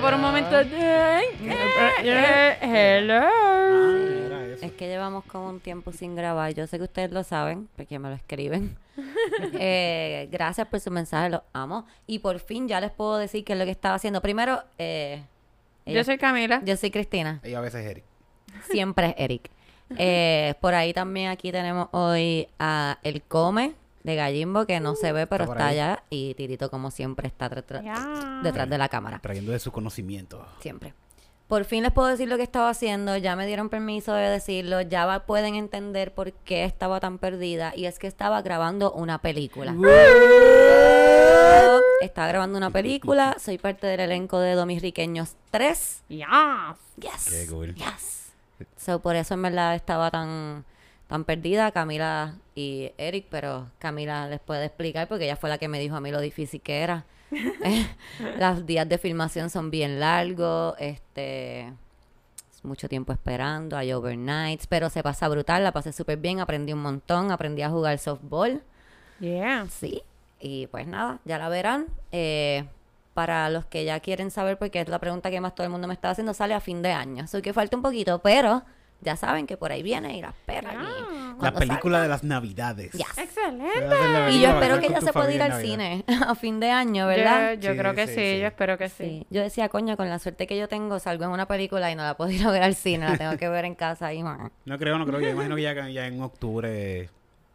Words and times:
yo 0.00 0.06
por 0.06 0.14
un 0.14 0.20
momento. 0.20 0.60
eh, 0.60 1.22
eh, 2.02 2.58
hello. 2.62 3.20
Ah. 3.22 4.56
Es 4.62 4.72
que 4.72 4.88
llevamos 4.88 5.24
como 5.24 5.48
un 5.48 5.60
tiempo 5.60 5.92
sin 5.92 6.14
grabar. 6.16 6.52
Yo 6.54 6.66
sé 6.66 6.78
que 6.78 6.84
ustedes 6.84 7.10
lo 7.12 7.22
saben, 7.24 7.68
porque 7.76 7.98
me 7.98 8.08
lo 8.08 8.14
escriben. 8.14 8.76
Eh, 9.54 10.28
gracias 10.30 10.66
por 10.68 10.78
su 10.80 10.90
mensaje, 10.90 11.30
los 11.30 11.40
amo. 11.54 11.86
Y 12.06 12.18
por 12.18 12.38
fin 12.38 12.68
ya 12.68 12.80
les 12.80 12.90
puedo 12.90 13.16
decir 13.16 13.44
qué 13.44 13.54
es 13.54 13.58
lo 13.58 13.64
que 13.64 13.70
estaba 13.70 13.94
haciendo. 13.94 14.20
Primero, 14.20 14.62
eh, 14.78 15.22
ella- 15.86 16.00
Yo 16.00 16.04
soy 16.04 16.18
Camila. 16.18 16.60
yo 16.64 16.76
soy 16.76 16.90
Cristina. 16.90 17.40
Y 17.44 17.54
a 17.54 17.60
veces 17.60 17.84
Eric. 17.86 18.04
Siempre 18.70 19.08
es 19.08 19.14
Eric. 19.18 19.50
Eh, 19.98 20.54
por 20.60 20.74
ahí 20.74 20.92
también 20.92 21.30
aquí 21.30 21.50
tenemos 21.50 21.88
hoy 21.92 22.46
a 22.60 22.98
El 23.02 23.22
Come 23.22 23.72
de 24.02 24.14
Gallimbo, 24.16 24.66
que 24.66 24.80
no 24.80 24.94
se 24.94 25.12
ve, 25.12 25.26
pero 25.26 25.44
Está 25.44 25.54
está 25.54 25.66
allá. 25.68 26.02
Y 26.10 26.34
Tirito, 26.34 26.70
como 26.70 26.90
siempre, 26.90 27.28
está 27.28 27.48
detrás, 27.48 27.84
Ya. 27.84 28.40
detrás 28.42 28.68
de 28.68 28.78
la 28.78 28.88
cámara. 28.88 29.18
Trayendo 29.20 29.52
de 29.52 29.58
su 29.58 29.72
conocimiento. 29.72 30.46
Siempre. 30.60 30.94
Por 31.48 31.64
fin 31.64 31.82
les 31.82 31.90
puedo 31.92 32.06
decir 32.06 32.28
lo 32.28 32.36
que 32.36 32.44
estaba 32.44 32.70
haciendo, 32.70 33.16
ya 33.16 33.34
me 33.34 33.44
dieron 33.44 33.68
permiso 33.70 34.12
de 34.14 34.28
decirlo, 34.28 34.82
ya 34.82 35.04
va- 35.04 35.26
pueden 35.26 35.56
entender 35.56 36.14
por 36.14 36.32
qué 36.32 36.62
estaba 36.64 37.00
tan 37.00 37.18
perdida 37.18 37.72
y 37.74 37.86
es 37.86 37.98
que 37.98 38.06
estaba 38.06 38.40
grabando 38.42 38.92
una 38.92 39.18
película. 39.20 39.74
Estaba 42.00 42.28
grabando 42.28 42.56
una 42.56 42.70
película, 42.70 43.36
soy 43.38 43.58
parte 43.58 43.86
del 43.86 44.00
elenco 44.00 44.38
de 44.38 44.54
Domisriqueños 44.54 45.34
3. 45.50 46.02
Ya. 46.08 46.76
Yes. 46.98 47.26
Qué 47.28 47.46
cool. 47.50 47.74
Yes. 47.74 48.32
So, 48.76 49.00
por 49.00 49.16
eso 49.16 49.34
en 49.34 49.42
verdad 49.42 49.74
estaba 49.74 50.10
tan, 50.10 50.64
tan 51.10 51.24
perdida 51.24 51.72
Camila 51.72 52.36
y 52.54 52.92
Eric, 52.96 53.26
pero 53.28 53.68
Camila 53.80 54.28
les 54.28 54.38
puede 54.38 54.66
explicar 54.66 55.08
porque 55.08 55.24
ella 55.24 55.34
fue 55.34 55.50
la 55.50 55.58
que 55.58 55.66
me 55.66 55.80
dijo 55.80 55.96
a 55.96 56.00
mí 56.00 56.12
lo 56.12 56.20
difícil 56.20 56.60
que 56.60 56.82
era. 56.82 57.04
Los 58.38 58.64
días 58.64 58.88
de 58.88 58.96
filmación 58.96 59.50
son 59.50 59.72
bien 59.72 59.98
largos, 59.98 60.76
este 60.78 61.62
es 61.62 62.64
mucho 62.64 62.88
tiempo 62.88 63.12
esperando, 63.12 63.76
hay 63.76 63.92
overnights, 63.92 64.68
pero 64.68 64.88
se 64.88 65.02
pasa 65.02 65.28
brutal, 65.28 65.64
la 65.64 65.72
pasé 65.72 65.92
súper 65.92 66.16
bien, 66.16 66.38
aprendí 66.38 66.72
un 66.72 66.82
montón, 66.82 67.32
aprendí 67.32 67.62
a 67.62 67.70
jugar 67.70 67.98
softball. 67.98 68.62
Yeah. 69.18 69.66
Sí, 69.68 70.04
y 70.38 70.68
pues 70.68 70.86
nada, 70.86 71.18
ya 71.24 71.38
la 71.38 71.48
verán. 71.48 71.86
Eh, 72.12 72.66
para 73.14 73.50
los 73.50 73.64
que 73.66 73.84
ya 73.84 73.98
quieren 73.98 74.30
saber, 74.30 74.58
porque 74.58 74.80
es 74.80 74.88
la 74.88 75.00
pregunta 75.00 75.28
que 75.28 75.40
más 75.40 75.56
todo 75.56 75.64
el 75.64 75.72
mundo 75.72 75.88
me 75.88 75.94
está 75.94 76.10
haciendo, 76.10 76.34
sale 76.34 76.54
a 76.54 76.60
fin 76.60 76.82
de 76.82 76.92
año. 76.92 77.24
Así 77.24 77.42
que 77.42 77.52
falta 77.52 77.76
un 77.76 77.82
poquito, 77.82 78.20
pero 78.20 78.62
ya 79.02 79.16
saben 79.16 79.46
que 79.46 79.56
por 79.56 79.72
ahí 79.72 79.82
viene 79.82 80.16
y 80.16 80.20
la 80.22 80.28
esperan. 80.28 80.74
y 80.74 80.84
Ah. 80.86 81.36
La 81.40 81.52
película 81.54 81.98
salga, 81.98 82.02
de 82.02 82.08
las 82.08 82.24
navidades. 82.24 82.92
yes. 82.92 83.06
Excelente. 83.16 84.30
Y 84.32 84.40
yo 84.42 84.48
espero 84.50 84.78
que 84.80 84.88
ya 84.90 85.00
se 85.00 85.12
pueda 85.12 85.32
ir 85.32 85.40
al 85.42 85.60
cine 85.62 86.04
a 86.26 86.34
fin 86.34 86.60
de 86.60 86.70
año, 86.70 87.06
¿verdad? 87.06 87.54
Yo, 87.54 87.60
yo 87.60 87.72
Sí, 87.72 87.78
creo 87.78 87.94
que 87.94 88.06
sí, 88.06 88.14
sí, 88.14 88.20
sí. 88.34 88.40
yo 88.40 88.46
espero 88.46 88.76
que 88.78 88.88
sí. 88.88 89.04
Sí. 89.04 89.26
Yo 89.30 89.40
decía, 89.42 89.68
coño, 89.68 89.96
con 89.96 90.08
la 90.08 90.18
suerte 90.18 90.46
que 90.46 90.58
yo 90.58 90.68
tengo, 90.68 90.98
salgo 90.98 91.24
en 91.24 91.30
una 91.30 91.46
película 91.46 91.90
y 91.90 91.94
no 91.94 92.02
la 92.02 92.16
puedo 92.16 92.30
ir 92.30 92.44
a 92.46 92.50
ver 92.50 92.62
al 92.62 92.74
cine, 92.74 93.08
la 93.08 93.16
tengo 93.16 93.36
que 93.36 93.48
ver 93.48 93.64
en 93.64 93.74
casa 93.74 94.12
y 94.12 94.22
más. 94.22 94.50
No 94.66 94.78
creo, 94.78 94.98
no 94.98 95.06
creo. 95.06 95.20
Yo 95.20 95.30
imagino 95.30 95.56
que 95.56 95.62
ya, 95.62 95.88
ya 95.88 96.06
en 96.06 96.20
octubre 96.20 97.08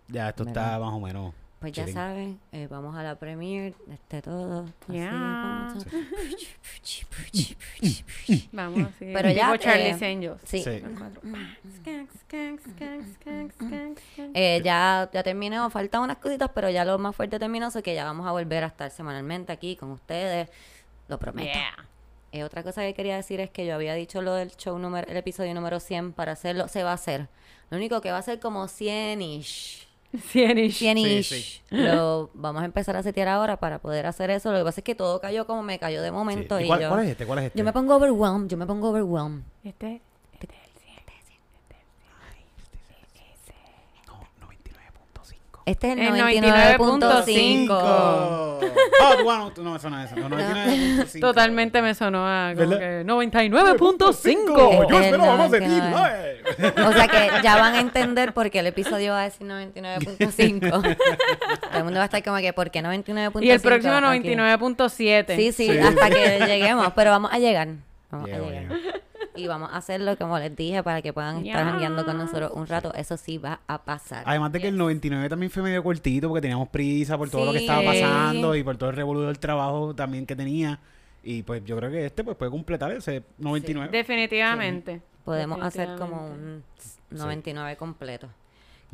ya 0.08 0.30
esto 0.30 0.44
está 0.44 0.80
más 0.80 0.94
o 0.94 1.00
menos. 1.00 1.34
Pues 1.74 1.88
ya 1.88 1.94
saben, 1.94 2.40
eh, 2.52 2.68
vamos 2.70 2.96
a 2.96 3.02
la 3.04 3.16
premiere, 3.16 3.74
este 3.92 4.22
todo. 4.22 4.66
así, 4.88 4.98
Ya. 5.00 5.12
vamos 5.12 5.86
a- 5.88 5.90
Vamos, 8.52 8.90
sí. 9.00 9.10
Pero 9.14 9.30
ya, 9.32 9.46
Tipo 9.52 9.58
Charlie's 9.58 10.02
eh, 10.02 10.06
Angels. 10.12 10.42
Sí. 10.46 10.64
Eh, 14.34 14.62
ya, 14.64 15.10
ya 15.14 15.24
terminó, 15.24 15.70
faltan 15.70 16.02
unas 16.02 16.18
cositas, 16.18 16.50
pero 16.54 16.70
ya 16.70 16.86
lo 16.86 16.98
más 16.98 17.16
fuerte 17.16 17.40
terminó, 17.40 17.72
so 17.72 17.82
que 17.82 17.94
ya 17.96 18.06
vamos 18.06 18.28
a 18.28 18.32
volver 18.32 18.64
a 18.64 18.68
estar 18.68 18.90
semanalmente 18.92 19.52
aquí 19.52 19.76
con 19.76 19.92
ustedes, 19.92 20.50
lo 21.08 21.18
prometo. 21.20 21.48
Yeah. 21.52 21.88
Eh, 22.32 22.44
otra 22.44 22.64
cosa 22.64 22.82
que 22.82 22.94
quería 22.94 23.16
decir 23.16 23.40
es 23.40 23.50
que 23.50 23.66
yo 23.66 23.76
había 23.76 23.94
dicho 23.94 24.22
lo 24.22 24.34
del 24.34 24.52
show 24.52 24.78
número, 24.78 25.08
el 25.10 25.18
episodio 25.18 25.54
número 25.54 25.80
100 25.80 26.12
para 26.14 26.34
hacerlo, 26.34 26.68
se 26.68 26.84
va 26.84 26.92
a 26.92 26.96
hacer. 26.96 27.28
Lo 27.70 27.78
único 27.78 28.02
que 28.02 28.12
va 28.12 28.18
a 28.18 28.22
ser 28.22 28.40
como 28.40 28.66
100-ish. 28.68 29.85
Cienish. 30.32 30.82
100-ish. 30.82 31.24
sí. 31.24 31.62
Lo 31.72 32.30
vamos 32.34 32.62
a 32.62 32.66
empezar 32.66 32.96
a 32.96 33.04
setear 33.04 33.28
ahora 33.28 33.58
para 33.58 33.80
poder 33.80 34.06
hacer 34.06 34.30
eso. 34.30 34.52
Lo 34.52 34.60
que 34.60 34.64
pasa 34.64 34.80
es 34.82 34.84
que 34.84 34.96
todo 34.96 35.20
cayó 35.22 35.46
como 35.48 35.64
me 35.64 35.80
cayó 35.80 36.02
de 36.02 36.10
Sí. 36.10 36.14
momento. 36.14 36.60
¿Y 36.60 36.64
Y 36.64 36.68
cuál, 36.68 36.82
yo, 36.82 36.90
cuál 36.90 37.04
es 37.04 37.10
este? 37.10 37.26
¿Cuál 37.26 37.40
es 37.40 37.46
este? 37.46 37.60
yo 37.60 37.66
me 37.66 37.74
pongo 37.74 37.96
overwhelmed, 37.96 38.48
yo 38.50 38.58
me 38.58 38.66
pongo 38.66 38.90
overwhelmed. 38.90 39.44
Este, 39.64 40.02
este 40.34 40.48
es 40.48 40.54
el 40.54 40.60
100. 40.82 40.96
No, 44.08 44.14
99.5. 44.48 45.62
Este 45.66 45.88
es 45.92 45.98
el 45.98 46.00
El 46.00 46.14
99.5. 46.14 48.75
Ah, 49.02 49.16
bueno, 49.24 49.52
no, 49.58 49.76
eso 49.76 49.90
no 49.90 50.02
es 50.02 50.12
eso. 50.12 50.30
No, 50.30 50.30
99.5. 50.38 51.20
Totalmente 51.20 51.82
me 51.82 51.94
sonó 51.96 52.26
a 52.28 52.54
como 52.56 52.70
que 52.78 53.04
99.5. 53.06 54.88
Yo 54.90 55.00
es 55.00 55.06
el 55.08 55.14
esperaba 55.14 55.38
más 55.38 55.52
de 55.52 55.60
ti. 55.62 55.66
99. 55.68 56.42
ay. 56.58 56.86
O 56.86 56.94
sea 56.94 57.08
que 57.08 57.30
ya 57.44 57.58
van 57.58 57.76
a 57.76 57.80
entender 57.80 58.34
por 58.34 58.50
qué 58.50 58.60
el 58.60 58.68
episodio 58.68 59.12
va 59.14 59.22
a 59.22 59.24
decir 59.26 59.46
99.5. 59.48 60.70
Todo 60.72 61.78
el 61.78 61.84
mundo 61.84 61.98
va 61.98 62.04
a 62.04 62.06
estar 62.06 62.24
como 62.24 62.38
que, 62.38 62.54
¿por 62.54 62.72
qué 62.72 62.82
99.5? 62.82 63.44
Y 63.44 63.52
el 63.52 63.60
próximo 63.62 63.94
aquí? 63.96 64.30
99.7. 64.30 65.36
Sí, 65.36 65.52
sí, 65.52 65.66
Sí. 65.72 65.78
hasta 65.80 66.10
que 66.10 66.40
lleguemos, 66.48 66.92
pero 66.96 67.12
vamos 67.12 67.32
a 67.34 67.40
llegar. 67.40 67.68
Vamos 68.12 68.30
Llego, 68.30 68.46
a 68.46 68.50
llegar. 68.50 68.64
llego. 68.78 68.98
Y 69.36 69.48
vamos 69.48 69.70
a 69.72 69.78
hacerlo 69.78 70.18
como 70.18 70.38
les 70.40 70.56
dije 70.56 70.82
para 70.84 71.02
que 71.02 71.12
puedan 71.14 71.46
estar 71.46 71.64
jangueando 71.66 72.06
con 72.06 72.18
nosotros 72.18 72.52
un 72.54 72.68
rato. 72.68 72.94
Eso 72.94 73.18
sí 73.18 73.38
va 73.38 73.60
a 73.68 73.84
pasar. 73.84 74.24
Además 74.26 74.52
de 74.52 74.60
que 74.62 74.68
el 74.68 74.78
99 74.78 75.30
también 75.30 75.52
fue 75.52 75.64
medio 75.64 75.84
cortito 75.84 76.28
porque 76.30 76.42
teníamos 76.42 76.70
prisa 76.70 77.18
por 77.18 77.30
todo 77.30 77.46
lo 77.46 77.52
que 77.52 77.60
Sí. 77.60 77.66
estaba 77.66 77.84
pasando 77.84 78.56
y 78.56 78.64
por 78.64 78.78
todo 78.78 78.90
el 78.90 78.96
revoludo 78.96 79.28
del 79.28 79.40
trabajo 79.40 79.94
también 79.94 80.26
que 80.26 80.36
tenía. 80.36 80.80
Y 81.24 81.42
pues 81.44 81.64
yo 81.66 81.76
creo 81.78 81.90
que 81.90 82.06
este 82.06 82.24
pues 82.24 82.38
puede 82.38 82.52
completar 82.52 82.92
ese 82.92 83.24
99. 83.38 83.90
Definitivamente. 83.92 85.02
Podemos 85.24 85.60
hacer 85.64 85.96
como 85.98 86.28
un 86.28 86.64
99 87.10 87.76
completo. 87.78 88.28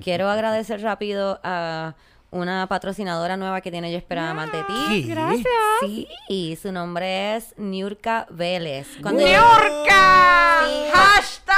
Quiero 0.01 0.29
agradecer 0.29 0.81
rápido 0.81 1.39
a 1.43 1.93
una 2.31 2.65
patrocinadora 2.67 3.35
nueva 3.37 3.61
que 3.61 3.71
tiene 3.71 3.91
Yo 3.91 3.97
Esperaba 3.97 4.33
Más 4.33 4.51
de 4.51 4.63
Ti. 4.63 5.03
Gracias. 5.07 5.45
Sí, 5.81 6.07
y 6.29 6.55
su 6.55 6.71
nombre 6.71 7.35
es 7.35 7.53
Niurka 7.57 8.25
Vélez. 8.29 8.87
Cuando 9.01 9.21
yo, 9.21 9.27
¡Niurka! 9.27 10.61
Sí. 10.65 10.85
¡Hashtag! 10.93 11.57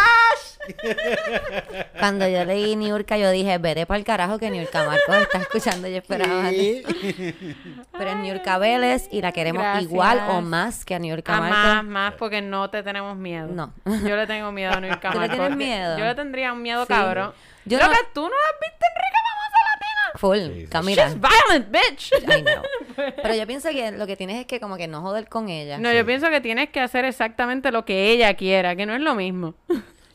cuando 2.00 2.28
yo 2.28 2.46
leí 2.46 2.76
Niurka, 2.76 3.18
yo 3.18 3.30
dije, 3.32 3.58
vete 3.58 3.86
para 3.86 3.98
el 3.98 4.06
carajo 4.06 4.40
que 4.40 4.50
Niurka 4.50 4.84
Marcos 4.86 5.16
está 5.18 5.38
escuchando 5.40 5.88
Yo 5.88 5.98
Esperaba 5.98 6.42
Más 6.42 6.52
de 6.52 6.58
Ti. 6.88 7.46
Pero 7.98 8.10
es 8.10 8.16
Niurka 8.18 8.58
Vélez 8.58 9.08
y 9.12 9.22
la 9.22 9.32
queremos 9.32 9.62
Gracias. 9.62 9.84
igual 9.92 10.22
o 10.30 10.42
más 10.42 10.86
que 10.86 10.96
a 10.96 11.00
Niurka 11.00 11.40
Marcos. 11.40 11.58
más, 11.58 11.84
más, 11.86 12.14
porque 12.14 12.42
no 12.42 12.70
te 12.70 12.82
tenemos 12.84 13.16
miedo. 13.18 13.48
No. 13.48 13.74
Yo 13.86 14.16
le 14.16 14.26
tengo 14.28 14.52
miedo 14.52 14.74
a 14.74 14.80
Nurka 14.80 15.12
¿Tú 15.12 15.20
le 15.20 15.28
Marcos. 15.28 15.38
tienes 15.38 15.58
miedo? 15.58 15.98
Yo 15.98 16.06
le 16.06 16.16
tendría 16.16 16.54
un 16.54 16.62
miedo, 16.62 16.82
Sí. 16.84 16.88
cabrón. 16.94 17.34
Yo 17.66 17.80
Yo 17.80 17.88
no- 17.88 17.94
tú 18.14 18.22
no 18.24 18.30
la 18.30 18.36
has 18.36 18.60
visto 18.60 18.86
en 18.86 18.96
Rica 18.96 19.20
Latina. 19.24 19.43
Full, 20.16 20.38
Sí, 20.38 20.62
sí. 20.62 20.68
Camila. 20.68 21.07
She's 21.07 21.18
violent, 21.19 21.72
bitch. 21.72 22.12
I 22.13 22.41
know. 22.41 22.62
Pero 23.22 23.35
yo 23.35 23.47
pienso 23.47 23.69
que 23.69 23.91
lo 23.91 24.06
que 24.06 24.16
tienes 24.16 24.40
es 24.40 24.46
que 24.46 24.59
como 24.59 24.78
que 24.78 24.88
no 24.88 25.01
joder 25.01 25.28
con 25.28 25.50
ella. 25.50 25.78
No, 25.78 25.91
yo 25.91 26.06
pienso 26.06 26.29
que 26.29 26.41
tienes 26.41 26.69
que 26.69 26.79
hacer 26.79 27.06
exactamente 27.06 27.72
lo 27.72 27.85
que 27.85 28.12
ella 28.12 28.34
quiera, 28.35 28.75
que 28.75 28.85
no 28.85 28.94
es 28.96 29.01
lo 29.01 29.16
mismo. 29.16 29.56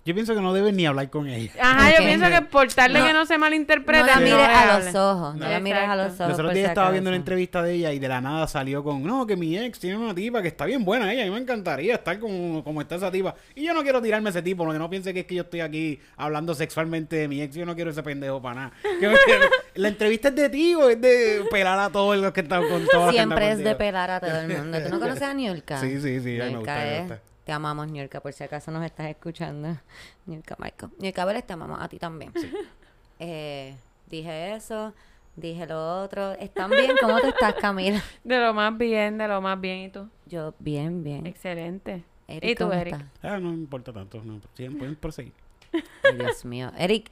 Yo 0.09 0.15
pienso 0.15 0.35
que 0.35 0.41
no 0.41 0.55
deben 0.55 0.75
ni 0.75 0.87
hablar 0.87 1.11
con 1.11 1.29
ella. 1.29 1.53
Ajá, 1.61 1.91
yo 1.91 1.99
pienso 1.99 2.31
que 2.31 2.41
por 2.41 2.67
tal 2.73 2.95
de 2.95 2.99
No. 3.01 3.07
que 3.07 3.13
no 3.13 3.27
se 3.27 3.37
malinterprete, 3.37 4.01
no 4.01 4.07
la 4.07 4.17
mires 4.21 4.49
a 4.49 4.79
los 4.79 4.95
ojos, 4.95 5.35
no, 5.37 5.47
la 5.49 5.61
mires 5.61 5.83
a 5.87 5.97
los 5.97 6.07
ojos. 6.15 6.19
Los 6.21 6.31
otros 6.31 6.47
por 6.47 6.55
días 6.55 6.69
estaba 6.71 6.91
viendo 6.93 7.11
una 7.11 7.17
entrevista 7.19 7.63
de 7.63 7.75
ella 7.75 7.93
y 7.93 7.99
de 7.99 8.09
la 8.09 8.23
nada 8.23 8.49
salió 8.49 8.83
con, 8.83 9.03
no, 9.05 9.27
que 9.27 9.37
mi 9.37 9.59
ex 9.59 9.79
tiene 9.79 9.99
una 9.99 10.15
tipa 10.15 10.41
que 10.41 10.49
está 10.49 10.65
bien 10.65 10.83
buena 10.83 11.13
ella, 11.13 11.23
a 11.23 11.27
mí 11.27 11.31
me 11.31 11.39
encantaría 11.39 11.97
estar 11.97 12.19
como, 12.19 12.65
como 12.65 12.81
está 12.81 12.95
esa 12.95 13.11
tipa. 13.11 13.35
Y 13.55 13.65
yo 13.67 13.75
no 13.75 13.83
quiero 13.83 14.01
tirarme 14.01 14.29
a 14.29 14.31
ese 14.31 14.41
tipo, 14.41 14.65
porque 14.65 14.79
no 14.79 14.89
piense 14.89 15.13
que 15.13 15.21
es 15.21 15.27
que 15.27 15.35
yo 15.35 15.43
estoy 15.43 15.61
aquí 15.61 16.01
hablando 16.17 16.55
sexualmente 16.55 17.17
de 17.17 17.29
mi 17.29 17.43
ex, 17.43 17.55
yo 17.55 17.67
no 17.67 17.75
quiero 17.75 17.91
ese 17.91 18.03
pendejo 18.03 18.41
para 18.41 18.55
nada. 18.55 18.73
La 19.75 19.89
entrevista 19.89 20.29
es 20.29 20.37
de 20.37 20.49
ti 20.49 20.75
o 20.75 20.89
es 20.89 20.99
de 21.01 21.45
pelar 21.51 21.79
a 21.79 21.91
todos 21.91 22.17
los 22.17 22.33
que 22.33 22.41
están 22.41 22.63
con 22.67 22.87
todos 22.87 23.05
los 23.05 23.11
que 23.11 23.17
Siempre 23.19 23.51
es 23.53 23.59
de 23.59 23.75
pelar 23.75 24.11
a 24.11 24.21
todo 24.21 24.41
el 24.41 24.49
mundo. 24.49 24.79
¿Tú 24.83 24.89
no 24.89 25.01
conoces 25.01 25.23
a 25.23 25.35
Niurka? 25.35 25.79
Sí, 25.81 26.01
sí, 26.01 26.21
sí, 26.21 26.41
a 26.41 26.47
mí 26.47 26.57
me 26.57 26.63
me 26.63 26.97
es- 26.97 27.01
gusta. 27.01 27.21
Te 27.49 27.53
amamos, 27.55 27.91
Niurka, 27.91 28.21
por 28.21 28.31
si 28.35 28.45
acaso 28.45 28.71
nos 28.71 28.85
estás 28.85 29.07
escuchando. 29.09 29.75
Niurka 30.27 30.55
Marco. 30.59 30.91
Niurka 30.99 31.25
Vélez, 31.25 31.47
te 31.47 31.55
amamos 31.55 31.81
a 31.81 31.89
ti 31.89 31.99
también. 31.99 32.31
Eh, 33.21 33.75
dije 34.07 34.55
eso, 34.55 34.93
dije 35.35 35.67
lo 35.67 36.03
otro. 36.03 36.33
¿Están 36.33 36.71
bien? 36.71 36.93
¿Cómo 37.01 37.19
tú 37.21 37.29
estás, 37.29 37.55
Camila? 37.55 38.01
De 38.23 38.39
lo 38.39 38.53
más 38.53 38.77
bien, 38.77 39.17
de 39.17 39.27
lo 39.27 39.41
más 39.41 39.59
bien. 39.59 39.79
¿Y 39.87 39.89
tú? 39.89 40.09
Yo, 40.27 40.55
bien, 40.59 41.03
bien. 41.03 41.27
Excelente. 41.27 42.05
Eric, 42.29 42.51
¿Y 42.51 42.55
tú, 42.55 42.65
¿cómo 42.65 42.75
Eric? 42.79 42.95
estás? 42.95 43.09
Ah, 43.23 43.39
no 43.39 43.49
me 43.49 43.55
importa 43.57 43.95
tanto, 43.95 44.23
no, 44.23 44.41
sí, 44.55 44.69
pueden 44.69 44.95
proseguir. 44.95 45.33
Ay, 45.73 46.17
Dios 46.19 46.45
mío. 46.45 46.71
Eric, 46.77 47.11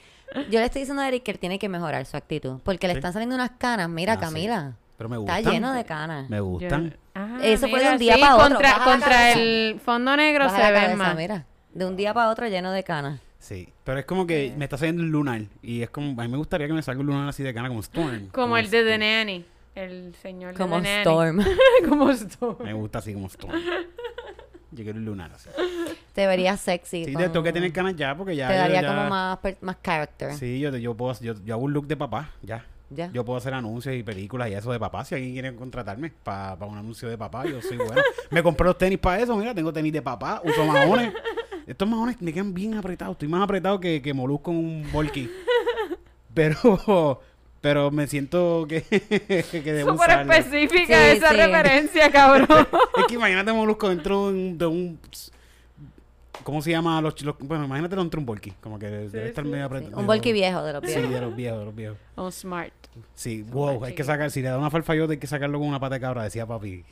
yo 0.51 0.61
le 0.61 0.67
estoy 0.67 0.83
diciendo 0.83 1.03
a 1.03 1.09
Eric 1.09 1.23
que 1.23 1.31
él 1.33 1.39
tiene 1.39 1.59
que 1.59 1.71
mejorar 1.71 2.05
su 2.05 2.17
actitud. 2.19 2.61
Porque 2.63 2.87
le 2.89 2.93
Sí. 2.93 2.99
están 2.99 3.15
saliendo 3.15 3.35
unas 3.35 3.53
canas. 3.53 3.89
Mira, 3.89 4.13
Ah, 4.13 4.17
sí. 4.29 4.35
Pero 4.97 5.09
me 5.11 5.17
Está 5.17 5.35
gustan. 5.37 5.53
lleno 5.53 5.73
de 5.73 5.85
canas. 5.85 6.31
Me 6.31 6.37
Yo- 6.39 6.45
gustan. 6.47 6.97
Ah, 7.15 7.39
Eso 7.43 7.69
fue 7.69 7.79
de 7.81 7.85
mira, 7.85 7.93
un 7.93 7.99
día 7.99 8.15
sí, 8.15 8.21
pa' 8.21 8.35
otro. 8.37 8.49
Contra, 8.59 8.79
Baja 8.79 9.33
el 9.33 9.81
fondo 9.85 10.17
negro 10.17 10.45
Baja 10.47 10.57
se 10.57 10.63
la 10.63 10.71
ve 10.71 10.77
cabeza, 10.81 10.97
más. 10.97 11.17
mira. 11.17 11.47
De 11.75 11.85
un 11.85 11.97
día 11.97 12.15
para 12.15 12.31
otro 12.31 12.47
lleno 12.49 12.73
de 12.73 12.83
canas. 12.85 13.21
Sí, 13.39 13.69
pero 13.85 13.99
es 14.01 14.07
como 14.07 14.27
que 14.27 14.55
me 14.57 14.65
está 14.65 14.77
saliendo 14.79 15.03
un 15.03 15.11
lunar 15.11 15.43
y 15.63 15.83
es 15.83 15.91
como, 15.91 16.21
a 16.21 16.25
mí 16.25 16.31
me 16.31 16.37
gustaría 16.39 16.67
que 16.67 16.73
me 16.73 16.83
salga 16.83 17.01
un 17.01 17.07
lunar 17.07 17.29
así 17.29 17.43
de 17.43 17.53
cana 17.55 17.69
como 17.69 17.81
Storm. 17.81 18.29
Como 18.29 18.57
el 18.57 18.71
de 18.71 18.83
The 18.85 18.99
Nanny. 18.99 19.45
el 19.75 20.15
señor 20.23 20.53
de 20.55 20.59
Como 20.59 20.77
Nanny. 20.81 20.89
Storm. 21.01 21.39
como 21.89 22.11
Storm. 22.11 22.57
Me 22.65 22.73
gusta 22.73 22.99
así 22.99 23.13
como 23.13 23.27
Stone. 23.27 23.53
Yo 24.73 24.83
quiero 24.85 24.99
un 24.99 25.05
lunar 25.05 25.31
así. 25.33 25.49
Te 26.13 26.27
verías 26.27 26.61
sexy. 26.61 27.05
Sí, 27.05 27.13
con- 27.13 27.23
te 27.23 27.29
tengo 27.29 27.43
que 27.45 27.53
tener 27.53 27.73
canas 27.73 27.95
ya 27.97 28.15
porque 28.17 28.35
ya. 28.37 28.49
Te 28.49 28.55
yo 28.55 28.61
daría 28.61 28.83
ya- 28.83 28.89
como 28.89 29.09
más, 29.09 29.39
más 29.61 29.77
character. 29.83 30.35
Sí, 30.35 30.59
yo, 30.59 30.75
yo 30.77 30.95
puedo, 30.95 31.19
yo, 31.21 31.35
yo 31.45 31.55
hago 31.55 31.65
un 31.65 31.73
look 31.73 31.87
de 31.87 31.97
papá, 31.97 32.31
ya. 32.43 32.65
Ya. 32.91 33.11
Yo 33.13 33.25
puedo 33.25 33.37
hacer 33.39 33.53
anuncios 33.53 33.95
y 33.97 34.03
películas 34.05 34.49
y 34.49 34.55
eso 34.55 34.71
de 34.71 34.79
papá. 34.79 35.05
Si 35.05 35.15
alguien 35.15 35.33
quiere 35.33 35.55
contratarme 35.57 36.13
para 36.23 36.55
un 36.67 36.79
anuncio 36.79 37.09
de 37.09 37.19
papá, 37.19 37.45
yo 37.45 37.61
soy 37.61 37.77
bueno. 37.79 38.01
me 38.31 38.43
compré 38.43 38.65
los 38.67 38.79
tenis 38.79 38.99
para 38.99 39.21
eso. 39.21 39.37
Mira, 39.37 39.55
tengo 39.55 39.73
tenis 39.73 39.93
de 39.93 40.03
papá, 40.03 40.41
uso 40.45 40.65
mahones. 40.65 41.13
Estos 41.67 41.89
mahones 41.89 42.21
me 42.23 42.33
quedan 42.33 42.55
bien 42.55 42.75
apretados. 42.75 43.15
Estoy 43.15 43.27
más 43.29 43.43
apretado 43.43 43.81
que, 43.81 44.01
que 44.01 44.15
Molusco 44.15 44.53
en 44.53 44.57
un 44.59 44.93
volky. 44.93 45.29
Pero, 46.33 47.21
pero 47.61 47.91
me 47.91 48.07
siento 48.07 48.67
que, 48.69 48.83
que 49.51 49.73
debo 49.73 49.93
Súper 49.93 50.09
usarlo. 50.11 50.33
específica 50.33 50.95
Sí, 51.11 51.17
esa 51.17 51.31
sí. 51.31 51.37
referencia, 51.37 52.11
cabrón. 52.13 52.69
Es 52.99 53.07
que 53.09 53.15
imagínate 53.15 53.53
Molusco 53.53 53.89
dentro 53.89 54.29
de 54.29 54.35
un... 54.35 54.59
de 54.59 54.67
un- 54.67 55.01
¿Cómo 56.45 56.63
se 56.63 56.71
llama? 56.71 57.01
Los, 57.01 57.21
los- 57.23 57.37
bueno, 57.39 57.65
imagínate 57.65 57.97
un 57.99 58.27
volky. 58.27 58.53
Como 58.61 58.79
que 58.79 58.87
debe 58.87 59.29
estar 59.29 59.45
medio 59.45 59.65
apretado. 59.67 59.99
Un 59.99 60.07
volky 60.07 60.33
viejo 60.33 60.63
de 60.63 60.73
los 60.75 60.83
Sí, 60.85 60.89
viejos. 60.95 61.11
de 61.13 61.21
los 61.21 61.37
viejos, 61.37 61.59
de 61.61 61.65
los 61.65 61.75
viejos. 61.75 61.99
Oh, 62.17 62.31
smart. 62.31 62.73
Sí, 63.15 63.43
wow, 63.43 63.85
hay 63.85 63.95
que 63.95 64.05
sacar, 64.05 64.31
si 64.31 64.41
le 64.43 64.49
da 64.49 64.59
una 64.59 64.71
farfallota 64.71 65.13
hay 65.13 65.19
que 65.19 65.27
sacarlo 65.27 65.59
con 65.59 65.69
una 65.69 65.79
pata 65.81 65.97
de 65.97 66.01
cabra, 66.01 66.23
decía 66.25 66.47
papi. 66.47 66.85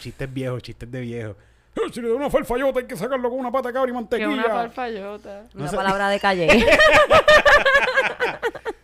Chistes 0.00 0.32
viejos, 0.32 0.62
chistes 0.62 0.90
de 0.90 1.00
viejos. 1.00 1.36
"Eh, 1.76 1.80
Si 1.92 2.00
le 2.00 2.08
da 2.08 2.14
una 2.14 2.30
farfallota 2.30 2.80
hay 2.80 2.86
que 2.86 2.96
sacarlo 2.96 3.28
con 3.28 3.38
una 3.38 3.50
pata 3.52 3.68
de 3.68 3.74
cabra 3.74 3.90
y 3.90 3.94
mantequilla. 3.94 4.28
una 4.30 4.42
farfallota. 4.44 5.44
No 5.54 5.60
Una 5.60 5.68
sé. 5.70 5.76
palabra 5.76 6.08
de 6.08 6.20
calle. 6.20 6.48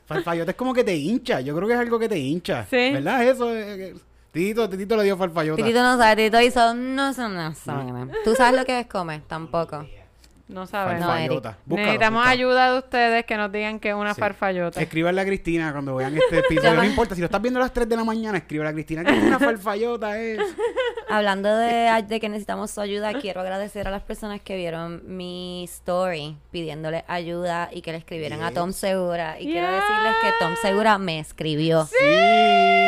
Farfallota 0.06 0.50
es 0.50 0.56
como 0.56 0.74
que 0.74 0.84
te 0.84 0.94
hincha, 0.94 1.40
yo 1.40 1.54
creo 1.56 1.66
que 1.66 1.74
es 1.74 1.80
algo 1.80 1.98
que 1.98 2.08
te 2.08 2.18
hincha. 2.18 2.66
Sí. 2.68 2.92
¿Verdad? 2.92 3.22
Eso. 3.24 3.54
eh, 3.56 3.94
Tito, 4.34 4.68
Tito 4.68 4.96
le 4.96 5.04
dio 5.04 5.16
farfallota. 5.16 5.62
Titito 5.62 5.80
no 5.80 5.96
sabe, 5.96 6.16
Titito 6.16 6.40
hizo, 6.40 6.74
no 6.74 7.12
no 7.12 7.54
sabe. 7.54 8.12
¿Tú 8.24 8.34
sabes 8.34 8.58
lo 8.58 8.66
que 8.66 8.80
es 8.80 8.86
comer? 8.88 9.22
Tampoco. 9.28 9.86
No 10.46 10.66
sabemos. 10.66 11.06
Farfallota. 11.06 11.56
Búscalo, 11.64 11.86
Necesitamos 11.86 12.18
búscalo. 12.20 12.32
ayuda 12.32 12.72
de 12.72 12.78
ustedes 12.78 13.24
que 13.24 13.36
nos 13.38 13.50
digan 13.50 13.80
que 13.80 13.88
es 13.88 13.94
una 13.94 14.12
Sí. 14.12 14.20
farfallota. 14.20 14.80
Escríbanle 14.82 15.20
a 15.22 15.24
Cristina 15.24 15.72
cuando 15.72 15.94
vean 15.96 16.14
este 16.16 16.40
episodio. 16.40 16.74
No 16.74 16.84
importa, 16.84 17.14
si 17.14 17.22
lo 17.22 17.26
estás 17.26 17.40
viendo 17.40 17.60
a 17.60 17.62
las 17.62 17.72
3 17.72 17.88
de 17.88 17.96
la 17.96 18.04
mañana, 18.04 18.36
escríbele 18.36 18.68
a 18.68 18.72
Cristina 18.74 19.04
que 19.04 19.12
una 19.12 19.38
farfallota 19.38 20.20
es. 20.20 20.38
Hablando 21.08 21.54
de, 21.56 22.04
de 22.06 22.20
que 22.20 22.28
necesitamos 22.28 22.70
su 22.72 22.80
ayuda, 22.80 23.12
quiero 23.20 23.40
agradecer 23.40 23.86
a 23.88 23.90
las 23.90 24.02
personas 24.02 24.40
que 24.42 24.56
vieron 24.56 25.02
mi 25.16 25.64
story 25.64 26.36
pidiéndole 26.50 27.04
ayuda 27.08 27.68
y 27.72 27.80
que 27.82 27.92
le 27.92 27.98
escribieran 27.98 28.42
a. 28.42 28.50
Tom 28.52 28.72
Segura. 28.72 29.40
Y 29.40 29.46
quiero 29.46 29.66
decirles 29.66 30.14
que 30.22 30.28
Tom 30.40 30.54
Segura 30.60 30.98
me 30.98 31.20
escribió. 31.20 31.84
Sí. 31.86 31.94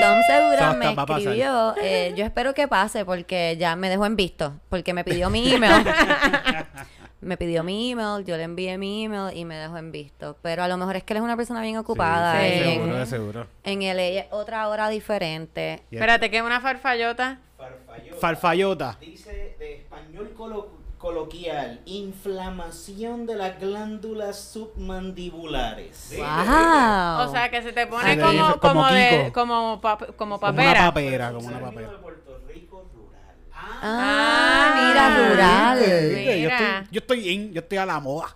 Tom 0.02 0.18
Segura 0.26 0.72
me 0.74 0.94
va 0.94 1.02
a 1.02 1.06
pasar. 1.06 1.20
escribió. 1.22 1.74
eh, 1.80 2.12
yo 2.16 2.24
espero 2.26 2.52
que 2.52 2.68
pase 2.68 3.04
porque 3.06 3.56
ya 3.58 3.76
me 3.76 3.88
dejó 3.88 4.04
en 4.06 4.16
visto. 4.16 4.54
Porque 4.68 4.92
me 4.92 5.04
pidió 5.04 5.30
mi 5.30 5.54
email. 5.54 5.84
me 7.20 7.36
pidió 7.36 7.64
mi 7.64 7.90
email, 7.92 8.24
yo 8.24 8.36
le 8.36 8.42
envié 8.44 8.76
mi 8.78 9.04
email 9.04 9.36
y 9.36 9.44
me 9.44 9.56
dejó 9.56 9.76
en 9.78 9.90
visto. 9.92 10.36
Pero 10.42 10.62
a 10.62 10.68
lo 10.68 10.76
mejor 10.76 10.96
es 10.96 11.02
que 11.04 11.12
él 11.14 11.18
es 11.18 11.22
una 11.22 11.36
persona 11.36 11.62
bien 11.62 11.76
ocupada. 11.78 12.40
Sí, 12.40 12.46
Sí. 12.46 12.50
de 12.50 12.58
en, 12.74 12.74
seguro, 12.80 12.96
de 12.98 13.06
seguro. 13.06 13.46
en 13.64 13.82
el 13.82 13.98
ella- 13.98 14.26
otra 14.30 14.68
hora 14.68 14.88
diferente. 14.88 15.82
Espérate, 15.90 16.30
que 16.30 16.36
es 16.38 16.42
una 16.42 16.60
farfallota. 16.60 17.38
Farfallota. 17.56 18.16
Farfallota. 18.20 18.96
Dice 19.00 19.56
de 19.58 19.76
español 19.76 20.32
colo- 20.36 20.68
coloquial, 20.98 21.80
inflamación 21.86 23.26
de 23.26 23.36
las 23.36 23.58
glándulas 23.60 24.38
submandibulares. 24.38 26.14
¡Wow! 26.16 27.28
O 27.28 27.30
sea, 27.32 27.48
que 27.50 27.62
se 27.62 27.72
te 27.72 27.82
Ah, 27.82 27.88
pone 27.88 28.16
de- 28.16 28.22
como, 28.22 28.46
como 28.58 28.60
como, 28.60 28.86
de, 28.88 29.22
Kiko. 29.26 29.32
como, 29.32 29.80
pa- 29.80 29.96
como 29.98 30.16
Como 30.16 30.34
una 30.34 30.40
papera. 30.40 30.84
papera, 30.86 31.32
como 31.32 31.48
una 31.48 31.60
papera. 31.60 31.90
de 31.92 31.96
Puerto 31.98 32.40
Rico 32.48 32.84
rural. 32.94 33.34
Ah, 33.82 34.72
Ah, 34.74 34.88
mira, 34.88 35.28
rural. 35.30 35.78
Yo 35.80 36.16
Mira. 36.16 36.78
estoy, 36.78 36.88
yo 36.92 36.98
estoy 37.00 37.28
in, 37.30 37.52
yo 37.52 37.60
estoy 37.60 37.78
a 37.78 37.86
la 37.86 38.00
moda. 38.00 38.34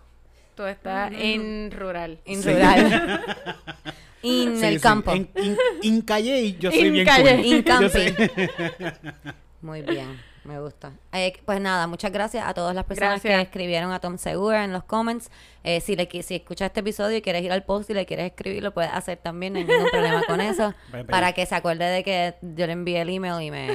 Tú 0.55 0.65
estás 0.67 1.11
en 1.15 1.71
rural. 1.71 2.19
En 2.25 2.43
Sí. 2.43 2.53
rural. 2.53 3.25
En 4.23 4.59
Sí, 4.59 4.67
el 4.67 4.75
sí. 4.75 4.81
campo. 4.81 5.13
En, 5.15 6.03
calle 6.03 6.53
yo 6.59 6.71
soy 6.71 6.89
In 6.89 6.93
bien 6.93 7.07
calle. 7.07 7.37
cool. 7.37 7.45
In 7.47 7.57
Yo 7.65 7.65
camping. 7.65 7.89
soy- 7.89 8.15
Muy 9.63 9.81
bien, 9.81 10.21
me 10.45 10.61
gusta. 10.61 10.93
Eh, 11.13 11.33
pues 11.47 11.59
nada, 11.59 11.87
muchas 11.87 12.13
gracias 12.13 12.47
a 12.47 12.53
todas 12.53 12.75
las 12.75 12.85
personas 12.85 13.13
Gracias. 13.23 13.35
que 13.39 13.43
escribieron 13.43 13.93
a 13.93 13.99
Tom 14.01 14.19
Segura 14.19 14.65
en 14.65 14.73
los 14.75 14.85
comments. 14.85 15.31
Eh, 15.65 15.81
si 15.81 15.97
le 15.97 16.07
qui- 16.07 16.21
si 16.23 16.35
escuchas 16.35 16.67
este 16.67 16.81
episodio 16.81 17.17
y 17.17 17.23
quieres 17.23 17.43
ir 17.43 17.51
al 17.53 17.65
post 17.65 17.89
y 17.89 17.95
le 17.95 18.05
quieres 18.05 18.27
escribir, 18.27 18.63
lo 18.63 18.75
puedes 18.75 18.91
hacer 18.93 19.17
también, 19.17 19.55
no 19.55 19.59
hay 19.61 19.65
ningún 19.65 19.89
problema 19.91 20.23
con 20.27 20.43
eso. 20.43 20.75
Ven, 20.93 21.01
ven. 21.01 21.07
para 21.07 21.33
que 21.33 21.47
se 21.47 21.55
acuerde 21.55 21.87
de 21.87 22.05
que 22.05 22.35
yo 22.43 22.67
le 22.67 22.73
envié 22.75 23.01
el 23.01 23.09
email 23.09 23.41
y 23.43 23.51
me, 23.51 23.69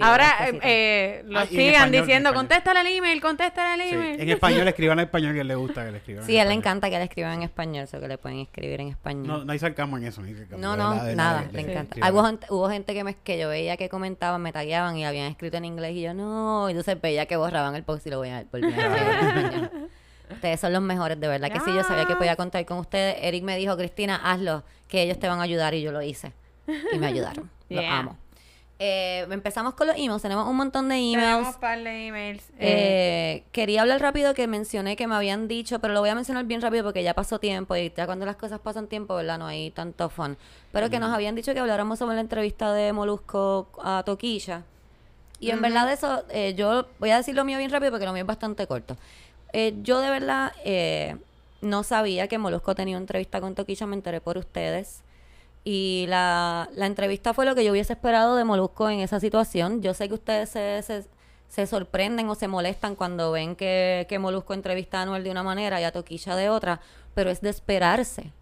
Ahora 0.00 0.48
eh, 0.48 0.60
eh, 0.62 1.22
lo 1.26 1.40
Ah, 1.40 1.46
sigan 1.46 1.66
español, 1.74 1.92
diciendo, 2.06 2.34
contéstale 2.34 2.80
el 2.80 2.86
email, 2.86 3.20
contéstale 3.20 3.82
el 3.84 3.88
Sí, 3.88 3.94
email. 3.94 4.20
En 4.20 4.28
español, 4.30 4.68
escriban 4.68 4.98
en 4.98 5.04
español 5.04 5.34
que 5.34 5.44
le 5.44 5.54
gusta 5.54 5.84
que 5.84 5.90
le 5.92 5.98
escriban. 5.98 6.24
Sí, 6.24 6.38
a 6.38 6.42
él 6.42 6.48
le 6.48 6.54
encanta 6.54 6.88
que 6.90 6.96
le 6.98 7.04
escriban 7.04 7.34
en 7.34 7.42
español, 7.42 7.86
o 7.92 8.00
que 8.00 8.08
le 8.08 8.18
pueden 8.18 8.38
escribir 8.40 8.80
en 8.80 8.88
español. 8.88 9.26
No, 9.26 9.44
no 9.44 9.52
hay 9.52 9.58
sarcasmo 9.58 9.98
en 9.98 10.04
eso. 10.04 10.22
No, 10.22 10.28
sarcasmo, 10.28 10.58
No, 10.58 10.76
verdad, 10.76 11.14
nada, 11.14 11.48
le 11.52 11.60
encanta. 11.60 11.94
sí, 11.94 12.00
Ah, 12.02 12.10
hubo, 12.12 12.24
gente, 12.24 12.46
hubo 12.50 12.68
gente 12.70 12.94
que, 12.94 13.04
me, 13.04 13.14
que 13.14 13.38
yo 13.38 13.48
veía 13.48 13.76
que 13.76 13.88
comentaban, 13.88 14.40
me 14.42 14.52
tagueaban 14.52 14.96
y 14.96 15.04
habían 15.04 15.26
escrito 15.30 15.56
en 15.58 15.64
inglés 15.64 15.92
y 15.94 16.02
yo 16.02 16.14
no, 16.14 16.68
y 16.68 16.72
entonces 16.72 17.00
veía 17.00 17.26
que 17.26 17.36
borraban 17.36 17.74
el 17.74 17.82
post 17.84 18.06
y 18.06 18.10
lo 18.10 18.18
voy 18.18 18.30
a 18.30 18.44
volver 18.50 18.74
a 18.74 19.20
escribir. 19.28 19.70
Ustedes 20.30 20.60
son 20.60 20.72
los 20.74 20.82
mejores, 20.82 21.18
de 21.18 21.26
verdad 21.26 21.50
que 21.50 21.60
sí, 21.60 21.72
yo 21.74 21.82
sabía 21.84 22.04
que 22.04 22.14
podía 22.14 22.36
contar 22.36 22.64
con 22.66 22.78
ustedes. 22.78 23.16
Eric 23.22 23.44
me 23.44 23.56
dijo, 23.56 23.76
Cristina, 23.78 24.16
hazlo, 24.22 24.62
que 24.86 25.02
ellos 25.02 25.18
te 25.18 25.26
van 25.26 25.40
a 25.40 25.42
ayudar 25.42 25.72
y 25.74 25.80
yo 25.82 25.90
lo 25.90 26.02
hice. 26.02 26.32
Y 26.92 26.98
me 26.98 27.06
ayudaron. 27.06 27.50
Los 27.70 27.80
Yeah. 27.82 27.98
amo. 27.98 28.16
Eh, 28.80 29.26
empezamos 29.30 29.74
con 29.74 29.88
los 29.88 29.96
emails, 29.96 30.22
tenemos 30.22 30.46
un 30.46 30.56
montón 30.56 30.88
de 30.88 30.94
Tenemos 30.94 31.24
emails. 31.40 31.54
un 31.56 31.60
par 31.60 31.78
de 31.82 32.06
emails. 32.06 32.42
Eh, 32.58 33.40
Eh, 33.40 33.44
quería 33.50 33.82
hablar 33.82 34.00
rápido 34.00 34.34
que 34.34 34.46
mencioné 34.46 34.94
que 34.94 35.08
me 35.08 35.16
habían 35.16 35.48
dicho, 35.48 35.80
pero 35.80 35.94
lo 35.94 36.00
voy 36.00 36.10
a 36.10 36.14
mencionar 36.14 36.44
bien 36.44 36.60
rápido 36.62 36.84
porque 36.84 37.02
ya 37.02 37.12
pasó 37.12 37.40
tiempo 37.40 37.74
y 37.74 37.92
ya 37.96 38.06
cuando 38.06 38.24
las 38.24 38.36
cosas 38.36 38.60
pasan 38.60 38.86
tiempo, 38.86 39.16
¿verdad? 39.16 39.36
No 39.38 39.46
hay 39.46 39.72
tanto 39.72 40.08
fun. 40.10 40.36
Pero 40.70 40.90
que 40.90 41.00
nos 41.00 41.12
habían 41.12 41.34
dicho 41.34 41.52
que 41.54 41.58
habláramos 41.60 41.98
sobre 41.98 42.14
la 42.14 42.20
entrevista 42.20 42.72
de 42.72 42.92
Molusco 42.92 43.68
a 43.82 44.02
Toquilla. 44.06 44.62
Y 45.40 45.50
en 45.50 45.60
verdad 45.60 45.92
eso, 45.92 46.22
eh, 46.30 46.54
yo 46.56 46.86
voy 47.00 47.10
a 47.10 47.16
decir 47.16 47.34
lo 47.34 47.44
mío 47.44 47.58
bien 47.58 47.70
rápido 47.70 47.90
porque 47.92 48.06
lo 48.06 48.12
mío 48.12 48.22
es 48.22 48.26
bastante 48.26 48.66
corto. 48.68 48.96
Eh, 49.52 49.74
yo 49.82 50.00
de 50.00 50.10
verdad 50.10 50.52
eh, 50.64 51.16
no 51.62 51.82
sabía 51.82 52.28
que 52.28 52.38
Molusco 52.38 52.74
tenía 52.74 52.96
una 52.96 53.02
entrevista 53.02 53.40
con 53.40 53.54
Toquilla, 53.54 53.86
me 53.86 53.96
enteré 53.96 54.20
por 54.20 54.38
ustedes. 54.38 55.02
Y 55.70 56.06
la, 56.08 56.70
la 56.76 56.86
entrevista 56.86 57.34
fue 57.34 57.44
lo 57.44 57.54
que 57.54 57.62
yo 57.62 57.72
hubiese 57.72 57.92
esperado 57.92 58.36
de 58.36 58.44
Molusco 58.44 58.88
en 58.88 59.00
esa 59.00 59.20
situación. 59.20 59.82
Yo 59.82 59.92
sé 59.92 60.08
que 60.08 60.14
ustedes 60.14 60.48
se, 60.48 60.80
se, 60.80 61.04
se 61.46 61.66
sorprenden 61.66 62.26
o 62.30 62.34
se 62.34 62.48
molestan 62.48 62.94
cuando 62.94 63.32
ven 63.32 63.54
que, 63.54 64.06
que 64.08 64.18
Molusco 64.18 64.54
entrevista 64.54 64.98
a 64.98 65.02
Anuel 65.02 65.24
de 65.24 65.30
una 65.30 65.42
manera 65.42 65.78
y 65.78 65.84
a 65.84 65.92
Toquilla 65.92 66.36
de 66.36 66.48
otra, 66.48 66.80
pero 67.12 67.28
es 67.28 67.42
de 67.42 67.50
esperarse. 67.50 68.32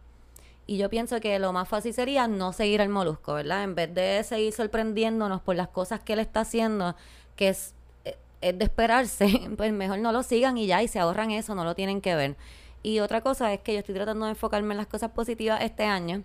Y 0.69 0.79
yo 0.79 0.89
pienso 0.89 1.19
que 1.19 1.37
lo 1.41 1.53
más 1.53 1.69
fácil 1.69 1.93
sería 1.93 2.29
no 2.29 2.53
seguir 2.53 2.81
al 2.81 2.91
Molusco, 2.91 3.35
¿verdad? 3.35 3.65
En 3.65 3.75
vez 3.75 3.93
de 3.93 4.23
seguir 4.23 4.53
sorprendiéndonos 4.53 5.41
por 5.41 5.57
las 5.57 5.67
cosas 5.67 5.99
que 5.99 6.13
él 6.13 6.21
está 6.21 6.43
haciendo, 6.43 6.95
que 7.35 7.49
es, 7.49 7.75
eh, 8.05 8.17
es 8.41 8.57
de 8.57 8.65
esperarse, 8.67 9.51
pues 9.57 9.73
mejor 9.73 9.99
no 9.99 10.13
lo 10.13 10.23
sigan 10.23 10.59
y 10.59 10.69
ya, 10.69 10.81
y 10.81 10.87
se 10.87 11.01
ahorran 11.01 11.33
eso, 11.33 11.57
no 11.57 11.65
lo 11.65 11.75
tienen 11.75 12.01
que 12.01 12.15
ver. 12.15 12.37
Y 12.85 13.01
otra 13.01 13.21
cosa 13.21 13.53
es 13.53 13.59
que 13.63 13.73
yo 13.73 13.81
estoy 13.81 13.97
tratando 13.97 14.27
de 14.27 14.31
enfocarme 14.31 14.75
en 14.75 14.79
las 14.79 14.87
cosas 14.87 15.11
positivas 15.11 15.61
este 15.61 15.83
año. 15.83 16.23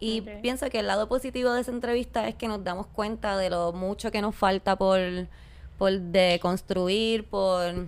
Y 0.00 0.22
pienso 0.22 0.70
que 0.70 0.80
el 0.80 0.86
lado 0.86 1.08
positivo 1.08 1.52
de 1.52 1.60
esa 1.60 1.70
entrevista 1.70 2.26
es 2.26 2.34
que 2.34 2.48
nos 2.48 2.64
damos 2.64 2.86
cuenta 2.86 3.36
de 3.36 3.50
lo 3.50 3.72
mucho 3.72 4.10
que 4.10 4.22
nos 4.22 4.34
falta 4.34 4.76
por, 4.76 4.98
por 5.76 5.92
deconstruir, 5.92 7.24
por, 7.24 7.86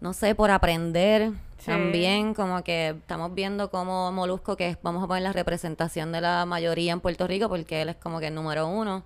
no 0.00 0.12
sé, 0.12 0.34
por 0.34 0.50
aprender 0.50 1.32
Sí. 1.64 1.70
también, 1.70 2.34
como 2.34 2.62
que 2.62 2.90
estamos 2.90 3.32
viendo 3.34 3.70
cómo 3.70 4.12
Molusco, 4.12 4.54
que 4.54 4.68
es, 4.68 4.78
vamos 4.82 5.02
a 5.02 5.06
poner 5.06 5.22
la 5.22 5.32
representación 5.32 6.12
de 6.12 6.20
la 6.20 6.44
mayoría 6.44 6.92
en 6.92 7.00
Puerto 7.00 7.26
Rico, 7.26 7.48
porque 7.48 7.80
él 7.80 7.88
es 7.88 7.96
como 7.96 8.20
que 8.20 8.26
el 8.26 8.34
número 8.34 8.68
uno, 8.68 9.02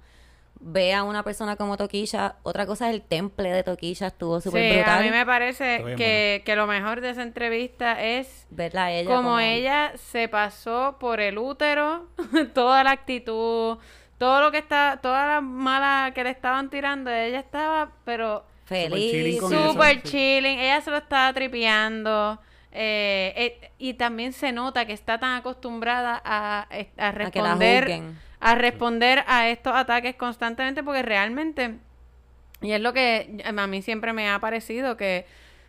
ve 0.60 0.92
a 0.92 1.04
una 1.04 1.22
persona 1.22 1.56
como 1.56 1.76
Toquilla, 1.76 2.36
otra 2.42 2.66
cosa 2.66 2.88
es 2.88 2.94
el 2.94 3.02
temple 3.02 3.50
de 3.52 3.62
Toquilla, 3.62 4.08
estuvo 4.08 4.40
súper 4.40 4.62
sí, 4.70 4.76
brutal. 4.76 4.98
a 4.98 5.02
mí 5.02 5.10
me 5.10 5.24
parece 5.24 5.84
que, 5.96 6.42
que 6.44 6.56
lo 6.56 6.66
mejor 6.66 7.00
de 7.00 7.10
esa 7.10 7.22
entrevista 7.22 8.02
es 8.02 8.46
verla 8.50 8.86
a 8.86 8.92
ella 8.92 9.14
como, 9.14 9.38
ella 9.38 9.92
se 9.96 10.28
pasó 10.28 10.96
por 10.98 11.20
el 11.20 11.38
útero, 11.38 12.08
toda 12.54 12.82
la 12.84 12.90
actitud, 12.92 13.78
todo 14.18 14.40
lo 14.40 14.50
que 14.50 14.58
está, 14.58 14.98
toda 15.00 15.26
la 15.26 15.40
mala 15.40 16.12
que 16.14 16.24
le 16.24 16.30
estaban 16.30 16.70
tirando, 16.70 17.10
ella 17.10 17.38
estaba, 17.38 17.92
pero 18.04 18.44
feliz, 18.64 19.10
chilling 19.10 19.40
sí. 19.40 20.00
chilling, 20.02 20.58
ella 20.58 20.80
se 20.80 20.90
lo 20.90 20.96
estaba 20.98 21.32
tripeando. 21.32 22.40
eh, 22.72 23.32
eh, 23.36 23.70
y 23.78 23.94
también 23.94 24.32
se 24.32 24.52
nota 24.52 24.86
que 24.86 24.92
está 24.92 25.18
tan 25.18 25.36
acostumbrada 25.36 26.20
a, 26.24 26.66
eh, 26.70 26.90
a 26.98 27.08
a 27.08 27.30
que 27.30 27.40
la 27.40 27.54
responder. 27.54 28.02
A 28.40 28.54
responder 28.54 29.24
a 29.26 29.48
estos 29.48 29.74
ataques 29.74 30.14
constantemente 30.16 30.82
porque 30.82 31.02
realmente 31.02 31.74
y 32.60 32.72
es 32.72 32.80
lo 32.80 32.92
que 32.92 33.42
a 33.44 33.66
mí 33.66 33.82
siempre 33.82 34.12
me 34.12 34.28
ha 34.28 34.38
parecido 34.40 34.96
que 34.96 35.26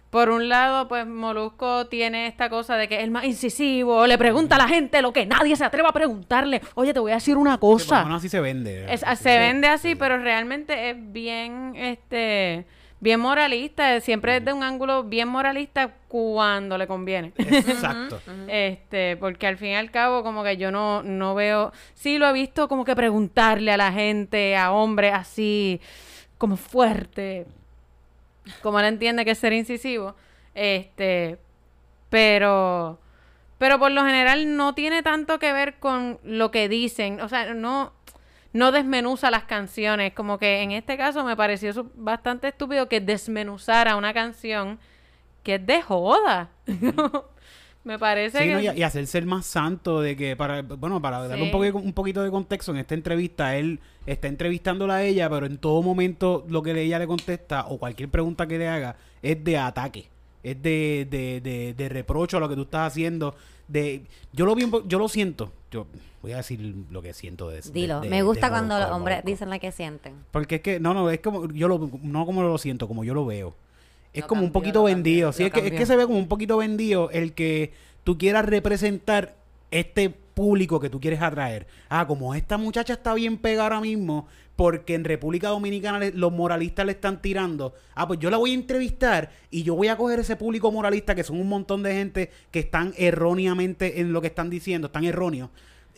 por 0.10 0.32
un 0.32 0.50
lado, 0.50 0.88
pues 0.88 1.06
Molusco 1.06 1.86
tiene 1.86 2.26
esta 2.26 2.50
cosa 2.50 2.78
de 2.78 2.88
que 2.88 2.96
es 2.98 3.04
el 3.04 3.12
más 3.12 3.26
incisivo, 3.26 4.08
le 4.08 4.18
pregunta 4.18 4.56
a 4.56 4.58
la 4.58 4.68
gente 4.68 5.04
lo 5.04 5.14
que 5.14 5.28
nadie 5.28 5.56
se 5.56 5.64
atreva 5.64 5.90
a 5.90 5.94
preguntarle. 5.94 6.62
Oye, 6.74 6.94
te 6.96 7.00
voy 7.00 7.12
a 7.12 7.16
decir 7.16 7.38
una 7.38 7.54
Sí, 7.54 7.58
por 7.60 7.70
lo 7.70 7.78
cosa. 7.78 8.04
menos 8.06 8.18
así 8.18 8.28
se 8.28 8.40
vende. 8.40 8.92
Es- 8.92 9.06
se 9.20 9.38
vende 9.38 9.68
así, 9.68 9.94
pero 9.94 10.18
realmente 10.18 10.90
es 10.90 10.96
bien, 11.12 11.74
este, 11.76 12.66
bien 13.00 13.20
moralista. 13.20 14.00
Siempre 14.02 14.38
es 14.38 14.46
de 14.46 14.54
un 14.54 14.64
ángulo 14.64 15.04
bien 15.04 15.28
moralista 15.28 15.94
cuando 16.08 16.78
le 16.78 16.88
conviene. 16.88 17.34
Exacto. 17.38 18.22
Este, 18.48 19.18
porque 19.18 19.48
al 19.48 19.58
fin 19.58 19.70
y 19.70 19.76
al 19.76 19.92
cabo, 19.92 20.24
como 20.24 20.44
que 20.44 20.58
yo 20.58 20.72
no, 20.72 21.04
no 21.04 21.36
veo. 21.36 21.72
Sí, 21.94 22.18
lo 22.18 22.28
he 22.28 22.34
visto 22.34 22.68
como 22.68 22.86
que 22.86 22.96
preguntarle 22.96 23.72
a 23.72 23.78
la 23.78 23.92
gente, 23.92 24.56
a 24.56 24.72
hombres 24.72 25.14
así, 25.14 25.82
como 26.38 26.58
fuerte. 26.58 27.46
Como 28.62 28.80
él 28.80 28.86
entiende 28.86 29.26
que 29.26 29.32
es 29.32 29.38
ser 29.38 29.54
incisivo. 29.54 30.16
Este, 30.56 31.38
pero. 32.10 33.00
Pero 33.58 33.78
por 33.78 33.92
lo 33.92 34.06
general 34.06 34.56
no 34.56 34.74
tiene 34.74 35.04
tanto 35.04 35.38
que 35.38 35.52
ver 35.52 35.80
con 35.80 36.18
lo 36.24 36.50
que 36.50 36.70
dicen. 36.70 37.20
O 37.20 37.28
sea, 37.28 37.54
no, 37.54 37.92
no 38.54 38.72
desmenuza 38.72 39.30
las 39.32 39.44
canciones. 39.44 40.14
Como 40.14 40.38
que 40.38 40.62
en 40.62 40.72
este 40.72 40.98
caso 40.98 41.24
me 41.24 41.36
pareció 41.36 41.90
bastante 41.96 42.48
estúpido 42.50 42.88
que 42.90 43.00
desmenuzara 43.02 43.96
una 43.96 44.14
canción 44.14 44.80
que 45.44 45.56
es 45.56 45.66
de 45.66 45.82
joda. 45.82 46.50
me 47.84 47.98
parece 47.98 48.38
Sí, 48.40 48.44
que. 48.46 48.54
no, 48.54 48.62
y, 48.62 48.68
y 48.80 48.84
hacerse 48.84 49.18
el 49.18 49.26
más 49.26 49.46
santo 49.46 50.02
de 50.02 50.16
que 50.16 50.36
para 50.36 50.62
bueno 50.62 51.02
para 51.02 51.28
darle 51.28 51.44
un, 51.44 51.50
Sí. 51.50 51.56
poqui- 51.56 51.74
un 51.74 51.94
poquito 51.94 52.22
de 52.22 52.30
contexto 52.30 52.72
en 52.72 52.78
esta 52.78 52.94
entrevista 52.94 53.56
él 53.56 53.80
está 54.06 54.28
entrevistándola 54.28 54.96
a 54.96 55.04
ella 55.04 55.30
pero 55.30 55.46
en 55.46 55.58
todo 55.58 55.82
momento 55.82 56.46
lo 56.50 56.62
que 56.62 56.80
ella 56.80 57.00
le 57.00 57.08
contesta 57.08 57.66
o 57.68 57.78
cualquier 57.80 58.10
pregunta 58.10 58.48
que 58.48 58.58
le 58.58 58.68
haga 58.68 58.98
es 59.22 59.42
de 59.44 59.58
ataque 59.58 60.10
es 60.44 60.62
de, 60.62 61.08
de, 61.10 61.40
de, 61.42 61.74
de 61.74 61.90
reprocho 61.90 62.38
a 62.38 62.40
lo 62.42 62.50
que 62.50 62.56
tú 62.56 62.64
estás 62.64 62.92
haciendo 62.92 63.34
de 63.70 64.04
yo 64.34 64.46
lo 64.46 64.56
vi 64.56 64.70
yo 64.86 65.00
lo 65.00 65.08
siento 65.08 65.52
yo 65.72 65.86
voy 66.22 66.32
a 66.34 66.38
decir 66.38 66.60
lo 66.90 67.02
que 67.02 67.14
siento 67.14 67.50
de 67.50 67.62
de- 67.62 67.72
Dilo. 67.72 68.02
de- 68.02 68.10
Me 68.10 68.22
gusta 68.24 68.48
de 68.48 68.52
cuando 68.52 68.80
los 68.80 68.90
hombres 68.92 69.24
dicen 69.26 69.50
la 69.50 69.60
que 69.60 69.72
sienten. 69.72 70.14
Porque 70.32 70.56
es 70.56 70.62
que, 70.62 70.80
no, 70.80 70.94
no, 70.94 71.10
es 71.10 71.20
como, 71.20 71.48
yo 71.52 71.68
lo, 71.68 71.90
no 72.04 72.26
como 72.26 72.42
lo 72.44 72.58
siento, 72.58 72.88
como 72.88 73.04
yo 73.04 73.14
lo 73.14 73.26
veo. 73.26 73.56
Es 74.14 74.22
Lo 74.24 74.28
como 74.28 74.44
un 74.44 74.52
poquito 74.52 74.80
lo 74.80 74.86
vendido. 74.86 75.30
cambió, 75.30 75.34
Sí, 75.34 75.44
lo 75.44 75.48
es 75.48 75.54
que, 75.54 75.68
es 75.76 75.80
que 75.80 75.86
se 75.86 75.96
ve 75.96 76.06
como 76.06 76.18
un 76.18 76.28
poquito 76.28 76.58
vendido 76.58 77.12
el 77.12 77.34
que 77.34 77.74
tú 78.04 78.18
quieras 78.18 78.46
representar 78.46 79.36
este 79.72 80.10
público 80.10 80.80
que 80.80 80.90
tú 80.90 81.00
quieres 81.00 81.22
atraer. 81.22 81.68
Ah, 81.90 82.08
como 82.08 82.34
esta 82.34 82.58
muchacha 82.58 82.94
está 82.94 83.14
bien 83.14 83.38
pegada 83.38 83.64
ahora 83.66 83.82
mismo, 83.82 84.28
porque 84.60 84.94
en 84.94 85.06
República 85.06 85.48
Dominicana 85.48 86.12
los 86.14 86.34
moralistas 86.34 86.86
le 86.86 86.92
están 86.92 87.22
tirando. 87.22 87.76
Ah, 87.96 88.06
pues 88.06 88.20
yo 88.20 88.30
la 88.30 88.36
voy 88.36 88.52
a 88.52 88.56
entrevistar 88.56 89.32
y 89.50 89.64
yo 89.64 89.74
voy 89.74 89.88
a 89.88 89.96
coger 89.96 90.20
ese 90.20 90.36
público 90.36 90.70
moralista, 90.70 91.16
que 91.16 91.24
son 91.24 91.40
un 91.40 91.48
montón 91.48 91.82
de 91.82 91.94
gente 91.94 92.30
que 92.52 92.60
están 92.60 92.94
erróneamente 92.98 94.02
en 94.02 94.12
lo 94.12 94.20
que 94.20 94.28
están 94.28 94.50
diciendo, 94.50 94.88
están 94.88 95.06
erróneos 95.06 95.50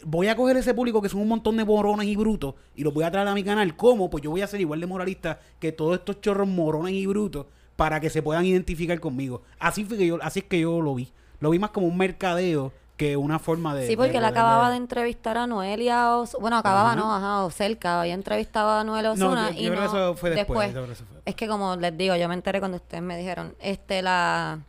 voy 0.03 0.27
a 0.27 0.35
coger 0.35 0.57
ese 0.57 0.75
público 0.75 1.01
que 1.01 1.09
son 1.09 1.21
un 1.21 1.27
montón 1.27 1.57
de 1.57 1.65
morones 1.65 2.07
y 2.07 2.15
brutos 2.15 2.53
y 2.75 2.83
los 2.83 2.93
voy 2.93 3.03
a 3.03 3.09
traer 3.09 3.27
a 3.27 3.33
mi 3.33 3.43
canal. 3.43 3.75
¿Cómo? 3.75 4.11
Pues 4.11 4.23
yo 4.23 4.29
voy 4.29 4.41
a 4.41 4.47
ser 4.47 4.61
igual 4.61 4.79
de 4.79 4.85
moralista 4.85 5.39
que 5.59 5.71
todos 5.71 5.97
estos 5.97 6.21
chorros 6.21 6.47
morones 6.47 6.93
y 6.93 7.07
brutos 7.07 7.47
para 7.75 7.99
que 7.99 8.11
se 8.11 8.21
puedan 8.21 8.45
identificar 8.45 8.99
conmigo. 8.99 9.41
Así 9.57 9.85
fue 9.85 9.97
que 9.97 10.05
yo, 10.05 10.19
así 10.21 10.39
es 10.39 10.45
que 10.45 10.59
yo 10.59 10.81
lo 10.81 10.93
vi. 10.93 11.09
Lo 11.39 11.49
vi 11.49 11.57
más 11.57 11.71
como 11.71 11.87
un 11.87 11.97
mercadeo 11.97 12.73
que 13.01 13.17
una 13.17 13.39
forma 13.39 13.73
de. 13.73 13.87
Sí, 13.87 13.95
porque 13.95 14.11
de 14.11 14.17
él 14.19 14.25
acababa 14.25 14.69
de 14.69 14.77
entrevistar 14.77 15.37
a 15.37 15.47
Noelia 15.47 16.15
Os... 16.17 16.33
Bueno, 16.39 16.57
acababa, 16.57 16.91
Ajá. 16.91 16.95
no, 16.95 17.15
ajá, 17.15 17.43
o 17.43 17.49
cerca. 17.49 18.01
Había 18.01 18.13
entrevistado 18.13 18.69
a 18.71 18.83
Noelia 18.83 19.13
No, 19.15 19.27
Osuna 19.27 19.51
yo- 19.51 19.61
y 19.61 19.69
no... 19.69 19.79
que 19.79 19.85
eso 19.85 20.15
fue 20.15 20.29
después, 20.29 20.69
eso 20.69 20.85
fue 20.85 21.21
Es 21.25 21.35
que 21.35 21.47
como 21.47 21.75
les 21.75 21.97
digo, 21.97 22.15
yo 22.15 22.27
me 22.27 22.35
enteré 22.35 22.59
cuando 22.59 22.77
ustedes 22.77 23.01
me 23.01 23.17
dijeron, 23.17 23.55
este, 23.59 24.01
la... 24.01 24.59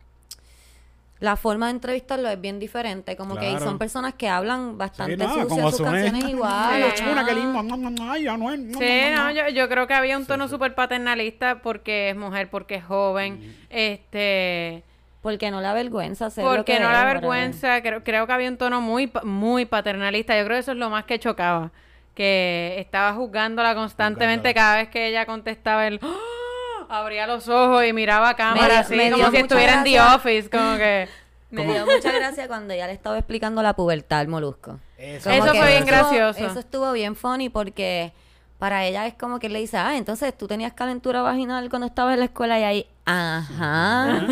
La 1.19 1.37
forma 1.37 1.67
de 1.67 1.73
entrevistarlo 1.73 2.27
es 2.27 2.41
bien 2.41 2.59
diferente, 2.59 3.15
como 3.15 3.37
que 3.37 3.57
son 3.59 3.77
personas 3.77 4.15
que 4.15 4.27
hablan 4.27 4.71
Sí, 4.71 4.75
bastante 4.77 5.17
no, 5.17 5.29
sucias 5.29 5.47
como 5.47 5.71
sus 5.71 5.81
canciones 5.81 6.25
igual. 6.29 6.51
Ay, 6.53 6.83
Sí. 6.97 7.03
No, 7.05 8.79
Sí, 8.79 9.35
yo, 9.37 9.47
yo 9.53 9.69
creo 9.69 9.87
que 9.87 9.93
había 9.93 10.17
un 10.17 10.25
tono 10.25 10.47
sí. 10.47 10.51
súper 10.51 10.75
paternalista 10.75 11.61
porque 11.61 12.09
es 12.09 12.17
mujer, 12.17 12.49
porque 12.49 12.75
es 12.75 12.83
joven, 12.83 13.55
este, 13.69 14.83
Porque 15.23 15.49
no 15.49 15.61
le 15.61 15.67
avergüenza 15.67 16.27
hacer 16.27 16.43
lo 16.43 16.51
porque 16.51 16.73
que 16.73 16.79
no 16.79 16.91
la 16.91 17.05
vergüenza, 17.05 17.81
creo, 17.81 18.03
creo 18.03 18.27
que 18.27 18.33
había 18.33 18.49
un 18.49 18.57
tono 18.57 18.81
muy, 18.81 19.11
muy 19.23 19.65
paternalista, 19.65 20.37
yo 20.37 20.43
creo 20.43 20.57
que 20.57 20.59
eso 20.59 20.73
es 20.73 20.77
lo 20.77 20.89
más 20.91 21.05
que 21.05 21.17
chocaba, 21.17 21.71
que 22.13 22.75
estaba 22.77 23.13
juzgándola 23.13 23.73
constantemente 23.73 24.49
Juzgándola. 24.49 24.53
cada 24.53 24.75
vez 24.77 24.89
que 24.89 25.07
ella 25.07 25.25
contestaba 25.25 25.87
el 25.87 25.99
¡Ah! 26.03 26.87
abría 26.89 27.25
los 27.25 27.47
ojos 27.47 27.85
y 27.85 27.93
miraba 27.93 28.29
a 28.29 28.35
cámara 28.35 28.79
así, 28.79 28.95
me 28.95 29.11
como 29.11 29.31
si 29.31 29.37
estuviera 29.37 29.75
en 29.75 29.83
The. 29.83 30.01
Office, 30.01 30.49
como 30.49 30.77
que... 30.77 31.07
Me 31.51 31.65
dio 31.71 31.85
mucha 31.85 32.11
gracia 32.11 32.47
cuando 32.47 32.73
ya 32.73 32.87
le 32.87 32.93
estaba 32.93 33.15
explicando 33.15 33.61
la 33.61 33.75
pubertad 33.75 34.21
al 34.21 34.27
molusco. 34.27 34.79
Eso, 34.97 35.29
Eso 35.29 35.53
fue 35.53 35.67
bien 35.67 35.85
gracioso. 35.85 36.43
Eso 36.43 36.59
estuvo 36.59 36.91
bien 36.91 37.15
funny 37.15 37.49
porque 37.49 38.11
para 38.57 38.85
ella 38.85 39.05
es 39.05 39.13
como 39.13 39.37
que 39.37 39.49
le 39.49 39.59
dice, 39.59 39.77
ah, 39.77 39.95
entonces 39.95 40.35
tú 40.35 40.47
tenías 40.47 40.73
calentura 40.73 41.21
vaginal 41.21 41.69
cuando 41.69 41.85
estabas 41.85 42.13
en 42.15 42.19
la 42.19 42.25
escuela 42.25 42.59
y 42.59 42.63
ahí, 42.63 42.87
ajá. 43.05 44.27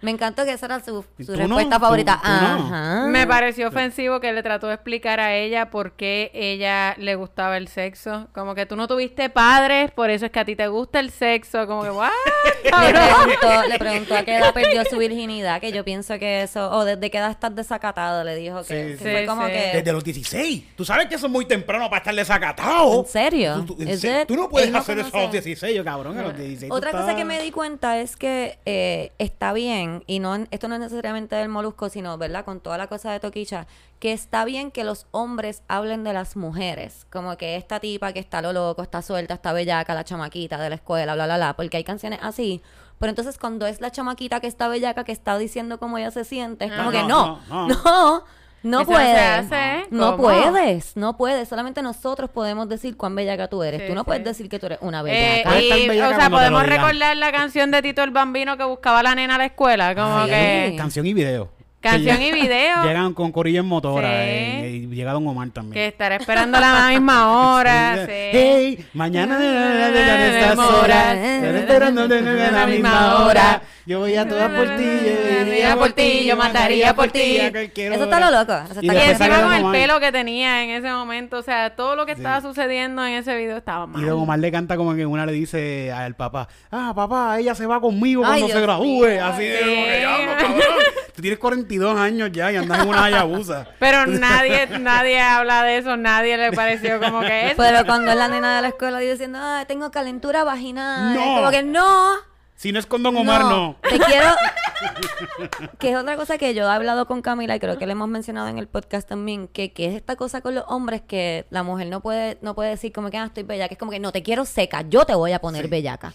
Me 0.00 0.10
encantó 0.10 0.44
que 0.44 0.52
esa 0.52 0.66
era 0.66 0.80
su, 0.84 1.02
¿Y 1.18 1.24
su 1.24 1.32
tú 1.32 1.38
respuesta 1.38 1.80
favorita. 1.80 2.20
tú? 2.22 2.28
Ajá. 2.28 3.06
Me 3.06 3.26
pareció 3.26 3.68
ofensivo 3.68 4.20
que 4.20 4.34
le 4.34 4.42
trató 4.42 4.66
de 4.66 4.74
explicar 4.74 5.18
a 5.18 5.34
ella 5.34 5.70
por 5.70 5.92
qué 5.92 6.30
ella 6.34 6.94
le 6.98 7.14
gustaba 7.14 7.56
el 7.56 7.68
sexo. 7.68 8.28
Como 8.34 8.54
que 8.54 8.66
tú 8.66 8.76
no 8.76 8.86
tuviste 8.86 9.30
padres, 9.30 9.90
por 9.92 10.10
eso 10.10 10.26
es 10.26 10.30
que 10.30 10.40
a 10.40 10.44
ti 10.44 10.56
te 10.56 10.66
gusta 10.68 11.00
el 11.00 11.10
sexo. 11.10 11.66
Como 11.66 11.84
que, 11.84 11.90
¿what? 11.90 12.10
Le 12.64 12.70
preguntó, 12.92 13.68
le 13.68 13.78
preguntó 13.78 14.16
a 14.16 14.22
qué 14.24 14.36
edad 14.36 14.52
perdió 14.52 14.84
su 14.84 14.98
virginidad, 14.98 15.58
que 15.60 15.72
yo 15.72 15.84
pienso 15.84 16.18
que 16.18 16.42
eso, 16.42 16.70
o 16.70 16.84
desde 16.84 17.10
qué 17.10 17.16
edad 17.18 17.30
estás 17.30 17.54
desacatado, 17.54 18.24
le 18.24 18.36
dijo 18.36 18.58
que, 18.62 18.64
Sí, 18.64 18.74
que 18.74 18.96
sí. 18.98 19.02
fue 19.04 19.20
Sí, 19.22 19.26
como 19.26 19.46
sí. 19.46 19.52
que... 19.52 19.70
Desde 19.74 19.92
los 19.92 20.04
16. 20.04 20.64
Tú 20.76 20.84
sabes 20.84 21.06
que 21.06 21.14
eso 21.14 21.26
es 21.26 21.32
muy 21.32 21.46
temprano 21.46 21.88
para 21.88 21.98
estar 21.98 22.14
desacatado. 22.14 23.00
¿En 23.00 23.06
serio? 23.06 23.64
Tú, 23.66 23.76
en 23.80 23.98
se- 23.98 24.26
no 24.28 24.48
puedes 24.50 24.70
no 24.70 24.78
hacer 24.78 24.98
eso 24.98 25.16
a 25.16 25.22
los 25.22 25.32
16, 25.32 25.74
yo 25.74 25.82
cabrón, 25.84 26.18
a 26.18 26.22
los 26.22 26.36
16. 26.36 26.68
tú 26.68 26.74
Otra 26.76 26.90
cosa 26.90 27.02
estás- 27.04 27.16
que 27.16 27.24
me 27.24 27.40
di 27.40 27.50
cuenta 27.50 27.93
es 27.98 28.16
que 28.16 28.58
eh, 28.64 29.12
está 29.18 29.52
bien, 29.52 30.04
y 30.06 30.18
no 30.18 30.34
esto 30.50 30.68
no 30.68 30.74
es 30.74 30.80
necesariamente 30.80 31.36
del 31.36 31.48
molusco, 31.48 31.88
sino, 31.88 32.16
¿verdad? 32.18 32.44
Con 32.44 32.60
toda 32.60 32.78
la 32.78 32.86
cosa 32.86 33.12
de 33.12 33.20
Toquicha, 33.20 33.66
que 33.98 34.12
está 34.12 34.44
bien 34.44 34.70
que 34.70 34.84
los 34.84 35.06
hombres 35.10 35.62
hablen 35.68 36.04
de 36.04 36.12
las 36.12 36.36
mujeres. 36.36 37.06
Como 37.10 37.36
que 37.36 37.56
esta 37.56 37.80
tipa 37.80 38.12
que 38.12 38.20
está 38.20 38.42
lo 38.42 38.52
loco, 38.52 38.82
está 38.82 39.02
suelta, 39.02 39.34
está 39.34 39.52
bellaca, 39.52 39.94
la 39.94 40.04
chamaquita 40.04 40.58
de 40.58 40.68
la 40.68 40.74
escuela, 40.76 41.14
bla, 41.14 41.24
bla, 41.26 41.36
bla. 41.36 41.56
Porque 41.56 41.76
hay 41.76 41.84
canciones 41.84 42.18
así. 42.22 42.62
Pero 42.98 43.10
entonces 43.10 43.38
cuando 43.38 43.66
es 43.66 43.80
la 43.80 43.90
chamaquita 43.90 44.40
que 44.40 44.46
está 44.46 44.68
bellaca, 44.68 45.04
que 45.04 45.12
está 45.12 45.36
diciendo 45.38 45.78
cómo 45.78 45.98
ella 45.98 46.10
se 46.10 46.24
siente, 46.24 46.66
es 46.66 46.72
como 46.72 46.84
No, 46.84 46.90
que 46.92 47.02
no, 47.02 47.40
no, 47.48 47.68
no, 47.68 47.68
no, 47.84 48.24
no. 48.64 48.78
no, 48.78 48.80
Eso 48.82 48.90
no 48.90 48.96
se 48.98 49.04
puedes. 49.04 49.18
hace, 49.52 49.86
No 49.90 50.10
¿cómo? 50.16 50.22
puedes, 50.24 50.96
no 50.96 51.16
puedes. 51.16 51.48
Solamente 51.48 51.82
nosotros 51.82 52.30
podemos 52.30 52.68
decir 52.68 52.96
cuán 52.96 53.14
bellaca 53.14 53.48
tú 53.48 53.62
eres. 53.62 53.82
Sí, 53.82 53.86
tú 53.88 53.94
no 53.94 54.00
sí. 54.00 54.06
puedes 54.06 54.24
decir 54.24 54.48
que 54.48 54.58
tú 54.58 54.66
eres 54.66 54.78
una 54.80 55.00
Eh, 55.00 55.02
bellaca. 55.04 55.48
Puedes 55.50 55.62
estar 55.64 55.78
y, 55.78 55.88
bellaca 55.88 56.16
o 56.16 56.20
sea, 56.20 56.30
podemos 56.30 56.66
recordar 56.66 57.16
la 57.16 57.30
canción 57.32 57.70
de 57.70 57.82
Tito 57.82 58.02
el 58.02 58.10
Bambino 58.10 58.56
que 58.56 58.64
buscaba 58.64 59.00
a 59.00 59.02
la 59.04 59.14
nena 59.14 59.36
a 59.36 59.38
la 59.38 59.44
escuela. 59.46 59.94
Como 59.94 60.18
Ay, 60.20 60.30
que... 60.30 60.74
Canción 60.76 61.06
y 61.06 61.14
video. 61.14 61.50
Canción 61.84 62.22
y 62.22 62.32
video. 62.32 62.82
Llegan 62.82 63.12
con 63.12 63.30
Corillo 63.30 63.60
en 63.60 63.66
motora. 63.66 64.08
Sí. 64.08 64.14
eh, 64.14 64.80
y 64.90 64.94
llega 64.94 65.12
Don 65.12 65.26
Omar 65.26 65.50
también. 65.50 65.74
Que 65.74 65.86
estará 65.88 66.16
esperando 66.16 66.56
a 66.56 66.60
la 66.60 66.88
misma 66.88 67.52
hora. 67.52 68.06
sí. 68.06 68.12
Hey, 68.12 68.86
mañana 68.94 69.38
de 69.38 70.40
estas 70.40 70.58
horas. 70.58 71.16
Estaré 71.16 71.58
esperando 71.58 72.02
a 72.04 72.08
la 72.08 72.66
misma 72.66 73.24
hora. 73.24 73.62
Yo 73.86 73.98
voy 73.98 74.16
a 74.16 74.26
todas 74.26 74.50
por 74.50 74.76
ti. 74.76 74.84
Yo 75.04 75.46
iría 75.46 75.76
por 75.76 75.92
ti. 75.92 76.24
Yo 76.24 76.36
mataría 76.36 76.94
por 76.94 77.10
ti. 77.10 77.36
Eso 77.36 78.04
está 78.04 78.18
lo 78.18 78.38
loco. 78.38 78.54
Eso 78.70 78.80
Y 78.80 78.88
está 78.88 79.10
encima 79.10 79.42
con 79.42 79.52
el 79.52 79.72
pelo 79.72 80.00
que 80.00 80.10
tenía 80.10 80.64
en 80.64 80.70
ese 80.70 80.90
momento, 80.90 81.38
o 81.38 81.42
sea, 81.42 81.76
todo 81.76 81.96
lo 81.96 82.06
que 82.06 82.12
estaba 82.12 82.40
sucediendo 82.40 83.04
en 83.04 83.14
ese 83.14 83.36
video 83.36 83.58
estaba 83.58 83.86
mal. 83.86 84.02
Y 84.02 84.06
Don 84.06 84.20
Omar 84.20 84.38
le 84.38 84.50
canta 84.50 84.78
como 84.78 84.94
que 84.94 85.04
una 85.04 85.26
le 85.26 85.32
dice 85.32 85.92
al 85.92 86.14
papá, 86.14 86.48
ah, 86.70 86.92
papá, 86.94 87.38
ella 87.38 87.54
se 87.54 87.66
va 87.66 87.78
conmigo 87.80 88.22
cuando 88.22 88.48
se 88.48 88.60
gradúe. 88.60 89.20
Así 89.22 89.44
de 89.44 90.94
Sí. 91.14 91.16
Tú 91.16 91.22
tienes 91.22 91.38
42 91.38 91.96
años 91.96 92.30
ya 92.32 92.50
y 92.50 92.56
andas 92.56 92.82
en 92.82 92.88
una 92.88 93.04
hayabusa. 93.04 93.68
Pero 93.78 94.06
nadie, 94.06 94.66
nadie 94.80 95.20
habla 95.20 95.62
de 95.62 95.78
eso, 95.78 95.96
nadie 95.96 96.36
le 96.36 96.52
pareció 96.52 97.00
como 97.00 97.20
que 97.20 97.50
es. 97.50 97.54
Pero 97.56 97.86
cuando 97.86 98.10
es 98.10 98.16
la 98.16 98.28
nena 98.28 98.56
de 98.56 98.62
la 98.62 98.68
escuela 98.68 98.98
diciendo, 98.98 99.38
ah, 99.40 99.64
tengo 99.68 99.90
calentura 99.90 100.44
vaginal. 100.44 101.14
No. 101.14 101.20
es 101.20 101.26
Como 101.38 101.50
que 101.50 101.62
no. 101.62 102.14
Si 102.56 102.72
no 102.72 102.78
es 102.78 102.86
con 102.86 103.02
Don 103.02 103.16
Omar, 103.16 103.42
no. 103.44 103.76
Te 103.82 103.98
quiero. 103.98 104.28
que 105.78 105.90
es 105.90 105.96
otra 105.96 106.16
cosa 106.16 106.38
que 106.38 106.54
yo 106.54 106.64
he 106.64 106.72
hablado 106.72 107.06
con 107.06 107.22
Camila 107.22 107.56
y 107.56 107.60
creo 107.60 107.78
que 107.78 107.86
le 107.86 107.92
hemos 107.92 108.08
mencionado 108.08 108.48
en 108.48 108.58
el 108.58 108.68
podcast 108.68 109.08
también, 109.08 109.48
que, 109.48 109.72
que 109.72 109.86
es 109.86 109.94
esta 109.94 110.16
cosa 110.16 110.40
con 110.40 110.54
los 110.54 110.64
hombres 110.68 111.02
que 111.02 111.46
la 111.50 111.62
mujer 111.62 111.88
no 111.88 112.00
puede, 112.00 112.38
no 112.42 112.54
puede 112.54 112.70
decir 112.70 112.92
como 112.92 113.10
que 113.10 113.18
ah, 113.18 113.26
estoy 113.26 113.42
bellaca. 113.42 113.74
Es 113.74 113.78
como 113.78 113.90
que 113.90 114.00
no, 114.00 114.12
te 114.12 114.22
quiero 114.22 114.44
seca, 114.44 114.82
yo 114.82 115.04
te 115.04 115.14
voy 115.14 115.32
a 115.32 115.40
poner 115.40 115.68
bellaca. 115.68 116.12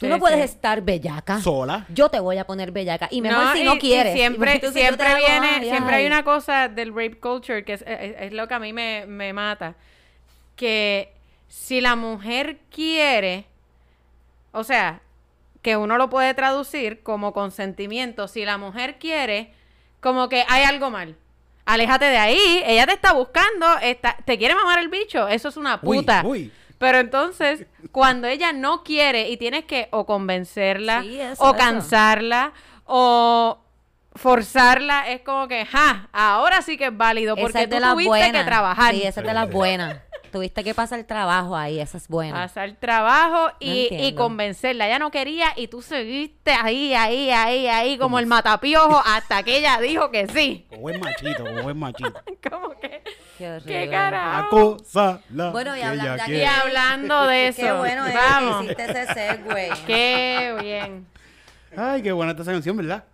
Tú 0.00 0.06
Sí, 0.06 0.10
no 0.10 0.18
puedes 0.18 0.38
sí. 0.38 0.44
estar 0.44 0.80
bellaca. 0.80 1.40
Sola. 1.40 1.84
Yo 1.90 2.08
te 2.08 2.18
voy 2.20 2.38
a 2.38 2.46
poner 2.46 2.72
bellaca. 2.72 3.06
Y 3.10 3.20
mejor 3.20 3.52
si 3.52 3.60
y- 3.60 3.64
no 3.64 3.74
y 3.74 3.78
quieres. 3.78 4.14
siempre, 4.14 4.56
Y 4.62 4.66
siempre 4.72 5.06
hago, 5.06 5.18
viene, 5.18 5.46
ay, 5.60 5.68
siempre 5.68 5.94
hay 5.96 6.02
ay. 6.02 6.06
una 6.06 6.24
cosa 6.24 6.68
del 6.68 6.88
rape 6.88 7.18
culture 7.20 7.64
que 7.64 7.74
es, 7.74 7.82
es- 7.86 8.16
es 8.18 8.32
lo 8.32 8.48
que 8.48 8.54
a 8.54 8.58
mí 8.58 8.72
me, 8.72 9.04
me 9.06 9.32
mata. 9.34 9.74
Que 10.56 11.12
si 11.48 11.80
la 11.82 11.96
mujer 11.96 12.58
quiere, 12.74 13.44
o 14.52 14.64
sea, 14.64 15.00
que 15.62 15.76
uno 15.76 15.98
lo 15.98 16.08
puede 16.08 16.32
traducir 16.32 17.02
como 17.02 17.34
consentimiento. 17.34 18.26
Si 18.26 18.44
la 18.46 18.56
mujer 18.56 18.98
quiere, 18.98 19.52
como 20.00 20.30
que 20.30 20.44
hay 20.48 20.62
algo 20.64 20.88
mal. 20.90 21.14
Aléjate 21.66 22.06
de 22.06 22.16
ahí, 22.16 22.62
ella 22.64 22.86
te 22.86 22.94
está 22.94 23.12
buscando, 23.12 23.66
está, 23.82 24.16
te 24.24 24.38
quiere 24.38 24.54
mamar 24.54 24.78
el 24.78 24.88
bicho, 24.88 25.28
eso 25.28 25.50
es 25.50 25.56
una 25.58 25.78
Uy, 25.82 25.98
puta. 25.98 26.22
uy. 26.24 26.50
Pero 26.80 26.96
entonces, 26.98 27.66
cuando 27.92 28.26
ella 28.26 28.54
no 28.54 28.82
quiere 28.82 29.28
y 29.28 29.36
tienes 29.36 29.66
que 29.66 29.88
o 29.92 30.06
convencerla, 30.06 31.02
Sí, 31.02 31.20
eso, 31.20 31.42
o 31.44 31.48
eso. 31.48 31.56
cansarla, 31.58 32.52
o 32.86 33.58
forzarla, 34.14 35.08
es 35.10 35.20
como 35.20 35.46
que, 35.46 35.66
ja, 35.66 36.08
ahora 36.10 36.62
sí 36.62 36.78
que 36.78 36.86
es 36.86 36.96
válido, 36.96 37.34
Esa 37.36 37.42
porque 37.42 37.62
es 37.64 37.68
de 37.70 37.76
tú 37.76 37.80
las 37.82 37.92
tuviste 37.92 38.08
buenas. 38.08 38.32
que 38.32 38.44
trabajar. 38.44 38.94
Sí, 38.94 39.02
esa 39.02 39.20
es 39.20 39.26
de 39.26 39.34
las 39.34 39.50
buenas. 39.50 39.98
Tuviste 40.30 40.62
que 40.62 40.74
pasar 40.74 40.98
el 41.00 41.06
trabajo 41.06 41.56
ahí, 41.56 41.80
esa 41.80 41.98
es 41.98 42.06
buena. 42.08 42.44
Hacer 42.44 42.76
trabajo 42.76 43.50
y, 43.58 43.88
y 43.90 44.14
convencerla. 44.14 44.86
Ella 44.86 44.98
no 44.98 45.10
quería 45.10 45.48
y 45.56 45.68
tú 45.68 45.82
seguiste 45.82 46.52
ahí, 46.52 46.94
ahí, 46.94 47.30
ahí, 47.30 47.66
ahí, 47.66 47.98
como 47.98 48.18
el 48.18 48.26
matapiojo, 48.26 49.02
hasta 49.04 49.42
que 49.42 49.58
ella 49.58 49.78
dijo 49.80 50.10
que 50.10 50.28
sí. 50.28 50.66
Como 50.68 50.82
buen 50.82 51.00
machito, 51.00 51.44
como 51.44 51.62
buen 51.62 51.78
machito. 51.78 52.12
Como 52.50 52.70
que, 52.80 53.02
Qué 53.38 53.88
carajo. 53.90 54.76
La 55.30 55.50
Bueno, 55.50 55.76
y 55.76 55.80
que 55.80 55.86
hablando 55.86 56.32
Y 56.32 56.42
hablando 56.44 57.26
de 57.26 57.48
eso, 57.48 57.62
Qué 57.62 57.72
bueno 57.72 58.06
es 58.06 58.14
vamos. 58.14 58.58
que 58.58 58.72
hiciste 58.72 58.84
ese 58.84 59.14
segue. 59.14 59.70
Qué 59.86 60.56
bien. 60.60 61.06
Ay, 61.76 62.02
qué 62.02 62.12
buena 62.12 62.32
esta 62.32 62.44
canción, 62.44 62.76
¿verdad? 62.76 63.04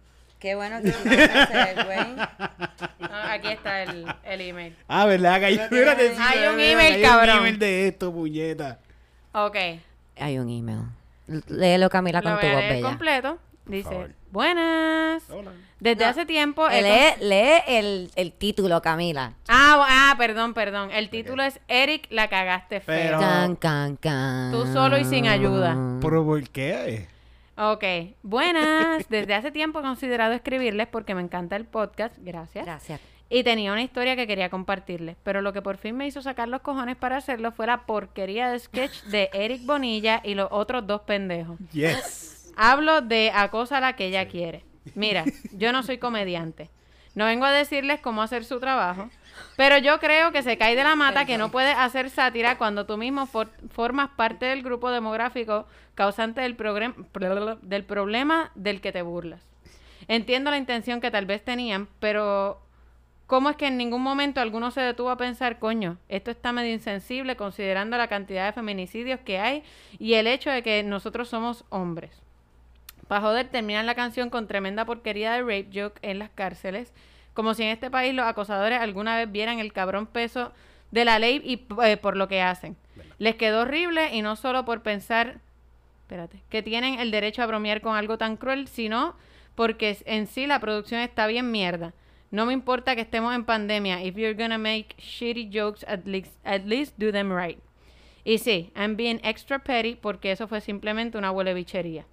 Qué 0.46 0.54
bueno 0.54 0.80
que 0.80 0.90
ese 0.90 1.02
segue. 1.08 2.16
Ah, 3.00 3.32
aquí 3.32 3.48
está 3.48 3.82
el, 3.82 4.06
el 4.22 4.40
email. 4.42 4.76
Ah, 4.86 5.04
¿verdad? 5.06 5.40
Que 5.40 5.46
hay, 5.46 5.54
sí, 5.70 5.74
Hay 6.20 6.46
un 6.46 6.60
email, 6.60 6.94
hay 6.94 7.02
cabrón. 7.02 7.30
un 7.30 7.36
email 7.38 7.58
de 7.58 7.88
esto, 7.88 8.12
puñeta. 8.12 8.78
Ok. 9.32 9.56
Hay 10.20 10.38
un 10.38 10.48
email. 10.48 10.82
Léelo, 11.48 11.90
Camila, 11.90 12.20
Lo 12.20 12.30
con 12.30 12.38
tu 12.38 12.46
voy 12.46 12.50
a 12.50 12.52
voz 12.54 12.60
leer 12.62 12.74
bella. 12.74 12.88
completo. 12.88 13.38
Dice, 13.64 14.06
buenas. 14.30 15.24
Hola. 15.30 15.50
Desde 15.80 16.04
No, 16.04 16.10
hace 16.12 16.26
tiempo... 16.26 16.68
he 16.70 16.80
Lee, 16.80 17.26
lee 17.28 17.62
el, 17.66 18.10
el 18.14 18.32
título, 18.32 18.80
Camila. 18.82 19.32
Ah, 19.48 19.84
ah, 19.88 20.14
perdón, 20.16 20.54
perdón. 20.54 20.92
El 20.92 21.10
título 21.10 21.42
es 21.42 21.58
Eric, 21.66 22.06
la 22.10 22.28
cagaste 22.28 22.78
feo. 22.78 22.94
Pero- 22.96 23.18
Can, 23.18 23.56
can, 23.56 23.96
can. 23.96 24.52
Tú 24.52 24.64
solo 24.72 24.96
y 24.96 25.04
sin 25.04 25.26
ayuda. 25.26 25.76
¿Pero 26.00 26.24
por 26.24 26.48
qué? 26.50 27.08
Ok, 27.56 27.84
buenas. 28.22 29.06
Desde 29.08 29.34
hace 29.34 29.50
tiempo 29.50 29.80
he 29.80 29.82
considerado 29.82 30.34
escribirles 30.34 30.86
porque 30.88 31.14
me 31.14 31.22
encanta 31.22 31.56
el 31.56 31.64
podcast. 31.64 32.16
Gracias. 32.18 32.66
Gracias. 32.66 33.00
Y 33.28 33.42
tenía 33.42 33.72
una 33.72 33.82
historia 33.82 34.14
que 34.14 34.26
quería 34.26 34.50
compartirles. 34.50 35.16
Pero 35.22 35.40
lo 35.40 35.52
que 35.52 35.62
por 35.62 35.78
fin 35.78 35.96
me 35.96 36.06
hizo 36.06 36.22
sacar 36.22 36.48
los 36.48 36.60
cojones 36.60 36.96
para 36.96 37.16
hacerlo 37.16 37.50
fue 37.52 37.66
la 37.66 37.86
porquería 37.86 38.50
de 38.50 38.58
sketch 38.58 39.04
de 39.04 39.30
Eric 39.32 39.64
Bonilla 39.64 40.20
y 40.22 40.34
los 40.34 40.48
otros 40.50 40.86
dos 40.86 41.00
pendejos. 41.02 41.58
Yes. 41.72 42.52
Hablo 42.56 43.00
de 43.00 43.32
acosa 43.34 43.78
a 43.78 43.80
la 43.80 43.96
que 43.96 44.06
ella 44.06 44.28
quiere. 44.28 44.64
Mira, 44.94 45.24
yo 45.52 45.72
no 45.72 45.82
soy 45.82 45.98
comediante. 45.98 46.70
No 47.14 47.24
vengo 47.24 47.46
a 47.46 47.50
decirles 47.50 48.00
cómo 48.00 48.22
hacer 48.22 48.44
su 48.44 48.60
trabajo, 48.60 49.08
pero 49.56 49.78
yo 49.78 49.98
creo 50.00 50.32
que 50.32 50.42
se 50.42 50.58
cae 50.58 50.76
de 50.76 50.84
la 50.84 50.96
mata 50.96 51.24
que 51.24 51.38
no 51.38 51.50
puedes 51.50 51.76
hacer 51.76 52.10
sátira 52.10 52.58
cuando 52.58 52.86
tú 52.86 52.96
mismo 52.96 53.26
for- 53.26 53.50
formas 53.70 54.10
parte 54.10 54.46
del 54.46 54.62
grupo 54.62 54.90
demográfico 54.90 55.66
causante 55.94 56.40
del, 56.40 56.56
del 57.62 57.84
problema 57.84 58.50
del 58.54 58.80
que 58.80 58.92
te 58.92 59.02
burlas. 59.02 59.42
Entiendo 60.08 60.50
la 60.50 60.58
intención 60.58 61.00
que 61.00 61.10
tal 61.10 61.26
vez 61.26 61.44
tenían, 61.44 61.88
pero 62.00 62.60
¿cómo 63.26 63.50
es 63.50 63.56
que 63.56 63.66
en 63.66 63.76
ningún 63.76 64.02
momento 64.02 64.40
alguno 64.40 64.70
se 64.70 64.80
detuvo 64.80 65.10
a 65.10 65.16
pensar, 65.16 65.58
coño, 65.58 65.96
esto 66.08 66.30
está 66.30 66.52
medio 66.52 66.72
insensible 66.72 67.34
considerando 67.36 67.96
la 67.96 68.06
cantidad 68.08 68.46
de 68.46 68.52
feminicidios 68.52 69.20
que 69.20 69.38
hay 69.38 69.64
y 69.98 70.14
el 70.14 70.26
hecho 70.26 70.50
de 70.50 70.62
que 70.62 70.82
nosotros 70.82 71.28
somos 71.28 71.64
hombres? 71.70 72.22
Para 73.08 73.20
joder, 73.20 73.48
terminan 73.48 73.86
la 73.86 73.94
canción 73.94 74.30
con 74.30 74.46
tremenda 74.48 74.84
porquería 74.84 75.32
de 75.32 75.40
rape 75.40 75.68
joke 75.72 75.98
en 76.02 76.18
las 76.18 76.30
cárceles, 76.30 76.92
como 77.36 77.54
si 77.54 77.62
en 77.62 77.68
este 77.68 77.90
país 77.90 78.14
los 78.14 78.26
acosadores 78.26 78.80
alguna 78.80 79.16
vez 79.18 79.30
vieran 79.30 79.60
el 79.60 79.72
cabrón 79.72 80.06
peso 80.06 80.52
de 80.90 81.04
la 81.04 81.18
ley 81.18 81.40
y 81.44 81.66
eh, 81.84 81.98
por 81.98 82.16
lo 82.16 82.28
que 82.28 82.40
hacen. 82.40 82.76
Les 83.18 83.36
quedó 83.36 83.60
horrible 83.60 84.14
y 84.14 84.22
no 84.22 84.36
solo 84.36 84.64
por 84.64 84.82
pensar, 84.82 85.38
espérate, 86.00 86.40
que 86.48 86.62
tienen 86.62 86.98
el 86.98 87.10
derecho 87.10 87.42
a 87.42 87.46
bromear 87.46 87.82
con 87.82 87.94
algo 87.94 88.16
tan 88.16 88.38
cruel, 88.38 88.68
sino 88.68 89.14
porque 89.54 89.98
en 90.06 90.26
sí 90.26 90.46
la 90.46 90.60
producción 90.60 91.02
está 91.02 91.26
bien 91.26 91.50
mierda. 91.50 91.92
No 92.30 92.46
me 92.46 92.54
importa 92.54 92.94
que 92.94 93.02
estemos 93.02 93.34
en 93.34 93.44
pandemia. 93.44 94.02
If 94.02 94.16
you're 94.16 94.34
gonna 94.34 94.58
make 94.58 94.96
shitty 94.96 95.50
jokes, 95.52 95.84
at 95.86 96.06
least, 96.06 96.32
at 96.42 96.64
least 96.64 96.98
do 96.98 97.12
them 97.12 97.30
right. 97.30 97.58
Y 98.24 98.38
sí, 98.38 98.72
I'm 98.74 98.96
being 98.96 99.20
extra 99.22 99.58
petty 99.58 99.94
porque 99.94 100.32
eso 100.32 100.48
fue 100.48 100.62
simplemente 100.62 101.18
una 101.18 101.30
huele 101.30 101.52
bichería. 101.52 102.06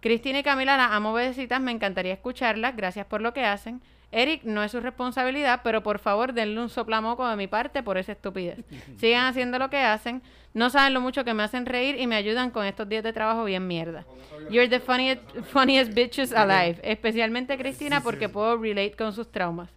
Cristina 0.00 0.38
y 0.38 0.42
Camila 0.42 0.78
las 0.78 0.92
amo 0.92 1.12
bebecitas, 1.12 1.60
me 1.60 1.72
encantaría 1.72 2.14
escucharlas, 2.14 2.74
gracias 2.74 3.06
por 3.06 3.20
lo 3.20 3.34
que 3.34 3.44
hacen. 3.44 3.82
Eric, 4.14 4.44
no 4.44 4.62
es 4.62 4.70
su 4.72 4.80
responsabilidad, 4.80 5.60
pero 5.64 5.82
por 5.82 5.98
favor 5.98 6.32
denle 6.32 6.60
un 6.60 6.68
soplamoco 6.68 7.28
de 7.28 7.36
mi 7.36 7.46
parte 7.48 7.82
por 7.82 7.98
esa 7.98 8.12
estupidez. 8.12 8.58
Sigan 8.98 9.26
haciendo 9.26 9.58
lo 9.58 9.68
que 9.70 9.78
hacen, 9.78 10.22
no 10.54 10.70
saben 10.70 10.94
lo 10.94 11.00
mucho 11.00 11.24
que 11.24 11.34
me 11.34 11.42
hacen 11.42 11.66
reír 11.66 11.98
y 12.00 12.06
me 12.06 12.14
ayudan 12.16 12.50
con 12.50 12.64
estos 12.64 12.88
días 12.88 13.02
de 13.02 13.12
trabajo 13.12 13.44
bien 13.44 13.66
mierda. 13.66 14.06
You're 14.50 14.68
the 14.68 14.78
funniest, 14.80 15.22
funniest 15.52 15.92
bitches 15.94 16.32
alive, 16.32 16.78
especialmente 16.82 17.58
Cristina 17.58 18.00
porque 18.00 18.28
puedo 18.28 18.56
relate 18.56 18.92
con 18.96 19.12
sus 19.12 19.30
traumas. 19.30 19.68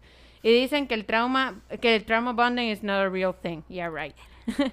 Y 0.43 0.51
dicen 0.51 0.87
que 0.87 0.93
el 0.93 1.05
trauma, 1.05 1.55
que 1.81 1.95
el 1.95 2.05
trauma 2.05 2.31
bonding 2.31 2.69
is 2.69 2.83
not 2.83 2.97
a 3.05 3.09
real 3.09 3.33
thing. 3.33 3.63
Yeah, 3.69 3.89
right. 3.89 4.15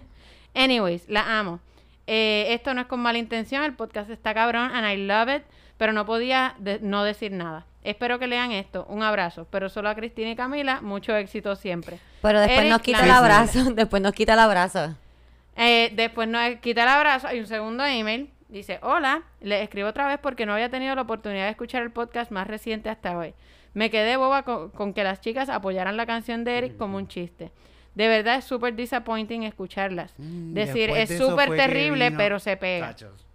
Anyways, 0.54 1.08
la 1.08 1.38
amo. 1.38 1.60
Eh, 2.06 2.46
esto 2.50 2.74
no 2.74 2.82
es 2.82 2.86
con 2.86 3.00
mala 3.00 3.18
intención, 3.18 3.62
el 3.64 3.72
podcast 3.74 4.10
está 4.10 4.34
cabrón 4.34 4.70
and 4.74 4.86
I 4.86 5.06
love 5.06 5.28
it, 5.34 5.42
pero 5.78 5.92
no 5.94 6.04
podía 6.04 6.54
de- 6.58 6.80
no 6.80 7.02
decir 7.02 7.32
nada. 7.32 7.66
Espero 7.84 8.18
que 8.18 8.26
lean 8.26 8.50
esto. 8.50 8.86
Un 8.88 9.02
abrazo, 9.02 9.46
pero 9.50 9.68
solo 9.68 9.90
a 9.90 9.94
Cristina 9.94 10.30
y 10.30 10.36
Camila, 10.36 10.80
mucho 10.80 11.14
éxito 11.14 11.54
siempre. 11.54 11.98
Pero 12.22 12.40
después 12.40 12.60
Eric, 12.60 12.72
nos 12.72 12.80
quita 12.80 13.04
el 13.04 13.10
abrazo. 13.10 13.64
Después 13.74 14.02
nos 14.02 14.12
quita 14.12 14.32
el 14.32 14.38
abrazo. 14.40 14.96
Eh, 15.56 15.92
después 15.94 16.26
nos 16.26 16.56
quita 16.56 16.82
el 16.82 16.88
abrazo, 16.88 17.28
hay 17.28 17.38
un 17.38 17.46
segundo 17.46 17.84
email. 17.84 18.30
Dice, 18.48 18.78
hola, 18.82 19.22
le 19.40 19.62
escribo 19.62 19.88
otra 19.88 20.06
vez 20.06 20.18
porque 20.20 20.46
no 20.46 20.54
había 20.54 20.68
tenido 20.68 20.94
la 20.94 21.02
oportunidad 21.02 21.44
de 21.44 21.50
escuchar 21.50 21.82
el 21.82 21.90
podcast 21.90 22.30
más 22.30 22.46
reciente 22.46 22.88
hasta 22.88 23.16
hoy. 23.16 23.34
Me 23.72 23.90
quedé 23.90 24.16
boba 24.16 24.42
con, 24.42 24.70
con 24.70 24.94
que 24.94 25.04
las 25.04 25.20
chicas 25.20 25.48
apoyaran 25.48 25.96
la 25.96 26.06
canción 26.06 26.44
de 26.44 26.58
Eric 26.58 26.76
como 26.76 26.96
un 26.96 27.06
chiste. 27.06 27.50
De 27.94 28.08
verdad 28.08 28.36
es 28.36 28.44
súper 28.44 28.74
disappointing 28.74 29.44
escucharlas. 29.44 30.14
Decir, 30.18 30.90
Después 30.90 31.10
es 31.10 31.18
súper 31.18 31.54
terrible, 31.54 32.10
pero 32.12 32.38
se 32.38 32.56
pega. 32.56 32.88
Tachos. 32.88 33.26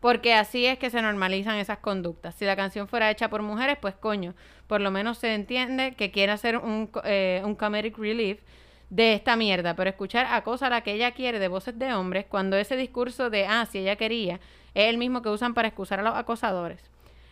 Porque 0.00 0.34
así 0.34 0.66
es 0.66 0.78
que 0.78 0.90
se 0.90 1.02
normalizan 1.02 1.56
esas 1.56 1.78
conductas. 1.78 2.34
Si 2.34 2.44
la 2.44 2.56
canción 2.56 2.88
fuera 2.88 3.10
hecha 3.10 3.28
por 3.28 3.42
mujeres, 3.42 3.76
pues 3.80 3.94
coño, 3.94 4.34
por 4.66 4.80
lo 4.80 4.90
menos 4.90 5.18
se 5.18 5.34
entiende 5.34 5.94
que 5.94 6.10
quiere 6.10 6.32
hacer 6.32 6.56
un, 6.56 6.90
eh, 7.04 7.42
un 7.44 7.54
comedic 7.54 7.98
relief 7.98 8.40
de 8.88 9.14
esta 9.14 9.36
mierda, 9.36 9.76
pero 9.76 9.90
escuchar 9.90 10.26
a 10.30 10.42
cosa 10.42 10.68
la 10.68 10.80
que 10.82 10.94
ella 10.94 11.12
quiere 11.12 11.38
de 11.38 11.48
voces 11.48 11.78
de 11.78 11.94
hombres, 11.94 12.26
cuando 12.28 12.56
ese 12.56 12.76
discurso 12.76 13.30
de, 13.30 13.46
ah, 13.46 13.66
si 13.70 13.78
ella 13.78 13.96
quería, 13.96 14.40
es 14.74 14.88
el 14.88 14.98
mismo 14.98 15.22
que 15.22 15.28
usan 15.28 15.54
para 15.54 15.68
excusar 15.68 16.00
a 16.00 16.02
los 16.02 16.14
acosadores. 16.14 16.89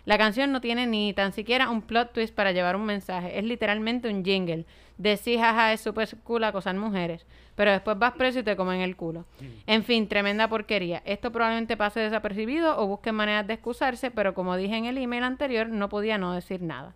La 0.08 0.16
canción 0.16 0.50
no 0.52 0.62
tiene 0.62 0.86
ni 0.86 1.12
tan 1.12 1.34
siquiera 1.34 1.68
un 1.68 1.82
plot 1.82 2.14
twist 2.14 2.34
para 2.34 2.52
llevar 2.52 2.76
un 2.76 2.86
mensaje, 2.86 3.38
es 3.38 3.44
literalmente 3.44 4.08
un 4.08 4.24
jingle 4.24 4.64
de 4.96 5.18
sí, 5.18 5.36
jaja, 5.36 5.74
es 5.74 5.82
súper 5.82 6.08
cool 6.24 6.44
acosar 6.44 6.74
mujeres, 6.76 7.26
pero 7.54 7.72
después 7.72 7.98
vas 7.98 8.14
preso 8.14 8.38
y 8.38 8.42
te 8.42 8.56
comen 8.56 8.80
el 8.80 8.96
culo. 8.96 9.26
En 9.66 9.84
fin, 9.84 10.08
tremenda 10.08 10.48
porquería. 10.48 11.02
Esto 11.04 11.30
probablemente 11.30 11.76
pase 11.76 12.00
desapercibido 12.00 12.78
o 12.80 12.86
busquen 12.86 13.16
maneras 13.16 13.46
de 13.46 13.52
excusarse, 13.52 14.10
pero 14.10 14.32
como 14.32 14.56
dije 14.56 14.76
en 14.76 14.86
el 14.86 14.96
email 14.96 15.24
anterior, 15.24 15.68
no 15.68 15.90
podía 15.90 16.16
no 16.16 16.32
decir 16.32 16.62
nada. 16.62 16.94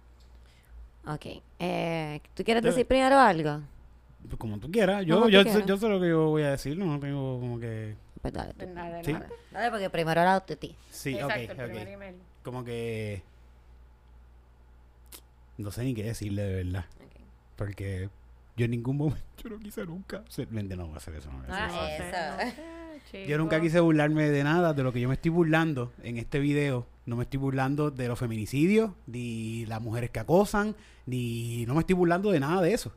Ok. 1.06 1.26
Eh, 1.58 2.20
¿Tú 2.32 2.44
quieres 2.44 2.62
decir 2.62 2.86
primero 2.86 3.18
algo? 3.18 3.60
pues 4.26 4.38
Como 4.38 4.58
tú 4.58 4.70
quieras. 4.70 5.04
Yo, 5.04 5.16
Como 5.16 5.26
tú 5.26 5.32
yo, 5.32 5.42
quieras. 5.42 5.60
sé, 5.60 5.68
yo 5.68 5.76
sé 5.76 5.86
lo 5.86 6.00
que 6.00 6.08
yo 6.08 6.28
voy 6.30 6.44
a 6.44 6.52
decir. 6.52 6.78
No 6.78 6.98
tengo 6.98 7.38
como 7.40 7.60
que... 7.60 7.94
Pues 8.22 8.32
dale 8.32 8.54
tú. 8.54 8.64
Sí. 9.04 9.14
Dale, 9.50 9.70
porque 9.70 9.90
primero 9.90 10.18
era 10.22 10.40
de 10.40 10.56
ti. 10.56 10.74
Sí, 10.90 11.12
Exacto, 11.14 11.34
ok, 11.34 11.50
el 11.50 11.60
ok. 11.60 11.64
primer 11.66 11.88
email. 11.88 12.14
Como 12.42 12.64
que... 12.64 13.22
No 15.58 15.70
sé 15.70 15.84
ni 15.84 15.94
qué 15.94 16.02
decirle 16.02 16.42
de 16.42 16.64
verdad. 16.64 16.86
Porque 17.56 18.08
yo 18.56 18.64
en 18.64 18.70
ningún 18.72 18.96
momento... 18.96 19.22
Yo 19.42 19.50
no 19.50 19.58
quise 19.58 19.84
nunca... 19.84 20.24
No, 20.50 20.86
voy 20.86 20.94
a 20.94 20.96
hacer 20.96 21.14
eso. 21.14 21.30
no 21.30 21.38
voy 21.38 21.46
a 21.48 21.66
hacer 21.66 22.14
Ah, 22.14 22.42
eso. 22.42 22.48
eso. 22.48 22.56
sé, 23.10 23.26
Yo 23.28 23.38
nunca 23.38 23.60
quise 23.60 23.80
burlarme 23.80 24.30
de 24.30 24.44
nada, 24.44 24.72
de 24.74 24.82
lo 24.82 24.92
que 24.92 25.00
yo 25.00 25.08
me 25.08 25.14
estoy 25.14 25.30
burlando 25.30 25.92
en 26.02 26.18
este 26.18 26.38
video. 26.38 26.86
No 27.04 27.16
me 27.16 27.24
estoy 27.24 27.38
burlando 27.38 27.90
de 27.90 28.08
los 28.08 28.18
feminicidios, 28.18 28.92
ni 29.06 29.66
las 29.66 29.80
mujeres 29.82 30.10
que 30.10 30.20
acosan, 30.20 30.76
ni 31.04 31.66
no 31.66 31.74
me 31.74 31.80
estoy 31.80 31.94
burlando 31.96 32.30
de 32.30 32.40
nada 32.40 32.62
de 32.62 32.72
eso. 32.72 32.92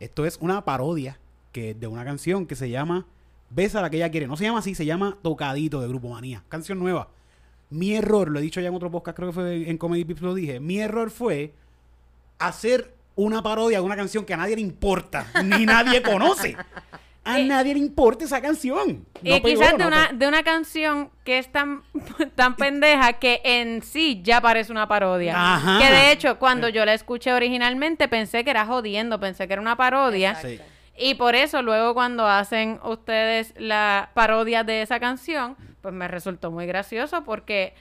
Esto 0.00 0.26
es 0.26 0.38
una 0.40 0.64
parodia 0.64 1.18
que 1.52 1.72
de 1.74 1.86
una 1.86 2.04
canción 2.04 2.46
que 2.46 2.56
se 2.56 2.68
llama 2.68 3.06
Besa 3.50 3.80
la 3.80 3.90
que 3.90 3.96
ella 3.98 4.10
quiere. 4.10 4.26
No 4.26 4.36
se 4.36 4.44
llama 4.44 4.58
así, 4.58 4.74
se 4.74 4.84
llama 4.84 5.16
Tocadito 5.22 5.80
de 5.80 5.86
Grupo 5.88 6.08
Manía. 6.08 6.42
Canción 6.48 6.78
nueva. 6.80 7.08
Mi 7.70 7.94
error, 7.94 8.30
lo 8.30 8.38
he 8.38 8.42
dicho 8.42 8.60
ya 8.60 8.68
en 8.68 8.74
otro 8.74 8.90
podcast, 8.90 9.16
creo 9.16 9.28
que 9.30 9.34
fue 9.34 9.68
en 9.70 9.78
Comedy 9.78 10.04
Pips 10.04 10.20
lo 10.22 10.34
dije. 10.34 10.60
Mi 10.60 10.78
error 10.80 11.10
fue 11.10 11.52
hacer 12.38 12.92
una 13.16 13.42
parodia 13.42 13.78
de 13.78 13.84
una 13.84 13.96
canción 13.96 14.24
que 14.24 14.34
a 14.34 14.36
nadie 14.36 14.56
le 14.56 14.62
importa, 14.62 15.26
ni 15.44 15.66
nadie 15.66 16.02
conoce. 16.02 16.56
A 17.26 17.40
Eh, 17.40 17.44
nadie 17.46 17.72
le 17.72 17.80
importa 17.80 18.24
esa 18.26 18.42
canción. 18.42 19.06
No 19.22 19.36
y 19.36 19.40
pegó, 19.40 19.60
quizás 19.60 19.72
de 19.72 19.78
no 19.78 19.86
una, 19.88 20.10
de 20.12 20.28
una 20.28 20.42
canción 20.42 21.10
que 21.24 21.38
es 21.38 21.50
tan, 21.50 21.82
tan 22.34 22.54
pendeja 22.54 23.14
que 23.14 23.40
en 23.44 23.82
sí 23.82 24.20
ya 24.22 24.42
parece 24.42 24.70
una 24.70 24.86
parodia. 24.88 25.32
Ajá. 25.34 25.78
Que 25.78 25.90
de 25.90 26.12
hecho, 26.12 26.38
cuando 26.38 26.68
yo 26.68 26.84
la 26.84 26.92
escuché 26.92 27.32
originalmente, 27.32 28.08
pensé 28.08 28.44
que 28.44 28.50
era 28.50 28.66
jodiendo, 28.66 29.18
pensé 29.20 29.46
que 29.46 29.54
era 29.54 29.62
una 29.62 29.76
parodia. 29.76 30.34
Sí. 30.34 30.60
Y 30.98 31.14
por 31.14 31.34
eso 31.34 31.62
luego 31.62 31.94
cuando 31.94 32.26
hacen 32.28 32.78
ustedes 32.84 33.54
la 33.56 34.10
parodia 34.12 34.62
de 34.62 34.82
esa 34.82 35.00
canción, 35.00 35.56
pues 35.84 35.92
me 35.94 36.08
resultó 36.08 36.50
muy 36.50 36.64
gracioso 36.66 37.24
porque 37.24 37.74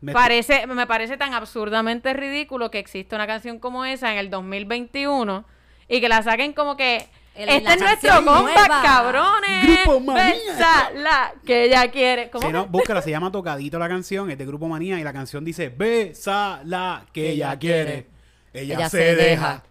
Me- 0.00 0.14
parece, 0.14 0.66
me 0.66 0.86
parece 0.86 1.18
tan 1.18 1.34
absurdamente 1.34 2.14
ridículo 2.14 2.70
que 2.70 2.78
exista 2.78 3.14
una 3.14 3.26
canción 3.26 3.58
como 3.58 3.84
esa 3.84 4.10
en 4.10 4.16
el 4.16 4.30
2021 4.30 5.44
y 5.86 6.00
que 6.00 6.08
la 6.08 6.22
saquen 6.22 6.54
como 6.54 6.78
que 6.78 7.06
El- 7.34 7.50
este 7.50 7.62
la 7.64 7.74
es 7.74 7.80
nuestro 7.82 8.20
nueva. 8.22 8.82
cabrones. 8.82 9.84
Grupo 9.84 10.00
Manía. 10.00 10.32
Bésala, 10.48 11.34
que 11.44 11.64
ella 11.64 11.90
quiere. 11.90 12.30
¿Cómo? 12.30 12.46
Si 12.46 12.52
no, 12.54 12.64
búscala, 12.68 13.02
se 13.02 13.10
llama 13.10 13.30
Tocadito 13.30 13.78
la 13.78 13.88
canción, 13.88 14.30
es 14.30 14.38
de 14.38 14.46
Grupo 14.46 14.66
Manía 14.66 14.98
y 14.98 15.04
la 15.04 15.12
canción 15.12 15.44
dice 15.44 15.68
Bésala 15.68 17.04
que 17.12 17.32
ella 17.32 17.58
quiere. 17.58 18.06
Ella, 18.54 18.88
se, 18.88 19.14
deja. 19.14 19.62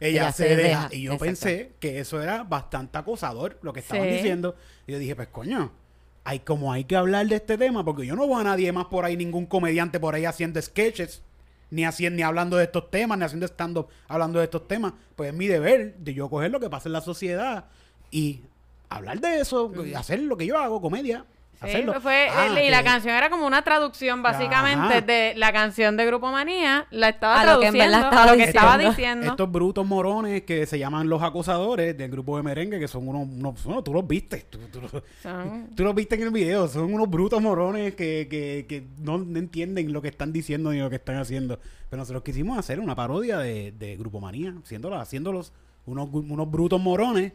Ella, 0.00 0.32
se, 0.32 0.56
deja. 0.56 0.88
Y 0.90 1.02
yo 1.02 1.12
Exacto. 1.12 1.24
pensé 1.24 1.72
que 1.78 2.00
eso 2.00 2.20
era 2.20 2.42
bastante 2.42 2.98
acosador 2.98 3.60
lo 3.62 3.72
que 3.72 3.78
estaban 3.80 4.02
Sí. 4.08 4.14
diciendo. 4.14 4.56
Y 4.88 4.92
yo 4.92 4.98
dije, 4.98 5.14
pues 5.14 5.28
coño, 5.28 5.70
hay 6.24 6.40
como 6.40 6.72
hay 6.72 6.84
que 6.84 6.96
hablar 6.96 7.26
de 7.26 7.36
este 7.36 7.58
tema 7.58 7.84
porque 7.84 8.06
yo 8.06 8.14
no 8.14 8.26
veo 8.26 8.38
a 8.38 8.44
nadie 8.44 8.70
más 8.72 8.86
por 8.86 9.04
ahí, 9.04 9.16
ningún 9.16 9.46
comediante 9.46 9.98
por 9.98 10.14
ahí 10.14 10.24
haciendo 10.24 10.60
sketches. 10.60 11.22
Ni, 11.70 11.86
haciendo, 11.86 12.18
ni 12.18 12.22
hablando 12.22 12.58
de 12.58 12.64
estos 12.64 12.90
temas, 12.90 13.16
ni 13.16 13.24
haciendo 13.24 13.46
stand-up 13.46 13.88
hablando 14.06 14.38
de 14.38 14.44
estos 14.44 14.68
temas. 14.68 14.92
Pues 15.16 15.30
es 15.30 15.34
mi 15.34 15.46
deber 15.46 15.94
de 15.96 16.12
yo 16.12 16.28
coger 16.28 16.50
lo 16.50 16.60
que 16.60 16.68
pasa 16.68 16.90
en 16.90 16.92
la 16.92 17.00
sociedad 17.00 17.64
y 18.10 18.42
hablar 18.90 19.20
de 19.20 19.40
eso, 19.40 19.72
y 19.82 19.94
hacer 19.94 20.20
lo 20.20 20.36
que 20.36 20.46
yo 20.46 20.58
hago, 20.58 20.82
comedia. 20.82 21.24
Hacerlo. 21.62 22.00
fue, 22.00 22.28
Ah, 22.30 22.60
y 22.62 22.70
la 22.70 22.82
canción 22.82 23.14
era 23.14 23.30
como 23.30 23.46
una 23.46 23.62
traducción 23.62 24.22
básicamente 24.22 24.94
Ajá. 24.96 25.00
de 25.00 25.32
la 25.36 25.52
canción 25.52 25.96
de 25.96 26.06
Grupo 26.06 26.30
Manía, 26.30 26.86
la 26.90 27.08
estaba 27.10 27.40
A 27.40 27.44
lo 27.54 27.60
que 27.60 27.66
en 27.66 27.72
traduciendo 27.74 27.96
verdad 27.98 28.10
estaba 28.10 28.22
a 28.22 28.30
lo 28.32 28.36
que 28.36 28.44
estaba 28.44 28.78
diciendo. 28.78 29.26
Estos 29.28 29.52
brutos 29.52 29.86
morones 29.86 30.42
que 30.42 30.66
se 30.66 30.78
llaman 30.78 31.08
los 31.08 31.22
acosadores 31.22 31.96
del 31.96 32.10
grupo 32.10 32.36
de 32.36 32.42
merengue, 32.42 32.78
que 32.80 32.88
son 32.88 33.06
unos, 33.08 33.28
unos- 33.28 33.64
bueno, 33.64 33.82
tú 33.82 33.92
los 33.94 34.06
viste, 34.06 34.46
tú, 34.50 34.58
tú 34.72 34.80
los- 34.80 34.90
Son- 35.22 35.68
tú 35.76 35.84
los 35.84 35.94
viste 35.94 36.14
en 36.16 36.22
el 36.22 36.30
video, 36.30 36.68
son 36.68 36.92
unos 36.92 37.08
brutos 37.08 37.40
morones 37.40 37.94
que, 37.94 38.26
que, 38.30 38.66
que 38.68 38.84
no, 38.98 39.16
entienden 39.38 39.92
lo 39.92 40.02
que 40.02 40.08
están 40.08 40.32
diciendo 40.32 40.70
ni 40.72 40.78
lo 40.78 40.90
que 40.90 40.96
están 40.96 41.16
haciendo. 41.16 41.58
Pero 41.90 42.00
nosotros 42.00 42.22
quisimos 42.22 42.58
hacer 42.58 42.80
una 42.80 42.94
parodia 42.94 43.38
de, 43.38 43.72
de 43.72 43.96
Grupo 43.96 44.18
Manía, 44.20 44.54
haciéndola, 44.64 45.00
haciéndolos 45.00 45.52
unos, 45.86 46.08
unos 46.12 46.50
brutos 46.50 46.80
morones 46.80 47.32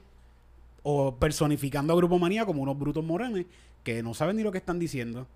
o 0.83 1.15
personificando 1.15 1.93
a 1.93 1.95
Grupo 1.97 2.17
Manía 2.17 2.45
como 2.45 2.61
unos 2.63 2.77
brutos 2.79 3.03
morones 3.03 3.45
que 3.95 4.03
no 4.03 4.13
saben 4.13 4.35
ni 4.35 4.43
lo 4.43 4.51
que 4.51 4.57
están 4.57 4.79
diciendo. 4.79 5.27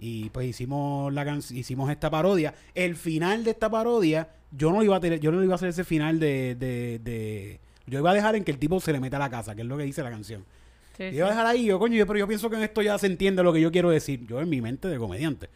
Y 0.00 0.30
pues 0.30 0.46
hicimos 0.48 1.12
la 1.12 1.24
can- 1.24 1.42
hicimos 1.50 1.90
esta 1.90 2.10
parodia. 2.10 2.54
El 2.74 2.96
final 2.96 3.44
de 3.44 3.50
esta 3.52 3.70
parodia, 3.70 4.28
yo 4.50 4.72
no 4.72 4.82
iba 4.82 4.96
a 4.96 5.00
tener, 5.00 5.20
yo 5.20 5.30
no 5.30 5.42
iba 5.44 5.52
a 5.52 5.56
hacer 5.56 5.68
ese 5.68 5.84
final 5.84 6.18
de, 6.18 6.54
de, 6.56 6.98
de- 7.04 7.60
yo 7.86 7.98
iba 8.00 8.10
a 8.10 8.14
dejar 8.14 8.34
en 8.34 8.42
que 8.44 8.50
el 8.50 8.58
tipo 8.58 8.80
se 8.80 8.92
le 8.92 8.98
meta 9.00 9.16
a 9.16 9.20
la 9.20 9.30
casa, 9.30 9.54
que 9.54 9.60
es 9.62 9.66
lo 9.68 9.76
que 9.76 9.84
dice 9.84 10.02
la 10.02 10.10
canción. 10.10 10.44
sí. 10.96 11.04
iba 11.04 11.26
a 11.26 11.30
dejar 11.30 11.46
ahí, 11.46 11.66
yo, 11.66 11.78
coño, 11.78 11.94
yo- 11.96 12.06
pero 12.06 12.18
yo 12.18 12.26
pienso 12.26 12.48
que 12.50 12.56
en 12.56 12.62
esto 12.62 12.82
ya 12.82 12.98
se 12.98 13.06
entiende 13.06 13.42
lo 13.42 13.52
que 13.52 13.60
yo 13.60 13.70
quiero 13.70 13.90
decir. 13.90 14.26
Yo 14.26 14.40
en 14.40 14.48
mi 14.48 14.60
mente 14.60 14.88
de 14.88 14.98
comediante. 14.98 15.48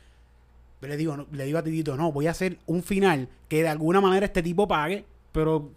Pero 0.81 0.93
le 0.93 0.97
digo, 0.99 1.17
no- 1.17 1.27
le 1.33 1.45
digo 1.47 1.59
a 1.59 1.63
Titito, 1.65 1.97
no, 1.97 2.13
voy 2.13 2.27
a 2.27 2.31
hacer 2.33 2.59
un 2.67 2.83
final 2.83 3.29
que 3.49 3.63
de 3.63 3.69
alguna 3.69 4.01
manera 4.01 4.27
este 4.27 4.43
tipo 4.43 4.69
pague, 4.69 5.05
pero 5.33 5.71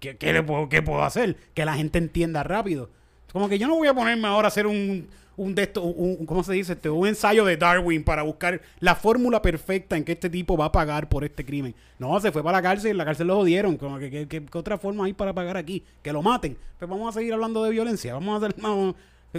¿qué, 0.00 0.16
qué 0.16 0.32
le 0.32 0.42
puedo, 0.42 0.68
qué 0.68 0.80
puedo 0.82 1.02
hacer? 1.02 1.36
Que 1.54 1.64
la 1.66 1.74
gente 1.74 1.98
entienda 1.98 2.42
rápido. 2.42 2.88
Como 3.32 3.48
que 3.50 3.58
yo 3.58 3.68
no 3.68 3.76
voy 3.76 3.88
a 3.88 3.92
ponerme 3.94 4.26
ahora 4.28 4.46
a 4.46 4.48
hacer 4.48 4.66
un, 4.66 5.06
un 5.38 5.54
de 5.54 5.64
estos, 5.64 5.84
un, 5.84 6.16
un- 6.20 6.26
¿cómo 6.26 6.42
se 6.42 6.52
dice? 6.54 6.72
Este, 6.72 6.88
un 6.88 7.06
ensayo 7.06 7.44
de 7.44 7.56
Darwin 7.56 8.02
para 8.04 8.22
buscar 8.22 8.60
la 8.80 8.94
fórmula 8.94 9.42
perfecta 9.42 9.96
en 9.96 10.04
que 10.04 10.12
este 10.12 10.30
tipo 10.30 10.56
va 10.56 10.66
a 10.66 10.72
pagar 10.72 11.08
por 11.08 11.24
este 11.24 11.44
crimen. 11.44 11.74
No, 11.98 12.18
se 12.20 12.32
fue 12.32 12.42
para 12.42 12.58
la 12.58 12.62
cárcel, 12.62 12.92
en 12.92 12.96
la 12.98 13.04
cárcel 13.04 13.26
lo 13.26 13.36
jodieron. 13.36 13.76
Como 13.76 13.98
que, 13.98 14.10
que- 14.10 14.26
que- 14.28 14.46
¿qué 14.46 14.58
otra 14.58 14.78
forma 14.78 15.04
hay 15.04 15.12
para 15.12 15.32
pagar 15.34 15.56
aquí? 15.56 15.84
Que 16.02 16.12
lo 16.12 16.22
maten. 16.22 16.56
Pues 16.78 16.90
vamos 16.90 17.14
a 17.14 17.18
seguir 17.18 17.32
hablando 17.34 17.62
de 17.64 17.70
violencia. 17.70 18.14
Vamos 18.14 18.42
a 18.42 18.46
hacer, 18.46 18.58
vamos, 18.62 18.94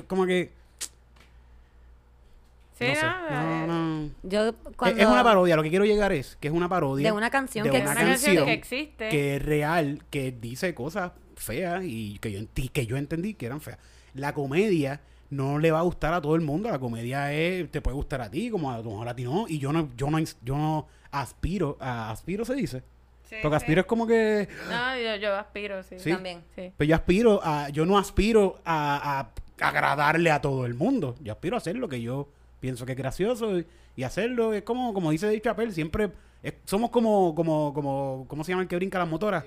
como 0.07 0.25
que, 0.25 0.51
Sí, 2.77 2.85
no 2.89 2.93
sé. 2.95 3.01
no, 3.31 3.67
No, 3.67 3.67
no. 4.03 4.09
Yo 4.21 4.49
Es- 4.49 4.55
cuando... 4.75 5.01
Es 5.01 5.07
una 5.07 5.23
parodia, 5.23 5.55
lo 5.55 5.63
que 5.63 5.69
quiero 5.69 5.85
llegar 5.85 6.11
es 6.11 6.37
que 6.39 6.47
es 6.47 6.53
una 6.53 6.69
parodia 6.69 7.09
De 7.09 7.17
una 7.17 7.31
canción 7.31 7.63
de 7.65 7.71
que 7.71 7.77
una 7.77 7.85
canción 7.95 8.09
canción 8.11 8.45
que 8.45 8.53
existe. 8.53 9.09
que 9.09 9.35
es 9.37 9.41
real, 9.43 10.03
que 10.11 10.31
dice 10.31 10.75
cosas 10.75 11.11
feas 11.35 11.81
y 11.85 12.19
que 12.19 12.31
yo, 12.31 12.39
que 12.71 12.85
yo 12.85 12.97
entendí 12.97 13.33
que 13.33 13.47
eran 13.47 13.61
feas. 13.61 13.79
La 14.13 14.33
comedia 14.35 15.01
no 15.29 15.59
le 15.59 15.71
va 15.71 15.79
a 15.79 15.83
gustar 15.83 16.13
a 16.13 16.21
todo 16.21 16.35
el 16.35 16.41
mundo, 16.41 16.69
la 16.69 16.79
comedia 16.79 17.33
es, 17.33 17.69
te 17.71 17.81
puede 17.81 17.95
gustar 17.95 18.21
a 18.21 18.29
ti, 18.31 18.49
como 18.49 18.71
a, 18.71 18.81
como 18.81 19.03
a 19.03 19.15
ti 19.15 19.23
no, 19.23 19.45
y 19.47 19.59
yo 19.59 19.73
no, 19.73 19.89
yo 19.97 20.09
no, 20.09 20.19
yo 20.19 20.57
no 20.57 20.87
aspiro, 21.11 21.77
a, 21.79 22.11
aspiro 22.11 22.45
se 22.45 22.55
dice, 22.55 22.83
Sí, 23.23 23.35
porque 23.41 23.57
sí. 23.59 23.63
aspiro 23.63 23.81
es 23.81 23.87
como 23.87 24.07
que, 24.07 24.47
No, 24.69 24.97
yo, 24.97 25.15
yo 25.17 25.35
aspiro, 25.35 25.83
sí. 25.83 25.99
Sí. 25.99 26.11
También. 26.11 26.41
Sí. 26.55 26.71
pues 26.77 26.87
yo 26.87 26.95
aspiro 26.95 27.41
a, 27.43 27.67
yo 27.69 27.85
no 27.85 27.97
aspiro 27.97 28.55
a, 28.63 29.19
a 29.59 29.67
agradarle 29.67 30.31
a 30.31 30.39
todo 30.41 30.65
el 30.65 30.75
mundo, 30.75 31.15
yo 31.21 31.33
aspiro 31.33 31.55
a 31.55 31.57
hacer 31.57 31.75
lo 31.75 31.89
que 31.89 32.01
yo 32.01 32.29
pienso 32.61 32.85
que 32.85 32.93
es 32.93 32.97
gracioso 32.97 33.59
y, 33.59 33.67
y 33.97 34.03
hacerlo, 34.03 34.53
es 34.53 34.63
como, 34.63 34.93
como 34.93 35.11
dice 35.11 35.25
Dave 35.25 35.41
Chappelle, 35.41 35.71
siempre, 35.73 36.09
es- 36.41 36.53
somos 36.63 36.89
como, 36.89 37.35
como, 37.35 37.73
como, 37.73 38.25
¿cómo 38.29 38.43
se 38.45 38.51
llama 38.53 38.61
el 38.61 38.67
que 38.69 38.77
brinca 38.77 38.97
las 38.99 39.09
motoras? 39.09 39.43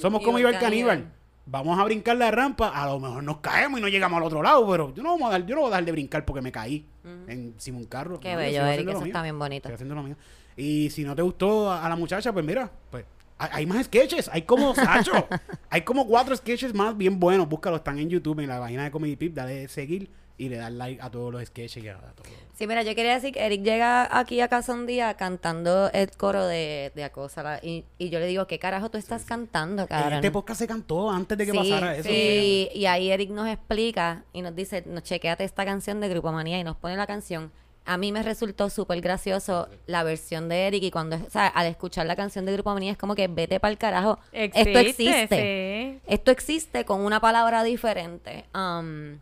Somos 0.00 0.22
como 0.22 0.38
Iber 0.38 0.52
Iber 0.52 0.60
Caníbal. 0.62 1.12
Vamos 1.46 1.78
a 1.78 1.84
brincar 1.84 2.16
la 2.16 2.30
rampa, 2.30 2.68
a 2.68 2.86
lo 2.86 2.98
mejor 2.98 3.22
nos 3.22 3.38
caemos 3.38 3.78
y 3.78 3.82
no 3.82 3.88
llegamos 3.88 4.16
al 4.16 4.24
otro 4.24 4.42
lado, 4.42 4.66
pero 4.70 4.94
yo 4.94 5.02
no, 5.02 5.10
vamos 5.10 5.28
a 5.28 5.32
dar, 5.32 5.46
yo 5.46 5.54
no 5.54 5.60
voy 5.62 5.68
a 5.68 5.70
dejar 5.72 5.84
de 5.84 5.92
brincar 5.92 6.24
porque 6.24 6.40
me 6.40 6.50
caí 6.50 6.86
encima 7.28 7.78
de 7.78 7.84
un 7.84 7.88
carro. 7.88 8.18
Qué 8.18 8.32
No, 8.32 8.38
bello, 8.38 8.64
Eric, 8.64 8.88
eso 8.88 8.98
mío. 8.98 9.06
está 9.06 9.22
bien 9.22 9.38
bonito. 9.38 9.68
Estoy 9.68 9.74
haciendo 9.74 9.94
lo 9.94 10.02
mío. 10.02 10.16
Y 10.56 10.88
si 10.90 11.04
no 11.04 11.14
te 11.14 11.22
gustó 11.22 11.70
a, 11.70 11.84
a 11.84 11.88
la 11.88 11.96
muchacha, 11.96 12.32
pues 12.32 12.44
mira, 12.44 12.70
pues 12.90 13.04
hay, 13.36 13.66
más 13.66 13.84
sketches, 13.86 14.30
hay 14.32 14.42
como, 14.42 14.74
Sacho, 14.74 15.26
hay 15.68 15.82
como 15.82 16.06
cuatro 16.06 16.34
sketches 16.36 16.72
más 16.72 16.96
bien 16.96 17.18
buenos, 17.20 17.48
búscalo, 17.48 17.76
están 17.76 17.98
en 17.98 18.08
YouTube, 18.08 18.40
en 18.40 18.48
la 18.48 18.58
página 18.58 18.84
de 18.84 18.90
Comedy 18.90 19.16
Pip, 19.16 19.34
dale 19.34 19.68
seguir 19.68 20.08
y 20.36 20.48
le 20.48 20.56
das 20.56 20.72
like 20.72 21.00
a 21.00 21.10
todos 21.10 21.32
los 21.32 21.44
sketches 21.44 21.84
y 21.84 21.88
a, 21.88 21.94
a 21.96 22.12
todo. 22.12 22.26
Sí, 22.54 22.66
mira, 22.66 22.82
yo 22.82 22.94
quería 22.94 23.14
decir 23.14 23.32
que 23.32 23.44
Eric 23.44 23.62
llega 23.62 24.08
aquí 24.18 24.40
a 24.40 24.48
casa 24.48 24.72
un 24.72 24.86
día 24.86 25.14
cantando 25.14 25.90
el 25.92 26.10
coro 26.12 26.44
de, 26.46 26.92
de 26.94 27.04
Acósala 27.04 27.60
y, 27.62 27.84
y 27.98 28.10
yo 28.10 28.18
le 28.20 28.26
digo, 28.26 28.46
¿qué 28.46 28.58
carajo 28.58 28.90
tú 28.90 28.98
estás 28.98 29.24
cantando, 29.24 29.82
En 29.82 29.88
cabrón? 29.88 30.12
este 30.14 30.30
podcast 30.30 30.60
se 30.60 30.66
cantó 30.66 31.10
antes 31.10 31.36
de 31.38 31.46
que 31.46 31.52
Sí, 31.52 31.58
pasara 31.58 31.96
eso. 31.96 32.08
sí, 32.08 32.68
y 32.74 32.86
ahí 32.86 33.10
Eric 33.10 33.30
nos 33.30 33.48
explica 33.48 34.24
y 34.32 34.42
nos 34.42 34.54
dice, 34.56 34.82
no, 34.86 35.00
chequéate 35.00 35.44
esta 35.44 35.64
canción 35.64 36.00
de 36.00 36.08
Grupo 36.08 36.30
Manía 36.32 36.58
y 36.58 36.64
nos 36.64 36.76
pone 36.76 36.96
la 36.96 37.06
canción. 37.06 37.52
A 37.86 37.98
mí 37.98 38.12
me 38.12 38.22
resultó 38.22 38.70
súper 38.70 39.00
gracioso 39.02 39.68
la 39.86 40.04
versión 40.04 40.48
de 40.48 40.66
Eric 40.68 40.82
y 40.84 40.90
cuando, 40.90 41.16
o 41.16 41.30
sea, 41.30 41.46
al 41.48 41.66
escuchar 41.66 42.06
la 42.06 42.16
canción 42.16 42.46
de 42.46 42.52
Grupo 42.54 42.72
Manía 42.72 42.92
es 42.92 42.96
como 42.98 43.14
que 43.14 43.28
vete 43.28 43.60
para 43.60 43.70
el 43.72 43.78
carajo. 43.78 44.18
Esto 44.32 44.78
existe. 44.78 45.28
sí. 45.28 46.00
Esto 46.06 46.30
existe 46.30 46.84
con 46.86 47.02
una 47.02 47.20
palabra 47.20 47.62
diferente. 47.62 48.46
Um, 48.54 49.18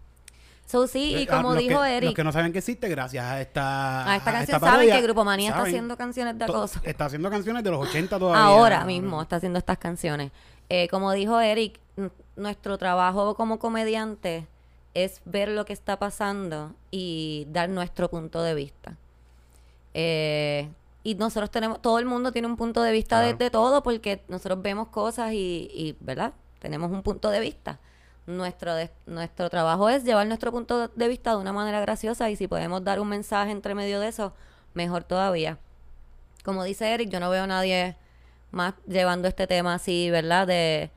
so 0.72 0.86
sí, 0.86 1.12
y 1.12 1.14
Eh, 1.22 1.26
ah, 1.30 1.36
como 1.36 1.54
dijo 1.54 1.82
que, 1.82 1.96
Eric, 1.96 2.06
Los 2.08 2.14
que 2.14 2.24
no 2.24 2.32
saben 2.32 2.52
que 2.52 2.58
existe, 2.58 2.88
gracias 2.88 3.24
a 3.24 3.40
esta. 3.40 4.10
a 4.10 4.16
esta 4.16 4.32
canción 4.32 4.60
saben 4.60 4.90
que 4.90 5.02
Grupo 5.02 5.24
Manía 5.24 5.50
está 5.50 5.62
haciendo 5.62 5.96
canciones 5.96 6.38
de 6.38 6.44
acoso. 6.46 6.80
Está 6.82 7.04
haciendo 7.04 7.30
canciones 7.30 7.62
de 7.62 7.70
los 7.70 7.86
80 7.88 8.18
todavía. 8.18 8.42
Ahora 8.42 8.84
mismo 8.84 9.20
está 9.20 9.36
haciendo 9.36 9.58
estas 9.58 9.76
canciones. 9.78 10.32
Eh, 10.70 10.88
como 10.88 11.12
dijo 11.12 11.38
Eric, 11.38 11.78
nuestro 12.36 12.78
trabajo 12.78 13.34
como 13.34 13.58
comediante 13.58 14.46
es 14.94 15.20
ver 15.26 15.50
lo 15.50 15.64
que 15.66 15.74
está 15.74 15.98
pasando 15.98 16.74
y 16.90 17.46
dar 17.50 17.68
nuestro 17.68 18.08
punto 18.08 18.42
de 18.42 18.54
vista. 18.54 18.96
Eh, 19.94 20.68
y 21.04 21.14
nosotros 21.16 21.50
tenemos, 21.50 21.82
todo 21.82 21.98
el 21.98 22.06
mundo 22.06 22.32
tiene 22.32 22.48
un 22.48 22.56
punto 22.56 22.82
de 22.82 22.92
vista 22.92 23.20
de, 23.20 23.28
Claro. 23.30 23.38
de 23.38 23.50
todo 23.50 23.82
porque 23.82 24.22
nosotros 24.28 24.62
vemos 24.62 24.88
cosas 24.88 25.32
y, 25.32 25.68
y, 25.74 25.96
¿verdad? 26.00 26.32
Tenemos 26.60 26.90
un 26.90 27.02
punto 27.02 27.30
de 27.30 27.40
vista. 27.40 27.78
Nuestro, 28.26 28.74
de- 28.74 28.90
nuestro 29.06 29.50
trabajo 29.50 29.88
es 29.88 30.04
llevar 30.04 30.26
nuestro 30.28 30.52
punto 30.52 30.88
de 30.88 31.08
vista 31.08 31.30
de 31.32 31.36
una 31.38 31.52
manera 31.52 31.80
graciosa 31.80 32.30
y 32.30 32.36
si 32.36 32.46
podemos 32.46 32.84
dar 32.84 33.00
un 33.00 33.08
mensaje 33.08 33.50
entre 33.50 33.74
medio 33.74 33.98
de 34.00 34.08
eso, 34.08 34.32
mejor 34.74 35.02
todavía. 35.04 35.58
Como 36.44 36.62
dice 36.64 36.92
Eric, 36.92 37.08
yo 37.10 37.18
no 37.20 37.30
veo 37.30 37.44
a 37.44 37.46
nadie 37.46 37.96
más 38.52 38.74
llevando 38.86 39.26
este 39.28 39.46
tema 39.46 39.74
así, 39.74 40.10
¿verdad? 40.10 40.46
De 40.46 40.90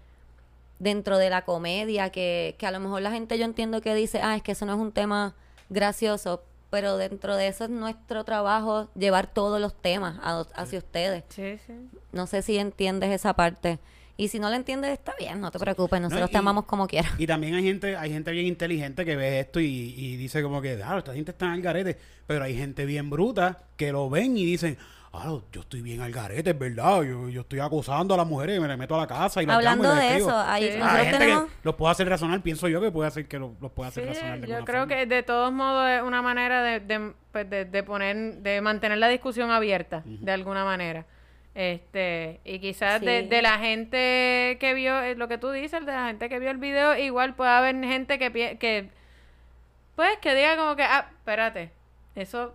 dentro 0.80 1.18
de 1.18 1.30
la 1.30 1.44
comedia, 1.46 2.10
que, 2.12 2.56
que 2.60 2.68
a 2.68 2.72
lo 2.72 2.80
mejor 2.80 3.02
la 3.02 3.12
gente 3.12 3.38
yo 3.38 3.46
entiendo 3.46 3.82
que 3.82 3.96
dice, 3.96 4.22
ah, 4.22 4.36
es 4.36 4.44
que 4.44 4.52
eso 4.52 4.66
no 4.66 4.74
es 4.74 4.80
un 4.80 4.92
tema 4.92 5.34
gracioso, 5.70 6.44
pero 6.70 6.98
dentro 6.98 7.36
de 7.38 7.48
eso 7.48 7.64
es 7.64 7.70
nuestro 7.70 8.24
trabajo 8.24 8.90
llevar 8.96 9.28
todos 9.28 9.62
los 9.62 9.74
temas 9.74 10.18
a- 10.22 10.46
hacia 10.56 10.80
ustedes. 10.80 11.24
Sí, 11.30 11.58
sí. 11.66 11.74
No 12.12 12.28
sé 12.28 12.42
si 12.42 12.58
entiendes 12.58 13.10
esa 13.12 13.34
parte. 13.34 13.80
Y 14.18 14.30
si 14.30 14.40
no 14.40 14.50
la 14.50 14.56
entiendes, 14.56 14.92
está 14.94 15.14
bien, 15.20 15.42
no 15.42 15.52
te 15.52 15.60
preocupes, 15.60 16.00
nosotros 16.00 16.30
y- 16.30 16.32
te 16.32 16.38
amamos 16.38 16.66
como 16.66 16.88
quieras. 16.88 17.12
Y 17.18 17.28
también 17.28 17.56
hay 17.56 17.64
gente, 17.64 17.98
hay 17.98 18.12
gente 18.12 18.32
bien 18.32 18.46
inteligente 18.46 19.04
que 19.04 19.16
ve 19.18 19.40
esto 19.42 19.60
y, 19.60 19.66
y 19.66 20.16
dice 20.16 20.42
como 20.42 20.62
que, 20.62 20.82
ah, 20.84 20.98
esta 21.00 21.14
gente 21.14 21.32
está 21.32 21.48
en 21.48 21.54
el 21.54 21.62
garete. 21.62 21.98
Pero 22.26 22.44
hay 22.46 22.58
gente 22.58 22.86
bien 22.86 23.10
bruta 23.10 23.60
que 23.76 23.92
lo 23.92 24.10
ven 24.10 24.38
y 24.38 24.46
dicen, 24.46 24.78
ah, 25.12 25.38
yo 25.52 25.62
estoy 25.62 25.82
bien 25.82 26.00
al 26.00 26.14
garete, 26.14 26.52
es 26.52 26.58
verdad. 26.60 27.04
Yo, 27.04 27.28
yo 27.28 27.42
estoy 27.42 27.60
acosando 27.60 28.14
a 28.14 28.18
las 28.18 28.26
mujeres 28.26 28.58
y 28.58 28.60
me 28.62 28.70
las 28.70 28.78
meto 28.78 28.96
a 28.96 29.00
la 29.00 29.08
casa 29.08 29.44
y 29.44 29.46
las 29.46 29.62
llamo 29.62 29.84
Hablando 29.84 29.84
y 29.84 29.88
las 29.88 30.00
de 30.00 30.08
escribo. 30.08 30.30
eso, 30.30 30.42
Sí. 30.44 30.50
Hay 30.82 31.04
gente 31.04 31.18
tenemos... 31.20 31.44
que 31.46 31.52
los 31.64 31.76
puede 31.76 31.92
hacer 31.92 32.08
razonar, 32.10 32.42
pienso 32.42 32.68
yo 32.70 32.80
que 32.82 32.92
puede 32.92 33.08
hacer 33.10 33.28
que 33.28 33.38
lo- 33.38 33.54
los 33.60 33.72
puede 33.74 33.90
hacer 33.90 34.04
Sí, 34.06 34.10
razonar. 34.14 34.40
de 34.40 34.48
yo 34.48 34.64
creo 34.64 34.82
forma. 34.84 34.96
que 34.96 35.06
de 35.08 35.24
todos 35.24 35.52
modos 35.52 35.90
es 35.90 36.02
una 36.02 36.22
manera 36.22 36.64
de, 36.64 36.80
de, 36.80 37.14
pues, 37.34 37.50
de- 37.50 37.66
de 37.66 37.84
poner, 37.84 38.38
de 38.38 38.62
mantener 38.62 38.98
la 38.98 39.10
discusión 39.10 39.52
abierta, 39.52 40.04
de 40.06 40.32
alguna 40.32 40.64
manera. 40.64 41.06
Este, 41.56 42.42
y 42.44 42.60
quizás 42.60 43.00
de, 43.00 43.22
Sí. 43.22 43.28
de 43.30 43.42
la 43.42 43.58
gente 43.60 44.58
que 44.60 44.74
vio, 44.74 45.00
eh, 45.02 45.16
lo 45.16 45.28
que 45.30 45.38
tú 45.38 45.52
dices, 45.52 45.86
de 45.86 45.92
la 45.94 46.08
gente 46.08 46.28
que 46.28 46.38
vio 46.40 46.52
el 46.52 46.58
video, 46.58 46.98
igual 46.98 47.34
puede 47.34 47.50
haber 47.52 47.76
gente 47.82 48.20
que, 48.20 48.32
pie- 48.32 48.58
que 48.58 48.90
pues, 49.96 50.18
que 50.18 50.36
diga 50.36 50.58
como 50.58 50.76
que, 50.76 50.84
ah, 50.84 51.08
espérate, 51.18 51.72
eso, 52.16 52.54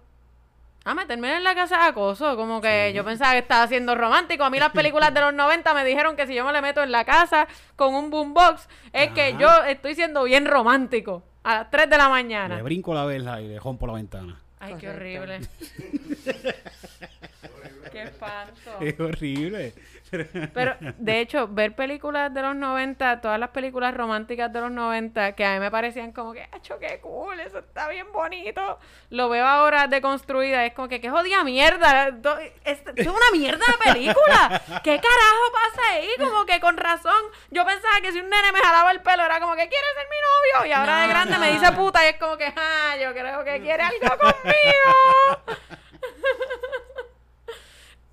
ah, 0.84 0.94
meterme 0.94 1.34
en 1.34 1.44
la 1.44 1.54
casa 1.54 1.78
de 1.78 1.84
acoso, 1.88 2.36
como 2.36 2.60
que 2.60 2.92
yo 2.94 3.02
pensaba 3.02 3.32
que 3.32 3.38
estaba 3.38 3.66
siendo 3.68 3.94
romántico. 3.94 4.44
A 4.44 4.50
mí 4.50 4.58
las 4.58 4.72
películas 4.72 5.14
de 5.14 5.22
los 5.22 5.32
90 5.32 5.72
me 5.72 5.82
dijeron 5.86 6.14
que 6.16 6.26
si 6.26 6.34
yo 6.34 6.44
me 6.44 6.52
le 6.52 6.60
meto 6.60 6.82
en 6.82 6.92
la 6.92 7.06
casa 7.06 7.48
con 7.76 7.94
un 7.94 8.10
boombox, 8.10 8.68
es 8.92 9.12
que 9.12 9.34
yo 9.38 9.48
estoy 9.64 9.94
siendo 9.94 10.24
bien 10.24 10.44
romántico 10.44 11.22
a 11.42 11.54
las 11.60 11.70
3 11.70 11.88
de 11.88 11.96
la 11.96 12.10
mañana. 12.10 12.56
Le 12.56 12.62
brinco 12.62 12.92
la 12.92 13.06
vela 13.06 13.40
y 13.40 13.48
le 13.48 13.58
rompo 13.58 13.86
la 13.86 13.94
ventana. 13.94 14.38
Ay, 14.58 14.74
qué 14.78 14.90
horrible. 14.90 15.40
qué 18.02 18.08
espanto. 18.08 18.70
Es 18.80 19.00
horrible. 19.00 19.74
Pero, 20.54 20.76
de 20.80 21.20
hecho, 21.20 21.46
ver 21.46 21.74
películas 21.76 22.34
de 22.34 22.42
los 22.42 22.56
90, 22.56 23.20
todas 23.20 23.38
las 23.38 23.50
películas 23.50 23.94
románticas 23.94 24.52
de 24.52 24.60
los 24.60 24.70
90, 24.70 25.36
que 25.36 25.44
a 25.44 25.54
mí 25.54 25.60
me 25.60 25.70
parecían 25.70 26.10
como 26.12 26.32
que, 26.32 26.48
¡acho, 26.50 26.78
qué 26.80 26.98
cool! 27.00 27.38
Eso 27.38 27.60
está 27.60 27.88
bien 27.88 28.10
bonito. 28.12 28.78
Lo 29.10 29.28
veo 29.28 29.46
ahora 29.46 29.86
deconstruida. 29.86 30.66
Es 30.66 30.74
como 30.74 30.88
que, 30.88 31.00
¡qué 31.00 31.10
jodida 31.10 31.44
mierda! 31.44 32.08
Es, 32.64 32.82
es 32.96 33.06
una 33.06 33.30
mierda 33.32 33.64
de 33.64 33.92
película. 33.92 34.62
¿Qué 34.82 35.00
carajo 35.00 35.52
pasa 35.52 35.92
ahí? 35.92 36.08
Como 36.18 36.44
que 36.44 36.58
con 36.58 36.76
razón. 36.76 37.22
Yo 37.50 37.64
pensaba 37.64 38.00
que 38.02 38.10
si 38.10 38.18
un 38.18 38.28
nene 38.28 38.50
me 38.52 38.58
jalaba 38.58 38.90
el 38.90 39.00
pelo 39.02 39.24
era 39.24 39.38
como 39.38 39.54
que, 39.54 39.68
¿quieres 39.68 39.90
ser 39.94 40.06
mi 40.08 40.16
novio? 40.56 40.68
Y 40.68 40.72
ahora 40.72 41.00
de 41.02 41.06
No, 41.06 41.10
grande 41.10 41.38
me 41.38 41.52
dice 41.52 41.70
puta 41.72 42.04
y 42.04 42.08
es 42.08 42.16
como 42.16 42.36
que, 42.36 42.52
¡ah! 42.56 42.96
Yo 43.00 43.12
creo 43.12 43.44
que 43.44 43.60
quiere 43.60 43.82
algo 43.82 44.18
conmigo. 44.18 45.60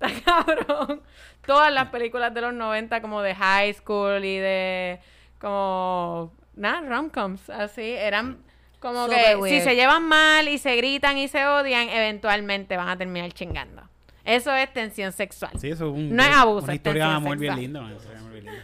Está 0.00 0.44
cabrón. 0.44 1.02
Todas 1.46 1.72
las 1.72 1.88
películas 1.88 2.32
de 2.34 2.40
los 2.42 2.52
90 2.54 3.00
como 3.00 3.22
de 3.22 3.34
high 3.34 3.72
school 3.74 4.24
y 4.24 4.38
de 4.38 5.00
como 5.40 6.32
nada, 6.54 6.80
romcoms, 6.82 7.48
así, 7.50 7.82
eran 7.82 8.38
como 8.80 9.04
Super 9.06 9.24
que 9.24 9.36
weird. 9.36 9.58
si 9.58 9.64
se 9.64 9.74
llevan 9.74 10.04
mal 10.04 10.48
y 10.48 10.58
se 10.58 10.76
gritan 10.76 11.16
y 11.18 11.28
se 11.28 11.46
odian, 11.46 11.88
eventualmente 11.88 12.76
van 12.76 12.88
a 12.88 12.96
terminar 12.96 13.32
chingando. 13.32 13.82
Eso 14.24 14.54
es 14.54 14.72
tensión 14.72 15.12
sexual. 15.12 15.52
Sí, 15.58 15.70
eso 15.70 15.86
es 15.88 15.92
un, 15.94 16.14
No 16.14 16.22
es 16.22 16.36
abuso, 16.36 16.64
una 16.64 16.72
es 16.74 16.76
historia 16.76 17.08
de 17.08 17.14
amor 17.14 17.38
bien 17.38 17.54
sexual. 17.54 17.60
linda. 17.60 17.80
una 17.80 17.92
historia 17.94 18.12
de 18.12 18.18
amor 18.20 18.32
bien 18.32 18.44
linda. 18.44 18.62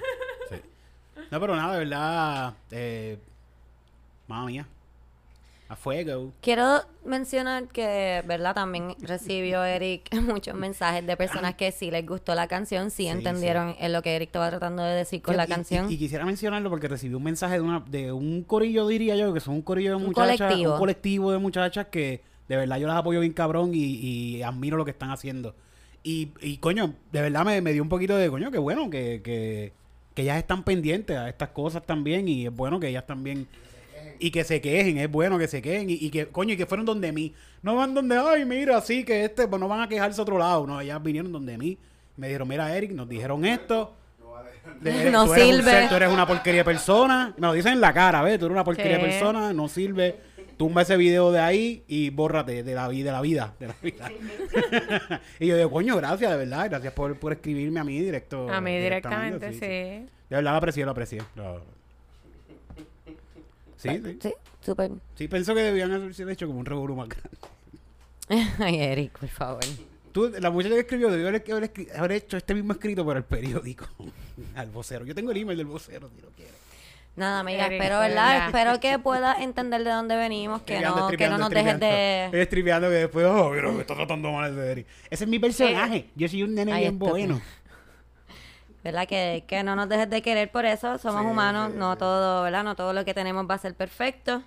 Sí. 0.51 0.57
No, 1.31 1.41
pero 1.41 1.57
nada, 1.57 1.73
de 1.73 1.79
verdad. 1.79 2.55
Eh, 2.71 3.19
mamma 4.29 4.47
mía. 4.47 4.67
A 5.69 5.77
fuego. 5.77 6.33
Quiero 6.43 6.83
mencionar 7.07 7.69
que, 7.69 8.23
¿verdad? 8.27 8.55
También 8.55 8.95
recibió 9.01 9.65
Eric 9.65 10.15
muchos 10.23 10.55
mensajes 10.55 11.07
de 11.07 11.17
personas 11.17 11.55
que 11.55 11.73
sí 11.73 11.91
les 11.91 12.05
gustó 12.07 12.35
la 12.35 12.47
canción, 12.49 12.91
sí, 12.91 13.05
Sí, 13.05 13.09
entendieron 13.09 13.75
en 13.81 13.93
lo 13.93 14.03
que 14.03 14.15
Eric 14.15 14.29
estaba 14.29 14.51
tratando 14.51 14.83
de 14.83 14.95
decir 14.95 15.23
con 15.23 15.37
la 15.39 15.45
y- 15.45 15.49
canción. 15.49 15.91
Y, 15.91 15.95
y 15.95 15.99
quisiera 15.99 16.25
mencionarlo 16.27 16.69
porque 16.69 16.87
recibí 16.89 17.15
un 17.15 17.23
mensaje 17.23 17.55
de, 17.55 17.61
una, 17.63 17.81
de 17.89 18.13
un 18.13 18.43
corillo, 18.43 18.87
diría 18.87 19.17
yo, 19.17 19.33
que 19.33 19.41
son 19.41 19.55
un 19.55 19.63
corillo 19.63 19.91
de 19.91 19.97
Un 19.97 20.05
muchachas. 20.07 20.39
colectivo. 20.39 20.73
Un 20.75 20.79
colectivo 20.79 21.33
de 21.33 21.39
muchachas 21.39 21.87
que 21.91 22.21
de 22.47 22.57
verdad 22.57 22.77
yo 22.79 22.87
las 22.87 22.97
apoyo 22.99 23.21
bien 23.21 23.33
cabrón 23.33 23.71
y, 23.75 23.79
y 24.37 24.43
admiro 24.43 24.77
lo 24.77 24.85
que 24.85 24.91
están 24.91 25.11
haciendo. 25.11 25.55
Y, 26.03 26.33
y 26.43 26.59
coño, 26.59 26.95
de 27.11 27.23
verdad 27.23 27.43
me, 27.47 27.63
me 27.63 27.73
dio 27.73 27.83
un 27.83 27.89
poquito 27.89 28.15
de 28.19 28.29
coño, 28.29 28.51
que 28.51 28.59
bueno, 28.59 28.91
que, 28.91 29.23
que, 29.25 29.73
que 30.15 30.23
ellas 30.23 30.37
están 30.37 30.63
pendientes 30.63 31.17
a 31.17 31.31
estas 31.31 31.49
cosas 31.49 31.83
también 31.87 32.29
y 32.29 32.45
es 32.47 32.55
bueno 32.55 32.79
que 32.79 32.89
ellas 32.89 33.07
también... 33.07 33.49
Y 34.19 34.31
que 34.31 34.45
se 34.45 34.61
quejen, 34.61 34.99
es 34.99 35.11
bueno 35.11 35.39
que 35.39 35.49
se 35.49 35.61
quejen 35.63 35.91
y, 35.91 35.95
y 35.95 36.11
que, 36.11 36.27
coño, 36.27 36.55
y 36.55 36.57
que 36.57 36.67
fueron 36.67 36.87
donde 36.87 37.13
mí. 37.13 37.33
No 37.63 37.77
van 37.77 37.95
donde, 37.95 38.17
ay, 38.17 38.45
mira, 38.45 38.81
sí, 38.81 39.05
que 39.05 39.25
este, 39.25 39.47
pues 39.49 39.61
no 39.61 39.69
van 39.69 39.81
a 39.81 39.89
quejarse 39.89 40.21
otro 40.21 40.39
lado. 40.39 40.67
No, 40.67 40.81
ellas 40.81 41.03
vinieron 41.03 41.33
donde 41.33 41.57
mí. 41.59 41.79
Me 42.17 42.29
dijeron, 42.29 42.47
mira, 42.49 42.75
Eric, 42.77 42.93
nos 42.93 43.09
dijeron 43.09 43.45
esto. 43.45 43.95
De- 44.81 45.11
No 45.11 45.27
tú 45.27 45.35
eres 45.35 45.57
sirve. 45.57 45.71
ser, 45.71 45.89
tú 45.89 45.95
eres 45.97 46.11
una 46.13 46.27
porquería 46.27 46.61
de 46.61 46.65
persona. 46.65 47.35
Me 47.39 47.47
lo 47.47 47.53
dicen 47.53 47.73
en 47.75 47.81
la 47.81 47.93
cara, 47.93 48.23
¿ves? 48.23 48.39
Tú 48.39 48.47
eres 48.47 48.55
una 48.55 48.65
porquería 48.65 48.99
de 48.99 49.05
Sí. 49.05 49.11
persona, 49.11 49.53
no 49.53 49.69
sirve. 49.69 50.17
Tumba 50.57 50.83
ese 50.83 50.97
video 50.97 51.33
de 51.33 51.41
ahí 51.41 51.83
y 51.89 52.11
bórrate 52.11 52.63
de 52.63 52.75
la, 52.75 52.87
vi- 52.89 53.03
de 53.03 53.11
la 53.11 53.21
vida. 53.21 53.55
De 53.59 53.67
la 53.67 53.75
vida. 53.83 54.11
y 55.41 55.47
yo 55.49 55.57
digo, 55.57 55.71
coño, 55.71 55.97
gracias, 55.97 56.31
de 56.31 56.37
verdad. 56.37 56.67
Gracias 56.71 56.93
por, 56.93 57.19
por 57.19 57.33
escribirme 57.33 57.81
a 57.81 57.85
mí 57.85 57.99
directo. 58.01 58.49
A 58.51 58.61
mí 58.61 58.77
directamente, 58.79 59.53
sí. 59.53 59.59
De 59.61 60.09
verdad 60.31 60.53
lo 60.53 60.57
aprecié, 60.59 60.85
lo 60.85 60.91
aprecié. 60.93 61.23
Lo- 61.35 61.63
Sí, 63.85 64.01
sí. 64.03 64.19
Sí, 64.21 64.35
súper. 64.61 64.91
Sí, 65.15 65.29
pienso 65.29 65.55
que 65.55 65.63
debían 65.63 65.93
haberse 65.93 66.31
hecho 66.31 66.47
como 66.47 66.61
un 66.61 66.67
revolú 66.67 66.97
más 66.97 67.09
grande. 67.09 67.39
Ay, 68.59 68.77
Eric, 68.77 69.19
por 69.19 69.29
favor. 69.29 69.65
Tú, 70.13 70.33
la 70.41 70.51
muchacha 70.51 70.75
que 70.75 70.81
escribió 70.81 71.11
debió 71.11 71.29
haber, 71.29 71.45
haber 71.51 71.73
haber 71.97 72.13
hecho 72.13 72.37
este 72.37 72.55
mismo 72.55 72.73
escrito 72.73 73.05
por 73.05 73.17
el 73.17 73.25
periódico. 73.25 73.87
Al 74.55 74.71
vocero. 74.71 75.05
Yo 75.05 75.15
tengo 75.15 75.33
el 75.33 75.39
email 75.39 75.59
del 75.59 75.67
vocero, 75.67 76.09
si 76.15 76.23
lo 76.23 76.31
quieres. 76.31 76.55
Nada, 77.17 77.41
amiga, 77.41 77.67
espero, 77.67 78.01
de 78.01 78.09
¿verdad? 78.09 78.47
Espero 78.47 78.81
que 78.81 78.99
puedas 78.99 79.41
entender 79.41 79.85
de 79.85 79.91
dónde 79.91 80.17
venimos, 80.17 80.63
que 80.63 80.81
no, 80.81 81.09
que 81.11 81.29
no 81.29 81.39
nos 81.39 81.51
dejes 81.51 81.79
de... 81.79 82.31
Estripeando 82.33 82.89
que 82.89 82.95
después, 82.95 83.25
oh, 83.27 83.51
pero 83.53 83.73
me 83.73 83.83
está 83.83 83.95
tratando 83.95 84.33
mal 84.33 84.51
ese 84.51 84.73
Eric. 84.73 84.87
Ese 85.11 85.25
es 85.25 85.31
mi 85.31 85.39
personaje. 85.39 86.11
Yo 86.17 86.27
soy 86.27 86.43
un 86.43 86.57
nene 86.57 86.73
Ay, 86.73 86.81
bien 86.83 86.99
bueno. 86.99 87.41
¿Verdad? 88.85 89.09
Que, 89.09 89.45
que 89.49 89.63
no 89.65 89.75
nos 89.75 89.89
dejes 89.89 90.09
de 90.11 90.21
querer 90.23 90.51
por 90.53 90.65
eso, 90.67 90.99
somos 90.99 91.23
Sí, 91.23 91.27
humanos, 91.29 91.73
sí, 91.73 91.79
no 91.79 91.93
sí. 91.95 91.99
todo, 91.99 92.43
¿verdad? 92.43 92.63
No 92.63 92.77
todo 92.77 92.93
lo 92.93 93.05
que 93.05 93.15
tenemos 93.15 93.47
va 93.51 93.55
a 93.55 93.59
ser 93.59 93.75
perfecto. 93.75 94.43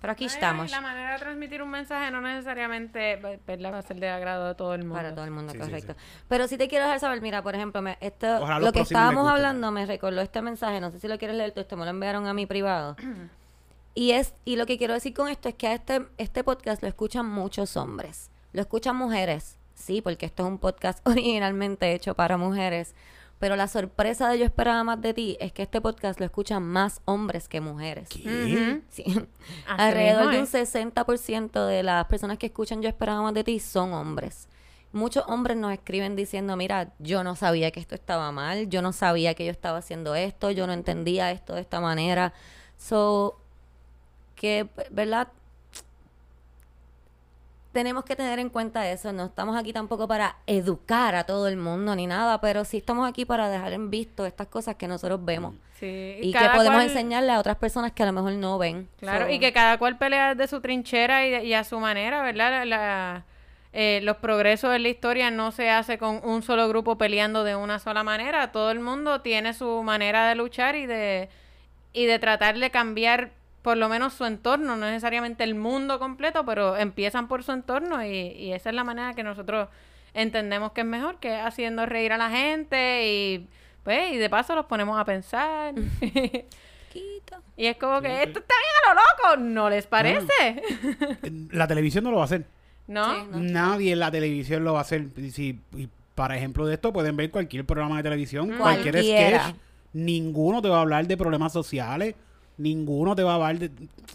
Pero 0.00 0.12
aquí 0.12 0.24
Ay, 0.24 0.30
estamos. 0.30 0.70
La 0.70 0.80
manera 0.80 1.12
de 1.14 1.18
transmitir 1.18 1.60
un 1.60 1.70
mensaje 1.70 2.10
no 2.12 2.20
necesariamente 2.20 3.16
¿verdad? 3.46 3.74
va 3.74 3.78
a 3.78 3.82
ser 3.82 3.98
de 3.98 4.08
agrado 4.08 4.46
de 4.46 4.54
todo 4.54 4.72
el 4.74 4.82
mundo. 4.82 4.94
Para 4.94 5.12
todo 5.14 5.24
el 5.24 5.32
mundo, 5.32 5.52
Sí, 5.52 5.58
sí, 5.58 5.64
correcto. 5.64 5.94
Pero 6.28 6.46
sí 6.48 6.56
te 6.56 6.68
quiero 6.68 6.84
dejar 6.84 7.00
saber, 7.00 7.20
mira, 7.20 7.42
por 7.42 7.54
ejemplo, 7.56 7.82
me, 7.82 7.98
esto, 8.00 8.38
Ojalá 8.40 8.60
lo 8.64 8.72
que 8.72 8.80
estábamos 8.80 9.28
hablando 9.28 9.70
me 9.72 9.84
recordó 9.86 10.20
este 10.20 10.40
mensaje, 10.40 10.80
no 10.80 10.90
sé 10.92 11.00
si 11.00 11.08
lo 11.08 11.18
quieres 11.18 11.36
leer 11.36 11.50
tú, 11.52 11.60
esto 11.60 11.76
me 11.76 11.84
lo 11.84 11.90
enviaron 11.90 12.26
a 12.28 12.32
mi 12.32 12.46
privado. 12.46 12.96
y 13.94 14.12
es 14.12 14.34
y 14.44 14.54
lo 14.56 14.64
que 14.66 14.78
quiero 14.78 14.94
decir 14.94 15.12
con 15.14 15.28
esto 15.28 15.48
es 15.48 15.56
que 15.56 15.66
a 15.66 15.74
este, 15.74 16.06
este 16.16 16.44
podcast 16.44 16.80
lo 16.80 16.88
escuchan 16.88 17.26
muchos 17.26 17.76
hombres, 17.76 18.30
lo 18.52 18.60
escuchan 18.60 18.94
mujeres, 18.96 19.58
sí, 19.74 20.00
porque 20.00 20.26
esto 20.26 20.44
es 20.44 20.48
un 20.48 20.58
podcast 20.58 21.00
originalmente 21.08 21.92
hecho 21.92 22.14
para 22.14 22.36
mujeres, 22.36 22.94
pero 23.38 23.56
la 23.56 23.68
sorpresa 23.68 24.28
de 24.28 24.38
Yo 24.38 24.44
Esperaba 24.44 24.82
Más 24.84 25.00
de 25.00 25.14
Ti 25.14 25.36
es 25.40 25.52
que 25.52 25.62
este 25.62 25.80
podcast 25.80 26.18
lo 26.18 26.26
escuchan 26.26 26.62
más 26.62 27.00
hombres 27.04 27.48
que 27.48 27.60
mujeres. 27.60 28.08
Sí. 28.88 29.28
Alrededor 29.66 30.30
de 30.32 30.38
un 30.38 30.44
es. 30.44 30.74
60% 30.74 31.66
de 31.66 31.82
las 31.82 32.06
personas 32.06 32.38
que 32.38 32.46
escuchan 32.46 32.82
Yo 32.82 32.88
esperaba 32.88 33.22
más 33.22 33.34
de 33.34 33.44
ti 33.44 33.60
son 33.60 33.92
hombres. 33.92 34.48
Muchos 34.90 35.24
hombres 35.28 35.56
nos 35.56 35.72
escriben 35.72 36.16
diciendo, 36.16 36.56
mira, 36.56 36.92
yo 36.98 37.22
no 37.22 37.36
sabía 37.36 37.70
que 37.70 37.78
esto 37.78 37.94
estaba 37.94 38.32
mal, 38.32 38.68
yo 38.70 38.80
no 38.80 38.92
sabía 38.92 39.34
que 39.34 39.44
yo 39.44 39.50
estaba 39.50 39.78
haciendo 39.78 40.14
esto, 40.14 40.50
yo 40.50 40.66
no 40.66 40.72
entendía 40.72 41.30
esto 41.30 41.54
de 41.54 41.60
esta 41.60 41.80
manera. 41.80 42.32
So, 42.78 43.38
que, 44.34 44.68
¿verdad? 44.90 45.28
Tenemos 47.78 48.02
que 48.04 48.16
tener 48.16 48.40
en 48.40 48.48
cuenta 48.48 48.90
eso. 48.90 49.12
No 49.12 49.26
estamos 49.26 49.56
aquí 49.56 49.72
tampoco 49.72 50.08
para 50.08 50.34
educar 50.48 51.14
a 51.14 51.22
todo 51.22 51.46
el 51.46 51.56
mundo 51.56 51.94
ni 51.94 52.08
nada, 52.08 52.40
pero 52.40 52.64
sí 52.64 52.78
estamos 52.78 53.08
aquí 53.08 53.24
para 53.24 53.48
dejar 53.48 53.72
en 53.72 53.88
visto 53.88 54.26
estas 54.26 54.48
cosas 54.48 54.74
que 54.74 54.88
nosotros 54.88 55.24
vemos. 55.24 55.54
Sí, 55.78 56.18
Y 56.20 56.32
que 56.32 56.40
podemos 56.56 56.74
cual- 56.78 56.88
enseñarle 56.88 57.30
a 57.30 57.38
otras 57.38 57.54
personas 57.56 57.92
que 57.92 58.02
a 58.02 58.06
lo 58.06 58.12
mejor 58.12 58.32
no 58.32 58.58
ven. 58.58 58.88
Claro, 58.98 59.26
So- 59.26 59.30
y 59.30 59.38
que 59.38 59.52
cada 59.52 59.78
cual 59.78 59.96
pelea 59.96 60.34
de 60.34 60.48
su 60.48 60.60
trinchera 60.60 61.24
y, 61.24 61.46
y 61.46 61.54
a 61.54 61.62
su 61.62 61.78
manera, 61.78 62.20
¿verdad? 62.24 62.50
La- 62.50 62.64
la- 62.64 63.24
eh, 63.72 64.00
los 64.02 64.16
progresos 64.16 64.74
en 64.74 64.82
la 64.82 64.88
historia 64.88 65.30
no 65.30 65.52
se 65.52 65.70
hace 65.70 65.98
con 65.98 66.20
un 66.24 66.42
solo 66.42 66.66
grupo 66.66 66.98
peleando 66.98 67.44
de 67.44 67.54
una 67.54 67.78
sola 67.78 68.02
manera. 68.02 68.50
Todo 68.50 68.72
el 68.72 68.80
mundo 68.80 69.20
tiene 69.20 69.54
su 69.54 69.84
manera 69.84 70.28
de 70.28 70.34
luchar 70.34 70.74
y 70.74 70.86
de, 70.86 71.28
y 71.92 72.06
de 72.06 72.18
tratar 72.18 72.58
de 72.58 72.70
cambiar 72.72 73.37
por 73.62 73.76
lo 73.76 73.88
menos 73.88 74.14
su 74.14 74.24
entorno, 74.24 74.76
no 74.76 74.86
necesariamente 74.86 75.44
el 75.44 75.54
mundo 75.54 75.98
completo, 75.98 76.44
pero 76.44 76.76
empiezan 76.76 77.28
por 77.28 77.42
su 77.42 77.52
entorno 77.52 78.04
y, 78.04 78.08
y 78.10 78.52
esa 78.52 78.70
es 78.70 78.74
la 78.74 78.84
manera 78.84 79.14
que 79.14 79.22
nosotros 79.22 79.68
entendemos 80.14 80.72
que 80.72 80.80
es 80.82 80.86
mejor, 80.86 81.18
que 81.18 81.34
es 81.38 81.44
haciendo 81.44 81.86
reír 81.86 82.12
a 82.12 82.18
la 82.18 82.30
gente 82.30 83.06
y 83.06 83.46
pues 83.82 84.12
y 84.12 84.16
de 84.16 84.28
paso 84.30 84.54
los 84.54 84.66
ponemos 84.66 84.98
a 84.98 85.04
pensar. 85.04 85.74
Y 87.56 87.66
es 87.66 87.76
como 87.76 88.00
que 88.00 88.22
esto 88.22 88.38
está 88.38 88.54
bien 88.54 88.74
a 88.86 88.94
lo 88.94 89.00
loco, 89.00 89.44
¿no 89.44 89.68
les 89.68 89.86
parece? 89.86 90.62
La 91.50 91.66
televisión 91.66 92.04
no 92.04 92.10
lo 92.12 92.18
va 92.18 92.22
a 92.22 92.26
hacer. 92.26 92.44
¿No? 92.86 93.14
Sí, 93.14 93.26
¿no? 93.30 93.38
Nadie 93.40 93.92
en 93.92 93.98
la 93.98 94.10
televisión 94.10 94.64
lo 94.64 94.72
va 94.74 94.78
a 94.78 94.82
hacer. 94.82 95.06
Y 95.16 95.30
Si, 95.30 95.60
y 95.76 95.88
para 96.14 96.36
ejemplo 96.36 96.66
de 96.66 96.74
esto, 96.74 96.92
pueden 96.92 97.16
ver 97.16 97.30
cualquier 97.30 97.64
programa 97.66 97.96
de 97.96 98.04
televisión, 98.04 98.56
cualquier 98.56 98.94
Cualquiera. 98.94 99.42
sketch. 99.48 99.56
Ninguno 99.92 100.62
te 100.62 100.68
va 100.68 100.78
a 100.78 100.80
hablar 100.82 101.06
de 101.06 101.16
problemas 101.16 101.52
sociales. 101.52 102.14
Ninguno 102.58 103.14
te 103.16 103.22
va 103.22 103.32
a 103.32 103.34
hablar 103.36 103.58
de. 103.58 103.70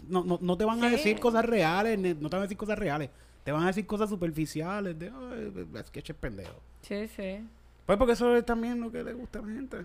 No, 0.08 0.24
no, 0.24 0.38
no 0.42 0.58
te 0.58 0.66
van 0.66 0.84
a 0.84 0.90
decir 0.90 1.20
cosas 1.20 1.46
reales. 1.46 1.98
No 2.00 2.30
te 2.30 2.36
van 2.36 2.42
a 2.42 2.46
decir 2.46 2.58
cosas 2.58 2.78
reales. 2.78 3.10
te 3.44 3.52
van 3.52 3.64
a 3.64 3.68
decir 3.68 3.86
cosas 3.86 4.10
superficiales 4.10 4.98
de, 4.98 5.10
"Ay, 5.10 5.68
es 5.80 5.90
que 5.92 6.00
es 6.00 6.14
pendejo. 6.18 6.54
Sí, 6.82 7.08
sí. 7.10 7.46
Pues 7.86 7.98
porque 7.98 8.14
eso 8.14 8.34
es 8.38 8.46
también 8.46 8.80
lo 8.80 8.90
que 8.90 9.04
le 9.04 9.12
gusta 9.14 9.40
a 9.40 9.42
la 9.42 9.50
gente. 9.54 9.78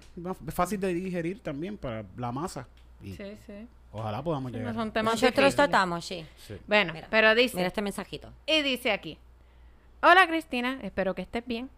Es 0.46 0.54
fácil 0.54 0.78
de 0.78 0.94
digerir 0.94 1.40
también 1.40 1.76
para 1.76 2.04
la 2.16 2.30
masa. 2.30 2.68
Y 3.02 3.14
Sí, 3.14 3.24
sí. 3.46 3.66
ojalá 3.90 4.22
podamos 4.22 4.52
No 4.52 4.58
llegar. 4.58 4.74
son 4.76 4.92
temas 4.92 5.14
Nosotros 5.14 5.32
difíciles. 5.32 5.54
tratamos, 5.56 6.04
sí. 6.04 6.24
Sí. 6.46 6.54
Bueno, 6.68 6.92
Mira, 6.94 7.08
pero 7.10 7.34
dice... 7.34 7.56
Mira 7.56 7.66
este 7.68 7.82
mensajito. 7.82 8.30
Y 8.46 8.62
dice 8.62 8.92
aquí, 8.92 9.18
hola 10.02 10.28
Cristina, 10.28 10.78
espero 10.82 11.14
que 11.16 11.22
estés 11.22 11.44
bien. 11.44 11.68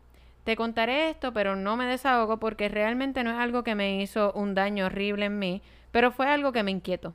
Te 0.44 0.56
contaré 0.56 1.08
esto, 1.10 1.32
pero 1.32 1.56
no 1.56 1.76
me 1.78 1.86
desahogo 1.86 2.36
porque 2.38 2.68
realmente 2.68 3.24
no 3.24 3.30
es 3.30 3.38
algo 3.38 3.62
que 3.64 3.74
me 3.74 4.02
hizo 4.02 4.32
un 4.34 4.54
daño 4.54 4.84
horrible 4.86 5.24
en 5.26 5.38
mí, 5.38 5.62
pero 5.92 6.12
fue 6.12 6.28
algo 6.28 6.52
que 6.52 6.62
me 6.62 6.70
inquietó. 6.70 7.14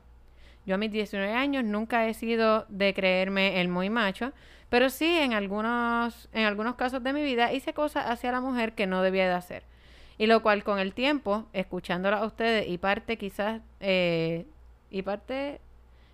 Yo 0.66 0.74
a 0.74 0.78
mis 0.78 0.90
19 0.90 1.32
años 1.32 1.64
nunca 1.64 2.08
he 2.08 2.14
sido 2.14 2.66
de 2.68 2.92
creerme 2.92 3.60
el 3.60 3.68
muy 3.68 3.88
macho, 3.88 4.32
pero 4.68 4.90
sí 4.90 5.06
en 5.06 5.32
algunos, 5.32 6.28
en 6.32 6.44
algunos 6.44 6.74
casos 6.74 7.02
de 7.02 7.12
mi 7.12 7.22
vida 7.22 7.52
hice 7.52 7.72
cosas 7.72 8.06
hacia 8.06 8.32
la 8.32 8.40
mujer 8.40 8.72
que 8.72 8.86
no 8.86 9.02
debía 9.02 9.28
de 9.28 9.34
hacer. 9.34 9.62
Y 10.18 10.26
lo 10.26 10.42
cual 10.42 10.64
con 10.64 10.78
el 10.78 10.92
tiempo, 10.92 11.46
escuchándola 11.52 12.18
a 12.18 12.26
ustedes 12.26 12.68
y 12.68 12.78
parte 12.78 13.16
quizás, 13.16 13.60
eh, 13.80 14.46
y 14.90 15.02
parte, 15.02 15.60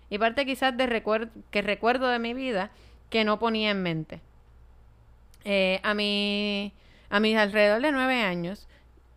y 0.09 0.19
parte 0.19 0.45
quizás 0.45 0.77
de 0.77 0.85
recuerdo, 0.85 1.31
que 1.49 1.61
recuerdo 1.61 2.07
de 2.09 2.19
mi 2.19 2.33
vida 2.33 2.69
que 3.09 3.23
no 3.23 3.39
ponía 3.39 3.71
en 3.71 3.81
mente. 3.81 4.21
Eh, 5.45 5.79
a 5.83 5.93
mi, 5.93 6.73
a 7.09 7.19
mis 7.19 7.37
alrededor 7.37 7.81
de 7.81 7.91
nueve 7.91 8.21
años, 8.21 8.67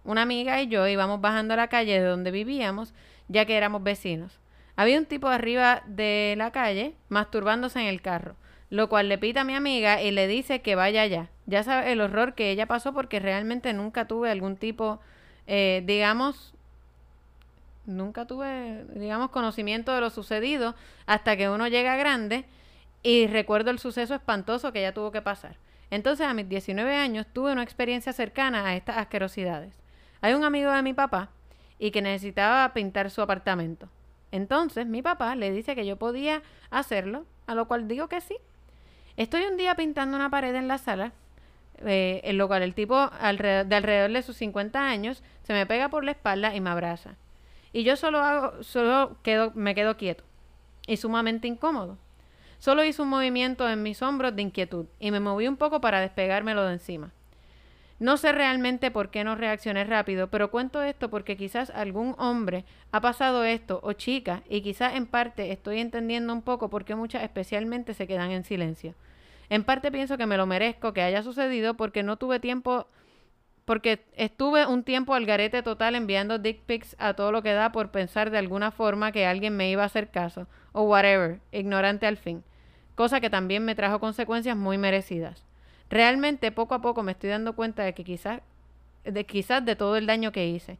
una 0.05 0.23
amiga 0.23 0.63
y 0.63 0.69
yo 0.69 0.87
íbamos 0.87 1.21
bajando 1.21 1.55
a 1.55 1.57
la 1.57 1.69
calle 1.69 2.01
de 2.01 2.07
donde 2.07 2.31
vivíamos, 2.31 2.95
ya 3.29 3.45
que 3.45 3.57
éramos 3.57 3.83
vecinos. 3.83 4.39
Había 4.77 4.99
un 4.99 5.07
tipo 5.07 5.29
arriba 5.29 5.83
de 5.87 6.35
la 6.37 6.51
calle 6.51 6.95
masturbándose 7.09 7.81
en 7.81 7.87
el 7.87 8.03
carro, 8.03 8.37
lo 8.69 8.89
cual 8.89 9.09
le 9.09 9.19
pita 9.19 9.41
a 9.41 9.45
mi 9.45 9.55
amiga 9.55 10.03
y 10.03 10.11
le 10.11 10.27
dice 10.27 10.61
que 10.61 10.75
vaya 10.75 11.03
allá. 11.03 11.31
Ya 11.47 11.62
sabe 11.62 11.93
el 11.93 12.01
horror 12.01 12.35
que 12.35 12.51
ella 12.51 12.67
pasó 12.67 12.93
porque 12.93 13.21
realmente 13.21 13.73
nunca 13.73 14.07
tuve 14.07 14.31
algún 14.31 14.57
tipo, 14.57 15.01
eh, 15.47 15.83
digamos, 15.87 16.55
nunca 17.87 18.27
tuve, 18.27 18.85
digamos, 18.95 19.31
conocimiento 19.31 19.95
de 19.95 20.01
lo 20.01 20.11
sucedido 20.11 20.75
hasta 21.07 21.37
que 21.37 21.49
uno 21.49 21.69
llega 21.69 21.97
grande 21.97 22.45
y 23.03 23.29
recuerdo 23.29 23.71
el 23.71 23.79
suceso 23.79 24.15
espantoso 24.15 24.73
que 24.73 24.81
ella 24.81 24.93
tuvo 24.93 25.12
que 25.12 25.23
pasar. 25.23 25.57
Entonces, 25.91 26.27
a 26.27 26.35
mis 26.35 26.49
19 26.49 26.97
años, 26.97 27.27
tuve 27.33 27.53
una 27.53 27.62
experiencia 27.62 28.12
cercana 28.12 28.67
a 28.67 28.75
estas 28.75 28.99
asquerosidades. 28.99 29.81
Hay 30.21 30.35
un 30.35 30.45
amigo 30.45 30.73
de 30.73 30.83
mi 30.83 30.93
papá 30.93 31.31
y 31.79 31.91
que 31.91 32.03
necesitaba 32.03 32.73
pintar 32.73 33.11
su 33.11 33.23
apartamento. 33.23 33.89
Entonces, 34.33 34.87
mi 34.87 35.03
papá 35.03 35.35
le 35.37 35.51
dice 35.51 35.75
que 35.75 35.87
yo 35.87 35.97
podía 35.97 36.43
hacerlo, 36.71 37.25
a 37.47 37.55
lo 37.55 37.69
cual 37.69 37.89
digo 37.89 38.09
que 38.09 38.21
sí. 38.21 38.37
Estoy 39.17 39.45
un 39.45 39.57
día 39.57 39.75
pintando 39.77 40.17
una 40.17 40.31
pared 40.31 40.55
en 40.55 40.69
la 40.69 40.79
sala, 40.79 41.12
eh, 41.85 42.21
en 42.25 42.39
lo 42.39 42.49
cual 42.49 42.62
el 42.62 42.75
tipo 42.75 42.97
de 42.99 43.17
alrededor 43.21 44.11
de 44.11 44.23
sus 44.23 44.37
50 44.37 44.89
años 44.89 45.23
se 45.43 45.53
me 45.53 45.67
pega 45.67 45.89
por 45.89 46.05
la 46.05 46.12
espalda 46.12 46.55
y 46.55 46.61
me 46.61 46.71
abraza. 46.71 47.17
Y 47.73 47.85
yo 47.85 47.97
solo 47.97 48.21
hago, 48.21 48.62
solo 48.62 49.17
quedo, 49.23 49.53
me 49.55 49.75
quedo 49.75 49.97
quieto 49.97 50.25
y 50.87 50.97
sumamente 50.97 51.49
incómodo. 51.49 51.99
Solo 52.59 52.85
hice 52.85 53.03
un 53.03 53.09
movimiento 53.09 53.69
en 53.69 53.83
mis 53.83 54.01
hombros 54.03 54.35
de 54.35 54.43
inquietud 54.43 54.87
y 54.99 55.11
me 55.11 55.21
moví 55.21 55.47
un 55.47 55.57
poco 55.57 55.81
para 55.81 56.01
despegármelo 56.01 56.65
de 56.65 56.75
encima. 56.75 57.12
No 57.99 58.19
sé 58.19 58.33
realmente 58.33 58.91
por 58.91 59.11
qué 59.11 59.25
no 59.25 59.37
reaccioné 59.37 59.85
rápido, 59.85 60.29
pero 60.29 60.51
cuento 60.51 60.83
esto 60.83 61.09
porque 61.09 61.37
quizás 61.39 61.71
algún 61.71 62.15
hombre 62.19 62.67
ha 62.93 63.01
pasado 63.01 63.45
esto 63.45 63.81
o 63.83 63.95
chica 63.95 64.43
y 64.51 64.61
quizás 64.61 64.95
en 64.95 65.07
parte 65.07 65.51
estoy 65.51 65.81
entendiendo 65.81 66.33
un 66.33 66.43
poco 66.43 66.69
por 66.69 66.85
qué 66.85 66.95
muchas 66.95 67.23
especialmente 67.23 67.95
se 67.95 68.07
quedan 68.07 68.33
en 68.33 68.45
silencio. 68.45 68.95
En 69.49 69.65
parte 69.65 69.91
pienso 69.91 70.19
que 70.19 70.27
me 70.27 70.37
lo 70.37 70.45
merezco 70.45 70.93
que 70.93 71.03
haya 71.03 71.23
sucedido 71.23 71.75
porque 71.75 72.03
no 72.03 72.17
tuve 72.19 72.39
tiempo 72.39 72.87
porque 73.65 74.05
estuve 74.15 74.67
un 74.67 74.85
tiempo 74.85 75.15
al 75.15 75.27
garete 75.27 75.63
total 75.63 75.97
enviando 75.97 76.39
dick 76.39 76.61
pics 76.67 76.95
a 76.99 77.15
todo 77.15 77.33
lo 77.33 77.43
que 77.43 77.53
da 77.53 77.73
por 77.73 77.91
pensar 77.91 78.31
de 78.31 78.39
alguna 78.39 78.71
forma 78.71 79.11
que 79.11 79.27
alguien 79.27 79.57
me 79.57 79.71
iba 79.71 79.83
a 79.83 79.87
hacer 79.87 80.11
caso, 80.11 80.47
o 80.73 80.83
whatever, 80.83 81.41
ignorante 81.51 82.07
al 82.07 82.17
fin, 82.17 82.45
cosa 82.95 83.21
que 83.21 83.29
también 83.29 83.65
me 83.65 83.75
trajo 83.75 83.99
consecuencias 83.99 84.57
muy 84.57 84.79
merecidas. 84.79 85.46
Realmente 85.90 86.51
poco 86.53 86.75
a 86.75 86.81
poco 86.81 87.03
me 87.03 87.12
estoy 87.12 87.31
dando 87.31 87.55
cuenta 87.55 87.83
de 87.85 87.94
que 87.94 88.05
quizás 88.05 88.40
de 89.05 89.25
quizás 89.25 89.64
de 89.64 89.77
todo 89.77 89.96
el 89.96 90.07
daño 90.07 90.33
que 90.33 90.49
hice. 90.49 90.79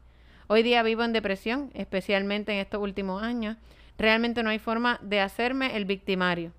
Hoy 0.49 0.63
día 0.65 0.83
vivo 0.83 1.05
en 1.05 1.13
depresión, 1.13 1.71
especialmente 1.75 2.53
en 2.53 2.59
estos 2.59 2.81
últimos 2.83 3.23
años. 3.23 3.57
Realmente 3.99 4.43
no 4.43 4.51
hay 4.51 4.59
forma 4.59 4.99
de 5.03 5.21
hacerme 5.21 5.77
el 5.77 5.85
victimario. 5.85 6.51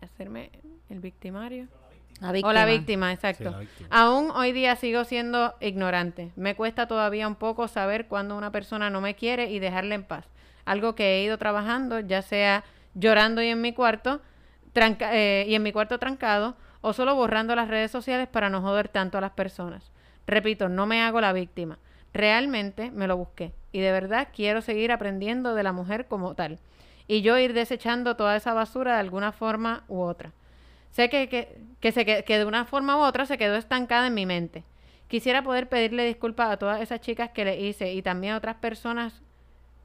Hacerme 0.00 0.50
el 0.90 1.00
victimario. 1.00 1.66
La 2.20 2.30
O 2.30 2.52
la 2.52 2.64
víctima, 2.66 3.12
exacto. 3.12 3.44
Sí, 3.44 3.50
la 3.50 3.58
víctima. 3.58 3.88
Aún 3.90 4.30
hoy 4.32 4.52
día 4.52 4.74
sigo 4.76 5.04
siendo 5.04 5.54
ignorante. 5.60 6.30
Me 6.36 6.54
cuesta 6.56 6.86
todavía 6.88 7.26
un 7.28 7.36
poco 7.36 7.68
saber 7.68 8.06
cuando 8.06 8.36
una 8.36 8.50
persona 8.52 8.90
no 8.90 9.00
me 9.00 9.14
quiere 9.14 9.50
y 9.50 9.60
dejarla 9.60 9.94
en 9.94 10.04
paz. 10.04 10.26
Algo 10.64 10.94
que 10.94 11.16
he 11.18 11.24
ido 11.24 11.38
trabajando, 11.38 12.00
ya 12.00 12.22
sea 12.22 12.64
llorando 12.94 13.40
y 13.40 13.48
en 13.48 13.60
mi 13.60 13.72
cuarto, 13.72 14.20
tranca- 14.74 15.14
eh, 15.14 15.46
y 15.48 15.54
en 15.54 15.62
mi 15.62 15.72
cuarto 15.72 15.98
trancado, 15.98 16.56
o 16.80 16.92
solo 16.92 17.14
borrando 17.14 17.54
las 17.54 17.68
redes 17.68 17.90
sociales 17.90 18.28
para 18.28 18.50
no 18.50 18.60
joder 18.60 18.88
tanto 18.88 19.18
a 19.18 19.20
las 19.20 19.32
personas. 19.32 19.90
Repito, 20.26 20.68
no 20.68 20.86
me 20.86 21.02
hago 21.02 21.20
la 21.20 21.32
víctima. 21.32 21.78
Realmente 22.12 22.90
me 22.90 23.06
lo 23.06 23.16
busqué. 23.16 23.52
Y 23.72 23.80
de 23.80 23.92
verdad 23.92 24.28
quiero 24.34 24.60
seguir 24.60 24.92
aprendiendo 24.92 25.54
de 25.54 25.62
la 25.62 25.72
mujer 25.72 26.06
como 26.06 26.34
tal. 26.34 26.58
Y 27.06 27.22
yo 27.22 27.38
ir 27.38 27.52
desechando 27.52 28.16
toda 28.16 28.36
esa 28.36 28.54
basura 28.54 28.94
de 28.94 29.00
alguna 29.00 29.32
forma 29.32 29.84
u 29.88 30.00
otra. 30.00 30.32
Sé 30.90 31.08
que, 31.08 31.28
que, 31.28 31.58
que, 31.80 31.92
se, 31.92 32.04
que, 32.04 32.38
de 32.38 32.44
una 32.44 32.64
forma 32.64 32.96
u 32.96 33.00
otra 33.00 33.26
se 33.26 33.38
quedó 33.38 33.56
estancada 33.56 34.06
en 34.06 34.14
mi 34.14 34.26
mente. 34.26 34.64
Quisiera 35.08 35.42
poder 35.42 35.68
pedirle 35.68 36.04
disculpas 36.04 36.50
a 36.50 36.56
todas 36.58 36.80
esas 36.80 37.00
chicas 37.00 37.30
que 37.30 37.44
le 37.44 37.60
hice 37.60 37.92
y 37.94 38.02
también 38.02 38.34
a 38.34 38.36
otras 38.36 38.56
personas 38.56 39.22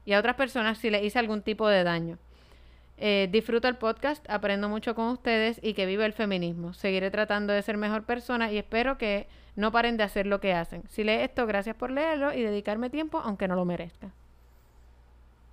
y 0.04 0.12
a 0.12 0.18
otras 0.18 0.36
personas 0.36 0.78
si 0.78 0.90
le 0.90 1.04
hice 1.04 1.18
algún 1.18 1.42
tipo 1.42 1.66
de 1.68 1.82
daño. 1.82 2.18
Eh, 2.96 3.28
disfruto 3.30 3.66
el 3.66 3.76
podcast, 3.76 4.24
aprendo 4.30 4.68
mucho 4.68 4.94
con 4.94 5.08
ustedes 5.08 5.58
y 5.62 5.74
que 5.74 5.86
vive 5.86 6.06
el 6.06 6.12
feminismo. 6.12 6.72
Seguiré 6.74 7.10
tratando 7.10 7.52
de 7.52 7.62
ser 7.62 7.76
mejor 7.76 8.04
persona 8.04 8.52
y 8.52 8.58
espero 8.58 8.98
que 8.98 9.26
no 9.56 9.72
paren 9.72 9.96
de 9.96 10.04
hacer 10.04 10.26
lo 10.26 10.40
que 10.40 10.52
hacen. 10.52 10.84
Si 10.88 11.04
lees 11.04 11.28
esto, 11.28 11.46
gracias 11.46 11.76
por 11.76 11.90
leerlo 11.90 12.32
y 12.32 12.42
dedicarme 12.42 12.90
tiempo, 12.90 13.20
aunque 13.24 13.48
no 13.48 13.56
lo 13.56 13.64
merezca. 13.64 14.10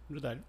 Brutal. 0.10 0.44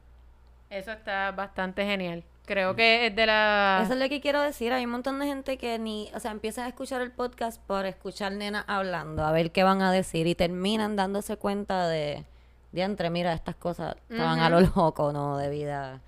Eso 0.69 0.93
está 0.93 1.31
bastante 1.33 1.85
genial. 1.85 2.25
Creo 2.47 2.75
que 2.75 3.07
es 3.07 3.15
de 3.15 3.27
la... 3.27 3.81
Eso 3.85 3.93
es 3.93 3.99
lo 3.99 4.09
que 4.09 4.21
quiero 4.21 4.41
decir. 4.41 4.73
Hay 4.73 4.85
un 4.85 4.91
montón 4.91 5.19
de 5.19 5.27
gente 5.27 5.59
que 5.59 5.79
ni, 5.79 6.11
o 6.15 6.21
sea, 6.21 6.33
empiezan 6.33 6.65
a 6.65 6.69
escuchar 6.69 7.01
el 7.01 7.13
podcast 7.13 7.63
por 7.63 7.87
escuchar 7.87 8.33
nenas 8.33 8.65
hablando, 8.67 9.25
a 9.25 9.33
ver 9.33 9.53
qué 9.53 9.63
van 9.63 9.81
a 9.81 9.93
decir 9.93 10.27
y 10.27 10.35
terminan 10.35 10.97
dándose 10.97 11.37
cuenta 11.37 11.87
de, 11.89 12.25
diantre, 12.73 13.11
mira, 13.11 13.33
estas 13.33 13.55
cosas 13.55 13.97
estaban 14.09 14.41
a 14.41 14.51
lo 14.51 14.61
loco, 14.61 15.13
¿no? 15.13 15.37
De 15.37 15.51
vida. 15.51 16.01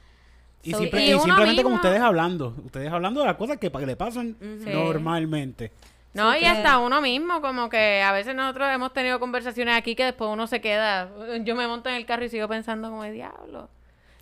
Y, 0.65 0.71
So, 0.73 0.79
simple- 0.79 1.03
y 1.05 1.11
y 1.11 1.15
uno 1.15 1.23
simplemente 1.25 1.63
mismo- 1.63 1.77
ustedes 1.77 2.01
hablando. 2.01 2.55
Ustedes 2.65 2.91
hablando 2.93 3.21
de 3.21 3.27
las 3.27 3.37
cosas 3.37 3.59
que, 3.59 3.71
le 3.71 3.97
pasan 3.97 4.37
Sí. 4.41 4.71
normalmente. 4.73 5.71
No, 6.15 6.33
Sí, 6.33 6.39
y 6.39 6.41
que- 6.43 6.47
hasta 6.49 6.79
uno 6.79 7.01
mismo, 7.03 7.41
como 7.41 7.69
que 7.69 8.03
a 8.03 8.13
veces 8.13 8.35
nosotros 8.35 8.69
hemos 8.73 8.93
tenido 8.93 9.19
conversaciones 9.21 9.77
aquí 9.77 9.95
que 9.95 10.05
después 10.05 10.31
uno 10.31 10.47
se 10.47 10.61
queda. 10.61 11.11
Yo 11.43 11.55
me 11.55 11.67
monto 11.67 11.89
en 11.89 11.97
el 11.97 12.07
carro 12.07 12.25
y 12.25 12.29
sigo 12.29 12.49
pensando 12.49 12.89
como, 12.91 13.03
diablo. 13.05 13.69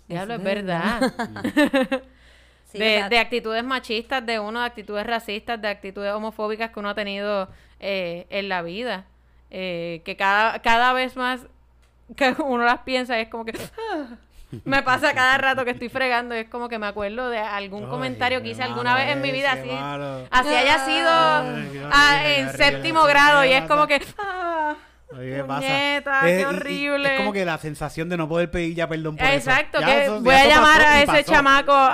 Diablo, 0.07 0.33
es, 0.35 0.43
verdad. 0.43 1.01
Sí, 2.65 2.79
de, 2.79 2.95
o 2.95 2.99
sea, 3.01 3.09
de 3.09 3.19
actitudes 3.19 3.63
machistas 3.63 4.25
de 4.25 4.39
uno, 4.39 4.59
de 4.61 4.65
actitudes 4.65 5.05
racistas, 5.05 5.61
de 5.61 5.67
actitudes 5.67 6.11
homofóbicas 6.11 6.71
que 6.71 6.79
uno 6.79 6.89
ha 6.89 6.95
tenido 6.95 7.47
eh, 7.79 8.25
en 8.31 8.49
la 8.49 8.63
vida. 8.63 9.05
Eh, 9.51 10.01
que 10.05 10.15
cada, 10.17 10.57
cada 10.63 10.91
vez 10.93 11.15
más 11.15 11.45
que 12.15 12.35
uno 12.43 12.63
las 12.65 12.79
piensa 12.79 13.19
es 13.19 13.29
como 13.29 13.45
que... 13.45 13.53
me 14.65 14.83
pasa 14.83 15.13
cada 15.15 15.37
rato 15.37 15.65
que 15.65 15.71
estoy 15.71 15.89
fregando 15.89 16.35
y 16.35 16.39
es 16.39 16.49
como 16.49 16.69
que 16.69 16.77
me 16.79 16.87
acuerdo 16.87 17.29
de 17.29 17.39
algún 17.39 17.83
Ay, 17.85 17.89
comentario 17.89 18.41
que 18.41 18.49
hice 18.49 18.63
alguna 18.63 18.95
vez 18.95 19.09
en 19.09 19.21
mi 19.21 19.31
vida 19.31 19.53
así. 19.53 19.69
malo. 19.69 20.27
Así 20.31 20.49
haya 20.53 20.85
sido 20.85 21.09
Ay, 21.09 21.69
qué 21.71 21.81
ah, 21.91 22.13
horrible, 22.15 22.39
en 22.39 22.49
séptimo 22.51 23.03
grado 23.03 23.45
y 23.45 23.51
es 23.53 23.63
como 23.65 23.87
que... 23.87 24.01
ah, 24.19 24.75
Ay, 25.15 25.29
¿Qué 25.29 25.43
pasa? 25.43 25.59
puñeta, 25.61 26.29
Es- 26.29 26.37
qué 26.39 26.45
horrible. 26.47 27.13
Es 27.13 27.17
como 27.19 27.33
que 27.33 27.45
la 27.45 27.57
sensación 27.59 28.09
de 28.09 28.17
no 28.17 28.27
poder 28.27 28.49
pedir 28.49 28.73
ya 28.75 28.87
perdón 28.87 29.15
por 29.15 29.27
Exacto, 29.27 29.77
eso. 29.79 29.87
Ya 29.87 29.93
que 29.95 30.03
eso- 30.05 30.21
voy 30.21 30.33
a 30.35 30.47
llamar 30.47 30.81
a 30.81 30.97
ese 31.03 31.05
pasó. 31.07 31.31
chamaco. 31.31 31.89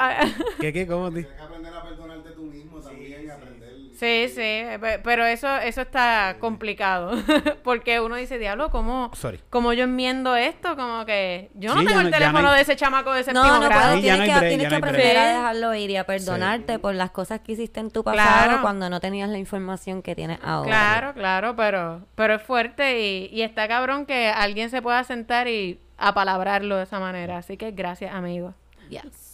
¿Qué, 0.62 0.72
qué? 0.72 0.88
¿Cómo? 0.88 1.10
di- 1.12 1.24
Tienes 1.24 1.38
que 1.38 1.44
aprender 1.44 1.74
a 1.74 1.84
perdonarte 1.84 2.30
tú 2.32 2.44
mismo 2.44 2.80
también 2.80 3.26
y 3.26 3.30
aprender. 3.30 3.70
Sí, 4.00 4.30
sí, 4.30 4.64
pe- 4.80 5.00
pero 5.04 5.26
eso 5.26 5.58
eso 5.58 5.82
está 5.82 6.38
complicado. 6.40 7.12
Porque 7.64 8.00
uno 8.00 8.16
dice, 8.16 8.38
diablo, 8.38 8.70
¿cómo, 8.72 9.12
Sorry. 9.14 9.42
¿cómo 9.50 9.74
yo 9.74 9.84
enmiendo 9.84 10.38
esto? 10.38 10.78
Como 10.78 11.06
que 11.06 11.52
yo 11.56 11.74
no 11.76 11.82
Sí, 11.82 11.86
tengo 11.88 12.00
el 12.00 12.06
no- 12.06 12.10
ya 12.12 12.18
no 12.20 12.26
teléfono 12.26 12.50
hay- 12.52 12.56
de 12.56 12.62
ese 12.62 12.76
chamaco 12.78 13.12
de 13.12 13.24
séptimo 13.26 13.44
No, 13.46 13.60
no 13.60 13.66
grado. 13.68 14.00
Tienes, 14.00 14.20
no 14.20 14.26
que, 14.26 14.32
break, 14.32 14.48
tienes 14.48 14.64
ya 14.64 14.70
que 14.70 14.76
aprender 14.76 15.18
a 15.18 15.26
dejarlo 15.28 15.76
ir 15.76 15.90
y 15.90 15.98
a 15.98 16.06
perdonarte 16.06 16.80
por 16.80 16.96
las 16.96 17.12
cosas 17.12 17.42
que 17.42 17.52
hiciste 17.52 17.82
en 17.82 17.92
tu 17.92 18.04
pasado 18.04 18.46
Claro. 18.46 18.62
cuando 18.62 18.90
no 18.90 19.02
tenías 19.02 19.28
la 19.30 19.38
información 19.38 20.02
que 20.02 20.16
tienes 20.16 20.40
ahora. 20.44 20.70
Claro, 20.70 21.14
claro, 21.14 21.56
pero, 21.58 22.06
pero 22.16 22.36
es 22.36 22.42
fuerte 22.42 23.02
y, 23.02 23.30
y 23.34 23.42
está 23.42 23.68
cabrón 23.68 24.06
que 24.06 24.30
alguien 24.30 24.70
se 24.70 24.82
pueda 24.82 25.04
sentar 25.04 25.48
y 25.50 25.80
apalabrarlo 25.98 26.78
de 26.78 26.84
esa 26.84 27.00
manera. 27.00 27.38
Así 27.38 27.58
que 27.58 27.72
gracias, 27.72 28.14
amigo. 28.14 28.54
Yes. 28.90 29.29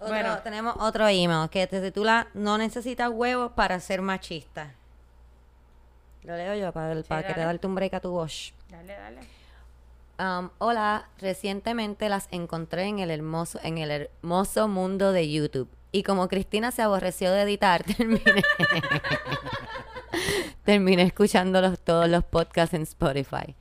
Otro- 0.00 0.08
Bueno. 0.14 0.38
tenemos 0.42 0.76
otro 0.78 1.08
email 1.08 1.48
que 1.50 1.66
se 1.66 1.80
titula 1.80 2.28
No 2.34 2.56
necesitas 2.58 3.10
huevos 3.10 3.52
para 3.52 3.80
ser 3.80 4.00
machista. 4.02 4.74
Lo 6.22 6.36
leo 6.36 6.54
yo 6.54 6.72
para, 6.72 6.92
el- 6.92 7.04
para 7.04 7.26
que 7.26 7.34
te 7.34 7.40
darte 7.40 7.66
un 7.66 7.74
break 7.74 7.94
a 7.94 8.00
tu 8.00 8.10
voz. 8.10 8.52
Dale, 8.68 8.94
dale. 8.94 9.20
Um, 10.20 10.50
hola, 10.58 11.08
recientemente 11.18 12.08
las 12.08 12.26
encontré 12.32 12.84
en 12.84 12.98
el 12.98 13.10
hermoso, 13.10 13.60
en 13.62 13.78
el 13.78 13.90
hermoso 13.90 14.66
mundo 14.68 15.12
de 15.12 15.30
YouTube. 15.30 15.68
Y 15.92 16.02
como 16.02 16.28
Cristina 16.28 16.70
se 16.70 16.82
aborreció 16.82 17.30
de 17.32 17.42
editar, 17.42 17.82
terminé, 17.96 18.42
terminé 20.64 21.02
escuchando 21.02 21.60
los- 21.60 21.78
todos 21.80 22.08
los 22.08 22.24
podcasts 22.24 22.74
en 22.74 22.82
Spotify. 22.82 23.54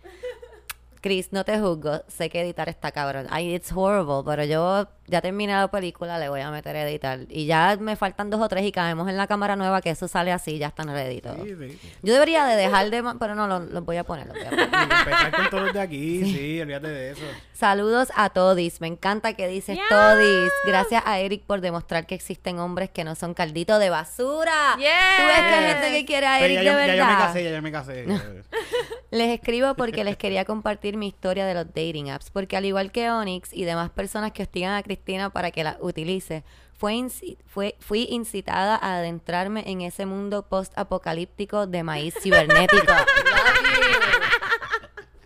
Chris, 1.02 1.32
no 1.32 1.46
te 1.46 1.60
juzgo, 1.60 2.02
sé 2.08 2.30
que 2.30 2.42
editar 2.42 2.70
está 2.70 2.92
cabrón. 2.92 3.28
Ay, 3.30 3.54
it's 3.56 3.72
horrible, 3.74 4.24
pero 4.26 4.44
yo 4.44 4.88
ya 5.08 5.22
terminé 5.22 5.54
la 5.54 5.68
película, 5.70 6.20
le 6.20 6.30
voy 6.30 6.42
a 6.42 6.52
meter 6.52 6.76
a 6.76 6.88
editar. 6.88 7.20
Y 7.30 7.46
ya 7.46 7.78
me 7.80 7.96
faltan 7.96 8.30
dos 8.30 8.42
o 8.42 8.48
tres 8.48 8.66
y 8.66 8.72
caemos 8.72 9.10
en 9.10 9.18
la 9.18 9.26
cámara 9.28 9.56
nueva 9.56 9.82
que 9.82 9.90
eso 9.90 10.08
sale 10.08 10.32
así, 10.32 10.58
ya 10.58 10.68
están 10.68 10.88
ready 10.88 11.22
todos. 11.22 11.40
Sí, 11.44 11.56
sí. 11.58 11.80
Yo 12.04 12.14
debería 12.14 12.46
de 12.46 12.56
dejar 12.56 12.90
de... 12.90 13.04
Pero 13.20 13.36
no, 13.36 13.48
los 13.48 13.86
voy 13.86 13.98
a 13.98 14.04
poner, 14.04 14.28
los 14.28 14.36
voy 14.36 14.46
a 14.46 14.50
poner. 14.50 14.68
Y 14.78 15.00
empezar 15.00 15.32
con 15.36 15.50
todos 15.50 15.64
los 15.64 15.74
de 15.74 15.80
aquí, 15.82 16.26
sí, 16.34 16.62
olvídate 16.62 16.88
de 16.90 17.12
eso. 17.12 17.22
Saludos 17.54 18.10
a 18.16 18.30
Todis. 18.30 18.82
Me 18.82 18.88
encanta 18.88 19.34
que 19.34 19.48
dices 19.48 19.78
Ya. 19.78 19.84
Todis. 19.90 20.52
Gracias 20.66 21.02
a 21.06 21.20
Eric 21.20 21.44
por 21.46 21.62
demostrar 21.62 22.06
que 22.06 22.16
existen 22.16 22.60
hombres 22.60 22.90
que 22.90 23.04
no 23.04 23.16
son 23.16 23.34
caldito 23.34 23.80
de 23.80 23.90
basura. 23.90 24.76
Yes. 24.78 24.88
Tú 25.18 25.24
ves 25.26 25.38
que 25.38 25.54
hay 25.56 25.74
gente 25.74 25.92
que 25.92 26.06
quiere 26.06 26.28
a 26.28 26.38
Pero 26.40 26.54
Eric 26.54 26.64
ya, 26.64 26.76
de 26.78 26.88
yo, 26.88 26.88
ya 26.88 26.96
yo 26.96 27.04
me 27.06 27.10
verdad. 27.12 27.28
casé, 27.28 27.44
ya 27.44 27.52
yo 27.52 27.62
me 27.62 27.72
casé. 27.72 28.06
Les 29.12 29.30
escribo 29.30 29.74
porque 29.76 30.04
les 30.04 30.18
quería 30.18 30.44
compartir 30.44 30.98
mi 30.98 31.08
historia 31.08 31.46
de 31.46 31.54
los 31.54 31.68
dating 31.68 32.10
apps. 32.10 32.30
Porque 32.30 32.58
al 32.58 32.66
igual 32.66 32.92
que 32.92 33.10
Onyx 33.10 33.54
y 33.54 33.64
demás 33.64 33.90
personas 33.90 34.34
que 34.34 34.44
hostigan 34.44 34.74
a 34.74 34.84
Cristina 34.98 35.30
para 35.30 35.52
que 35.52 35.64
la 35.64 35.78
utilice, 35.80 36.44
fue 36.78 36.94
inci- 36.94 37.38
fue, 37.48 37.76
fui 37.80 38.08
incitada 38.10 38.76
a 38.76 38.98
adentrarme 38.98 39.64
en 39.68 39.82
ese 39.82 40.06
mundo 40.06 40.44
post-apocalíptico 40.44 41.66
de 41.68 41.84
maíz 41.84 42.14
cibernético. 42.22 42.94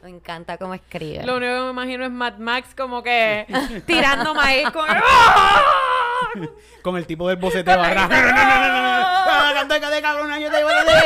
Me 0.03 0.09
encanta 0.09 0.57
cómo 0.57 0.73
escribe. 0.73 1.23
Lo 1.25 1.37
único 1.37 1.53
que 1.53 1.61
me 1.61 1.69
imagino 1.69 2.03
es 2.05 2.11
Mad 2.11 2.37
Max 2.37 2.69
como 2.75 3.01
que 3.03 3.45
tirando 3.85 4.33
maíz 4.35 4.69
con... 4.71 4.87
Con 6.81 6.95
el 6.97 7.05
tipo 7.05 7.27
del 7.27 7.35
boceteo 7.37 7.79
atrás. 7.81 8.09
No, 8.09 8.15
no, 8.15 8.21
no, 8.21 8.31
no, 8.31 8.33
no, 8.33 8.81
no. 8.81 8.87
Ah, 9.05 9.63
de 9.91 10.01
cabrona, 10.01 10.39
yo 10.39 10.49
te 10.49 10.63
voy 10.63 10.73
a 10.73 10.83
meter, 10.83 11.03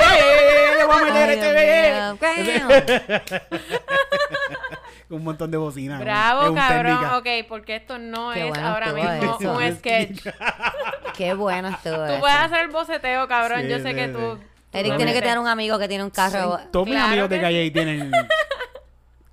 este. 1.31 1.81
Un 5.09 5.23
montón 5.23 5.51
de 5.51 5.57
bocinas. 5.57 5.99
Bravo, 5.99 6.49
un 6.49 6.55
cabrón. 6.55 6.97
técnica. 6.97 7.17
Ok, 7.17 7.27
porque 7.47 7.75
esto 7.75 7.99
no 7.99 8.31
Qué 8.31 8.41
es 8.43 8.49
bueno 8.49 8.67
ahora 8.67 8.91
mismo 8.93 9.11
eso. 9.11 9.53
un 9.53 9.75
sketch. 9.77 10.27
Qué 11.17 11.33
bueno 11.33 11.67
estuvo 11.69 11.95
Tú 11.95 12.03
eso. 12.03 12.19
puedes 12.19 12.37
hacer 12.37 12.61
el 12.61 12.71
boceteo, 12.71 13.27
cabrón. 13.27 13.61
Sí, 13.61 13.69
Yo 13.69 13.77
sé 13.79 13.89
sí, 13.89 13.95
que 13.95 14.07
sí. 14.07 14.13
tú... 14.13 14.39
Eric 14.73 14.97
tiene 14.97 15.13
que 15.13 15.21
tener 15.21 15.39
un 15.39 15.47
amigo 15.47 15.79
que 15.79 15.87
tiene 15.87 16.03
un 16.03 16.09
carro. 16.09 16.59
Todos 16.69 16.85
mis 16.85 16.95
Claro 16.95 17.07
amigos 17.11 17.29
de 17.29 17.39
calle 17.39 17.59
ahí 17.61 17.71
tienen 17.71 18.11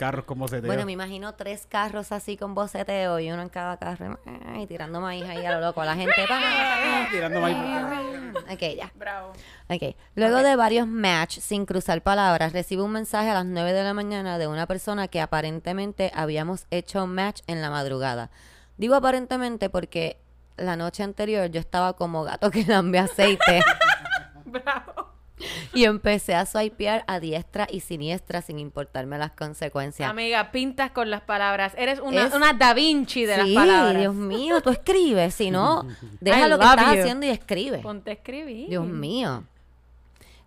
carros 0.02 0.24
con 0.24 0.36
boceteo. 0.40 0.66
Bueno, 0.66 0.84
me 0.84 0.90
imagino 0.90 1.32
tres 1.36 1.64
carros 1.68 2.10
así 2.10 2.36
con 2.36 2.56
boceteo 2.56 3.20
y 3.20 3.30
uno 3.30 3.40
en 3.40 3.48
cada 3.48 3.76
carro. 3.76 4.18
Y 4.58 4.66
tirando 4.66 5.00
maíz 5.00 5.24
ahí 5.26 5.46
a 5.46 5.52
lo 5.52 5.60
loco 5.60 5.80
a 5.80 5.84
la 5.84 5.94
gente. 5.94 6.14
Tirando 7.12 7.40
maíz. 7.40 7.56
Ok, 8.50 8.60
ya. 8.76 8.90
Bravo. 8.96 9.32
Ok. 9.68 9.94
Luego 10.16 10.42
de 10.42 10.56
varios 10.56 10.88
match 10.88 11.38
sin 11.38 11.64
cruzar 11.66 12.02
palabras, 12.02 12.52
recibo 12.52 12.84
un 12.84 12.90
mensaje 12.90 13.30
a 13.30 13.34
las 13.34 13.46
9 13.46 13.72
de 13.72 13.84
la 13.84 13.94
mañana 13.94 14.38
de 14.38 14.48
una 14.48 14.66
persona 14.66 15.06
que 15.06 15.20
aparentemente 15.20 16.10
habíamos 16.14 16.66
hecho 16.70 17.06
match 17.06 17.42
en 17.46 17.62
la 17.62 17.70
madrugada. 17.70 18.30
Digo 18.76 18.96
aparentemente 18.96 19.70
porque 19.70 20.20
la 20.56 20.74
noche 20.74 21.04
anterior 21.04 21.48
yo 21.50 21.60
estaba 21.60 21.92
como 21.92 22.24
gato 22.24 22.50
que 22.50 22.64
lambe 22.64 22.98
aceite 22.98 23.62
Bravo. 24.44 25.01
y 25.74 25.84
empecé 25.84 26.34
a 26.34 26.46
swipear 26.46 27.04
a 27.06 27.20
diestra 27.20 27.66
y 27.70 27.80
siniestra 27.80 28.42
sin 28.42 28.58
importarme 28.58 29.18
las 29.18 29.32
consecuencias. 29.32 30.08
Amiga, 30.10 30.50
pintas 30.52 30.90
con 30.90 31.10
las 31.10 31.22
palabras. 31.22 31.74
Eres 31.76 32.00
una, 32.00 32.26
Es- 32.26 32.34
una 32.34 32.52
Da 32.52 32.74
Vinci 32.74 33.24
de 33.26 33.34
sí, 33.36 33.54
las 33.54 33.64
palabras. 33.64 33.98
Dios 33.98 34.14
mío, 34.14 34.60
tú 34.60 34.70
escribes, 34.70 35.34
si 35.34 35.50
no, 35.50 35.86
deja 36.20 36.46
I 36.46 36.50
lo 36.50 36.58
que 36.58 36.64
estás 36.64 36.94
you. 36.94 37.00
haciendo 37.00 37.26
y 37.26 37.30
escribe. 37.30 37.78
Ponte 37.78 38.10
a 38.10 38.14
escribir. 38.14 38.68
Dios 38.68 38.86
mío. 38.86 39.44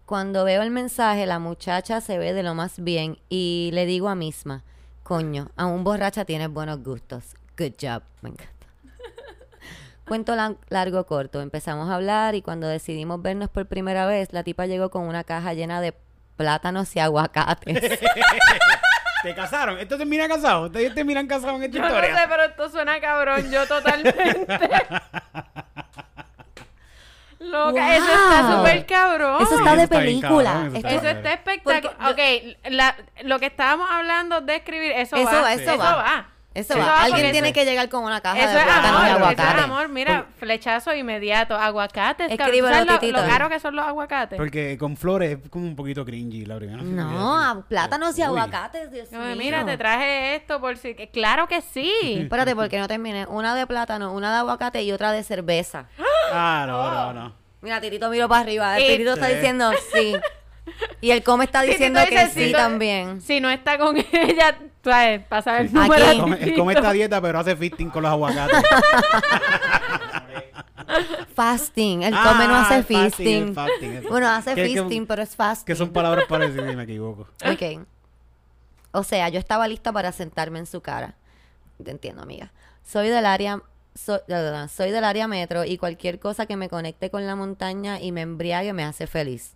Cuando 0.05 0.43
veo 0.43 0.61
el 0.61 0.69
mensaje, 0.69 1.25
la 1.25 1.39
muchacha 1.39 1.99
se 1.99 2.17
ve 2.19 2.33
de 2.33 2.43
lo 2.43 2.53
más 2.53 2.83
bien 2.83 3.17
y 3.27 3.71
le 3.73 3.85
digo 3.87 4.07
a 4.07 4.13
misma, 4.15 4.63
coño, 5.01 5.49
aún 5.55 5.83
borracha 5.83 6.25
tienes 6.25 6.49
buenos 6.49 6.83
gustos. 6.83 7.35
Good 7.57 7.73
job. 7.81 8.03
Encanta. 8.21 8.54
Cuento 10.07 10.35
lan- 10.35 10.57
largo 10.69 11.05
corto. 11.05 11.41
Empezamos 11.41 11.89
a 11.89 11.95
hablar 11.95 12.35
y 12.35 12.41
cuando 12.41 12.67
decidimos 12.67 13.21
vernos 13.21 13.49
por 13.49 13.65
primera 13.65 14.05
vez, 14.05 14.31
la 14.33 14.43
tipa 14.43 14.65
llegó 14.67 14.89
con 14.91 15.03
una 15.07 15.23
caja 15.23 15.53
llena 15.53 15.81
de 15.81 15.93
plátanos 16.37 16.95
y 16.95 16.99
aguacates. 16.99 17.99
¿Te 19.23 19.33
casaron? 19.33 19.79
¿Esto 19.79 19.97
termina 19.97 20.27
casado? 20.27 20.65
¿Ustedes 20.67 20.93
terminan 20.93 21.25
casados 21.25 21.55
en 21.55 21.63
esta 21.63 21.77
Yo 21.77 21.81
no 21.81 21.87
historia? 21.89 22.15
sé, 22.15 22.23
pero 22.29 22.43
esto 22.43 22.69
suena 22.69 22.99
cabrón. 22.99 23.49
Yo 23.51 23.65
totalmente. 23.67 24.45
Loca, 27.39 27.95
eso 27.95 28.05
está 28.05 28.41
Wow. 28.41 28.57
súper 28.57 28.85
cabrón. 28.85 29.41
Eso 29.41 29.49
Sí, 29.51 29.55
está 29.57 29.69
de 29.71 29.75
eso 29.75 29.83
está 29.83 29.97
película. 29.99 30.51
cabrón, 30.51 30.67
eso 30.67 30.75
está 30.77 30.89
Eso 30.89 31.07
está 31.09 31.33
espectacular. 31.33 32.11
Ok, 32.11 32.19
la- 32.71 32.95
lo 33.23 33.39
que 33.39 33.45
estábamos 33.47 33.89
hablando 33.91 34.41
de 34.41 34.55
escribir, 34.55 34.91
eso, 34.93 35.15
Eso 35.15 35.25
va. 35.25 35.41
va, 35.41 35.53
eso 35.53 35.71
eso 35.71 35.77
va. 35.77 35.95
va. 35.95 36.29
Eso 36.55 36.73
Sí. 36.73 36.79
va. 36.79 37.03
Alguien 37.03 37.31
tiene 37.33 37.49
eso- 37.49 37.53
que 37.53 37.65
llegar 37.65 37.89
con 37.89 38.03
una 38.05 38.21
caja 38.21 38.39
Eso 38.39 38.49
de 38.53 38.57
es 38.59 38.63
plátanos 38.63 39.01
y 39.05 39.09
amor, 39.11 39.33
eso 39.33 39.41
es 39.43 39.63
amor. 39.63 39.89
Mira, 39.89 40.25
flechazo 40.39 40.95
inmediato. 40.95 41.55
Aguacates. 41.57 42.31
Escríbelo, 42.31 42.69
¿Sabes 42.73 42.85
lo, 42.91 42.99
Titito. 42.99 43.21
lo 43.21 43.27
caro 43.27 43.49
que 43.49 43.59
son 43.59 43.75
los 43.75 43.85
aguacates? 43.85 44.37
Porque 44.37 44.77
con 44.77 44.95
flores 44.95 45.37
es 45.43 45.49
como 45.49 45.65
un 45.65 45.75
poquito 45.75 46.05
cringy 46.05 46.45
la 46.45 46.55
primera. 46.55 46.81
No, 46.81 47.37
a- 47.37 47.61
plátanos 47.67 48.17
y 48.17 48.21
Uy. 48.21 48.27
aguacates, 48.27 48.89
Dios 48.89 49.09
Yo, 49.11 49.19
mío. 49.19 49.35
mira, 49.35 49.65
te 49.65 49.77
traje 49.77 50.35
esto 50.35 50.61
por 50.61 50.77
si... 50.77 50.95
Claro 50.95 51.47
que 51.47 51.59
sí. 51.61 51.91
Espérate, 52.21 52.55
porque 52.55 52.79
no 52.79 52.87
terminé. 52.87 53.25
Una 53.27 53.53
de 53.53 53.67
plátano, 53.67 54.13
una 54.13 54.31
de 54.31 54.37
aguacate 54.39 54.81
y 54.81 54.91
otra 54.93 55.11
de 55.11 55.23
cerveza. 55.23 55.87
Ah, 56.31 56.63
no, 56.65 56.89
no, 56.91 57.13
no. 57.13 57.33
Mira, 57.61 57.81
Titito 57.81 58.09
miró 58.09 58.29
para 58.29 58.41
arriba. 58.41 58.77
Titito 58.77 59.13
está 59.13 59.27
diciendo 59.27 59.71
sí. 59.93 60.15
Y 61.01 61.11
el 61.11 61.23
come 61.23 61.45
está 61.45 61.61
diciendo 61.61 61.99
que 62.09 62.27
sí 62.27 62.45
si 62.47 62.51
no- 62.51 62.57
también. 62.57 63.21
Si 63.21 63.39
no 63.39 63.49
está 63.49 63.77
con 63.77 63.95
ella, 64.11 64.57
¿sabes? 64.83 65.21
Pasa 65.27 65.59
el 65.59 65.67
Aquí. 65.67 65.75
número. 65.75 66.05
Él 66.11 66.19
come, 66.19 66.37
él 66.41 66.53
come 66.55 66.73
esta 66.73 66.91
dieta, 66.91 67.21
pero 67.21 67.39
hace 67.39 67.55
fisting 67.55 67.89
con 67.89 68.03
los 68.03 68.11
aguacates. 68.11 68.57
Fasting. 71.35 72.03
El 72.03 72.13
Ah, 72.13 72.31
come 72.31 72.47
no 72.47 72.55
hace 72.55 72.83
fasting, 72.83 73.03
fisting. 73.11 73.47
el 73.49 73.53
fasting, 73.53 73.91
el- 73.93 74.07
Bueno, 74.07 74.29
hace 74.29 74.55
Que- 74.55 74.63
que- 74.67 74.79
fisting, 74.79 75.05
pero 75.07 75.21
es 75.23 75.35
fasting. 75.35 75.65
que 75.65 75.75
son 75.75 75.89
palabras 75.91 76.25
parecidas 76.27 76.71
y 76.71 76.75
me 76.75 76.83
equivoco. 76.83 77.27
Ok. 77.45 77.85
O 78.91 79.03
sea, 79.03 79.27
yo 79.29 79.39
estaba 79.39 79.67
lista 79.67 79.91
para 79.91 80.11
sentarme 80.13 80.59
en 80.59 80.65
su 80.65 80.81
cara. 80.81 81.15
Te 81.83 81.91
entiendo, 81.91 82.21
amiga. 82.21 82.53
Soy 82.83 83.09
del 83.09 83.25
área 83.25 83.61
soy, 83.93 84.19
soy 84.73 84.91
del 84.91 85.03
área 85.05 85.27
metro 85.27 85.63
y 85.65 85.77
cualquier 85.77 86.19
cosa 86.19 86.45
que 86.45 86.55
me 86.57 86.69
conecte 86.69 87.09
con 87.09 87.25
la 87.25 87.35
montaña 87.35 87.99
y 87.99 88.11
me 88.11 88.21
embriague 88.21 88.71
me 88.73 88.83
hace 88.83 89.07
feliz. 89.07 89.55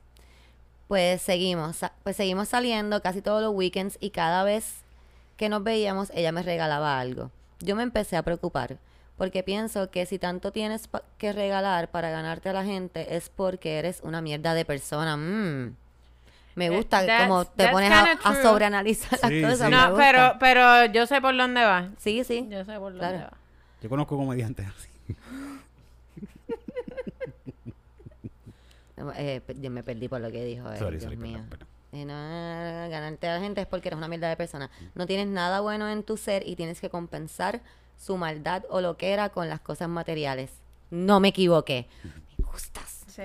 Pues 0.89 1.21
seguimos, 1.21 1.77
pues 2.03 2.15
seguimos 2.17 2.49
saliendo 2.49 3.01
casi 3.01 3.21
todos 3.21 3.41
los 3.43 3.53
weekends 3.53 3.97
y 4.01 4.09
cada 4.09 4.43
vez 4.43 4.81
que 5.37 5.47
nos 5.47 5.63
veíamos 5.63 6.11
ella 6.15 6.31
me 6.33 6.43
regalaba 6.43 6.99
algo. 6.99 7.29
Yo 7.59 7.75
me 7.77 7.83
empecé 7.83 8.17
a 8.17 8.23
preocupar 8.23 8.77
porque 9.15 9.43
pienso 9.43 9.91
que 9.91 10.05
si 10.07 10.17
tanto 10.17 10.51
tienes 10.51 10.87
pa- 10.87 11.03
que 11.19 11.31
regalar 11.31 11.89
para 11.91 12.09
ganarte 12.09 12.49
a 12.49 12.53
la 12.53 12.63
gente 12.65 13.15
es 13.15 13.29
porque 13.29 13.77
eres 13.77 13.99
una 14.03 14.19
mierda 14.21 14.53
de 14.55 14.65
persona. 14.65 15.15
Mm. 15.15 15.75
Me 16.55 16.65
Eh, 16.65 16.69
gusta 16.71 17.05
that's- 17.05 17.27
como 17.27 17.45
te 17.45 17.67
pones 17.69 17.91
a, 17.91 18.41
sobreanalizar 18.41 19.11
las 19.21 19.31
cosas. 19.31 19.59
sí. 19.59 19.71
No, 19.71 19.95
pero, 19.95 20.33
pero 20.39 20.85
yo 20.85 21.05
sé 21.05 21.21
por 21.21 21.37
dónde 21.37 21.63
va. 21.63 21.89
Sí, 21.99 22.23
sí. 22.23 22.47
Yo 22.49 22.65
sé 22.65 22.73
por 22.79 22.93
dónde 22.93 22.97
Claro. 22.99 23.17
va. 23.31 23.37
Yo 23.81 23.89
conozco 23.89 24.17
comediantes 24.17 24.65
así. 24.67 24.89
Eh, 29.15 29.41
yo 29.59 29.69
me 29.71 29.83
perdí 29.83 30.07
por 30.07 30.21
lo 30.21 30.31
que 30.31 30.43
dijo 30.43 30.69
él, 30.71 30.77
Sorry, 30.77 30.97
Dios 30.97 31.03
sorry, 31.03 31.17
mío. 31.17 31.39
perdón, 31.49 31.49
perdón. 31.49 32.07
No, 32.07 32.89
ganarte 32.89 33.27
a 33.27 33.35
la 33.35 33.41
gente 33.41 33.61
es 33.61 33.67
porque 33.67 33.89
eres 33.89 33.97
una 33.97 34.07
mierda 34.07 34.29
de 34.29 34.37
persona. 34.37 34.69
No 34.93 35.07
tienes 35.07 35.27
nada 35.27 35.61
bueno 35.61 35.89
en 35.89 36.03
tu 36.03 36.17
ser 36.17 36.47
y 36.47 36.55
tienes 36.55 36.79
que 36.81 36.89
compensar 36.89 37.61
su 37.97 38.15
maldad 38.17 38.63
o 38.69 38.79
lo 38.81 38.95
que 38.97 39.11
era 39.11 39.29
con 39.29 39.49
las 39.49 39.59
cosas 39.59 39.89
materiales. 39.89 40.51
No 40.91 41.19
me 41.19 41.29
equivoqué. 41.29 41.87
Me 42.37 42.45
gustas. 42.45 43.03
Sí. 43.07 43.23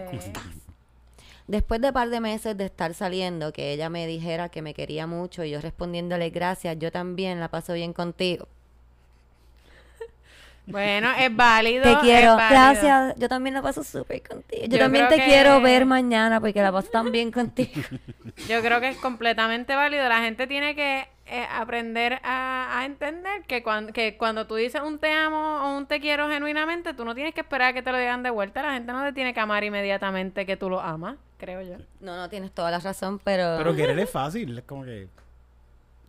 Después 1.47 1.81
de 1.83 1.93
par 1.93 2.09
de 2.09 2.21
meses 2.21 2.57
de 2.57 2.65
estar 2.65 2.95
saliendo, 2.95 3.53
que 3.53 3.73
ella 3.73 3.91
me 3.91 4.07
dijera 4.07 4.49
que 4.49 4.63
me 4.63 4.73
quería 4.73 5.07
mucho 5.07 5.45
y 5.45 5.51
yo 5.51 5.61
respondiéndole 5.61 6.31
gracias, 6.31 6.79
yo 6.79 6.91
también 6.91 7.41
la 7.41 7.49
paso 7.49 7.75
bien 7.75 7.93
contigo. 7.93 8.49
Bueno, 10.67 11.11
es 11.19 11.35
válido. 11.37 11.83
Te 11.83 11.93
es 11.93 11.99
quiero, 11.99 12.37
válido. 12.37 12.51
gracias. 12.61 13.15
Yo 13.19 13.29
también 13.29 13.55
la 13.55 13.61
paso 13.63 13.85
súper 13.85 14.23
contigo. 14.23 14.63
Yo, 14.65 14.69
Yo 14.71 14.79
también 14.79 15.09
te 15.09 15.17
que- 15.17 15.25
quiero 15.25 15.61
ver 15.61 15.85
mañana 15.85 16.41
porque 16.41 16.63
la 16.63 16.73
paso 16.73 16.89
tan 16.91 17.13
bien 17.13 17.31
contigo. 17.31 17.83
Yo 18.49 18.61
creo 18.63 18.81
que 18.81 18.89
es 18.89 18.97
completamente 18.97 19.75
válido. 19.77 20.09
La 20.09 20.21
gente 20.21 20.47
tiene 20.47 20.75
que 20.75 21.07
eh, 21.27 21.47
aprender 21.53 22.19
a, 22.23 22.79
a 22.79 22.85
entender 22.87 23.43
que, 23.47 23.63
cuan- 23.63 23.93
que 23.93 24.17
cuando 24.17 24.47
tú 24.47 24.55
dices 24.55 24.81
un 24.81 24.99
te 24.99 25.13
amo 25.13 25.65
o 25.67 25.77
un 25.77 25.87
te 25.87 26.01
quiero 26.01 26.29
genuinamente, 26.31 26.95
tú 26.95 27.05
no 27.05 27.15
tienes 27.15 27.35
que 27.35 27.43
esperar 27.43 27.69
a 27.69 27.73
que 27.75 27.83
te 27.83 27.93
lo 27.93 27.99
digan 27.99 28.23
de 28.23 28.31
vuelta. 28.31 28.63
La 28.63 28.73
gente 28.73 28.91
no 28.93 29.03
te 29.05 29.13
tiene 29.13 29.35
que 29.35 29.41
amar 29.41 29.65
inmediatamente 29.65 30.47
que 30.47 30.57
tú 30.57 30.71
lo 30.71 30.81
amas, 30.81 31.17
creo 31.37 31.61
yo. 31.61 31.77
No, 32.01 32.17
no, 32.17 32.29
tienes 32.31 32.53
toda 32.53 32.71
la 32.71 32.79
razón, 32.79 33.19
pero... 33.23 33.57
Pero 33.59 33.75
querer 33.77 33.99
es 33.99 34.11
fácil. 34.11 34.57
Es 34.59 34.65
como 34.65 34.85
que. 34.85 35.09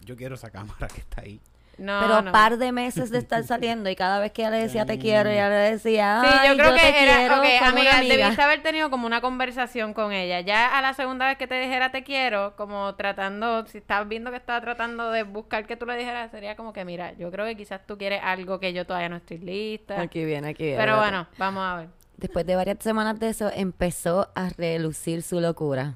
Yo 0.06 0.16
quiero 0.16 0.36
esa 0.36 0.50
cámara 0.50 0.88
que 0.88 1.02
está 1.02 1.22
ahí. 1.24 1.42
No, 1.78 2.00
Pero 2.02 2.22
no. 2.22 2.32
par 2.32 2.58
de 2.58 2.72
meses 2.72 3.10
de 3.10 3.18
estar 3.18 3.44
saliendo 3.44 3.90
y 3.90 3.96
cada 3.98 4.20
vez 4.20 4.32
que 4.32 4.44
ella 4.44 4.52
le 4.52 4.58
decía 4.60 4.86
te 4.86 4.98
quiero, 4.98 5.30
ella 5.30 5.50
le 5.50 5.56
decía, 5.56 6.22
Sí, 6.24 6.30
Ay, 6.40 6.50
yo 6.50 6.56
creo 6.56 6.74
que 6.74 6.80
te 6.80 7.04
era, 7.04 7.18
quiero 7.18 7.36
amiga, 7.36 7.68
amiga". 7.68 8.00
debiste 8.02 8.42
haber 8.42 8.64
tenido 8.64 8.90
como 8.90 9.06
una 9.06 9.20
conversación 9.20 9.94
con 9.94 10.14
ella. 10.14 10.40
Ya 10.40 10.78
a 10.78 10.82
la 10.82 10.94
segunda 10.94 11.28
vez 11.28 11.38
que 11.38 11.48
te 11.48 11.60
dijera 11.60 11.92
te 11.92 12.04
quiero, 12.04 12.56
como 12.56 12.96
tratando, 12.96 13.66
si 13.68 13.80
estabas 13.80 14.08
viendo 14.08 14.32
que 14.32 14.38
estaba 14.38 14.62
tratando 14.62 15.12
de 15.12 15.24
buscar 15.24 15.66
que 15.68 15.76
tú 15.76 15.86
le 15.86 15.98
dijeras, 15.98 16.32
sería 16.32 16.56
como 16.56 16.72
que, 16.72 16.86
mira, 16.86 17.12
yo 17.14 17.30
creo 17.30 17.46
que 17.46 17.58
quizás 17.58 17.86
tú 17.86 17.98
quieres 17.98 18.22
algo 18.24 18.60
que 18.60 18.72
yo 18.72 18.86
todavía 18.86 19.10
no 19.10 19.18
estoy 19.18 19.40
lista. 19.40 20.00
Aquí 20.00 20.24
viene, 20.24 20.50
aquí 20.50 20.64
viene. 20.64 20.78
Pero 20.80 20.98
bueno, 20.98 21.28
vamos 21.38 21.64
a 21.64 21.76
ver. 21.78 21.90
Después 22.18 22.46
de 22.46 22.56
varias 22.56 22.78
semanas 22.80 23.20
de 23.20 23.28
eso, 23.30 23.52
empezó 23.54 24.30
a 24.36 24.48
relucir 24.58 25.22
su 25.24 25.42
locura. 25.42 25.96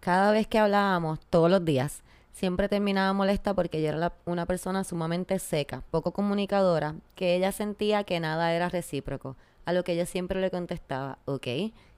Cada 0.00 0.32
vez 0.32 0.46
que 0.46 0.58
hablábamos, 0.58 1.20
todos 1.28 1.50
los 1.50 1.62
días, 1.62 2.02
siempre 2.40 2.70
terminaba 2.70 3.12
molesta 3.12 3.52
porque 3.52 3.82
yo 3.82 3.88
era 3.90 3.98
la- 3.98 4.12
una 4.24 4.46
persona 4.46 4.82
sumamente 4.82 5.38
seca, 5.38 5.82
poco 5.90 6.12
comunicadora, 6.12 6.94
que 7.14 7.36
ella 7.36 7.52
sentía 7.52 8.02
que 8.04 8.18
nada 8.18 8.54
era 8.54 8.70
recíproco. 8.70 9.36
A 9.66 9.74
lo 9.74 9.84
que 9.84 9.94
yo 9.94 10.06
siempre 10.06 10.40
le 10.40 10.50
contestaba, 10.50 11.18
ok, 11.26 11.46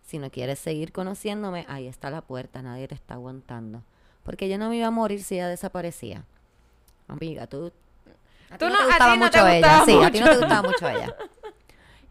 si 0.05 0.18
no 0.18 0.30
quieres 0.30 0.59
seguir 0.59 0.90
conociéndome, 0.90 1.64
ahí 1.68 1.86
está 1.86 2.11
la 2.11 2.22
puerta, 2.22 2.61
nadie 2.61 2.88
te 2.88 2.95
está 2.97 3.14
aguantando. 3.14 3.82
Porque 4.24 4.49
yo 4.49 4.59
no 4.59 4.68
me 4.68 4.76
iba 4.78 4.88
a 4.88 4.90
morir 4.90 5.22
si 5.22 5.36
ella 5.36 5.47
desaparecía. 5.47 6.24
Amiga, 7.07 7.47
tú... 7.47 7.70
A 8.51 8.59
ti 8.59 8.64
Tú 8.64 8.68
no, 8.68 8.72
no- 8.72 8.76
te 8.78 8.82
a 8.82 8.86
gustaba 8.88 9.11
no 9.16 9.24
mucho 9.24 9.30
te 9.30 9.59
ella, 9.59 9.68
gustaba 9.78 9.84
sí, 9.86 10.03
a 10.05 10.11
ti 10.11 10.20
no 10.20 10.26
te 10.28 10.36
gustaba 10.38 10.62
mucho 10.62 10.88
ella. 10.88 11.14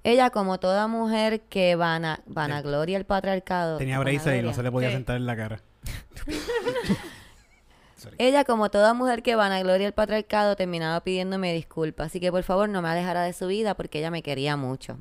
Ella, 0.04 0.30
como 0.30 0.58
toda 0.58 0.88
mujer 0.88 1.42
que 1.42 1.76
vana, 1.76 2.22
vanagloria 2.28 2.98
el 2.98 3.06
patriarcado. 3.06 3.78
Tenía 3.78 4.00
braces 4.00 4.40
y 4.40 4.42
no 4.42 4.54
se 4.54 4.64
le 4.64 4.72
podía 4.72 4.88
Sí. 4.88 4.96
sentar 4.96 5.18
en 5.18 5.26
la 5.26 5.36
cara. 5.36 5.62
Ella, 8.18 8.43
como 8.43 8.70
toda 8.70 8.93
mujer 8.93 9.24
que 9.24 9.36
vanagloria 9.36 9.88
el 9.88 9.93
patriarcado, 9.93 10.56
terminaba 10.56 11.02
pidiéndome 11.04 11.54
disculpas. 11.54 12.08
Así 12.08 12.20
que 12.20 12.32
por 12.32 12.43
favor 12.43 12.70
no 12.70 12.82
me 12.82 12.89
alejara 12.89 13.24
de 13.24 13.34
su 13.34 13.47
vida 13.47 13.76
porque 13.76 13.99
ella 13.99 14.12
me 14.12 14.24
quería 14.24 14.58
mucho. 14.58 14.97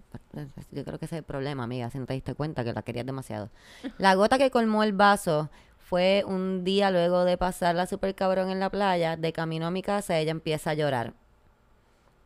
Yo 0.70 0.84
creo 0.84 0.98
que 0.98 1.06
ese 1.06 1.16
es 1.16 1.18
el 1.20 1.24
problema, 1.24 1.64
amiga, 1.64 1.90
si 1.90 1.98
no 1.98 2.06
te 2.06 2.14
diste 2.14 2.34
cuenta 2.34 2.64
que 2.64 2.72
la 2.72 2.82
querías 2.82 3.06
demasiado. 3.06 3.50
La 3.98 4.14
gota 4.14 4.38
que 4.38 4.50
colmó 4.50 4.82
el 4.82 4.92
vaso 4.92 5.50
fue 5.78 6.22
un 6.26 6.62
día 6.62 6.90
luego 6.90 7.24
de 7.24 7.36
pasarla 7.36 7.86
super 7.86 8.14
cabrón 8.14 8.50
en 8.50 8.60
la 8.60 8.70
playa, 8.70 9.16
de 9.16 9.32
camino 9.32 9.66
a 9.66 9.70
mi 9.70 9.82
casa, 9.82 10.18
ella 10.18 10.30
empieza 10.30 10.70
a 10.70 10.74
llorar. 10.74 11.14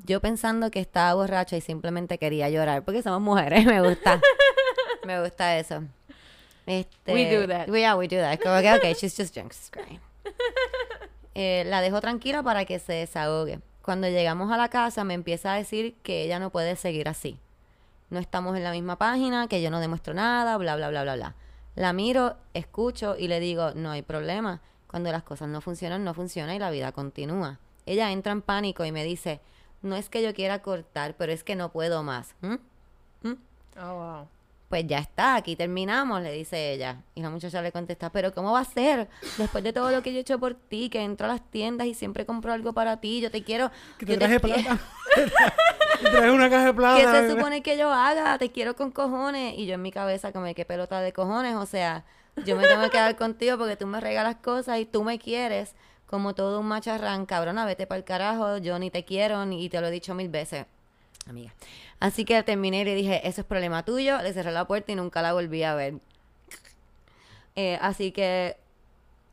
Yo 0.05 0.21
pensando 0.21 0.71
que 0.71 0.81
estaba 0.81 1.15
borracha 1.15 1.57
y 1.57 1.63
simplemente 1.63 2.19
quería 2.19 2.51
llorar, 2.51 2.85
porque 2.85 3.03
somos 3.03 3.23
mujeres, 3.23 3.65
me 3.65 3.81
gusta. 3.81 4.21
me 5.07 5.23
gusta 5.23 5.59
eso. 5.59 5.83
Este, 6.67 7.15
We 7.15 7.35
do 7.35 7.47
that. 7.49 7.69
Yeah, 7.69 7.97
we 7.97 8.07
do 8.07 8.17
that. 8.17 8.39
Como 8.43 8.61
que, 8.61 8.73
okay, 8.75 8.95
she's 8.95 9.17
just 9.17 9.35
drunk, 9.35 9.53
she's 9.53 9.71
crying. 9.71 10.01
Eh, 11.37 11.65
la 11.67 11.81
dejo 11.81 12.01
tranquila 12.01 12.45
para 12.45 12.65
que 12.65 12.79
se 12.79 12.93
desahogue. 12.93 13.59
Cuando 13.83 14.07
llegamos 14.07 14.53
a 14.53 14.57
la 14.57 14.69
casa 14.69 15.03
me 15.03 15.15
empieza 15.15 15.53
a 15.53 15.57
decir 15.57 15.97
que 16.05 16.23
ella 16.23 16.39
no 16.39 16.51
puede 16.51 16.77
seguir 16.77 17.09
así. 17.09 17.41
No 18.09 18.21
estamos 18.21 18.57
en 18.57 18.63
la 18.63 18.71
misma 18.71 18.99
página, 18.99 19.49
que 19.49 19.61
yo 19.61 19.69
no 19.69 19.81
demuestro 19.81 20.15
nada, 20.15 20.57
bla, 20.59 20.77
bla, 20.77 20.91
bla, 20.91 21.03
bla, 21.03 21.17
bla. 21.17 21.35
La 21.75 21.93
miro, 21.93 22.37
escucho 22.55 23.17
y 23.19 23.27
le 23.27 23.41
digo, 23.41 23.73
no 23.75 23.91
hay 23.91 24.03
problema. 24.03 24.61
Cuando 24.87 25.11
las 25.11 25.25
cosas 25.25 25.49
no 25.49 25.61
funcionan, 25.61 26.05
no 26.05 26.15
funciona 26.15 26.55
y 26.55 26.61
la 26.61 26.71
vida 26.71 26.93
continúa. 26.93 27.59
Ella 27.85 28.13
entra 28.13 28.31
en 28.31 28.41
pánico 28.41 28.85
y 28.85 28.93
me 28.93 29.03
dice, 29.03 29.41
no 29.83 29.97
es 29.97 30.09
que 30.09 30.23
yo 30.23 30.33
quiera 30.35 30.63
cortar, 30.63 31.17
pero 31.19 31.33
es 31.33 31.43
que 31.43 31.57
no 31.57 31.73
puedo 31.73 32.05
más. 32.05 32.37
¿Mm? 32.43 32.55
¿Mm? 33.23 33.37
Oh, 33.81 33.95
wow. 33.95 34.29
Pues 34.75 34.89
ya 34.89 34.99
está, 34.99 35.37
aquí 35.37 35.55
terminamos, 35.55 36.21
le 36.21 36.33
dice 36.33 36.73
ella. 36.73 37.01
Y 37.15 37.23
la 37.23 37.31
muchacha 37.31 37.63
le 37.63 37.71
contesta, 37.71 38.11
pero 38.11 38.35
¿cómo 38.35 38.51
va 38.51 38.59
a 38.59 38.65
ser? 38.65 39.09
Después 39.39 39.63
de 39.63 39.73
todo 39.73 39.93
lo 39.93 40.03
que 40.03 40.11
yo 40.13 40.19
he 40.19 40.23
hecho 40.23 40.41
por 40.41 40.55
ti, 40.55 40.89
que 40.89 41.01
entro 41.01 41.27
a 41.27 41.29
las 41.29 41.49
tiendas 41.49 41.87
y 41.87 41.95
siempre 41.95 42.27
compro 42.27 42.53
algo 42.53 42.73
para 42.73 43.01
ti, 43.01 43.21
yo 43.21 43.31
te 43.31 43.45
quiero... 43.45 43.71
Que 43.99 44.07
te 44.07 44.17
traje 44.17 44.41
qui- 44.41 44.41
plata. 44.41 44.81
te 46.03 46.11
traje 46.11 46.31
una 46.33 46.51
caja 46.51 46.65
de 46.65 46.75
plata. 46.75 47.01
¿Qué 47.01 47.07
se 47.07 47.31
supone 47.31 47.63
que 47.63 47.79
yo 47.79 47.93
haga? 47.93 48.37
Te 48.37 48.51
quiero 48.51 48.75
con 48.75 48.91
cojones. 48.91 49.57
Y 49.57 49.67
yo 49.67 49.75
en 49.75 49.83
mi 49.83 49.93
cabeza 49.93 50.33
como, 50.33 50.53
¿qué 50.53 50.65
pelota 50.65 51.01
de 51.01 51.13
cojones? 51.13 51.55
O 51.55 51.67
sea, 51.67 52.05
yo 52.45 52.57
me 52.57 52.67
tengo 52.67 52.83
que 52.83 52.91
quedar 52.91 53.15
contigo 53.15 53.57
porque 53.57 53.77
tú 53.77 53.87
me 53.87 54.01
regalas 54.01 54.35
cosas 54.43 54.81
y 54.81 54.87
tú 54.87 55.05
me 55.05 55.21
quieres 55.21 55.77
como 56.07 56.35
todo 56.35 56.59
un 56.59 56.67
macharrán. 56.67 57.27
Cabrona, 57.27 57.65
vete 57.65 57.87
para 57.87 57.99
el 58.01 58.05
carajo, 58.05 58.59
yo 58.59 58.77
ni 58.81 58.91
te 58.91 59.05
quiero 59.05 59.47
ni 59.47 59.65
y 59.65 59.69
te 59.69 59.81
lo 59.81 59.87
he 59.87 59.93
dicho 59.93 60.17
mil 60.17 60.31
veces. 60.31 60.67
Amiga. 61.27 61.55
Así 62.01 62.25
que 62.25 62.43
terminé 62.43 62.81
y 62.81 62.85
le 62.85 62.95
dije, 62.95 63.27
eso 63.27 63.41
es 63.41 63.47
problema 63.47 63.85
tuyo. 63.85 64.21
Le 64.23 64.33
cerré 64.33 64.53
la 64.53 64.67
puerta 64.67 64.93
y 64.93 64.95
nunca 64.95 65.23
la 65.23 65.33
volví 65.33 65.63
a 65.63 65.75
ver. 65.75 65.95
Eh, 67.57 67.79
así 67.81 68.13
que 68.13 68.57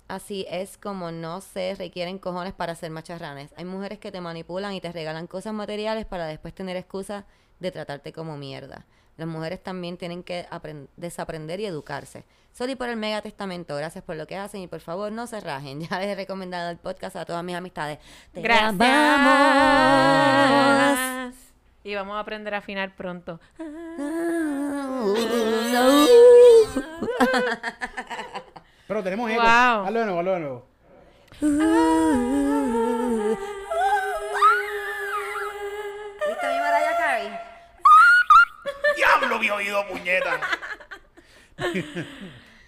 así 0.07 0.45
es 0.49 0.77
como 0.77 1.11
no 1.11 1.41
se 1.41 1.75
requieren 1.75 2.17
cojones 2.19 2.53
para 2.53 2.75
ser 2.75 2.91
macharranes. 2.91 3.51
Hay 3.57 3.65
mujeres 3.65 3.99
que 3.99 4.11
te 4.11 4.21
manipulan 4.21 4.73
y 4.73 4.81
te 4.81 4.91
regalan 4.91 5.27
cosas 5.27 5.53
materiales 5.53 6.05
para 6.05 6.25
después 6.27 6.53
tener 6.53 6.77
excusas 6.77 7.25
de 7.59 7.71
tratarte 7.71 8.13
como 8.13 8.37
mierda. 8.37 8.85
Las 9.17 9.27
mujeres 9.27 9.61
también 9.61 9.97
tienen 9.97 10.23
que 10.23 10.47
apren- 10.49 10.87
desaprender 10.97 11.59
y 11.59 11.65
educarse. 11.65 12.23
Solo 12.53 12.71
y 12.71 12.75
por 12.75 12.89
el 12.89 12.97
mega 12.97 13.21
testamento, 13.21 13.75
gracias 13.75 14.03
por 14.03 14.15
lo 14.15 14.25
que 14.27 14.35
hacen 14.37 14.61
y 14.61 14.67
por 14.67 14.79
favor 14.81 15.11
no 15.11 15.27
se 15.27 15.39
rajen. 15.39 15.81
Ya 15.89 15.99
les 15.99 16.07
he 16.07 16.15
recomendado 16.15 16.69
el 16.71 16.77
podcast 16.77 17.15
a 17.17 17.25
todas 17.25 17.43
mis 17.43 17.55
amistades. 17.55 17.99
Te. 18.33 18.41
Gracias. 18.41 18.77
Y 21.83 21.95
vamos 21.95 22.15
a 22.15 22.19
aprender 22.19 22.53
a 22.53 22.57
afinar 22.59 22.95
pronto. 22.95 23.39
Pero 28.87 29.03
tenemos 29.03 29.29
eco. 29.31 29.41
Wow. 29.41 29.85
Hazlo 29.85 29.99
de 29.99 30.05
nuevo, 30.05 30.19
hazlo 30.19 30.33
de 30.33 30.39
nuevo. 30.39 30.65
¿Viste 36.27 36.47
mi 36.47 36.59
Mariah 36.59 36.97
Carey? 36.97 37.29
¡Diablo, 38.95 39.39
mi 39.39 39.49
oído, 39.49 39.87
puñeta! 39.87 40.39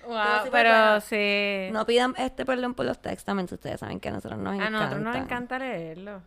Wow, 0.05 0.49
pero 0.51 0.69
bueno. 0.69 0.99
sí. 0.99 1.69
No 1.71 1.85
pidan 1.85 2.13
este 2.17 2.45
perdón 2.45 2.73
por 2.73 2.85
los 2.85 3.01
testamentos. 3.01 3.53
Ustedes 3.53 3.79
saben 3.79 4.01
que 4.01 4.09
a 4.09 4.11
nosotros 4.11 4.37
nos 4.37 4.51
a 4.51 4.55
encanta. 4.57 4.71
nosotros 4.79 5.01
nos 5.01 5.15
encanta 5.15 5.57
leerlo. 5.59 6.21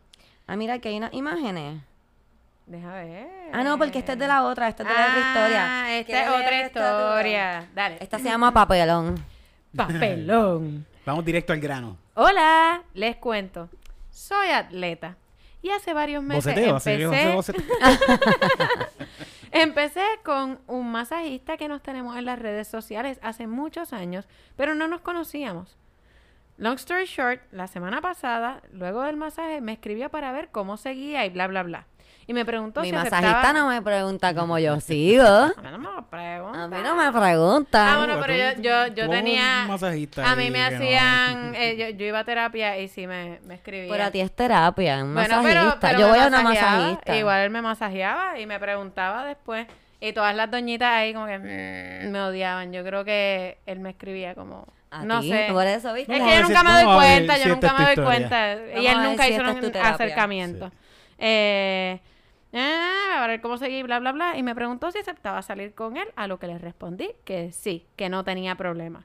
Ah, 0.47 0.57
mira 0.57 0.79
que 0.79 0.89
hay 0.89 0.97
unas 0.97 1.13
imágenes. 1.13 1.83
Deja 2.67 2.95
ver. 2.95 3.29
Ah, 3.53 3.63
no, 3.63 3.79
porque 3.79 4.01
esta 4.01 4.15
es 4.15 4.19
de 4.19 4.27
la 4.27 4.45
otra. 4.45 4.69
Esta 4.69 4.83
es 4.83 4.89
de 4.89 4.95
la 4.95 5.07
otra 5.07 5.19
historia. 5.19 5.85
Ah, 5.85 5.95
esta 5.95 6.07
¿Quieres 6.07 6.29
es 6.29 6.35
otra 6.35 6.61
esta 6.61 6.67
historia. 6.67 7.69
Dale. 7.75 7.97
Esta 8.01 8.19
se 8.19 8.25
llama 8.25 8.53
Papelón. 8.53 9.25
Papelón. 9.77 10.85
Vamos 11.05 11.25
directo 11.25 11.53
al 11.53 11.61
grano. 11.61 11.97
Hola, 12.15 12.83
les 12.93 13.17
cuento. 13.17 13.69
Soy 14.11 14.49
atleta. 14.49 15.17
Y 15.63 15.71
hace 15.71 15.95
varios 15.95 16.23
meses 16.23 16.45
Boceteo, 16.45 16.77
empecé, 16.77 17.33
boceteo. 17.35 17.65
empecé 19.53 20.05
con 20.25 20.61
un 20.67 20.91
masajista 20.91 21.57
que 21.57 21.69
nos 21.69 21.83
tenemos 21.83 22.17
en 22.17 22.25
las 22.25 22.39
redes 22.39 22.69
sociales 22.69 23.19
hace 23.23 23.47
muchos 23.47 23.93
años, 23.93 24.29
pero 24.57 24.75
no 24.75 24.87
nos 24.89 25.01
conocíamos. 25.01 25.77
Long 26.59 26.77
story 26.77 27.05
short, 27.07 27.41
la 27.53 27.67
semana 27.67 28.01
pasada, 28.01 28.63
luego 28.73 29.03
del 29.03 29.17
masaje, 29.17 29.61
me 29.61 29.73
escribió 29.73 30.09
para 30.09 30.33
ver 30.33 30.49
cómo 30.51 30.77
seguía 30.77 31.25
y 31.27 31.31
bla, 31.31 31.47
bla, 31.49 31.63
bla. 31.63 31.87
Y 32.29 32.33
me 32.35 32.45
preguntó 32.45 32.81
Mi 32.81 32.89
si 32.89 32.93
masajista 32.93 33.19
aceptaba... 33.41 33.53
no 33.53 33.69
me 33.69 33.81
pregunta 33.83 34.35
cómo 34.35 34.59
yo 34.59 34.81
sigo. 34.81 35.25
A 35.25 35.53
mí 35.63 35.69
no 35.71 35.79
me 35.79 35.85
lo 35.93 36.03
pregunta. 36.09 36.63
A 36.65 36.69
mí 36.69 36.77
no 36.83 36.97
me 36.97 37.13
pregunta. 37.13 37.93
Ah, 37.93 37.97
bueno, 37.99 38.19
pero 38.21 38.35
yo, 38.57 38.63
yo, 38.63 38.95
yo 38.95 39.09
tenía... 39.09 39.65
masajista 39.69 40.29
A 40.29 40.35
mí 40.35 40.51
me 40.51 40.59
no- 40.69 40.77
hacían... 40.77 41.55
eh, 41.57 41.77
yo, 41.79 41.97
yo 41.97 42.05
iba 42.07 42.19
a 42.19 42.25
terapia 42.25 42.79
y 42.79 42.89
sí 42.89 43.07
me, 43.07 43.39
me 43.45 43.55
escribían. 43.55 43.91
Pero 43.91 44.05
a 44.05 44.11
ti 44.11 44.21
es 44.21 44.33
terapia, 44.35 45.05
un 45.05 45.15
Bueno, 45.15 45.37
masajista. 45.37 45.61
pero, 45.61 45.81
pero 45.81 45.99
yo 46.01 46.09
voy 46.09 46.19
a 46.19 46.27
una 46.27 46.43
masajista. 46.43 47.17
Igual 47.17 47.41
él 47.43 47.51
me 47.51 47.63
masajeaba 47.63 48.39
y 48.41 48.47
me 48.47 48.59
preguntaba 48.59 49.25
después. 49.25 49.67
Y 50.01 50.13
todas 50.13 50.35
las 50.35 50.51
doñitas 50.51 50.89
ahí 50.91 51.15
como 51.15 51.27
que 51.27 51.39
mm, 51.39 52.11
me 52.11 52.21
odiaban. 52.23 52.73
Yo 52.73 52.83
creo 52.85 53.05
que 53.05 53.59
él 53.67 53.79
me 53.79 53.91
escribía 53.91 54.35
como... 54.35 54.67
¿A 54.91 55.05
no 55.05 55.23
sé. 55.23 55.47
Por 55.51 55.67
eso, 55.67 55.93
¿viste? 55.93 56.13
Es 56.17 56.23
que 56.23 56.37
yo 56.37 56.43
nunca 56.43 56.63
me 56.65 56.71
doy 56.73 56.95
cuenta, 56.97 57.39
yo 57.39 57.49
nunca 57.49 57.73
me 57.73 57.85
doy 57.95 58.05
cuenta. 58.05 58.55
y 58.81 58.87
él 58.87 59.03
nunca 59.03 59.29
hizo 59.29 59.43
un 59.43 59.77
acercamiento. 59.77 60.73
Eh, 61.19 62.01
ah, 62.57 63.25
a 63.25 63.27
ver 63.27 63.41
cómo 63.41 63.59
seguí, 63.59 63.83
bla, 63.83 63.99
bla, 63.99 64.13
bla. 64.13 64.37
Y 64.37 64.43
me 64.43 64.55
preguntó 64.55 64.91
si 64.91 64.99
aceptaba 64.99 65.43
salir 65.43 65.75
con 65.75 65.97
él, 65.97 66.09
a 66.17 66.27
lo 66.27 66.39
que 66.39 66.47
le 66.47 66.59
respondí 66.59 67.11
que 67.25 67.53
sí, 67.53 67.87
que 67.97 68.09
no 68.09 68.25
tenía 68.25 68.57
problemas. 68.57 69.05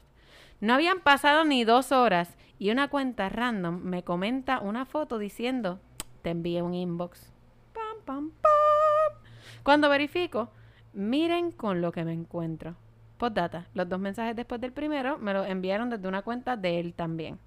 No 0.59 0.75
habían 0.75 0.99
pasado 0.99 1.43
ni 1.43 1.63
dos 1.63 1.91
horas 1.91 2.37
y 2.59 2.69
una 2.69 2.87
cuenta 2.89 3.29
random 3.29 3.81
me 3.81 4.03
comenta 4.03 4.59
una 4.59 4.85
foto 4.85 5.17
diciendo, 5.17 5.79
te 6.21 6.29
envié 6.29 6.61
un 6.61 6.75
inbox. 6.75 7.31
Pam, 7.73 8.05
pam, 8.05 8.31
pam. 8.41 9.23
Cuando 9.63 9.89
verifico, 9.89 10.51
miren 10.93 11.51
con 11.51 11.81
lo 11.81 11.91
que 11.91 12.05
me 12.05 12.13
encuentro. 12.13 12.75
Postdata, 13.17 13.67
los 13.73 13.89
dos 13.89 13.99
mensajes 13.99 14.35
después 14.35 14.61
del 14.61 14.71
primero 14.71 15.17
me 15.17 15.33
los 15.33 15.47
enviaron 15.47 15.89
desde 15.89 16.07
una 16.07 16.21
cuenta 16.21 16.57
de 16.57 16.79
él 16.79 16.93
también. 16.93 17.39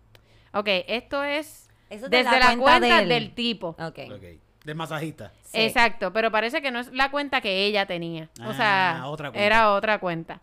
Ok, 0.52 0.68
esto 0.86 1.22
es 1.22 1.68
Eso 1.90 2.08
Desde 2.08 2.38
la, 2.38 2.56
cuenta, 2.56 2.98
del... 2.98 3.08
del 3.08 3.34
tipo. 3.34 3.70
Ok. 3.70 3.98
Ok. 4.12 4.43
De 4.64 4.74
masajista. 4.74 5.32
Sí. 5.44 5.60
Exacto, 5.60 6.12
pero 6.12 6.30
parece 6.30 6.60
que 6.62 6.70
no 6.70 6.80
es 6.80 6.90
la 6.92 7.10
cuenta 7.10 7.40
que 7.40 7.64
ella 7.66 7.86
tenía. 7.86 8.28
o 8.40 8.50
Ah, 8.50 8.54
sea, 8.54 9.02
otra 9.06 9.30
cuenta. 9.30 9.46
era 9.46 9.72
otra 9.72 9.98
cuenta. 9.98 10.40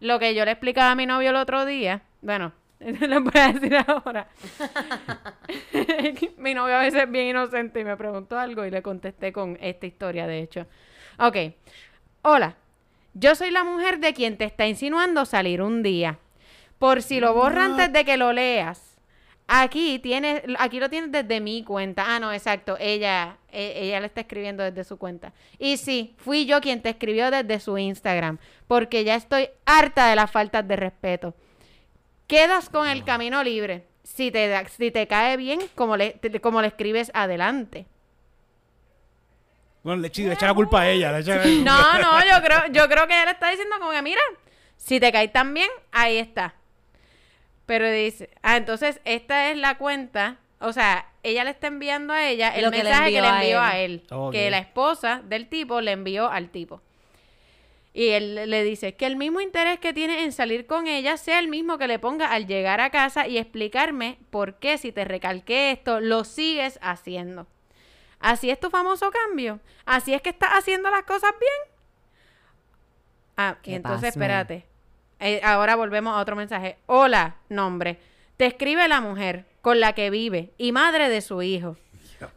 Lo 0.00 0.18
que 0.18 0.34
yo 0.34 0.44
le 0.44 0.50
explicaba 0.52 0.90
a 0.90 0.94
mi 0.94 1.06
novio 1.06 1.30
el 1.30 1.36
otro 1.36 1.64
día, 1.64 2.02
bueno, 2.20 2.52
lo 2.80 3.22
voy 3.22 3.32
a 3.40 3.52
decir 3.52 3.74
ahora. 3.86 4.28
mi 6.38 6.54
novio 6.54 6.76
a 6.76 6.80
veces 6.80 7.02
es 7.04 7.10
bien 7.10 7.28
inocente 7.28 7.80
y 7.80 7.84
me 7.84 7.96
preguntó 7.96 8.38
algo 8.38 8.64
y 8.64 8.70
le 8.70 8.82
contesté 8.82 9.32
con 9.32 9.56
esta 9.60 9.86
historia, 9.86 10.26
de 10.26 10.40
hecho. 10.40 10.66
Ok. 11.18 11.36
Hola, 12.22 12.56
yo 13.14 13.34
soy 13.34 13.50
la 13.50 13.64
mujer 13.64 13.98
de 13.98 14.12
quien 14.14 14.36
te 14.36 14.44
está 14.44 14.66
insinuando 14.66 15.24
salir 15.24 15.62
un 15.62 15.82
día. 15.82 16.18
Por 16.78 17.02
si 17.02 17.20
lo 17.20 17.32
borra 17.32 17.64
antes 17.66 17.92
de 17.92 18.04
que 18.04 18.16
lo 18.16 18.32
leas. 18.32 18.93
Aquí 19.46 19.98
tienes, 19.98 20.42
aquí 20.58 20.80
lo 20.80 20.88
tienes 20.88 21.12
desde 21.12 21.38
mi 21.40 21.62
cuenta. 21.64 22.04
Ah, 22.06 22.18
no, 22.18 22.32
exacto. 22.32 22.76
Ella, 22.80 23.36
e- 23.52 23.74
ella 23.84 24.00
le 24.00 24.06
está 24.06 24.22
escribiendo 24.22 24.62
desde 24.64 24.84
su 24.84 24.96
cuenta. 24.96 25.32
Y 25.58 25.76
sí, 25.76 26.14
fui 26.16 26.46
yo 26.46 26.60
quien 26.62 26.80
te 26.80 26.88
escribió 26.88 27.30
desde 27.30 27.60
su 27.60 27.76
Instagram. 27.76 28.38
Porque 28.66 29.04
ya 29.04 29.14
estoy 29.16 29.50
harta 29.66 30.08
de 30.08 30.16
las 30.16 30.30
faltas 30.30 30.66
de 30.66 30.76
respeto. 30.76 31.34
Quedas 32.26 32.70
con 32.70 32.88
el 32.88 33.04
camino 33.04 33.44
libre. 33.44 33.84
Si 34.02 34.30
te, 34.30 34.48
da- 34.48 34.66
si 34.68 34.90
te 34.90 35.06
cae 35.06 35.36
bien, 35.36 35.60
como 35.74 35.96
le, 35.98 36.12
te- 36.12 36.40
como 36.40 36.62
le 36.62 36.68
escribes 36.68 37.10
adelante. 37.14 37.86
Bueno, 39.82 40.00
le, 40.00 40.08
le 40.14 40.32
echa 40.32 40.46
la 40.46 40.54
culpa 40.54 40.80
a 40.80 40.88
ella. 40.90 41.12
Le 41.12 41.18
echa- 41.18 41.44
No, 41.62 41.98
no, 41.98 42.20
yo 42.24 42.42
creo, 42.42 42.60
yo 42.72 42.88
creo 42.88 43.06
que 43.06 43.22
él 43.22 43.28
está 43.28 43.50
diciendo 43.50 43.76
como 43.78 43.90
que, 43.92 44.00
mira, 44.00 44.20
si 44.78 44.98
te 44.98 45.12
caes 45.12 45.30
tan 45.32 45.52
bien, 45.52 45.68
ahí 45.92 46.16
está. 46.16 46.54
Pero 47.66 47.90
dice, 47.90 48.30
ah, 48.42 48.56
entonces 48.56 49.00
esta 49.04 49.50
es 49.50 49.56
la 49.56 49.78
cuenta, 49.78 50.36
o 50.60 50.72
sea, 50.72 51.06
ella 51.22 51.44
le 51.44 51.50
está 51.50 51.68
enviando 51.68 52.12
a 52.12 52.26
ella 52.28 52.50
el 52.50 52.64
Lo 52.64 52.70
que 52.70 52.78
le 52.78 52.84
mensaje 52.84 53.12
que 53.12 53.20
le 53.22 53.28
envió 53.28 53.32
a 53.32 53.40
envió 53.40 53.58
él. 53.58 53.64
a 53.64 53.78
él, 53.78 54.02
Ok. 54.10 54.32
que 54.32 54.50
la 54.50 54.58
esposa 54.58 55.22
del 55.24 55.48
tipo 55.48 55.80
le 55.80 55.92
envió 55.92 56.28
al 56.30 56.50
tipo. 56.50 56.82
Y 57.96 58.08
él 58.08 58.50
le 58.50 58.64
dice 58.64 58.94
que 58.96 59.06
el 59.06 59.14
mismo 59.16 59.40
interés 59.40 59.78
que 59.78 59.94
tiene 59.94 60.24
en 60.24 60.32
salir 60.32 60.66
con 60.66 60.88
ella 60.88 61.16
sea 61.16 61.38
el 61.38 61.46
mismo 61.48 61.78
que 61.78 61.86
le 61.86 61.98
ponga 62.00 62.32
al 62.32 62.46
llegar 62.48 62.80
a 62.80 62.90
casa 62.90 63.28
y 63.28 63.38
explicarme 63.38 64.18
por 64.30 64.56
qué 64.58 64.78
si 64.78 64.90
te 64.90 65.04
recalqué 65.04 65.70
esto, 65.70 66.00
lo 66.00 66.24
sigues 66.24 66.78
haciendo. 66.82 67.46
Así 68.18 68.50
es 68.50 68.58
tu 68.58 68.68
famoso 68.68 69.10
cambio. 69.12 69.60
Así 69.86 70.12
es 70.12 70.22
que 70.22 70.30
estás 70.30 70.50
haciendo 70.54 70.90
las 70.90 71.04
cosas 71.04 71.30
bien. 71.38 71.74
Ah, 73.36 73.56
y 73.60 73.62
Qué 73.62 73.74
entonces 73.76 74.08
pasme. 74.10 74.24
espérate. 74.24 74.66
Eh, 75.26 75.40
ahora 75.42 75.74
volvemos 75.74 76.14
a 76.14 76.20
otro 76.20 76.36
mensaje. 76.36 76.76
Hola, 76.84 77.36
nombre. 77.48 77.96
Te 78.36 78.44
escribe 78.44 78.86
la 78.88 79.00
mujer 79.00 79.46
con 79.62 79.80
la 79.80 79.94
que 79.94 80.10
vive 80.10 80.50
y 80.58 80.70
madre 80.72 81.08
de 81.08 81.22
su 81.22 81.40
hijo. 81.40 81.78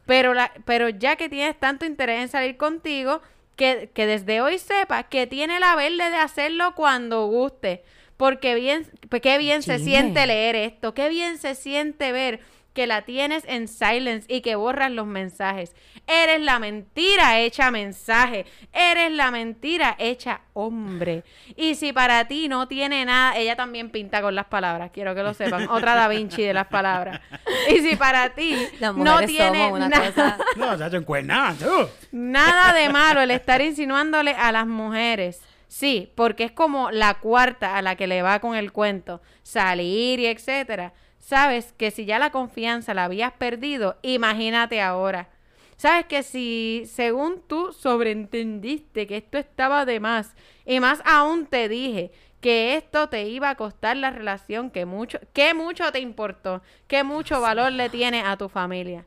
Pero, 0.05 0.33
la, 0.33 0.53
pero 0.63 0.87
ya 0.87 1.17
que 1.17 1.27
tienes 1.27 1.59
tanto 1.59 1.85
interés 1.85 2.21
en 2.21 2.29
salir 2.29 2.55
contigo, 2.55 3.21
que, 3.57 3.89
que 3.93 4.05
desde 4.05 4.39
hoy 4.39 4.57
sepa 4.57 5.03
que 5.03 5.27
tiene 5.27 5.59
la 5.59 5.75
verde 5.75 6.09
de 6.09 6.15
hacerlo 6.15 6.75
cuando 6.75 7.25
guste. 7.25 7.83
Porque 8.15 8.55
bien, 8.55 8.87
pues 9.09 9.21
qué 9.21 9.37
bien 9.37 9.63
se 9.63 9.79
siente 9.79 10.25
leer 10.25 10.55
esto, 10.55 10.93
qué 10.93 11.09
bien 11.09 11.37
se 11.39 11.55
siente 11.55 12.13
ver 12.13 12.39
que 12.77 12.85
la 12.85 13.01
tienes 13.01 13.43
en 13.47 13.67
silence 13.67 14.31
y 14.31 14.41
que 14.41 14.55
borras 14.55 14.91
los 14.91 15.07
mensajes. 15.07 15.75
Eres 16.05 16.39
la 16.41 16.59
mentira 16.59 17.39
hecha 17.39 17.71
mensaje. 17.71 18.45
Eres 18.71 19.11
la 19.11 19.31
mentira 19.31 19.95
hecha 19.97 20.41
hombre. 20.53 21.23
Y 21.55 21.73
si 21.73 21.91
para 21.91 22.27
ti 22.27 22.47
no 22.47 22.67
tiene 22.67 23.03
nada, 23.03 23.35
ella 23.35 23.55
también 23.55 23.89
pinta 23.89 24.21
con 24.21 24.35
las 24.35 24.45
palabras, 24.45 24.91
quiero 24.93 25.15
que 25.15 25.23
lo 25.23 25.33
sepan. 25.33 25.67
Otra 25.69 25.95
Da 25.95 26.07
Vinci 26.07 26.43
de 26.43 26.53
las 26.53 26.67
palabras. 26.67 27.19
Y 27.67 27.79
si 27.79 27.95
para 27.95 28.35
ti 28.35 28.55
no 28.79 29.21
tiene 29.21 29.71
nada, 29.71 30.05
cosa... 30.05 30.37
No, 30.55 30.97
encuernada, 30.97 31.55
tú. 31.55 31.89
nada 32.11 32.73
de 32.73 32.89
malo 32.89 33.21
el 33.21 33.31
estar 33.31 33.59
insinuándole 33.59 34.35
a 34.35 34.51
las 34.51 34.67
mujeres. 34.67 35.41
Sí, 35.67 36.11
porque 36.13 36.43
es 36.43 36.51
como 36.51 36.91
la 36.91 37.15
cuarta 37.15 37.75
a 37.75 37.81
la 37.81 37.95
que 37.95 38.05
le 38.05 38.21
va 38.21 38.39
con 38.39 38.55
el 38.55 38.71
cuento, 38.71 39.19
salir 39.41 40.19
y 40.19 40.27
etcétera. 40.27 40.93
Sabes 41.27 41.73
que 41.73 41.91
si 41.91 42.05
ya 42.05 42.19
la 42.19 42.29
confianza 42.29 42.93
la 42.93 43.03
habías 43.03 43.33
perdido, 43.33 43.97
imagínate 44.01 44.79
ahora. 44.79 45.27
Sabes 45.75 46.05
que 46.05 46.23
si, 46.23 46.83
según 46.89 47.41
tú, 47.45 47.73
sobreentendiste 47.73 49.07
que 49.07 49.17
esto 49.17 49.37
estaba 49.37 49.83
de 49.83 49.99
más, 49.99 50.37
y 50.65 50.79
más 50.79 51.01
aún 51.03 51.45
te 51.45 51.67
dije 51.67 52.13
que 52.39 52.77
esto 52.77 53.09
te 53.09 53.27
iba 53.27 53.49
a 53.49 53.55
costar 53.55 53.97
la 53.97 54.09
relación 54.09 54.71
que 54.71 54.85
mucho, 54.85 55.19
que 55.33 55.53
mucho 55.53 55.91
te 55.91 55.99
importó, 55.99 56.61
que 56.87 57.03
mucho 57.03 57.41
valor 57.41 57.73
le 57.73 57.89
tiene 57.89 58.21
a 58.21 58.37
tu 58.37 58.47
familia. 58.47 59.05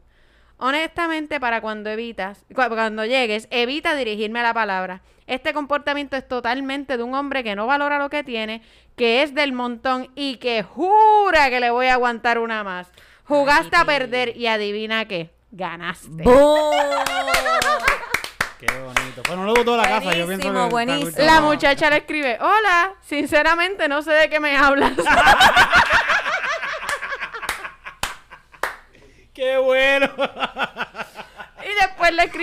Honestamente, 0.63 1.41
para 1.41 1.61
cuando 1.63 1.89
evitas, 1.91 2.45
cu- 2.55 2.69
cuando 2.69 3.05
llegues, 3.07 3.49
evita 3.51 3.95
dirigirme 3.95 4.43
la 4.43 4.53
palabra. 4.55 5.01
Este 5.27 5.53
comportamiento 5.55 6.17
es 6.17 6.29
totalmente 6.29 6.97
de 6.97 7.03
un 7.03 7.15
hombre 7.15 7.43
que 7.43 7.55
no 7.57 7.67
valora 7.67 7.99
lo 7.99 8.11
que 8.11 8.23
tiene, 8.25 8.63
que 8.97 9.23
es 9.23 9.35
del 9.35 9.53
montón 9.55 10.11
y 10.15 10.37
que 10.37 10.63
jura 10.63 11.49
que 11.49 11.61
le 11.61 11.71
voy 11.71 11.87
a 11.87 11.95
aguantar 11.95 12.39
una 12.39 12.63
más. 12.63 12.89
Jugaste 13.25 13.75
a 13.77 13.85
perder 13.87 14.37
y 14.37 14.49
adivina 14.49 15.07
qué, 15.07 15.31
ganaste. 15.51 16.23
¡Boom! 16.25 16.75
Qué 18.59 18.67
bonito. 18.83 19.23
Bueno, 19.27 19.45
no 19.47 19.55
toda 19.65 19.79
la 19.79 19.89
casa. 19.89 20.15
Yo 20.15 20.27
pienso 20.27 20.53
que 20.53 20.59
buenísimo. 20.69 21.25
La 21.25 21.41
muchacha 21.41 21.89
le 21.89 21.97
escribe, 21.97 22.37
hola, 22.43 22.93
sinceramente 23.01 23.89
no 23.89 24.03
sé 24.03 24.11
de 24.13 24.29
qué 24.29 24.39
me 24.39 24.55
hablas. 24.55 24.93
Qué 29.33 29.57
bueno. 29.57 30.11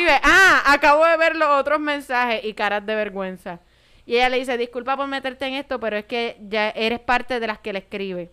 Escribe, 0.07 0.21
ah, 0.23 0.63
acabo 0.67 1.05
de 1.05 1.17
ver 1.17 1.35
los 1.35 1.49
otros 1.49 1.79
mensajes 1.79 2.43
y 2.45 2.53
caras 2.53 2.85
de 2.85 2.95
vergüenza. 2.95 3.59
Y 4.05 4.15
ella 4.15 4.29
le 4.29 4.39
dice, 4.39 4.57
disculpa 4.57 4.95
por 4.95 5.07
meterte 5.07 5.45
en 5.45 5.55
esto, 5.55 5.79
pero 5.79 5.97
es 5.97 6.05
que 6.05 6.37
ya 6.47 6.69
eres 6.69 6.99
parte 7.01 7.41
de 7.41 7.47
las 7.47 7.59
que 7.59 7.73
le 7.73 7.79
escribe. 7.79 8.31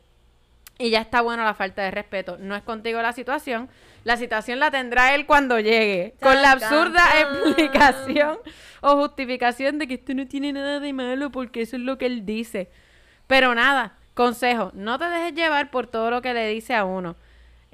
Y 0.78 0.90
ya 0.90 1.00
está 1.00 1.20
bueno 1.20 1.44
la 1.44 1.54
falta 1.54 1.82
de 1.82 1.90
respeto. 1.90 2.36
No 2.38 2.54
es 2.54 2.62
contigo 2.62 3.02
la 3.02 3.12
situación. 3.12 3.68
La 4.04 4.16
situación 4.16 4.60
la 4.60 4.70
tendrá 4.70 5.14
él 5.14 5.26
cuando 5.26 5.58
llegue. 5.58 6.14
Con 6.20 6.40
la 6.42 6.52
absurda 6.52 7.02
explicación 7.20 8.38
o 8.80 8.96
justificación 8.96 9.78
de 9.78 9.88
que 9.88 9.94
esto 9.94 10.14
no 10.14 10.26
tiene 10.26 10.52
nada 10.52 10.78
de 10.78 10.92
malo 10.92 11.30
porque 11.30 11.62
eso 11.62 11.76
es 11.76 11.82
lo 11.82 11.98
que 11.98 12.06
él 12.06 12.24
dice. 12.24 12.70
Pero 13.26 13.54
nada, 13.54 13.98
consejo, 14.14 14.70
no 14.74 14.98
te 14.98 15.06
dejes 15.06 15.34
llevar 15.34 15.70
por 15.70 15.86
todo 15.88 16.10
lo 16.10 16.22
que 16.22 16.34
le 16.34 16.48
dice 16.48 16.74
a 16.74 16.84
uno. 16.84 17.16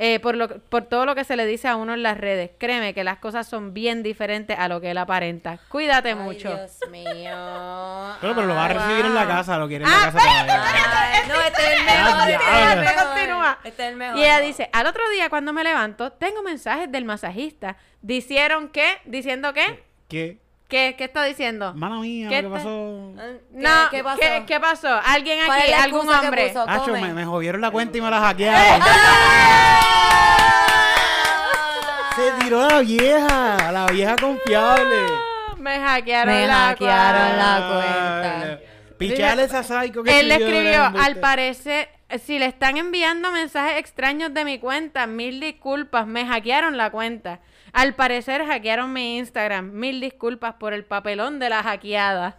Eh, 0.02 0.18
por, 0.18 0.34
lo, 0.34 0.48
por 0.48 0.84
todo 0.84 1.04
lo 1.04 1.14
que 1.14 1.24
se 1.24 1.36
le 1.36 1.44
dice 1.44 1.68
a 1.68 1.76
uno 1.76 1.92
en 1.92 2.02
las 2.02 2.16
redes. 2.16 2.50
Créeme 2.58 2.94
que 2.94 3.04
las 3.04 3.18
cosas 3.18 3.46
son 3.46 3.74
bien 3.74 4.02
diferentes 4.02 4.58
a 4.58 4.66
lo 4.66 4.80
que 4.80 4.92
él 4.92 4.98
aparenta. 4.98 5.58
Cuídate 5.68 6.08
Ay, 6.08 6.14
mucho. 6.14 6.48
Dios 6.48 6.78
mío. 6.90 8.14
Pero, 8.20 8.34
pero 8.34 8.46
lo 8.46 8.54
va 8.54 8.64
a 8.64 8.68
Ay, 8.68 8.74
recibir 8.74 9.04
en 9.04 9.14
la 9.14 9.26
casa. 9.26 9.58
Lo 9.58 9.68
quiere 9.68 9.84
en 9.84 9.90
Ah, 9.90 10.06
la 10.06 10.12
casa 10.12 10.18
todavía. 10.18 10.62
Ay, 11.12 11.28
no, 11.28 11.34
este 11.42 11.62
es 11.62 11.68
el 11.68 11.88
Ah, 11.88 12.04
mejor. 12.04 12.30
este 12.30 12.34
es 12.34 12.40
el 12.40 12.56
diablo. 12.56 12.82
mejor. 12.82 13.06
Continúa. 13.06 13.58
Este 13.64 13.82
es 13.84 13.88
el 13.90 13.96
mejor. 13.96 14.16
Y 14.18 14.22
ella 14.22 14.40
dice, 14.40 14.70
al 14.72 14.86
otro 14.86 15.02
día 15.10 15.28
cuando 15.28 15.52
me 15.52 15.62
levanto, 15.64 16.12
tengo 16.12 16.42
mensajes 16.42 16.90
del 16.90 17.04
masajista. 17.04 17.76
Dicieron 18.00 18.68
que, 18.70 18.86
diciendo 19.04 19.52
que, 19.52 19.84
¿Qué? 20.08 20.38
¿Qué, 20.70 20.94
qué 20.96 21.04
está 21.04 21.24
diciendo? 21.24 21.74
Mala 21.74 21.96
mía, 21.96 22.28
¿Qué 22.30 22.36
¿qué, 22.36 22.42
te- 22.44 22.48
pasó? 22.48 23.12
¿Qué, 23.16 23.40
No, 23.50 23.70
¿qué 23.90 24.02
pasó? 24.02 24.20
¿qué, 24.20 24.44
qué 24.46 24.60
pasó? 24.60 25.00
¿Alguien 25.04 25.38
¿Cuál 25.44 25.60
aquí, 25.60 25.72
algún 25.72 26.08
hombre? 26.08 26.46
puso? 26.48 26.64
Acho, 26.66 26.92
me, 26.92 27.12
me 27.12 27.26
jodieron 27.26 27.60
la 27.60 27.70
cuenta 27.70 27.98
y 27.98 28.00
me 28.00 28.08
la 28.10 28.20
hackearon. 28.20 28.82
Se 32.16 32.32
tiró 32.44 32.66
la 32.68 32.80
vieja, 32.80 33.72
la 33.72 33.86
vieja 33.86 34.16
confiable. 34.16 34.96
Me 35.58 35.78
hackearon 35.78 36.34
Me 36.34 36.46
la 36.46 36.54
hackearon 36.54 37.36
la 37.38 37.68
cuenta. 37.70 38.60
Pichale 38.98 39.44
esa 39.44 39.62
psycho 39.62 40.02
que 40.02 40.20
Él 40.20 40.28
le 40.28 40.34
escribió, 40.34 40.84
al 40.84 41.16
parecer, 41.16 41.88
si 42.24 42.38
le 42.38 42.46
están 42.46 42.76
enviando 42.76 43.30
mensajes 43.30 43.78
extraños 43.78 44.34
de 44.34 44.44
mi 44.44 44.58
cuenta, 44.58 45.06
mil 45.06 45.40
disculpas, 45.40 46.06
me 46.06 46.26
hackearon 46.26 46.76
la 46.76 46.90
cuenta. 46.90 47.40
Al 47.72 47.94
parecer 47.94 48.44
hackearon 48.46 48.92
mi 48.92 49.18
Instagram, 49.18 49.72
mil 49.72 50.00
disculpas 50.00 50.54
por 50.54 50.72
el 50.72 50.84
papelón 50.84 51.38
de 51.38 51.48
la 51.48 51.62
hackeada. 51.62 52.36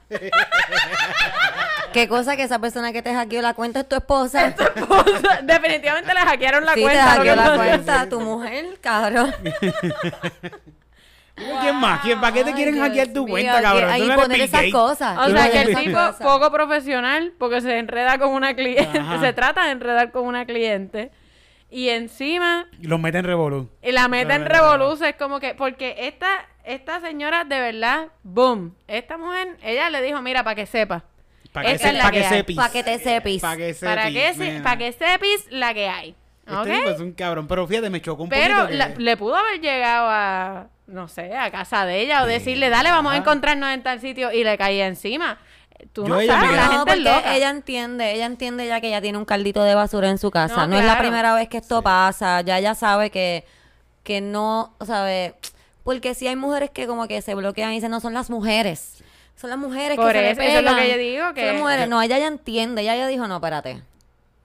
¿Qué 1.94 2.08
cosa 2.08 2.36
que 2.36 2.44
esa 2.44 2.60
persona 2.60 2.94
que 2.94 3.02
te 3.02 3.14
hackeó 3.14 3.42
la 3.42 3.54
cuenta 3.54 3.82
es 3.82 3.90
tu 3.90 3.96
esposa? 3.96 4.54
Definitivamente 5.44 6.14
le 6.14 6.20
hackearon 6.22 6.66
la 6.66 6.74
sí, 6.74 6.82
cuenta. 6.82 7.04
te 7.04 7.10
hackeó 7.10 7.36
la 7.36 7.56
cuenta, 7.56 8.10
tu 8.10 8.22
mujer, 8.22 8.66
cabrón. 8.82 9.34
¿Quién 11.62 11.76
más? 11.78 12.02
¿Quién, 12.02 12.22
¿Para 12.22 12.34
qué 12.34 12.44
te 12.44 12.54
quieren 12.54 12.80
hackear 12.80 13.08
tu 13.08 13.26
mío, 13.26 13.34
cuenta, 13.34 13.62
cabrón? 13.62 13.90
Ahí 13.90 14.02
Tú 14.02 14.08
no 14.08 14.16
poner 14.16 14.42
esas 14.42 14.66
cosas. 14.72 15.18
O 15.18 15.30
sea 15.30 15.50
que 15.50 15.62
el 15.62 15.76
tipo 15.76 16.00
poco 16.22 16.52
profesional 16.52 17.34
porque 17.38 17.62
se 17.62 17.78
enreda 17.80 18.18
con 18.20 18.30
una 18.30 18.54
cliente, 18.54 19.00
Ajá. 19.00 19.20
se 19.20 19.34
trata 19.34 19.66
de 19.66 19.72
enredar 19.72 20.12
con 20.12 20.26
una 20.26 20.46
cliente 20.46 21.12
y 21.72 21.90
encima 21.90 22.68
Y 22.80 22.88
los 22.88 23.00
meten 23.00 23.20
en 23.20 23.26
revolú. 23.26 23.70
y 23.82 23.92
la 23.92 24.08
mete 24.08 24.34
en 24.34 24.46
revolución, 24.46 25.10
es 25.10 25.16
como 25.16 25.40
que 25.40 25.56
porque 25.56 25.96
esta 26.00 26.28
esta 26.64 27.00
señora 27.02 27.44
de 27.44 27.60
verdad, 27.60 28.10
boom, 28.24 28.76
esta 28.88 29.18
mujer, 29.18 29.58
ella 29.64 29.90
le 29.90 30.02
dijo, 30.04 30.22
mira, 30.22 30.44
para 30.44 30.54
que 30.56 30.68
sepa, 30.68 31.04
Para 31.52 31.72
que, 31.72 31.78
se, 31.80 31.94
pa' 31.94 32.12
que 32.12 32.24
sepis. 32.24 32.56
Para 32.56 32.72
que 32.72 32.84
te 32.84 33.00
sepis. 33.00 33.42
Para 33.42 33.58
que 33.58 33.74
para 33.82 34.04
sepis, 34.04 34.22
que 34.22 34.34
se- 34.34 34.62
para 34.62 34.78
que 34.78 34.92
sepis 34.92 35.48
la 35.50 35.74
que 35.74 35.90
hay, 35.90 36.16
Este 36.46 36.56
Ok. 36.56 36.68
tipo 36.68 36.90
es 36.90 37.00
un 37.00 37.12
cabrón. 37.14 37.48
Pero 37.48 37.66
fíjate, 37.68 37.90
me 37.90 38.02
chocó 38.02 38.24
un 38.24 38.30
poquito. 38.30 38.46
Pero 38.48 38.68
que- 38.68 38.74
la- 38.76 38.90
le 38.90 39.18
pudo 39.18 39.36
haber 39.36 39.60
llegado 39.62 40.08
a, 40.10 40.68
no 40.88 41.08
sé, 41.08 41.36
a 41.36 41.50
casa 41.52 41.86
de 41.86 42.02
ella 42.02 42.24
o 42.24 42.26
decirle, 42.26 42.70
dale, 42.70 42.90
vamos 42.92 43.14
a 43.14 43.18
encontrarnos 43.18 43.70
en 43.72 43.82
tal 43.84 44.00
sitio 44.02 44.32
y 44.32 44.44
le 44.44 44.58
caía 44.58 44.88
encima. 44.88 45.40
Tú 45.94 46.08
no 46.08 46.20
ella 46.20 46.40
sabes, 46.40 46.56
la 46.56 46.66
no, 46.66 46.72
gente 46.72 46.92
es 46.92 46.98
porque 46.98 47.16
loca. 47.18 47.36
ella 47.36 47.50
entiende, 47.50 48.14
ella 48.14 48.26
entiende 48.26 48.68
ya 48.68 48.82
que 48.82 48.88
ella 48.88 49.02
tiene 49.02 49.18
un 49.18 49.26
caldito 49.26 49.64
de 49.64 49.76
basura 49.76 50.10
en 50.10 50.18
su 50.18 50.32
casa. 50.32 50.68
No, 50.68 50.68
No, 50.68 50.80
es 50.80 50.86
la 50.86 50.98
primera 50.98 51.34
vez 51.36 51.50
que 51.50 51.58
esto 51.58 51.82
pasa, 51.82 52.42
ya 52.42 52.58
ella 52.60 52.76
sabe 52.76 53.10
que, 53.10 53.46
que 54.04 54.22
no, 54.22 54.74
sabe, 54.86 55.36
porque 55.84 56.14
si 56.14 56.28
hay 56.28 56.36
mujeres 56.36 56.70
que 56.70 56.88
como 56.88 57.08
que 57.08 57.22
se 57.22 57.34
bloquean 57.36 57.72
y 57.72 57.76
dicen, 57.76 57.92
no, 57.92 58.00
son 58.00 58.14
las 58.14 58.30
mujeres. 58.30 59.04
Son 59.36 59.50
las 59.50 59.58
mujeres 59.58 59.98
Por 59.98 60.12
que 60.12 60.20
se 60.20 60.22
le 60.22 60.32
eso, 60.32 60.42
eso 60.42 60.60
es 60.60 60.64
lo 60.66 60.76
que 60.76 60.92
yo 60.92 60.98
digo, 60.98 61.24
Son 61.26 61.34
que- 61.36 61.46
las 61.48 61.56
mujeres. 61.60 61.90
No, 61.90 62.02
ella 62.02 62.20
ya 62.20 62.28
entiende, 62.28 62.82
ella 62.84 62.96
ya 62.96 63.08
dijo, 63.08 63.28
no, 63.28 63.36
espérate. 63.36 63.82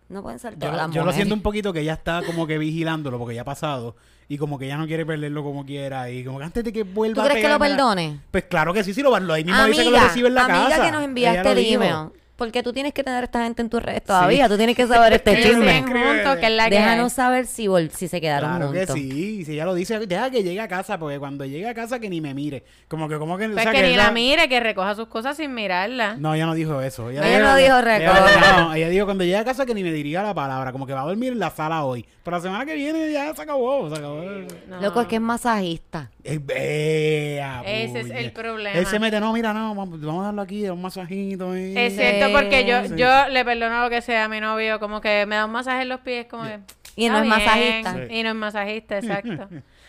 No 0.08 0.22
pueden 0.22 0.38
ser 0.38 0.54
todas 0.56 0.74
las 0.76 0.86
yo 0.86 1.00
lo 1.00 1.06
mujeres. 1.06 1.14
siento 1.16 1.34
un 1.34 1.42
poquito 1.42 1.72
que 1.72 1.80
ella 1.80 1.94
está 1.94 2.22
como 2.24 2.46
que 2.46 2.58
vigilándolo 2.58 3.18
porque 3.18 3.34
ya 3.34 3.42
ha 3.42 3.44
pasado 3.44 3.96
y 4.28 4.38
como 4.38 4.58
que 4.58 4.66
ella 4.66 4.76
no 4.76 4.86
quiere 4.86 5.06
perderlo 5.06 5.42
como 5.44 5.64
quiera 5.64 6.10
y 6.10 6.24
como 6.24 6.38
que 6.38 6.44
antes 6.44 6.64
de 6.64 6.72
que 6.72 6.82
vuelva 6.82 7.22
¿Tú 7.22 7.28
a 7.28 7.30
crees 7.30 7.44
que 7.46 7.52
lo 7.52 7.58
perdone? 7.58 8.20
Pues 8.30 8.44
claro 8.44 8.72
que 8.74 8.82
sí, 8.82 8.92
sí 8.92 9.02
lo 9.02 9.16
lo 9.18 9.34
ahí 9.34 9.44
mismo 9.44 9.64
dice 9.66 9.84
que 9.84 9.90
lo 9.90 9.96
Amiga, 9.96 10.08
recibe 10.08 10.28
en 10.28 10.34
la 10.34 10.44
amiga 10.44 10.68
casa. 10.70 10.84
que 10.84 10.92
nos 10.92 11.04
enviaste 11.04 11.52
el 11.52 11.58
email. 11.58 11.94
Porque 12.36 12.62
tú 12.62 12.72
tienes 12.72 12.92
que 12.92 13.02
tener 13.02 13.22
a 13.22 13.24
esta 13.24 13.42
gente 13.44 13.62
en 13.62 13.70
tus 13.70 13.82
redes 13.82 14.04
todavía. 14.04 14.46
Tú 14.48 14.56
tienes 14.58 14.76
que 14.76 14.86
saber 14.86 15.14
este 15.14 15.42
chisme. 15.42 15.82
juntos, 15.82 16.36
que 16.36 16.46
es 16.46 16.52
la 16.52 16.68
que 16.68 16.76
Déjanos 16.76 17.12
saber 17.14 17.46
si, 17.46 17.66
vol- 17.66 17.88
si 17.90 18.08
se 18.08 18.20
quedaron 18.20 18.50
Claro 18.50 18.72
que 18.72 18.78
juntos. 18.80 18.94
sí, 18.96 19.44
si 19.46 19.52
ella 19.54 19.64
lo 19.64 19.74
dice, 19.74 19.98
deja 20.06 20.30
que 20.30 20.42
llegue 20.42 20.60
a 20.60 20.68
casa, 20.68 20.98
porque 20.98 21.18
cuando 21.18 21.44
llegue 21.46 21.66
a 21.66 21.72
casa 21.74 21.98
que 21.98 22.10
ni 22.10 22.20
me 22.20 22.34
mire. 22.34 22.62
Como 22.88 23.08
que, 23.08 23.18
como 23.18 23.38
que, 23.38 23.46
o 23.46 23.52
Pues 23.52 23.62
sea, 23.62 23.72
que, 23.72 23.82
ni 23.82 23.88
ella- 23.94 24.04
la 24.04 24.10
mire, 24.10 24.48
que 24.50 24.60
recoja 24.60 24.94
sus 24.94 25.08
cosas 25.08 25.36
sin 25.38 25.54
mirarla. 25.54 26.16
No, 26.18 26.34
ella 26.34 26.44
no 26.46 26.54
dijo 26.54 26.80
eso. 26.82 27.08
Ella 27.10 27.22
no 27.40 27.56
dijo 27.56 27.80
recoge. 27.80 28.40
no, 28.58 28.74
ella 28.74 28.88
dijo 28.90 29.04
cuando 29.06 29.24
llegue 29.24 29.36
a 29.38 29.44
casa 29.44 29.64
que 29.64 29.74
ni 29.74 29.82
me 29.82 29.92
diría 29.92 30.22
la 30.22 30.34
palabra, 30.34 30.72
como 30.72 30.86
que 30.86 30.92
va 30.92 31.00
a 31.02 31.06
dormir 31.06 31.32
en 31.32 31.38
la 31.38 31.50
sala 31.50 31.84
hoy. 31.84 32.04
Pero 32.22 32.36
la 32.36 32.42
semana 32.42 32.66
que 32.66 32.74
viene 32.74 33.10
ya 33.12 33.34
se 33.34 33.40
acabó, 33.42 33.88
se 33.88 33.96
acabó. 33.96 34.22
No. 34.68 34.80
Loco, 34.82 35.00
es 35.00 35.06
que 35.06 35.14
es 35.16 35.22
masajista. 35.22 36.10
Eh, 36.28 36.40
vea, 36.42 37.62
Ese 37.64 38.00
es 38.00 38.10
el 38.10 38.32
problema. 38.32 38.76
Él 38.76 38.86
se 38.86 38.98
mete, 38.98 39.20
no, 39.20 39.32
mira, 39.32 39.52
no, 39.52 39.74
vamos, 39.74 40.00
vamos 40.00 40.22
a 40.22 40.26
darlo 40.26 40.42
aquí, 40.42 40.68
un 40.68 40.82
masajito. 40.82 41.52
ahí". 41.52 41.72
Es 41.76 41.94
cierto, 41.94 42.32
porque 42.36 42.64
yo, 42.64 42.82
Sí. 42.84 42.94
yo 42.96 43.28
le 43.28 43.44
perdono 43.44 43.82
lo 43.82 43.90
que 43.90 44.02
sea 44.02 44.24
a 44.24 44.28
mi 44.28 44.40
novio, 44.40 44.80
como 44.80 45.00
que 45.00 45.24
me 45.26 45.36
da 45.36 45.44
un 45.44 45.52
masaje 45.52 45.82
en 45.82 45.88
los 45.88 46.00
pies, 46.00 46.26
como 46.26 46.42
que... 46.44 46.58
Y 46.96 47.08
no 47.08 47.18
es 47.18 47.26
masajista. 47.26 47.94
Sí. 47.94 48.00
Y 48.14 48.22
no 48.24 48.30
es 48.30 48.34
masajista, 48.34 48.98
exacto. 49.02 49.48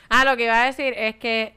ah, 0.10 0.26
lo 0.26 0.38
que 0.38 0.44
iba 0.44 0.62
a 0.62 0.66
decir 0.68 0.94
es 0.96 1.16
que 1.16 1.56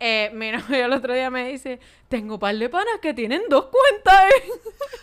eh, 0.00 0.30
mi 0.34 0.50
novio 0.56 0.86
el 0.86 0.92
otro 0.92 1.12
día 1.12 1.28
me 1.30 1.48
dice, 1.48 1.78
tengo 2.08 2.38
par 2.38 2.54
de 2.56 2.68
panas 2.70 2.98
que 3.02 3.12
tienen 3.12 3.42
dos 3.50 3.66
cuentas 3.66 4.24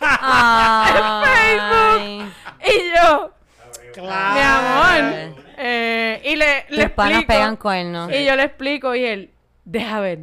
Y 2.66 2.96
yo, 2.96 3.30
Claro. 3.94 4.34
mi 4.34 4.40
amor, 4.40 5.34
eh, 5.56 6.20
y 6.24 6.36
le, 6.36 6.66
le 6.68 6.84
Tus 6.84 6.92
panas 6.92 7.18
explico, 7.18 7.26
pegan 7.40 7.56
cuernos. 7.56 8.12
y 8.12 8.24
yo 8.24 8.34
le 8.36 8.42
explico 8.44 8.94
y 8.94 9.04
él, 9.04 9.30
deja 9.64 10.00
ver. 10.00 10.18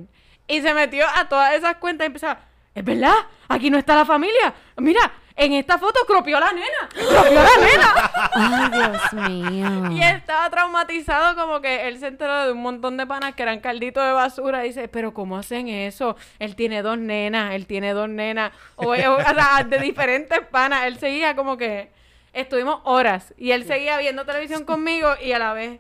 Y 0.47 0.61
se 0.61 0.73
metió 0.73 1.05
a 1.15 1.29
todas 1.29 1.53
esas 1.55 1.75
cuentas 1.77 2.05
y 2.05 2.07
empezaba, 2.07 2.39
es 2.75 2.83
verdad, 2.83 3.13
aquí 3.47 3.69
no 3.69 3.77
está 3.77 3.95
la 3.95 4.05
familia. 4.05 4.53
Mira, 4.77 4.99
en 5.37 5.53
esta 5.53 5.77
foto 5.77 5.99
cropió 6.05 6.39
la 6.39 6.51
nena, 6.51 6.89
cropió 6.91 7.41
la 7.41 7.49
nena. 7.65 8.11
Ay, 8.33 8.71
Dios 8.71 9.13
mío. 9.29 9.91
Y 9.93 10.01
él 10.03 10.17
estaba 10.17 10.49
traumatizado 10.49 11.35
como 11.41 11.61
que 11.61 11.87
él 11.87 11.97
se 11.99 12.07
enteró 12.07 12.45
de 12.45 12.51
un 12.51 12.61
montón 12.61 12.97
de 12.97 13.07
panas 13.07 13.33
que 13.33 13.43
eran 13.43 13.59
calditos 13.61 14.05
de 14.05 14.11
basura. 14.11 14.61
Dice, 14.61 14.87
pero 14.89 15.13
¿cómo 15.13 15.37
hacen 15.37 15.69
eso? 15.69 16.17
Él 16.39 16.55
tiene 16.57 16.81
dos 16.81 16.97
nenas, 16.97 17.53
él 17.53 17.65
tiene 17.65 17.93
dos 17.93 18.09
nenas. 18.09 18.51
O, 18.75 18.87
o- 18.87 18.91
o 18.91 18.95
sea, 19.21 19.63
de 19.65 19.79
diferentes 19.79 20.39
panas. 20.47 20.83
Él 20.85 20.97
seguía 20.99 21.35
como 21.35 21.55
que... 21.57 21.89
Estuvimos 22.33 22.79
horas 22.85 23.33
y 23.37 23.51
él 23.51 23.65
seguía 23.65 23.97
viendo 23.97 24.25
televisión 24.25 24.63
conmigo 24.63 25.09
y 25.21 25.33
a 25.33 25.39
la 25.39 25.53
vez... 25.53 25.79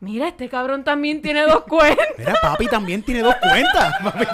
Mira, 0.00 0.26
este 0.26 0.48
cabrón 0.48 0.82
también 0.82 1.22
tiene 1.22 1.42
dos 1.42 1.62
cuentas. 1.62 2.06
Mira, 2.18 2.34
papi 2.42 2.66
también 2.66 3.02
tiene 3.04 3.20
dos 3.22 3.36
cuentas. 3.36 3.94
Papi 4.02 4.26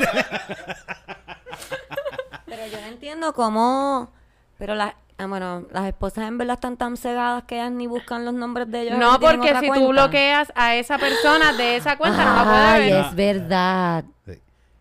Pero 2.47 2.67
yo 2.67 2.81
no 2.81 2.87
entiendo 2.87 3.35
cómo... 3.35 4.11
Pero 4.57 4.75
las... 4.75 4.95
ah, 5.19 5.27
bueno, 5.27 5.67
las 5.71 5.87
esposas 5.87 6.27
en 6.27 6.39
verdad 6.39 6.55
están 6.55 6.77
tan 6.79 6.97
cegadas 6.97 7.45
que 7.45 7.57
ellas 7.57 7.71
ni 7.71 7.87
buscan 7.87 8.25
los 8.25 8.33
nombres 8.35 8.71
de 8.71 8.83
ellos. 8.83 8.99
No, 8.99 9.21
porque 9.21 9.55
si 9.61 9.71
tú 9.71 9.89
bloqueas 9.89 10.51
a 10.55 10.75
esa 10.77 10.97
persona 10.97 11.53
de 11.53 11.77
esa 11.77 11.99
cuenta, 11.99 12.25
no 12.25 12.35
la 12.37 12.45
puede 12.45 12.57
Ay, 12.57 12.91
ver. 12.93 13.05
es 13.05 13.15
verdad. 13.15 14.05
Sí. 14.25 14.33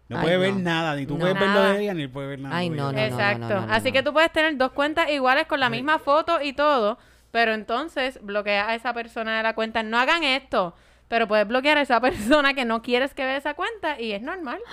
No 0.10 0.18
Ay, 0.18 0.24
puede 0.24 0.38
ver 0.38 0.56
nada, 0.56 0.96
ni 0.96 1.06
tú 1.06 1.16
No. 1.16 1.20
puedes 1.20 1.38
verlo 1.40 1.54
Nada. 1.56 1.74
de 1.74 1.82
ella, 1.84 1.94
ni 1.94 2.04
él 2.04 2.10
puede 2.10 2.28
ver 2.28 2.40
nada. 2.40 2.56
Ay, 2.56 2.70
no, 2.70 2.92
no, 2.94 3.00
Exacto. 3.00 3.40
no, 3.50 3.66
no, 3.68 3.74
Así 3.74 3.88
no. 3.90 3.94
que 3.94 4.04
tú 4.04 4.14
puedes 4.14 4.32
tener 4.32 4.56
dos 4.58 4.72
cuentas 4.72 5.10
iguales 5.10 5.48
con 5.48 5.60
la 5.60 5.70
misma 5.70 6.00
foto 6.00 6.42
y 6.42 6.54
todo, 6.54 6.98
pero 7.32 7.54
entonces 7.54 8.20
bloquea 8.22 8.70
a 8.70 8.76
esa 8.76 8.94
persona 8.94 9.36
de 9.38 9.44
la 9.44 9.54
cuenta. 9.54 9.84
No 9.84 9.98
hagan 10.00 10.24
esto, 10.24 10.74
pero 11.10 11.28
puedes 11.28 11.46
bloquear 11.48 11.78
a 11.78 11.82
esa 11.82 12.00
persona 12.02 12.54
que 12.54 12.64
no 12.64 12.82
quieres 12.82 13.14
que 13.14 13.26
vea 13.26 13.36
esa 13.38 13.54
cuenta 13.54 14.00
y 14.00 14.14
es 14.14 14.22
normal. 14.22 14.60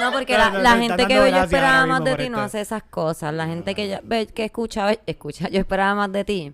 No, 0.00 0.12
porque 0.12 0.32
la, 0.36 0.76
gente 0.78 1.06
que 1.06 1.20
ve 1.20 1.30
yo 1.30 1.36
esperaba 1.38 1.86
más 1.86 2.04
de 2.04 2.16
ti 2.16 2.28
no 2.30 2.40
hace 2.40 2.60
esas 2.60 2.82
cosas. 2.82 3.32
La 3.34 3.46
gente 3.46 3.74
que, 3.74 3.88
yo- 3.90 3.98
ve, 4.02 4.26
que 4.26 4.46
escucha, 4.46 4.92
escucha, 5.06 5.48
yo 5.48 5.60
esperaba 5.60 5.94
más 5.94 6.12
de 6.12 6.24
ti. 6.24 6.52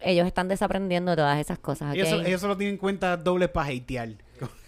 Ellos 0.00 0.26
están 0.26 0.48
desaprendiendo 0.48 1.14
todas 1.16 1.38
esas 1.38 1.58
cosas. 1.58 1.90
¿ok? 1.90 1.96
Ellos, 1.96 2.26
ellos 2.26 2.40
solo 2.40 2.56
tienen 2.56 2.76
cuentas 2.76 3.22
dobles 3.22 3.48
para 3.48 3.68
hatear. 3.70 4.08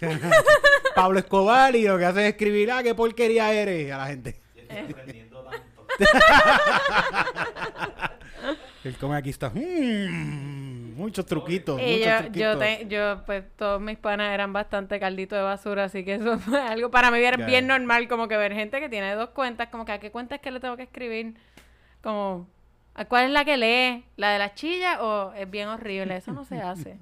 Pablo 0.94 1.18
Escobar 1.18 1.74
y 1.76 1.86
lo 1.86 1.98
que 1.98 2.04
hace 2.04 2.22
es 2.22 2.28
escribir, 2.32 2.70
ah, 2.72 2.82
qué 2.82 2.94
porquería 2.94 3.52
eres 3.52 3.92
a 3.92 3.98
la 3.98 4.06
gente. 4.06 4.40
aprendiendo 4.70 5.42
tanto. 5.44 5.86
Él 8.84 8.96
come 8.96 9.16
aquí 9.16 9.30
está. 9.30 9.50
mm, 9.50 10.94
muchos 10.96 11.26
truquitos. 11.26 11.80
Y 11.80 11.84
muchos 11.84 12.06
yo, 12.06 12.16
truquitos. 12.18 12.54
yo, 12.54 12.58
te- 12.58 12.86
yo, 12.88 13.22
pues 13.26 13.44
todos 13.56 13.80
mis 13.80 13.98
panas 13.98 14.32
eran 14.32 14.52
bastante 14.52 14.98
caldito 15.00 15.36
de 15.36 15.42
basura, 15.42 15.84
así 15.84 16.04
que 16.04 16.14
eso 16.14 16.38
fue 16.38 16.60
algo 16.60 16.90
para 16.90 17.10
mí 17.10 17.18
era 17.18 17.44
bien 17.44 17.66
normal, 17.66 18.08
como 18.08 18.28
que 18.28 18.36
ver 18.36 18.54
gente 18.54 18.80
que 18.80 18.88
tiene 18.88 19.14
dos 19.14 19.30
cuentas, 19.30 19.68
como 19.68 19.84
que 19.84 19.92
a 19.92 19.98
qué 20.00 20.10
cuenta 20.10 20.36
es 20.36 20.40
que 20.40 20.50
le 20.50 20.60
tengo 20.60 20.76
que 20.76 20.84
escribir, 20.84 21.34
como, 22.02 22.48
¿a 22.94 23.04
cuál 23.04 23.26
es 23.26 23.30
la 23.32 23.44
que 23.44 23.56
lee? 23.56 24.04
¿La 24.16 24.32
de 24.32 24.38
la 24.38 24.54
chilla 24.54 25.02
o 25.02 25.32
es 25.34 25.50
bien 25.50 25.68
horrible? 25.68 26.16
Eso 26.16 26.32
no 26.32 26.44
se 26.44 26.60
hace. 26.60 26.96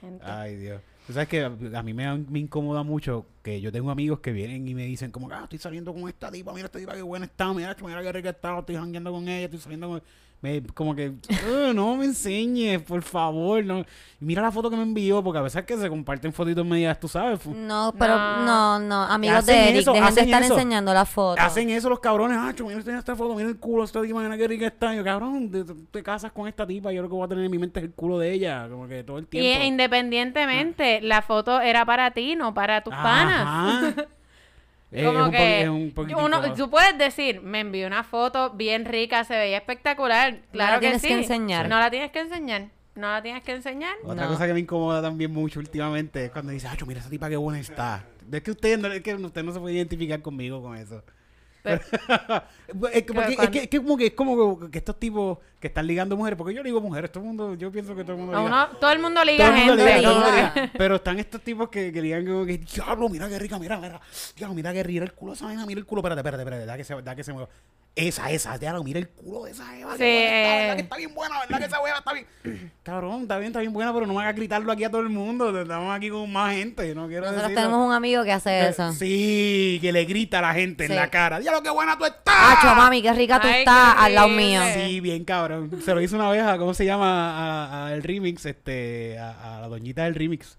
Gente. 0.00 0.24
Ay, 0.24 0.56
Dios. 0.56 0.80
Tú 1.06 1.12
sabes 1.12 1.28
que 1.28 1.44
a, 1.44 1.82
mí 1.84 1.94
me, 1.94 2.18
me 2.18 2.40
incomoda 2.40 2.82
mucho 2.82 3.26
que 3.44 3.60
yo 3.60 3.70
tengo 3.70 3.92
amigos 3.92 4.18
que 4.18 4.32
vienen 4.32 4.66
y 4.66 4.74
me 4.74 4.86
dicen 4.86 5.12
como, 5.12 5.30
ah, 5.30 5.42
estoy 5.44 5.60
saliendo 5.60 5.94
con 5.94 6.08
esta 6.08 6.32
tipa, 6.32 6.52
mira 6.52 6.66
esta 6.66 6.80
tipa 6.80 6.94
qué 6.94 7.02
buena 7.02 7.26
está, 7.26 7.52
mira, 7.54 7.76
mira 7.80 8.02
qué 8.02 8.12
rica 8.12 8.30
está, 8.30 8.58
estoy 8.58 8.74
jangueando 8.74 9.12
con 9.12 9.28
ella, 9.28 9.44
estoy 9.44 9.60
saliendo 9.60 9.88
con... 9.88 10.02
Me, 10.42 10.62
como 10.74 10.94
que, 10.94 11.08
"Ugh, 11.08 11.74
no 11.74 11.96
me 11.96 12.04
enseñes, 12.04 12.82
por 12.82 13.02
favor, 13.02 13.64
no. 13.64 13.84
Mira 14.20 14.42
la 14.42 14.52
foto 14.52 14.68
que 14.70 14.76
me 14.76 14.82
envió, 14.82 15.22
porque 15.24 15.38
a 15.38 15.42
veces 15.42 15.64
que 15.64 15.76
se 15.78 15.88
comparten 15.88 16.32
fotitos 16.32 16.64
medias, 16.64 17.00
tú 17.00 17.08
sabes. 17.08 17.44
No, 17.46 17.92
pero 17.98 18.16
No. 18.16 18.44
no, 18.44 18.78
no. 18.78 19.02
Amigos 19.04 19.46
de 19.46 19.70
Eric, 19.70 19.80
eso, 19.80 19.92
dejen 19.92 20.04
de 20.04 20.08
hacen 20.10 20.24
estar 20.26 20.42
eso. 20.42 20.54
enseñando 20.54 20.92
la 20.94 21.04
foto. 21.06 21.40
Hacen 21.40 21.70
eso 21.70 21.88
los 21.88 22.00
cabrones, 22.00 22.36
ah, 22.38 22.52
mira 22.62 22.78
esta- 22.78 22.98
esta 22.98 23.16
foto, 23.16 23.34
mira 23.34 23.48
el 23.48 23.56
culo, 23.58 23.82
esta 23.84 24.00
tipa, 24.02 24.20
mira 24.20 24.36
qué 24.36 24.46
rica 24.46 24.66
está. 24.66 24.94
Yo, 24.94 25.02
cabrón, 25.02 25.50
te, 25.50 25.64
te 25.90 26.02
casas 26.02 26.32
con 26.32 26.46
esta 26.48 26.66
tipa, 26.66 26.92
yo 26.92 27.02
lo 27.02 27.08
que 27.08 27.14
voy 27.14 27.24
a 27.24 27.28
tener 27.28 27.44
en 27.44 27.50
mi 27.50 27.58
mente 27.58 27.80
es 27.80 27.84
el 27.86 27.92
culo 27.92 28.18
de 28.18 28.32
ella, 28.32 28.68
como 28.70 28.86
que 28.86 29.02
todo 29.04 29.18
el 29.18 29.24
Y 29.24 29.28
tiempo. 29.28 29.64
independientemente, 29.64 31.00
la 31.00 31.22
foto 31.22 31.60
era 31.60 31.84
para 31.84 32.10
ti, 32.10 32.36
no 32.36 32.52
para 32.54 32.82
tus 32.82 32.94
panas. 32.94 33.42
Ajá. 33.46 33.88
Es 33.88 33.94
Como 35.04 35.18
un 35.18 35.24
po- 35.26 35.30
que 35.30 35.62
es 35.62 35.68
un 35.68 35.90
poquito 35.92 36.24
uno, 36.24 36.54
tú 36.54 36.70
puedes 36.70 36.96
decir, 36.96 37.40
me 37.42 37.60
envió 37.60 37.86
una 37.86 38.02
foto 38.04 38.50
bien 38.50 38.84
rica, 38.84 39.24
se 39.24 39.36
veía 39.36 39.58
espectacular. 39.58 40.40
Claro 40.52 40.72
la 40.74 40.80
que 40.80 40.86
tienes 40.86 41.02
sí. 41.02 41.08
que 41.08 41.14
enseñar. 41.14 41.68
No 41.68 41.78
la 41.78 41.90
tienes 41.90 42.10
que 42.10 42.20
enseñar. 42.20 42.68
No 42.94 43.08
la 43.12 43.20
tienes 43.22 43.42
que 43.42 43.52
enseñar. 43.52 43.94
Otra 44.04 44.24
No. 44.24 44.30
cosa 44.30 44.46
que 44.46 44.54
me 44.54 44.60
incomoda 44.60 45.02
también 45.02 45.30
mucho 45.30 45.60
últimamente 45.60 46.24
es 46.24 46.30
cuando 46.30 46.52
dice, 46.52 46.66
ah, 46.66 46.76
mira 46.86 47.00
esa 47.00 47.10
tipa 47.10 47.28
qué 47.28 47.36
buena 47.36 47.60
está. 47.60 48.04
Es 48.32 48.42
que 48.42 48.50
usted 48.52 48.78
no, 48.78 48.88
es 48.90 49.02
que 49.02 49.14
usted 49.14 49.42
no 49.44 49.52
se 49.52 49.60
puede 49.60 49.74
identificar 49.74 50.22
conmigo 50.22 50.62
con 50.62 50.76
eso. 50.76 51.02
Pero- 51.66 51.82
es, 52.92 53.02
que, 53.04 53.12
es, 53.42 53.48
que, 53.50 53.58
es 53.64 53.68
que 53.68 53.78
como 53.78 53.96
que 53.96 54.06
es 54.06 54.12
como 54.14 54.70
que, 54.70 54.78
estos 54.78 54.98
tipos 54.98 55.38
que 55.60 55.66
están 55.68 55.86
ligando 55.86 56.16
mujeres, 56.16 56.36
porque 56.36 56.54
yo 56.54 56.62
ligo 56.62 56.80
mujeres, 56.80 57.10
todo 57.10 57.22
el 57.22 57.28
mundo, 57.28 57.54
yo 57.54 57.70
pienso 57.72 57.94
que 57.96 58.02
todo 58.04 58.12
el 58.14 58.18
mundo 58.22 58.38
liga. 58.38 58.46
uno- 58.70 58.78
todo 58.78 58.90
el 58.92 58.98
mundo 58.98 59.20
Todo 59.20 59.30
liga 59.30 59.46
el 59.48 59.54
mundo 59.54 59.76
gente. 59.84 59.96
liga, 59.98 60.08
todo 60.10 60.30
liga. 60.32 60.52
liga. 60.54 60.70
Pero 60.78 60.96
están 60.96 61.18
estos 61.18 61.40
tipos 61.42 61.68
que, 61.68 61.92
que 61.92 62.02
ligan 62.02 62.24
como 62.26 62.44
que, 62.46 62.58
diablo, 62.58 63.08
mira 63.08 63.28
qué 63.28 63.38
rica, 63.38 63.58
mira, 63.58 63.78
mira, 63.78 64.00
diablo, 64.36 64.54
mira 64.54 64.72
qué 64.72 64.82
rica 64.82 65.04
el 65.04 65.12
culo 65.12 65.32
esa 65.32 65.46
vaina, 65.46 65.64
mira 65.66 65.80
el 65.80 65.86
culo, 65.86 66.00
espérate, 66.00 66.20
espérate, 66.20 66.42
espérate, 66.42 66.66
da 66.66 66.76
que 66.76 66.84
se, 66.84 67.02
da 67.02 67.14
que 67.16 67.24
se 67.24 67.32
mueva. 67.32 67.48
Esa, 67.98 68.30
esa, 68.30 68.58
diablo, 68.58 68.84
mira 68.84 68.98
el 68.98 69.08
culo 69.08 69.44
de 69.44 69.52
esa 69.52 69.74
Eva, 69.74 69.96
Sí, 69.96 70.02
está, 70.04 70.04
eh. 70.04 70.58
¿verdad 70.60 70.76
que 70.76 70.82
está 70.82 70.96
bien 70.96 71.14
buena, 71.14 71.40
verdad 71.40 71.58
que 71.58 71.64
esa 71.64 71.80
hueva 71.80 71.96
está 71.96 72.12
bien. 72.12 72.26
Cabrón, 72.82 73.22
está 73.22 73.38
bien, 73.38 73.46
está 73.46 73.60
bien 73.60 73.72
buena, 73.72 73.94
pero 73.94 74.06
no 74.06 74.12
me 74.12 74.20
hagas 74.20 74.34
gritarlo 74.36 74.70
aquí 74.70 74.84
a 74.84 74.90
todo 74.90 75.00
el 75.00 75.08
mundo, 75.08 75.58
estamos 75.58 75.96
aquí 75.96 76.10
con 76.10 76.30
más 76.30 76.52
gente, 76.54 76.94
no 76.94 77.06
quiero 77.08 77.22
Nosotros 77.22 77.48
decirlo. 77.48 77.62
tenemos 77.68 77.86
un 77.86 77.94
amigo 77.94 78.22
que 78.22 78.32
hace 78.32 78.68
eso. 78.68 78.92
Sí, 78.92 79.78
que 79.80 79.92
le 79.92 80.04
grita 80.04 80.40
a 80.40 80.42
la 80.42 80.52
gente 80.52 80.86
Sí. 80.86 80.92
en 80.92 80.98
la 80.98 81.08
cara, 81.08 81.38
diablo, 81.40 81.62
qué 81.62 81.70
buena 81.70 81.96
tú 81.96 82.04
estás. 82.04 82.34
Acho, 82.58 82.74
mami, 82.74 83.00
qué 83.00 83.14
rica 83.14 83.40
tú 83.40 83.48
Ay, 83.48 83.60
estás 83.60 83.94
qué 83.94 84.00
al 84.04 84.14
lado 84.14 84.28
mío. 84.28 84.60
Sí, 84.74 85.00
bien 85.00 85.24
cabrón. 85.24 85.80
Se 85.82 85.94
lo 85.94 86.02
hizo 86.02 86.16
una 86.16 86.28
vez 86.28 86.42
a, 86.42 86.58
¿cómo 86.58 86.74
se 86.74 86.84
llama? 86.84 87.06
A, 87.64 87.86
a 87.86 87.94
el 87.94 88.02
remix, 88.02 88.44
este, 88.44 89.18
a, 89.18 89.56
a 89.56 89.60
la 89.62 89.68
doñita 89.68 90.04
del 90.04 90.14
remix. 90.14 90.58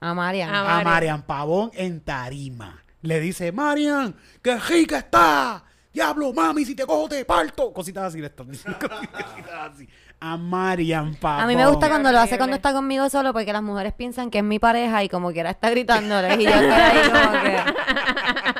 A 0.00 0.12
Marian. 0.12 0.54
A 0.54 0.62
Marian. 0.62 0.84
Marian 0.84 1.22
Pavón 1.22 1.70
en 1.72 2.00
tarima. 2.02 2.84
Le 3.00 3.18
dice, 3.18 3.50
Marian, 3.50 4.14
qué 4.42 4.58
rica 4.58 4.98
está. 4.98 5.64
Diablo, 5.92 6.32
mami, 6.32 6.64
si 6.64 6.74
te 6.74 6.86
cojo 6.86 7.08
te 7.08 7.24
parto. 7.24 7.72
Cositas 7.72 8.04
así 8.04 8.20
le 8.20 8.26
están 8.26 8.50
diciendo. 8.50 8.78
Cositas 8.78 9.72
así. 9.72 9.88
A 10.20 10.36
Marian 10.36 11.14
Papón. 11.14 11.44
A 11.44 11.46
mí 11.46 11.54
me 11.54 11.66
gusta 11.68 11.88
cuando 11.88 12.10
lo 12.10 12.18
hace 12.18 12.38
cuando 12.38 12.56
está 12.56 12.72
conmigo 12.72 13.08
solo 13.08 13.32
porque 13.32 13.52
las 13.52 13.62
mujeres 13.62 13.92
piensan 13.92 14.30
que 14.30 14.38
es 14.38 14.44
mi 14.44 14.58
pareja 14.58 15.04
y 15.04 15.08
como 15.08 15.30
quiera 15.32 15.50
está 15.50 15.70
gritándoles 15.70 16.40
y 16.40 16.44
yo 16.44 16.50
estoy 16.54 16.70
ahí 16.70 17.10
como 17.10 17.42
que... 17.42 18.57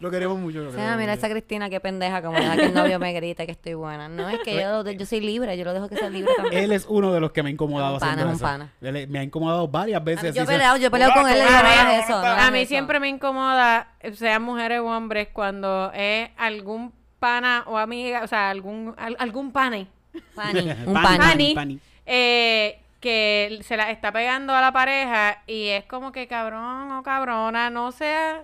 Lo 0.00 0.10
queremos 0.10 0.38
mucho. 0.38 0.58
Lo 0.60 0.68
O 0.68 0.72
sea, 0.72 0.76
queremos 0.78 0.98
mira 0.98 1.12
mucho. 1.12 1.18
esa 1.26 1.28
Cristina 1.32 1.68
que 1.70 1.78
pendeja, 1.78 2.22
como 2.22 2.38
deja 2.38 2.56
que 2.56 2.64
el 2.64 2.74
novio 2.74 2.98
me 2.98 3.12
grite 3.12 3.44
que 3.46 3.52
estoy 3.52 3.74
buena. 3.74 4.08
No, 4.08 4.28
es 4.30 4.40
que 4.40 4.54
yo, 4.54 4.90
yo 4.90 5.06
soy 5.06 5.20
libre, 5.20 5.56
yo 5.58 5.64
lo 5.64 5.74
dejo 5.74 5.88
que 5.88 5.96
sea 5.96 6.08
libre 6.08 6.32
también. 6.36 6.64
Él 6.64 6.72
es 6.72 6.86
uno 6.88 7.12
de 7.12 7.20
los 7.20 7.32
que 7.32 7.42
me 7.42 7.50
ha 7.50 7.52
incomodado 7.52 7.96
Es 7.98 8.02
un 8.02 8.08
pana, 8.08 8.22
es 8.22 8.26
un 8.28 8.34
eso. 8.34 8.42
pana. 8.42 8.72
Él 8.80 8.96
es- 8.96 9.08
me 9.08 9.18
ha 9.18 9.22
incomodado 9.22 9.68
varias 9.68 10.02
veces. 10.02 10.34
yo 10.34 10.40
he 10.40 10.44
así, 10.44 10.52
peleado, 10.52 10.76
yo 10.78 10.86
he 10.86 10.90
peleado 10.90 11.12
con 11.12 11.28
él 11.30 11.36
y 11.36 11.40
no 11.40 11.56
hagas 11.58 12.04
eso, 12.04 12.16
A 12.16 12.50
mí 12.50 12.64
siempre 12.66 12.98
me 12.98 13.08
incomoda, 13.08 13.88
sean 14.14 14.42
mujeres 14.42 14.80
o 14.80 14.86
hombres, 14.86 15.28
cuando 15.32 15.92
es 15.94 16.30
algún 16.38 16.92
pana 17.18 17.64
o 17.66 17.76
amiga, 17.76 18.22
o 18.24 18.26
sea, 18.26 18.48
algún, 18.50 18.94
al- 18.96 19.16
algún 19.18 19.52
pane, 19.52 19.86
Pani, 20.34 20.60
un. 20.86 20.94
Pani. 20.94 21.54
pani. 21.54 21.78
eh, 22.06 22.80
que 23.00 23.58
se 23.62 23.76
la 23.76 23.90
está 23.90 24.12
pegando 24.12 24.54
a 24.54 24.60
la 24.60 24.72
pareja 24.72 25.42
y 25.46 25.68
es 25.68 25.84
como 25.84 26.10
que 26.12 26.26
cabrón 26.26 26.90
o 26.92 27.02
cabrona, 27.02 27.68
no 27.70 27.92
sea... 27.92 28.42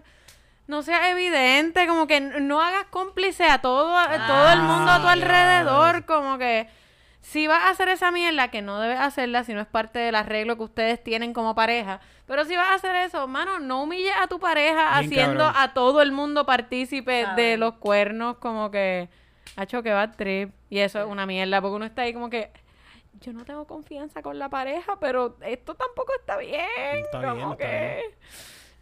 No 0.67 0.83
sea 0.83 1.11
evidente, 1.11 1.87
como 1.87 2.07
que 2.07 2.21
no 2.21 2.61
hagas 2.61 2.87
cómplice 2.91 3.45
a 3.45 3.61
todo, 3.61 3.97
a 3.97 4.27
todo 4.27 4.53
el 4.53 4.63
mundo 4.63 4.91
a 4.91 5.01
tu 5.01 5.07
Ah, 5.07 5.13
alrededor, 5.13 6.05
como 6.07 6.39
que 6.39 6.69
si 7.21 7.47
vas 7.47 7.63
a 7.65 7.71
hacer 7.71 7.89
esa 7.89 8.11
mierda, 8.11 8.49
que 8.49 8.63
no 8.63 8.81
debes 8.81 9.01
hacerla 9.01 9.45
si 9.45 9.53
no 9.55 9.61
es 9.61 9.67
parte 9.67 9.99
del 9.99 10.15
arreglo 10.15 10.57
que 10.57 10.63
ustedes 10.65 11.03
tienen 11.03 11.33
como 11.33 11.55
pareja, 11.55 12.01
pero 12.27 12.45
si 12.45 12.57
vas 12.57 12.69
a 12.69 12.75
hacer 12.75 12.95
eso, 12.97 13.27
mano, 13.29 13.59
no 13.61 13.83
humilles 13.83 14.15
a 14.21 14.27
tu 14.29 14.39
pareja 14.41 14.99
Bien 15.01 15.13
haciendo 15.13 15.45
cabrón. 15.45 15.63
a 15.63 15.75
todo 15.75 16.03
el 16.03 16.13
mundo 16.13 16.47
partícipe 16.47 17.27
de 17.37 17.57
los 17.57 17.75
cuernos, 17.75 18.37
como 18.39 18.71
que, 18.71 19.09
hacho 19.57 19.83
que 19.83 19.93
va 19.93 20.13
trip, 20.13 20.51
y 20.71 20.79
eso 20.81 21.01
es 21.01 21.07
una 21.07 21.27
mierda, 21.27 21.61
porque 21.61 21.77
uno 21.77 21.85
está 21.85 22.03
ahí 22.03 22.13
como 22.13 22.31
que, 22.31 22.51
yo 23.21 23.33
no 23.33 23.45
tengo 23.45 23.67
confianza 23.67 24.21
con 24.23 24.39
la 24.39 24.49
pareja, 24.49 24.99
pero 25.01 25.37
esto 25.43 25.75
tampoco 25.75 26.13
está 26.19 26.37
bien, 26.37 26.61
Está 27.05 27.21
bien, 27.21 27.31
como 27.41 27.53
está 27.53 27.67
que... 27.67 28.03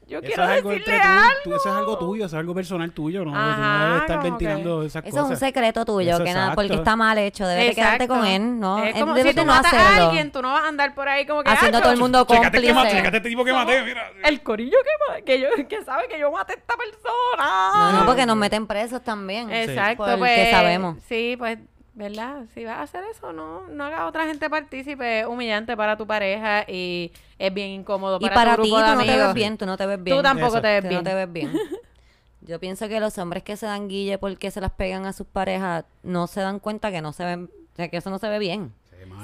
Yo 0.07 0.19
Eso 0.19 0.27
quiero 0.27 0.43
es, 0.45 0.49
algo 0.51 0.71
decirle 0.71 0.95
entre 0.97 1.07
tú, 1.09 1.13
algo. 1.15 1.35
tú- 1.45 1.55
eso 1.55 1.69
es 1.71 1.75
algo 1.75 1.99
tuyo, 1.99 2.27
eso 2.27 2.37
es 2.37 2.41
algo 2.41 2.55
personal 2.55 2.93
tuyo, 2.93 3.25
¿no? 3.25 3.31
Tú 3.33 3.39
Ajá, 3.39 3.79
no 3.79 3.85
debes 3.87 4.01
estar 4.03 4.23
ventilando 4.23 4.83
esas 4.83 5.05
Eso 5.05 5.11
cosas. 5.17 5.25
es 5.25 5.31
un 5.31 5.37
secreto 5.39 5.85
tuyo, 5.87 6.15
Eso, 6.15 6.25
que 6.25 6.35
nada, 6.35 6.55
porque 6.55 6.75
está 6.75 6.95
mal 6.97 7.17
hecho. 7.19 7.47
Debes 7.47 7.69
de 7.69 7.75
quedarte 7.75 8.07
con 8.09 8.25
él, 8.27 8.61
¿no? 8.61 8.85
Es 8.85 8.95
Él 8.95 9.01
como 9.01 9.15
debe 9.15 9.31
si 9.31 9.35
tú 9.37 9.45
no 9.47 9.53
matas 9.53 9.73
a 9.73 9.89
hacerlo. 9.89 10.05
alguien, 10.09 10.31
tú 10.33 10.43
no 10.43 10.53
vas 10.53 10.65
a 10.65 10.69
andar 10.69 10.95
por 10.95 11.09
ahí 11.09 11.25
como 11.27 11.43
que... 11.43 11.51
Haciendo 11.51 11.79
"Ah, 11.79 11.83
todo 11.83 11.93
el 11.93 11.99
mundo 11.99 12.27
Chécate 12.29 12.59
este, 12.59 12.69
cómplice. 12.73 12.89
que, 12.91 12.97
chécate 12.99 13.17
este 13.17 13.29
tipo 13.31 13.45
que 13.45 13.53
maté, 13.55 13.83
mira. 13.83 14.11
El 14.25 14.43
corillo 14.43 14.77
que, 15.17 15.25
que, 15.25 15.41
yo, 15.41 15.49
que 15.69 15.83
sabe 15.85 16.07
que 16.09 16.19
yo 16.19 16.31
maté 16.31 16.53
a 16.53 16.57
esta 16.57 16.75
persona. 16.77 17.93
No, 17.93 18.01
no, 18.01 18.07
porque 18.07 18.27
nos 18.27 18.37
meten 18.37 18.67
presos 18.67 19.03
también. 19.03 19.51
Exacto, 19.51 20.05
Porque 20.05 20.19
pues. 20.19 20.51
sabemos. 20.51 20.99
Sí, 21.09 21.35
pues, 21.39 21.59
¿verdad? 21.95 22.45
Si 22.55 22.65
vas 22.65 22.79
a 22.79 22.83
hacer 22.83 23.05
eso, 23.11 23.33
no, 23.33 23.67
no 23.69 23.85
hagas 23.85 24.01
a 24.01 24.07
otra 24.07 24.27
gente 24.27 24.51
partícipe. 24.51 25.21
Es 25.21 25.27
humillante 25.27 25.77
para 25.77 25.97
tu 25.97 26.07
pareja 26.07 26.65
y 26.69 27.13
es 27.39 27.55
bien 27.55 27.71
incómodo 27.71 28.19
Y 28.21 28.25
para, 28.25 28.35
para 28.35 28.57
tu 28.57 28.63
ti, 28.63 28.69
grupo 28.71 28.85
tú 28.85 28.91
de 28.91 28.97
no 28.97 29.05
te 29.05 29.17
ves 29.17 29.35
bien, 29.35 29.59
tú 29.59 29.67
no 29.67 29.77
te 29.77 29.87
ves 29.87 30.03
bien. 30.03 30.17
Tú 30.17 30.23
tampoco 30.23 30.55
Eso. 30.55 30.61
te 30.63 30.69
ves 30.69 30.83
Tú 30.83 30.89
bien. 30.89 31.01
no 31.05 31.11
te 31.11 31.15
ves 31.15 31.33
bien. 31.33 31.53
Yo 32.43 32.61
pienso 32.61 32.89
que 32.89 33.01
los 33.01 33.17
hombres 33.19 33.43
que 33.43 33.57
se 33.57 33.65
dan 33.67 33.89
guille 33.89 34.19
porque 34.19 34.51
se 34.51 34.61
las 34.61 34.73
pegan 34.73 35.07
a 35.07 35.13
sus 35.15 35.27
parejas 35.27 35.85
no 36.03 36.27
se 36.27 36.41
dan 36.43 36.59
cuenta 36.59 36.91
que 36.91 37.01
no 37.01 37.13
se 37.15 37.25
ven, 37.25 37.45
o 37.73 37.77
sea, 37.77 37.89
que 37.89 37.97
eso 37.97 38.11
no 38.11 38.19
se 38.19 38.29
ve 38.29 38.39
bien. 38.39 38.75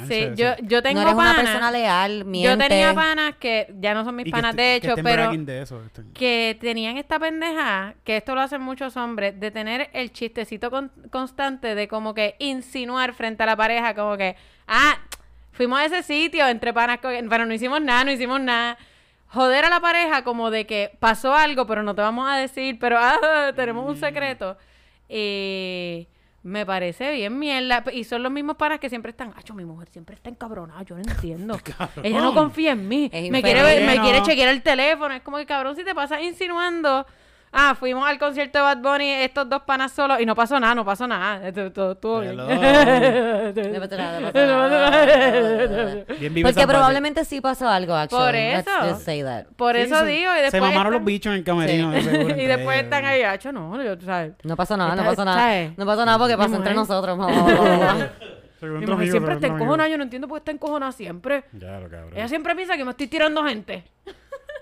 Sí, 0.08 0.30
yo, 0.36 0.54
yo 0.62 0.82
tengo 0.82 1.00
no 1.00 1.08
eres 1.08 1.14
una 1.14 1.34
persona 1.34 1.70
leal, 1.70 2.24
miente. 2.24 2.48
Yo 2.64 2.68
tenía 2.68 2.94
panas 2.94 3.34
que 3.38 3.72
ya 3.80 3.94
no 3.94 4.04
son 4.04 4.16
mis 4.16 4.26
y 4.26 4.30
que 4.30 4.32
panas, 4.32 4.56
de 4.56 4.62
que 4.62 4.76
hecho, 4.76 4.88
estén 4.90 5.04
pero 5.04 5.30
de 5.32 5.62
eso, 5.62 5.82
que 6.14 6.56
tenían 6.60 6.96
esta 6.96 7.18
pendeja, 7.18 7.94
que 8.04 8.16
esto 8.16 8.34
lo 8.34 8.40
hacen 8.40 8.60
muchos 8.62 8.96
hombres, 8.96 9.38
de 9.38 9.50
tener 9.50 9.90
el 9.92 10.12
chistecito 10.12 10.70
con- 10.70 10.90
constante 11.10 11.74
de 11.74 11.88
como 11.88 12.14
que 12.14 12.36
insinuar 12.38 13.12
frente 13.14 13.42
a 13.42 13.46
la 13.46 13.56
pareja, 13.56 13.94
como 13.94 14.16
que, 14.16 14.36
ah, 14.66 14.98
fuimos 15.52 15.78
a 15.80 15.84
ese 15.84 16.02
sitio 16.02 16.46
entre 16.48 16.72
panas, 16.72 16.98
pero 17.02 17.46
no 17.46 17.52
hicimos 17.54 17.80
nada, 17.80 18.04
no 18.04 18.10
hicimos 18.12 18.40
nada. 18.40 18.78
Joder 19.28 19.64
a 19.64 19.70
la 19.70 19.78
pareja 19.80 20.24
como 20.24 20.50
de 20.50 20.66
que 20.66 20.90
pasó 20.98 21.34
algo, 21.34 21.66
pero 21.66 21.82
no 21.82 21.94
te 21.94 22.02
vamos 22.02 22.28
a 22.28 22.36
decir, 22.36 22.78
pero 22.80 22.96
ah, 23.00 23.52
tenemos 23.54 23.88
un 23.88 23.96
secreto. 23.96 24.56
Y 25.08 26.06
me 26.42 26.64
parece 26.64 27.12
bien 27.12 27.38
mierda. 27.38 27.84
Y 27.92 28.04
son 28.04 28.22
los 28.22 28.32
mismos 28.32 28.56
panas 28.56 28.80
que 28.80 28.88
siempre 28.88 29.10
están, 29.10 29.32
acho, 29.36 29.54
mi 29.54 29.64
mujer 29.64 29.88
siempre 29.90 30.14
está 30.14 30.30
encabronada, 30.30 30.82
yo 30.82 30.96
no 30.96 31.02
entiendo. 31.02 31.58
Ella 32.02 32.20
no 32.20 32.34
confía 32.34 32.72
en 32.72 32.88
mí. 32.88 33.10
Es 33.12 33.30
Me 33.30 33.42
quiere, 33.42 33.62
ver- 33.62 33.86
me 33.86 34.00
quiere 34.00 34.22
chequear 34.22 34.48
el 34.48 34.62
teléfono. 34.62 35.14
Es 35.14 35.22
como 35.22 35.36
que 35.36 35.46
cabrón, 35.46 35.76
si 35.76 35.84
te 35.84 35.94
pasas 35.94 36.22
insinuando. 36.22 37.06
Ah, 37.52 37.74
fuimos 37.74 38.08
al 38.08 38.16
concierto 38.18 38.58
de 38.58 38.62
Bad 38.62 38.78
Bunny, 38.78 39.10
estos 39.10 39.48
dos 39.48 39.62
panas 39.62 39.90
solos, 39.90 40.20
y 40.20 40.26
no 40.26 40.36
pasó 40.36 40.60
nada, 40.60 40.72
no 40.74 40.84
pasó 40.84 41.08
nada. 41.08 41.52
Todo 41.72 41.92
Estuvo 41.92 42.20
bien. 42.20 42.36
No 42.36 42.46
pasó 43.80 43.96
nada, 43.96 44.20
no 44.20 44.32
pasó 44.32 44.46
nada. 44.46 46.04
Bien 46.20 46.32
vive 46.32 46.48
Porque 46.52 46.66
probablemente 46.66 47.24
sí 47.24 47.40
pasó 47.40 47.68
algo, 47.68 47.94
actually. 47.94 48.22
Por 48.24 48.34
Let's 48.34 48.68
eso. 48.68 48.88
just 48.94 49.04
say 49.04 49.22
that. 49.24 49.46
Por 49.56 49.74
Sí, 49.74 49.82
eso 49.82 50.04
digo, 50.04 50.30
y 50.32 50.40
después. 50.42 50.52
Se 50.52 50.60
mamaron 50.60 50.92
los 50.92 51.04
bichos 51.04 51.32
en 51.32 51.38
el 51.38 51.44
camerino. 51.44 51.92
seguro, 52.00 52.36
y 52.40 52.46
después 52.46 52.76
ellos. 52.76 52.84
están 52.84 53.04
ahí, 53.04 53.22
hacho, 53.22 53.50
no, 53.50 53.82
yo, 53.82 54.00
sabes. 54.00 54.32
No 54.44 54.54
pasó 54.56 54.76
nada, 54.76 54.94
no 54.94 55.04
pasó 55.04 55.24
nada. 55.24 55.38
¿sabes? 55.40 55.76
No 55.76 55.84
pasó 55.86 56.06
nada 56.06 56.18
porque 56.18 56.36
pasó 56.36 56.54
entre 56.54 56.74
nosotros. 56.74 57.18
Mi 58.62 58.68
mujer 58.68 58.90
amigos, 58.92 59.10
siempre 59.10 59.34
está 59.34 59.46
encojonada, 59.46 59.88
yo 59.88 59.96
no 59.96 60.04
entiendo 60.04 60.28
por 60.28 60.36
qué 60.36 60.40
está 60.40 60.50
encojonada 60.52 60.92
siempre. 60.92 61.44
Ya, 61.52 61.80
lo 61.80 61.88
cabrón. 61.88 62.12
Ella 62.14 62.28
siempre 62.28 62.54
piensa 62.54 62.76
que 62.76 62.84
me 62.84 62.90
estoy 62.90 63.06
tirando 63.06 63.42
gente. 63.44 63.84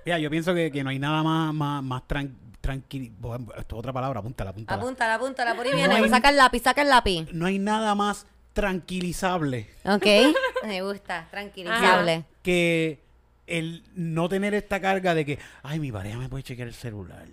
Mira, 0.06 0.18
yo 0.20 0.30
pienso 0.30 0.54
que, 0.54 0.70
que 0.70 0.84
no 0.84 0.90
hay 0.90 0.98
nada 1.00 1.22
más, 1.24 1.52
más, 1.52 1.82
más 1.82 2.02
tran- 2.08 2.32
tranquilo. 2.68 3.12
Esto 3.56 3.76
es 3.76 3.78
otra 3.80 3.92
palabra, 3.92 4.20
apúntala, 4.20 4.50
apúntala. 4.50 4.80
Apúntala, 4.82 5.14
apúntala, 5.14 5.54
por 5.54 5.64
ahí 5.66 5.72
No 5.72 5.76
viene. 5.78 5.94
hay- 5.94 6.08
Saca 6.10 6.28
el 6.30 6.36
lápiz, 6.36 6.62
saca 6.62 6.82
el 6.82 6.88
lápiz. 6.88 7.26
No 7.32 7.46
hay 7.46 7.58
nada 7.58 7.94
más 7.94 8.26
tranquilizable 8.52 9.68
Ok. 9.84 10.04
Me 10.66 10.82
gusta, 10.82 11.26
tranquilizable. 11.30 12.24
que 12.42 13.00
el 13.46 13.82
no 13.94 14.28
tener 14.28 14.52
esta 14.54 14.80
carga 14.80 15.14
de 15.14 15.24
que, 15.24 15.38
ay, 15.62 15.78
mi 15.80 15.90
pareja 15.90 16.18
me 16.18 16.28
puede 16.28 16.42
chequear 16.44 16.68
el 16.68 16.74
celular. 16.74 17.26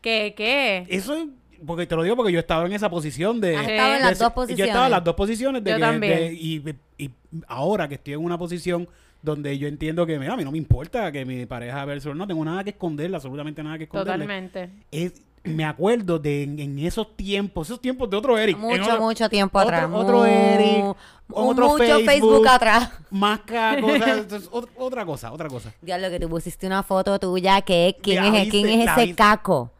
¿Qué? 0.00 0.34
¿Qué? 0.36 0.86
Eso 0.88 1.14
es, 1.14 1.26
porque 1.66 1.86
te 1.86 1.94
lo 1.96 2.02
digo 2.02 2.16
porque 2.16 2.32
yo 2.32 2.38
estaba 2.38 2.64
en 2.66 2.72
esa 2.72 2.88
posición 2.88 3.40
de... 3.40 3.56
Has 3.56 3.68
estado 3.68 3.94
en 3.96 4.00
las 4.02 4.18
dos 4.18 4.28
Yo 4.28 4.34
posiciones. 4.34 4.68
estaba 4.68 4.86
en 4.86 4.92
las 4.92 5.04
dos 5.04 5.14
posiciones 5.14 5.64
de 5.64 5.70
Yo 5.72 5.76
que- 5.76 5.82
también. 5.82 6.16
de- 6.18 6.32
y, 6.32 6.74
y 6.96 7.10
ahora 7.48 7.86
que 7.88 7.96
estoy 7.96 8.14
en 8.14 8.24
una 8.24 8.38
posición 8.38 8.88
donde 9.22 9.58
yo 9.58 9.66
entiendo 9.68 10.06
que 10.06 10.18
mira, 10.18 10.34
a 10.34 10.36
mí 10.36 10.44
no 10.44 10.52
me 10.52 10.58
importa 10.58 11.10
que 11.12 11.24
mi 11.24 11.46
pareja 11.46 11.84
vea 11.84 11.94
el 11.94 12.00
celular, 12.00 12.18
no 12.18 12.26
tengo 12.26 12.44
nada 12.44 12.62
que 12.64 12.70
esconderle, 12.70 13.16
absolutamente 13.16 13.62
nada 13.62 13.78
que 13.78 13.84
esconderle. 13.84 14.12
Totalmente. 14.24 14.70
Es, 14.90 15.22
me 15.44 15.64
acuerdo 15.64 16.18
de 16.18 16.42
en, 16.42 16.58
en 16.58 16.78
esos 16.80 17.16
tiempos, 17.16 17.68
esos 17.68 17.80
tiempos 17.80 18.10
de 18.10 18.16
otro 18.16 18.36
Eric. 18.36 18.56
Mucho, 18.58 18.82
otro- 18.82 19.00
mucho 19.00 19.28
tiempo 19.28 19.58
otro- 19.58 19.76
atrás. 19.76 19.90
Otro 19.92 20.24
Eric, 20.26 20.84
otro 21.30 21.68
mucho 21.68 21.78
Facebook, 21.78 22.04
Facebook 22.06 22.48
atrás. 22.48 22.90
Más 23.10 23.40
cosas, 23.80 24.48
otra 24.76 25.04
cosa, 25.06 25.32
otra 25.32 25.48
cosa. 25.48 25.72
Diablo, 25.82 26.10
que 26.10 26.18
tú 26.20 26.28
pusiste 26.28 26.66
una 26.66 26.82
foto 26.82 27.18
tuya. 27.18 27.60
que 27.62 27.96
¿Quién, 28.02 28.24
es, 28.34 28.48
¿quién 28.50 28.80
es 28.80 28.90
ese 28.90 29.14
caco? 29.14 29.70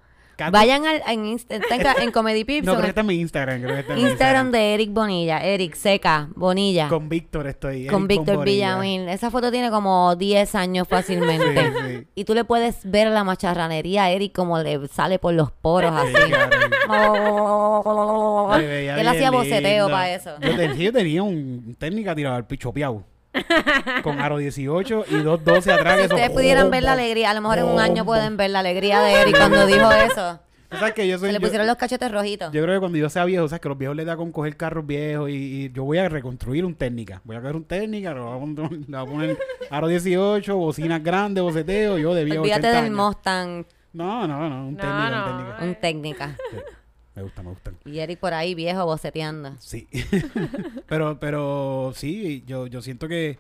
Vayan 0.51 0.87
al, 0.87 1.03
en, 1.09 1.25
Insta- 1.25 2.11
Comedy 2.13 2.45
Pips. 2.45 2.67
No, 2.67 2.73
o 2.73 2.75
creo 2.77 2.83
que 2.83 2.87
en 2.87 2.91
está 2.91 3.01
en 3.03 3.07
mi 3.07 3.15
Instagram. 3.15 3.63
Creo 3.63 3.75
que 3.75 3.81
está 3.81 3.95
en 3.95 4.03
mi 4.03 4.09
Instagram 4.09 4.51
de 4.53 4.75
Eric 4.75 4.93
Bonilla. 4.93 5.39
Eric 5.45 5.75
Seca 5.75 6.29
Bonilla. 6.35 6.89
Con 6.89 7.09
Víctor 7.09 7.47
estoy. 7.47 7.87
con 7.87 8.07
Víctor. 8.07 8.45
Villamil. 8.45 9.09
Esa 9.09 9.31
foto 9.31 9.51
tiene 9.51 9.71
como 9.71 10.15
10 10.17 10.55
años 10.55 10.87
fácilmente. 10.89 11.47
Sí, 11.57 11.63
sí. 11.97 12.07
Y 12.15 12.25
tú 12.25 12.35
le 12.35 12.45
puedes 12.45 12.89
ver 12.89 13.09
la 13.09 13.25
macharranería 13.25 14.05
a 14.05 14.11
Eric 14.11 14.33
como 14.35 14.59
le 14.59 14.87
sale 14.89 15.19
por 15.19 15.33
los 15.35 15.51
poros 15.51 15.93
Sí, 16.09 16.15
así. 16.17 16.33
Él 19.01 19.09
hacía 19.09 19.31
boceteo 19.31 19.89
para 19.89 20.11
eso. 20.15 20.31
Yo, 20.41 20.57
te- 20.57 20.77
yo 20.77 20.93
tenía 20.93 21.23
un 21.23 21.77
técnica 21.79 22.15
tirada 22.15 22.37
al 22.37 22.47
pichopeado. 22.47 23.05
con 24.03 24.21
aro 24.21 24.39
18 24.39 25.05
y 25.11 25.15
212 25.23 25.73
atrás. 25.73 25.99
Si 26.01 26.07
ustedes 26.07 26.31
pudieran 26.31 26.71
ver 26.71 26.83
la 26.83 26.93
alegría, 26.93 27.31
a 27.31 27.35
lo 27.35 27.41
mejor 27.41 27.59
en 27.59 27.65
un 27.67 27.81
año 27.81 28.05
pueden 28.05 28.37
ver 28.37 28.51
la 28.51 28.61
alegría 28.61 29.01
de 29.01 29.13
Eric 29.23 29.37
cuando 29.37 29.67
dijo 29.67 29.91
eso. 29.93 30.41
Tú 30.69 30.79
sabes 30.79 30.95
que 30.95 31.07
yo 31.07 31.17
soy. 31.17 31.29
Se 31.29 31.33
le 31.33 31.39
yo- 31.39 31.43
pusieron 31.47 31.67
los 31.69 31.77
cachetes 31.77 32.11
rojitos. 32.11 32.53
Yo 32.53 32.61
creo 32.63 32.75
que 32.75 32.81
cuando 32.81 32.99
yo 32.99 33.09
sea 33.09 33.25
viejo, 33.25 33.47
sabes 33.49 33.61
que 33.61 33.69
los 33.69 33.79
viejos 33.79 33.97
les 33.97 34.05
da 34.05 34.17
con 34.17 34.33
coger 34.33 34.57
carros 34.57 34.85
viejos 34.85 35.31
y, 35.31 35.35
y 35.67 35.73
yo 35.73 35.85
voy 35.85 35.99
a 35.99 36.09
reconstruir 36.09 36.65
un 36.65 36.75
técnica. 36.75 37.21
Voy 37.25 37.37
a 37.37 37.41
coger 37.41 37.55
un 37.57 37.65
técnica, 37.65 38.13
le 38.15 38.21
voy 38.21 38.37
a 38.95 39.05
poner, 39.07 39.39
aro 39.71 39.87
18, 39.87 40.57
bocinas 40.57 41.03
grandes, 41.05 41.43
boceteo, 41.45 41.99
yo 41.99 42.15
de 42.15 42.25
viejo. 42.25 42.43
Olvídate 42.43 42.67
80 42.69 42.77
del 42.83 42.85
años. 42.93 43.07
Mustang, 43.07 43.65
No, 43.93 44.27
no, 44.27 44.49
no, 44.51 44.67
un 44.67 44.75
No, 44.75 44.81
técnica, 44.81 45.11
no. 45.11 45.25
un 45.25 45.37
técnica. 45.37 45.65
un 45.65 45.75
técnica. 45.77 46.37
Sí, 46.51 46.57
me 47.17 47.23
gusta, 47.23 47.43
me 47.43 47.51
gustan. 47.51 47.77
Y 47.85 47.99
Eric 47.99 48.21
por 48.21 48.33
ahí 48.35 48.55
viejo 48.55 48.85
boceteando. 48.87 49.55
Sí. 49.59 49.89
pero, 50.89 51.19
pero 51.19 51.93
sí, 51.97 52.45
yo, 52.47 52.67
yo 52.67 52.81
siento 52.83 53.09
que 53.09 53.31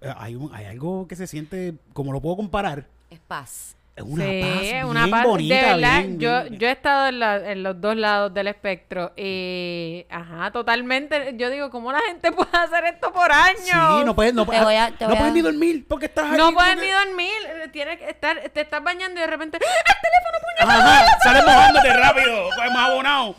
eh, 0.00 0.14
hay, 0.16 0.34
un- 0.36 0.54
hay 0.54 0.66
algo 0.66 1.08
que 1.08 1.16
se 1.16 1.26
siente, 1.26 1.74
como 1.92 2.12
lo 2.12 2.20
puedo 2.20 2.36
comparar, 2.36 2.86
Es 3.10 3.18
paz. 3.20 3.74
Es 3.96 4.02
una 4.02 4.24
sí, 4.24 4.40
paz 4.42 4.50
es 4.56 4.60
bien 4.72 4.84
una 4.86 5.06
paz. 5.08 5.24
bonita. 5.24 5.54
de 5.54 5.62
verdad, 5.62 5.98
bien- 6.00 6.18
yo, 6.18 6.42
bien- 6.42 6.58
yo 6.58 6.66
he 6.68 6.70
estado 6.72 7.06
en, 7.08 7.18
la- 7.20 7.50
en 7.52 7.62
los 7.62 7.80
dos 7.80 7.96
lados 7.96 8.34
del 8.34 8.48
espectro 8.48 9.12
y, 9.16 10.04
ajá, 10.10 10.50
totalmente. 10.50 11.34
Yo 11.36 11.48
digo, 11.50 11.70
¿cómo 11.70 11.92
la 11.92 12.00
gente 12.00 12.32
puede 12.32 12.50
hacer 12.52 12.84
esto 12.86 13.12
por 13.12 13.30
años? 13.30 13.98
Sí, 14.00 14.04
no 14.04 14.14
puedes, 14.16 14.34
no, 14.34 14.44
Te 14.46 14.60
voy 14.60 14.74
a- 14.74 14.90
te 14.90 15.04
no 15.04 15.08
voy 15.10 15.16
a- 15.16 15.18
puedes 15.20 15.34
ni 15.34 15.40
dormir 15.42 15.86
porque 15.88 16.06
estás 16.06 16.30
ahí. 16.30 16.36
No 16.36 16.52
puedes 16.52 16.72
porque- 16.74 16.86
ni 16.86 16.92
dormir, 16.92 17.70
tienes 17.72 17.98
que 17.98 18.08
estar, 18.10 18.36
te 18.50 18.60
estás 18.62 18.82
bañando 18.82 19.18
y 19.18 19.22
de 19.22 19.26
repente, 19.28 19.58
¡el 19.58 19.62
teléfono, 19.62 20.38
puñal! 20.40 20.80
Ajá, 20.80 21.18
sales 21.22 21.44
mojándote 21.44 21.92
rápido. 21.94 22.48
hemos 22.66 22.78
abonado. 22.78 23.36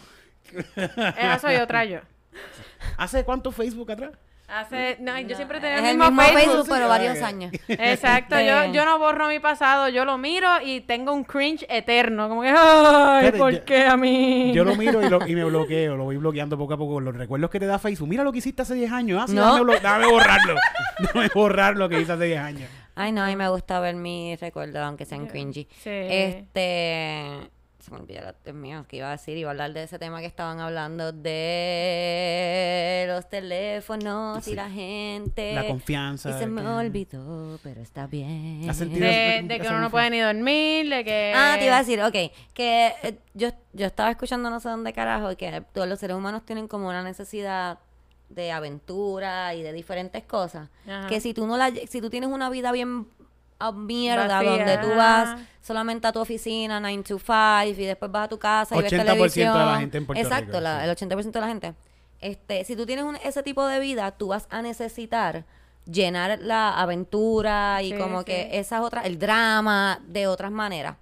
Esa 1.17 1.39
soy 1.39 1.55
otra 1.57 1.83
yo. 1.85 1.99
¿Hace 2.97 3.25
cuánto 3.25 3.51
Facebook 3.51 3.91
atrás? 3.91 4.11
Hace, 4.47 4.97
no, 4.99 5.19
yo 5.19 5.35
siempre 5.35 5.59
tenía 5.59 5.77
Es 5.77 5.83
el 5.85 5.97
mismo, 5.97 6.11
mismo 6.11 6.21
Facebook. 6.21 6.43
Facebook, 6.43 6.67
pero 6.69 6.87
varios 6.87 7.21
años. 7.23 7.51
Exacto, 7.67 8.35
Este- 8.35 8.47
yo, 8.47 8.73
yo 8.73 8.85
no 8.85 8.99
borro 8.99 9.27
mi 9.27 9.39
pasado, 9.39 9.89
yo 9.89 10.05
lo 10.05 10.19
miro 10.19 10.47
y 10.63 10.81
tengo 10.81 11.13
un 11.13 11.23
cringe 11.23 11.65
eterno. 11.67 12.29
Como 12.29 12.41
que, 12.43 12.49
ay, 12.55 13.21
Fíjate, 13.21 13.37
¿por 13.39 13.51
yo- 13.53 13.65
qué 13.65 13.85
a 13.87 13.97
mí? 13.97 14.51
Yo 14.53 14.63
lo 14.63 14.75
miro 14.75 15.01
y, 15.03 15.09
lo- 15.09 15.25
y 15.27 15.33
me 15.35 15.43
bloqueo, 15.45 15.95
lo 15.95 16.03
voy 16.03 16.17
bloqueando 16.17 16.57
poco 16.57 16.73
a 16.75 16.77
poco. 16.77 16.99
Los 17.01 17.15
recuerdos 17.15 17.49
que 17.49 17.59
te 17.59 17.65
da 17.65 17.79
Facebook. 17.79 18.07
Mira 18.07 18.23
lo 18.23 18.31
que 18.31 18.37
hiciste 18.37 18.61
hace 18.61 18.75
10 18.75 18.91
años. 18.91 19.21
Ah, 19.23 19.27
sí, 19.27 19.33
No. 19.35 19.55
dame, 19.65 19.79
dame 19.79 20.05
borrarlo. 20.07 20.55
Dame 21.13 21.29
borrar 21.33 21.75
lo 21.75 21.89
que 21.89 21.99
hice 21.99 22.11
hace 22.13 22.25
10 22.25 22.39
años. 22.39 22.69
Ay, 22.95 23.11
no, 23.11 23.23
a 23.23 23.27
mí 23.27 23.35
me 23.35 23.49
gusta 23.49 23.79
ver 23.81 23.95
mis 23.95 24.39
recuerdos, 24.39 24.81
aunque 24.81 25.05
sean 25.05 25.25
cringy. 25.27 25.67
Sí. 25.83 25.89
Este. 25.89 27.49
Se 27.85 27.91
me 27.91 27.97
olvidó, 27.99 28.21
Dios 28.43 28.55
mío, 28.55 28.83
que 28.87 28.97
iba 28.97 29.09
a 29.09 29.11
decir. 29.11 29.37
Iba 29.37 29.49
a 29.49 29.51
hablar 29.51 29.71
de 29.71 29.83
ese 29.83 29.99
tema 29.99 30.19
que 30.19 30.25
estaban 30.25 30.59
hablando 30.59 31.11
de 31.11 33.05
los 33.07 33.29
teléfonos 33.29 34.47
y 34.47 34.55
la 34.55 34.69
gente. 34.71 35.53
La 35.53 35.67
confianza. 35.67 36.31
Y 36.31 36.33
se 36.33 36.47
me 36.47 36.61
que- 36.63 36.67
olvidó, 36.67 37.59
pero 37.61 37.81
está 37.81 38.07
bien. 38.07 38.67
¿Has 38.67 38.77
sentido- 38.77 39.05
de, 39.05 39.37
Eso- 39.37 39.47
de 39.47 39.59
que 39.59 39.67
uno 39.67 39.81
no 39.81 39.91
puede 39.91 40.09
ni 40.09 40.19
dormir, 40.19 40.89
de 40.89 41.03
que... 41.03 41.31
Ah, 41.35 41.57
te 41.59 41.65
iba 41.67 41.75
a 41.75 41.79
decir, 41.79 42.01
ok, 42.01 42.15
que 42.55 42.93
eh, 43.03 43.19
yo, 43.35 43.49
yo 43.73 43.85
estaba 43.85 44.09
escuchando 44.09 44.49
no 44.49 44.59
sé 44.59 44.69
dónde 44.69 44.91
carajo, 44.91 45.31
y 45.31 45.35
que 45.35 45.61
todos 45.71 45.87
los 45.87 45.99
seres 45.99 46.17
humanos 46.17 46.43
tienen 46.43 46.67
como 46.67 46.87
una 46.89 47.03
necesidad 47.03 47.77
de 48.29 48.51
aventura 48.51 49.53
y 49.53 49.61
de 49.61 49.71
diferentes 49.73 50.23
cosas. 50.23 50.69
Ajá. 50.87 51.05
Que 51.07 51.21
si 51.21 51.35
tú 51.35 51.45
no 51.45 51.55
la, 51.57 51.69
si 51.87 52.01
tú 52.01 52.09
tienes 52.09 52.29
una 52.31 52.49
vida 52.49 52.71
bien 52.71 53.05
a 53.59 53.71
mierda, 53.71 54.27
Vacía, 54.41 54.49
donde 54.51 54.77
tú 54.79 54.89
vas 54.95 55.39
solamente 55.61 56.07
a 56.07 56.11
tu 56.11 56.19
oficina, 56.19 56.79
9 56.79 57.03
to 57.03 57.17
5, 57.19 57.63
y 57.81 57.85
después 57.85 58.11
vas 58.11 58.25
a 58.25 58.27
tu 58.27 58.37
casa 58.39 58.75
y 58.75 58.81
ves 58.81 58.91
80% 58.91 58.97
de 58.97 59.03
la 59.05 59.13
televisión. 59.13 59.79
gente 59.79 59.97
en 59.97 60.05
Puerto 60.05 60.21
Exacto, 60.23 60.45
Rico, 60.47 60.59
la- 60.61 60.79
sí. 60.79 60.83
el 60.85 60.89
80% 60.91 61.39
de 61.39 61.41
la 61.41 61.47
gente. 61.47 61.73
Este, 62.21 62.63
si 62.65 62.75
tú 62.75 62.85
tienes 62.85 63.05
un- 63.05 63.17
ese 63.17 63.43
tipo 63.43 63.65
de 63.67 63.79
vida, 63.79 64.11
tú 64.11 64.27
vas 64.27 64.47
a 64.49 64.61
necesitar 64.61 65.45
llenar 65.85 66.39
la 66.41 66.79
aventura 66.79 67.81
y 67.83 67.91
Sí, 67.91 67.97
como 67.97 68.19
sí. 68.19 68.25
que 68.25 68.59
esas 68.59 68.81
otras, 68.81 69.05
el 69.05 69.19
drama 69.19 69.99
de 70.07 70.27
otras 70.27 70.51
maneras. 70.51 70.95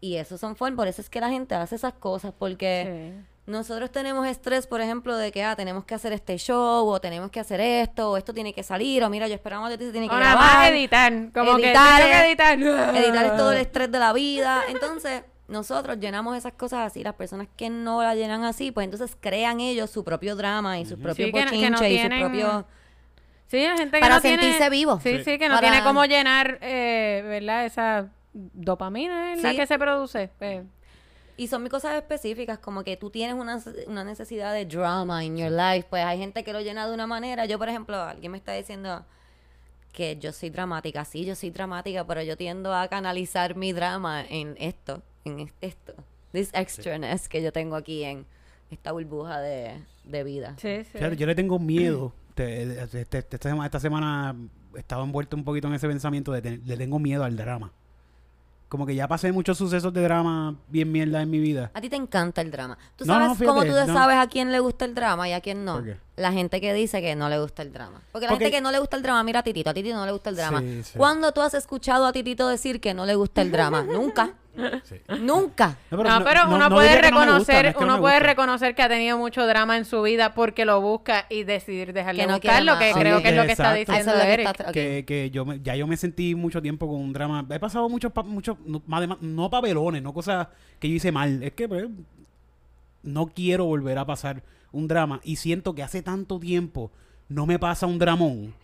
Y 0.00 0.16
eso 0.16 0.36
son 0.38 0.56
formas, 0.56 0.76
por 0.76 0.88
eso 0.88 1.00
es 1.00 1.08
que 1.08 1.20
la 1.20 1.30
gente 1.30 1.54
hace 1.54 1.74
esas 1.76 1.94
cosas, 1.94 2.32
porque 2.38 3.14
Sí. 3.16 3.26
Nosotros 3.46 3.90
tenemos 3.92 4.26
estrés, 4.26 4.66
por 4.66 4.80
ejemplo, 4.80 5.16
de 5.16 5.30
que 5.32 5.44
ah, 5.44 5.54
tenemos 5.56 5.84
que 5.84 5.94
hacer 5.94 6.12
este 6.12 6.36
show, 6.36 6.86
o 6.88 7.00
tenemos 7.00 7.30
que 7.30 7.38
hacer 7.40 7.60
esto, 7.60 8.10
o 8.12 8.16
esto 8.16 8.34
tiene 8.34 8.52
que 8.52 8.62
salir, 8.62 9.04
o 9.04 9.10
mira, 9.10 9.28
yo 9.28 9.34
esperamos 9.34 9.70
de 9.70 9.78
ti, 9.78 9.84
se 9.86 9.92
tiene 9.92 10.08
que 10.08 10.14
más 10.14 10.68
editar, 10.70 11.12
como 11.32 11.56
Editar 11.58 12.02
que 12.02 12.08
que 12.10 12.26
editar. 12.28 12.58
Editar 12.96 13.26
es 13.26 13.36
todo 13.36 13.52
el 13.52 13.58
estrés 13.66 13.90
de 13.92 13.98
la 13.98 14.12
vida. 14.12 14.62
Entonces, 14.68 15.22
nosotros 15.48 15.98
llenamos 16.00 16.36
esas 16.36 16.54
cosas 16.54 16.80
así. 16.86 17.04
Las 17.04 17.14
personas 17.14 17.46
que 17.56 17.70
no 17.70 18.02
la 18.02 18.14
llenan 18.16 18.42
así, 18.44 18.72
pues 18.72 18.84
entonces 18.84 19.16
crean 19.20 19.60
ellos 19.60 19.90
su 19.90 20.02
propio 20.02 20.34
drama 20.34 20.80
y 20.80 20.84
sus 20.86 20.98
propios 20.98 21.28
Sí, 21.28 21.32
que 21.32 21.44
no- 21.44 21.50
que 21.52 21.56
no 21.70 21.76
bochinches 21.78 21.90
y 21.90 21.98
sus 22.00 22.08
tienen- 22.08 22.20
propios... 22.20 22.64
Sí, 23.48 23.62
la 23.62 23.76
gente 23.76 23.98
que 23.98 24.00
Para 24.00 24.16
no 24.16 24.20
tiene- 24.20 24.42
sentirse 24.42 24.70
vivo. 24.70 24.98
Sí, 25.00 25.18
Sí. 25.18 25.24
sí, 25.24 25.38
que 25.38 25.48
no 25.48 25.54
Para- 25.54 25.68
tiene 25.70 25.84
cómo 25.84 26.04
llenar, 26.04 26.58
eh, 26.62 27.22
¿verdad? 27.24 27.64
Esa 27.64 28.08
dopamina 28.32 29.36
la 29.36 29.50
Sí. 29.52 29.56
que 29.56 29.66
se 29.68 29.78
produce. 29.78 30.30
eh. 30.40 30.64
Y 31.38 31.48
son 31.48 31.68
cosas 31.68 31.94
específicas, 31.96 32.58
como 32.58 32.82
que 32.82 32.96
tú 32.96 33.10
tienes 33.10 33.34
una, 33.36 33.62
una 33.88 34.04
necesidad 34.04 34.54
de 34.54 34.64
drama 34.64 35.22
in 35.24 35.36
your 35.36 35.50
life. 35.50 35.86
Pues 35.90 36.02
hay 36.04 36.18
gente 36.18 36.42
que 36.44 36.52
lo 36.52 36.60
llena 36.60 36.86
de 36.88 36.94
una 36.94 37.06
manera. 37.06 37.44
Yo, 37.44 37.58
por 37.58 37.68
ejemplo, 37.68 37.96
alguien 38.00 38.32
me 38.32 38.38
está 38.38 38.52
diciendo 38.54 39.04
que 39.92 40.16
yo 40.18 40.32
soy 40.32 40.50
dramática. 40.50 41.04
Sí, 41.04 41.24
yo 41.24 41.34
soy 41.34 41.50
dramática, 41.50 42.06
pero 42.06 42.22
yo 42.22 42.36
tiendo 42.36 42.74
a 42.74 42.88
canalizar 42.88 43.54
mi 43.56 43.72
drama 43.72 44.24
en 44.28 44.56
esto, 44.58 45.02
en 45.24 45.40
es- 45.40 45.54
esto. 45.60 45.94
This 46.32 46.50
extraness 46.54 47.28
que 47.28 47.42
yo 47.42 47.52
tengo 47.52 47.76
aquí 47.76 48.02
en 48.04 48.26
esta 48.70 48.92
burbuja 48.92 49.40
de, 49.40 49.80
de 50.04 50.24
vida. 50.24 50.54
Sí, 50.58 50.84
sí. 50.84 50.90
Fíjate, 50.98 51.16
yo 51.16 51.26
le 51.26 51.34
tengo 51.34 51.58
miedo. 51.58 52.12
Te- 52.34 52.82
este- 52.82 53.00
este- 53.02 53.18
esta, 53.18 53.38
semana, 53.48 53.64
esta 53.66 53.80
semana 53.80 54.36
estaba 54.74 55.02
envuelto 55.04 55.36
un 55.36 55.44
poquito 55.44 55.68
en 55.68 55.74
ese 55.74 55.88
pensamiento 55.88 56.32
de 56.32 56.42
que 56.42 56.50
le 56.64 56.76
tengo 56.76 56.98
miedo 56.98 57.24
al 57.24 57.36
drama. 57.36 57.72
Como 58.68 58.84
que 58.84 58.96
ya 58.96 59.06
pasé 59.06 59.30
muchos 59.30 59.56
sucesos 59.56 59.92
de 59.92 60.02
drama 60.02 60.56
bien 60.68 60.90
mierda 60.90 61.22
en 61.22 61.30
mi 61.30 61.38
vida. 61.38 61.70
A 61.72 61.80
ti 61.80 61.88
te 61.88 61.94
encanta 61.94 62.40
el 62.40 62.50
drama. 62.50 62.76
¿Tú 62.96 63.04
No, 63.04 63.14
sabes 63.14 63.28
no, 63.28 63.34
fíjate, 63.36 63.46
cómo 63.60 63.62
tú 63.64 63.86
no. 63.86 63.94
sabes 63.94 64.16
a 64.16 64.26
quién 64.26 64.50
le 64.50 64.58
gusta 64.58 64.84
el 64.84 64.94
drama 64.94 65.28
y 65.28 65.32
a 65.34 65.40
quién 65.40 65.64
no? 65.64 65.74
¿Por 65.74 65.84
qué? 65.84 65.96
La 66.16 66.32
gente 66.32 66.60
que 66.60 66.74
dice 66.74 67.00
que 67.00 67.14
no 67.14 67.28
le 67.28 67.38
gusta 67.38 67.62
el 67.62 67.72
drama. 67.72 68.00
Porque 68.10 68.26
la 68.26 68.32
Porque- 68.32 68.46
gente 68.46 68.56
que 68.56 68.60
no 68.62 68.72
le 68.72 68.80
gusta 68.80 68.96
el 68.96 69.02
drama, 69.04 69.22
mira 69.22 69.40
a 69.40 69.42
Titito. 69.44 69.70
A 69.70 69.74
Titito 69.74 69.94
no 69.94 70.04
le 70.04 70.10
gusta 70.12 70.30
el 70.30 70.36
drama. 70.36 70.60
Sí, 70.60 70.82
sí. 70.82 70.98
¿Cuándo 70.98 71.30
tú 71.32 71.42
has 71.42 71.54
escuchado 71.54 72.06
a 72.06 72.12
Titito 72.12 72.48
decir 72.48 72.80
que 72.80 72.92
no 72.92 73.06
le 73.06 73.14
gusta 73.14 73.40
el 73.42 73.52
drama? 73.52 73.82
Nunca. 73.88 74.32
Sí. 74.84 74.96
Nunca. 75.20 75.76
No, 75.90 75.98
pero 76.24 76.46
uno 76.48 76.58
no 76.58 76.70
puede 76.70 76.96
no 76.96 77.02
reconocer, 77.02 77.64
no 77.64 77.68
es 77.70 77.74
que 77.76 77.84
no 77.84 77.92
uno 77.94 78.00
puede 78.00 78.20
reconocer 78.20 78.74
que 78.74 78.82
ha 78.82 78.88
tenido 78.88 79.18
mucho 79.18 79.46
drama 79.46 79.76
en 79.76 79.84
su 79.84 80.02
vida 80.02 80.34
porque 80.34 80.64
lo 80.64 80.80
busca 80.80 81.26
y 81.28 81.44
decidir 81.44 81.92
dejar 81.92 82.16
Que 82.16 82.26
buscarlo, 82.26 82.78
que 82.78 82.92
creo 82.92 83.22
que 83.22 83.28
es 83.30 83.36
lo 83.36 83.44
que 83.46 83.52
está 83.52 83.74
diciendo 83.74 84.00
Eso 84.02 84.10
es 84.12 84.16
lo 84.18 84.22
que 84.24 84.32
Eric. 84.32 84.46
está- 84.48 84.72
que, 84.72 85.04
que 85.06 85.30
yo 85.30 85.44
me- 85.44 85.60
ya 85.60 85.74
yo 85.76 85.86
me 85.86 85.96
sentí 85.96 86.34
mucho 86.34 86.60
tiempo 86.62 86.86
con 86.88 86.96
un 87.00 87.12
drama. 87.12 87.44
He 87.50 87.58
pasado 87.58 87.88
muchos, 87.88 88.12
pa- 88.12 88.22
muchos 88.22 88.56
no, 88.64 88.82
además, 88.90 89.18
no 89.20 89.50
papelones, 89.50 90.02
no 90.02 90.12
cosas 90.14 90.48
que 90.78 90.88
yo 90.88 90.94
hice 90.96 91.12
mal. 91.12 91.42
Es 91.42 91.52
que 91.52 91.68
pues, 91.68 91.86
no 93.02 93.26
quiero 93.26 93.64
volver 93.66 93.98
a 93.98 94.04
pasar 94.04 94.42
un 94.72 94.88
drama. 94.88 95.20
Y 95.24 95.36
siento 95.36 95.74
que 95.74 95.82
hace 95.82 96.02
tanto 96.02 96.38
tiempo 96.38 96.90
no 97.28 97.46
me 97.46 97.58
pasa 97.58 97.86
un 97.86 97.98
dramón 97.98 98.54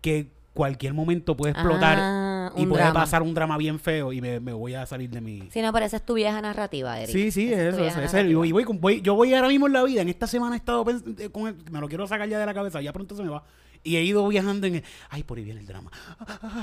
que 0.00 0.28
cualquier 0.54 0.92
momento 0.94 1.36
puede 1.36 1.52
explotar 1.52 1.96
Ah, 1.98 2.31
y 2.56 2.66
puede 2.66 2.82
drama. 2.82 3.00
pasar 3.00 3.22
un 3.22 3.34
drama 3.34 3.56
bien 3.58 3.78
feo 3.78 4.12
y 4.12 4.20
me, 4.20 4.40
me 4.40 4.52
voy 4.52 4.74
a 4.74 4.84
salir 4.86 5.10
de 5.10 5.20
mi... 5.20 5.48
Si 5.50 5.62
no, 5.62 5.72
pero 5.72 5.86
esa 5.86 5.96
es 5.96 6.02
tu 6.04 6.14
vieja 6.14 6.40
narrativa, 6.40 6.98
Eric. 7.00 7.12
Sí, 7.12 7.30
sí, 7.30 7.52
Esa 7.52 7.86
eso. 7.86 8.00
es 8.02 8.14
el- 8.14 8.30
y 8.30 8.52
voy 8.52 8.64
con- 8.64 8.80
voy- 8.80 9.00
yo 9.02 9.14
voy 9.14 9.32
ahora 9.34 9.48
mismo 9.48 9.66
en 9.66 9.72
la 9.72 9.82
vida. 9.84 10.02
En 10.02 10.08
esta 10.08 10.26
semana 10.26 10.54
he 10.54 10.58
estado 10.58 10.84
eh, 11.18 11.28
con 11.30 11.48
el- 11.48 11.56
me 11.70 11.80
lo 11.80 11.88
quiero 11.88 12.06
sacar 12.06 12.28
ya 12.28 12.38
de 12.38 12.46
la 12.46 12.54
cabeza. 12.54 12.80
Ya 12.80 12.92
pronto 12.92 13.14
se 13.16 13.22
me 13.22 13.28
va. 13.30 13.42
Y 13.84 13.96
he 13.96 14.02
ido 14.04 14.28
viajando 14.28 14.68
en. 14.68 14.80
Ay, 15.10 15.24
por 15.24 15.38
ahí 15.38 15.44
viene 15.44 15.58
el 15.58 15.66
drama. 15.66 15.90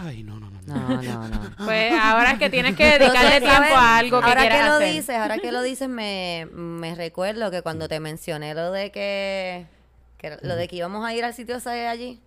Ay, 0.05 0.23
no, 0.23 0.39
no, 0.39 0.49
no. 0.49 0.61
no. 0.65 1.01
No, 1.01 1.01
no, 1.01 1.27
no. 1.27 1.39
Pues 1.65 1.91
ahora 2.01 2.31
es 2.31 2.39
que 2.39 2.49
tienes 2.49 2.75
que 2.77 2.85
dedicarle 2.97 3.39
tiempo 3.41 3.55
¿sabes? 3.57 3.71
a 3.73 3.97
algo 3.97 4.19
que 4.21 4.25
ahora 4.25 4.39
quieras 4.41 4.59
que 4.61 4.67
lo 4.69 4.73
hacer. 4.75 4.93
dices, 4.93 5.15
ahora 5.17 5.37
que 5.37 5.51
lo 5.51 5.61
dices, 5.61 5.89
me, 5.89 6.47
me 6.53 6.95
recuerdo 6.95 7.51
que 7.51 7.61
cuando 7.61 7.89
te 7.89 7.99
mencioné 7.99 8.53
lo 8.53 8.71
de 8.71 8.91
que, 8.91 9.65
que 10.17 10.37
lo 10.43 10.55
de 10.55 10.67
que 10.69 10.77
íbamos 10.77 11.05
a 11.05 11.13
ir 11.13 11.25
al 11.25 11.33
sitio 11.33 11.57
ese 11.57 11.69
de 11.71 11.87
allí, 11.87 12.19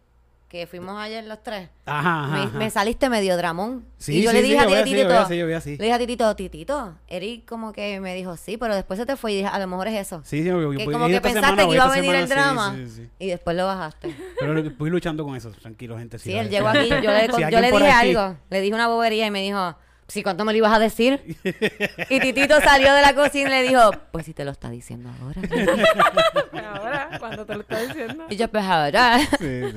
que 0.53 0.67
fuimos 0.67 1.01
ayer 1.01 1.25
los 1.25 1.43
tres, 1.43 1.71
Ajá, 1.87 2.25
ajá. 2.25 2.29
me, 2.37 2.43
ajá. 2.43 2.59
me 2.59 2.69
saliste 2.69 3.09
medio 3.09 3.39
dramón. 3.39 3.87
Sí, 3.97 4.19
y 4.19 4.23
yo 4.23 4.31
sí, 4.33 4.37
le 4.37 4.43
sí, 4.43 4.49
dije 4.51 4.63
yo 4.69 4.77
a 4.77 4.85
Titito, 4.85 5.09
voy 5.09 5.17
así, 5.17 5.37
yo 5.39 5.45
voy 5.47 5.55
así. 5.55 5.71
le 5.79 5.85
dije 5.85 5.93
a 5.95 5.99
Titito, 5.99 6.37
Titito, 6.37 6.95
Eric 7.09 7.47
como 7.49 7.73
que 7.73 8.01
me 8.01 8.15
dijo 8.15 8.37
sí, 8.37 8.59
pero 8.59 8.75
después 8.75 9.01
se 9.01 9.07
te 9.07 9.17
fue 9.17 9.33
y 9.33 9.37
dije, 9.37 9.49
a 9.49 9.59
lo 9.59 9.67
mejor 9.67 9.89
es 9.89 9.95
eso. 10.07 10.21
Sí, 10.27 10.43
sí, 10.43 10.45
yo, 10.45 10.71
que 10.73 10.85
como 10.85 11.07
que 11.09 11.23
pensaste 11.23 11.47
semana, 11.49 11.67
que 11.67 11.75
iba 11.75 11.85
a 11.85 11.91
venir 11.91 12.15
el 12.15 12.29
drama 12.29 12.75
sí, 12.77 12.87
sí, 12.87 12.93
sí. 13.05 13.09
y 13.19 13.29
después 13.29 13.57
lo 13.57 13.65
bajaste. 13.65 14.15
Pero 14.39 14.63
voy 14.79 14.91
luchando 14.91 15.25
con 15.25 15.35
eso, 15.37 15.51
tranquilo, 15.53 15.97
gente. 15.97 16.19
Sí, 16.19 16.35
va- 16.35 16.41
él 16.43 16.51
llegó 16.51 16.69
aquí, 16.69 16.89
yo 16.91 17.01
le, 17.01 17.29
Si 17.35 17.41
yo 17.51 17.61
le 17.61 17.73
dije 17.73 17.91
aquí- 17.91 18.15
algo, 18.15 18.37
le 18.51 18.61
dije 18.61 18.75
una 18.75 18.89
bobería 18.89 19.27
y 19.27 19.31
me 19.31 19.41
dijo, 19.41 19.75
sí, 20.07 20.23
¿cuánto 20.23 20.45
me 20.45 20.53
lo 20.53 20.59
ibas 20.59 20.75
a 20.75 20.79
decir? 20.79 21.35
Y 22.11 22.21
Titito 22.21 22.61
salió 22.61 22.93
de 22.93 23.01
la 23.01 23.15
cocina 23.15 23.49
y 23.59 23.63
le 23.63 23.69
dijo, 23.71 23.91
pues 24.11 24.27
si 24.27 24.35
te 24.35 24.45
lo 24.45 24.51
está 24.51 24.69
diciendo 24.69 25.09
ahora. 25.23 25.41
Ahora, 26.75 27.09
cuando 27.19 27.47
te 27.47 27.55
lo 27.55 27.61
estoy 27.63 27.87
diciendo. 27.87 28.25
Y 28.29 28.37
yo, 28.37 28.49
pues 28.49 28.65
ahora. 28.65 29.19
Sí, 29.39 29.63
sí. 29.71 29.77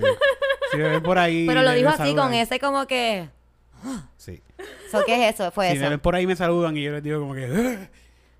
Si 0.75 0.81
me 0.81 0.89
ven 0.89 1.03
por 1.03 1.17
ahí. 1.17 1.45
Pero 1.47 1.61
lo 1.63 1.69
me- 1.71 1.75
dijo 1.75 1.89
me 1.89 1.93
así, 1.95 2.03
saludan. 2.03 2.25
con 2.27 2.33
ese 2.33 2.59
como 2.59 2.85
que, 2.87 3.29
Sí. 4.17 4.41
¿so 4.91 5.03
qué 5.05 5.27
es 5.29 5.35
eso? 5.35 5.51
Fue 5.51 5.67
Si 5.71 5.75
me 5.77 5.81
eso. 5.81 5.89
ven 5.91 5.99
por 5.99 6.15
ahí 6.15 6.25
me 6.27 6.35
saludan 6.35 6.75
y 6.77 6.83
yo 6.83 6.91
les 6.93 7.03
digo 7.03 7.19
como 7.19 7.33
que. 7.35 7.45
"Eh, 7.45 7.89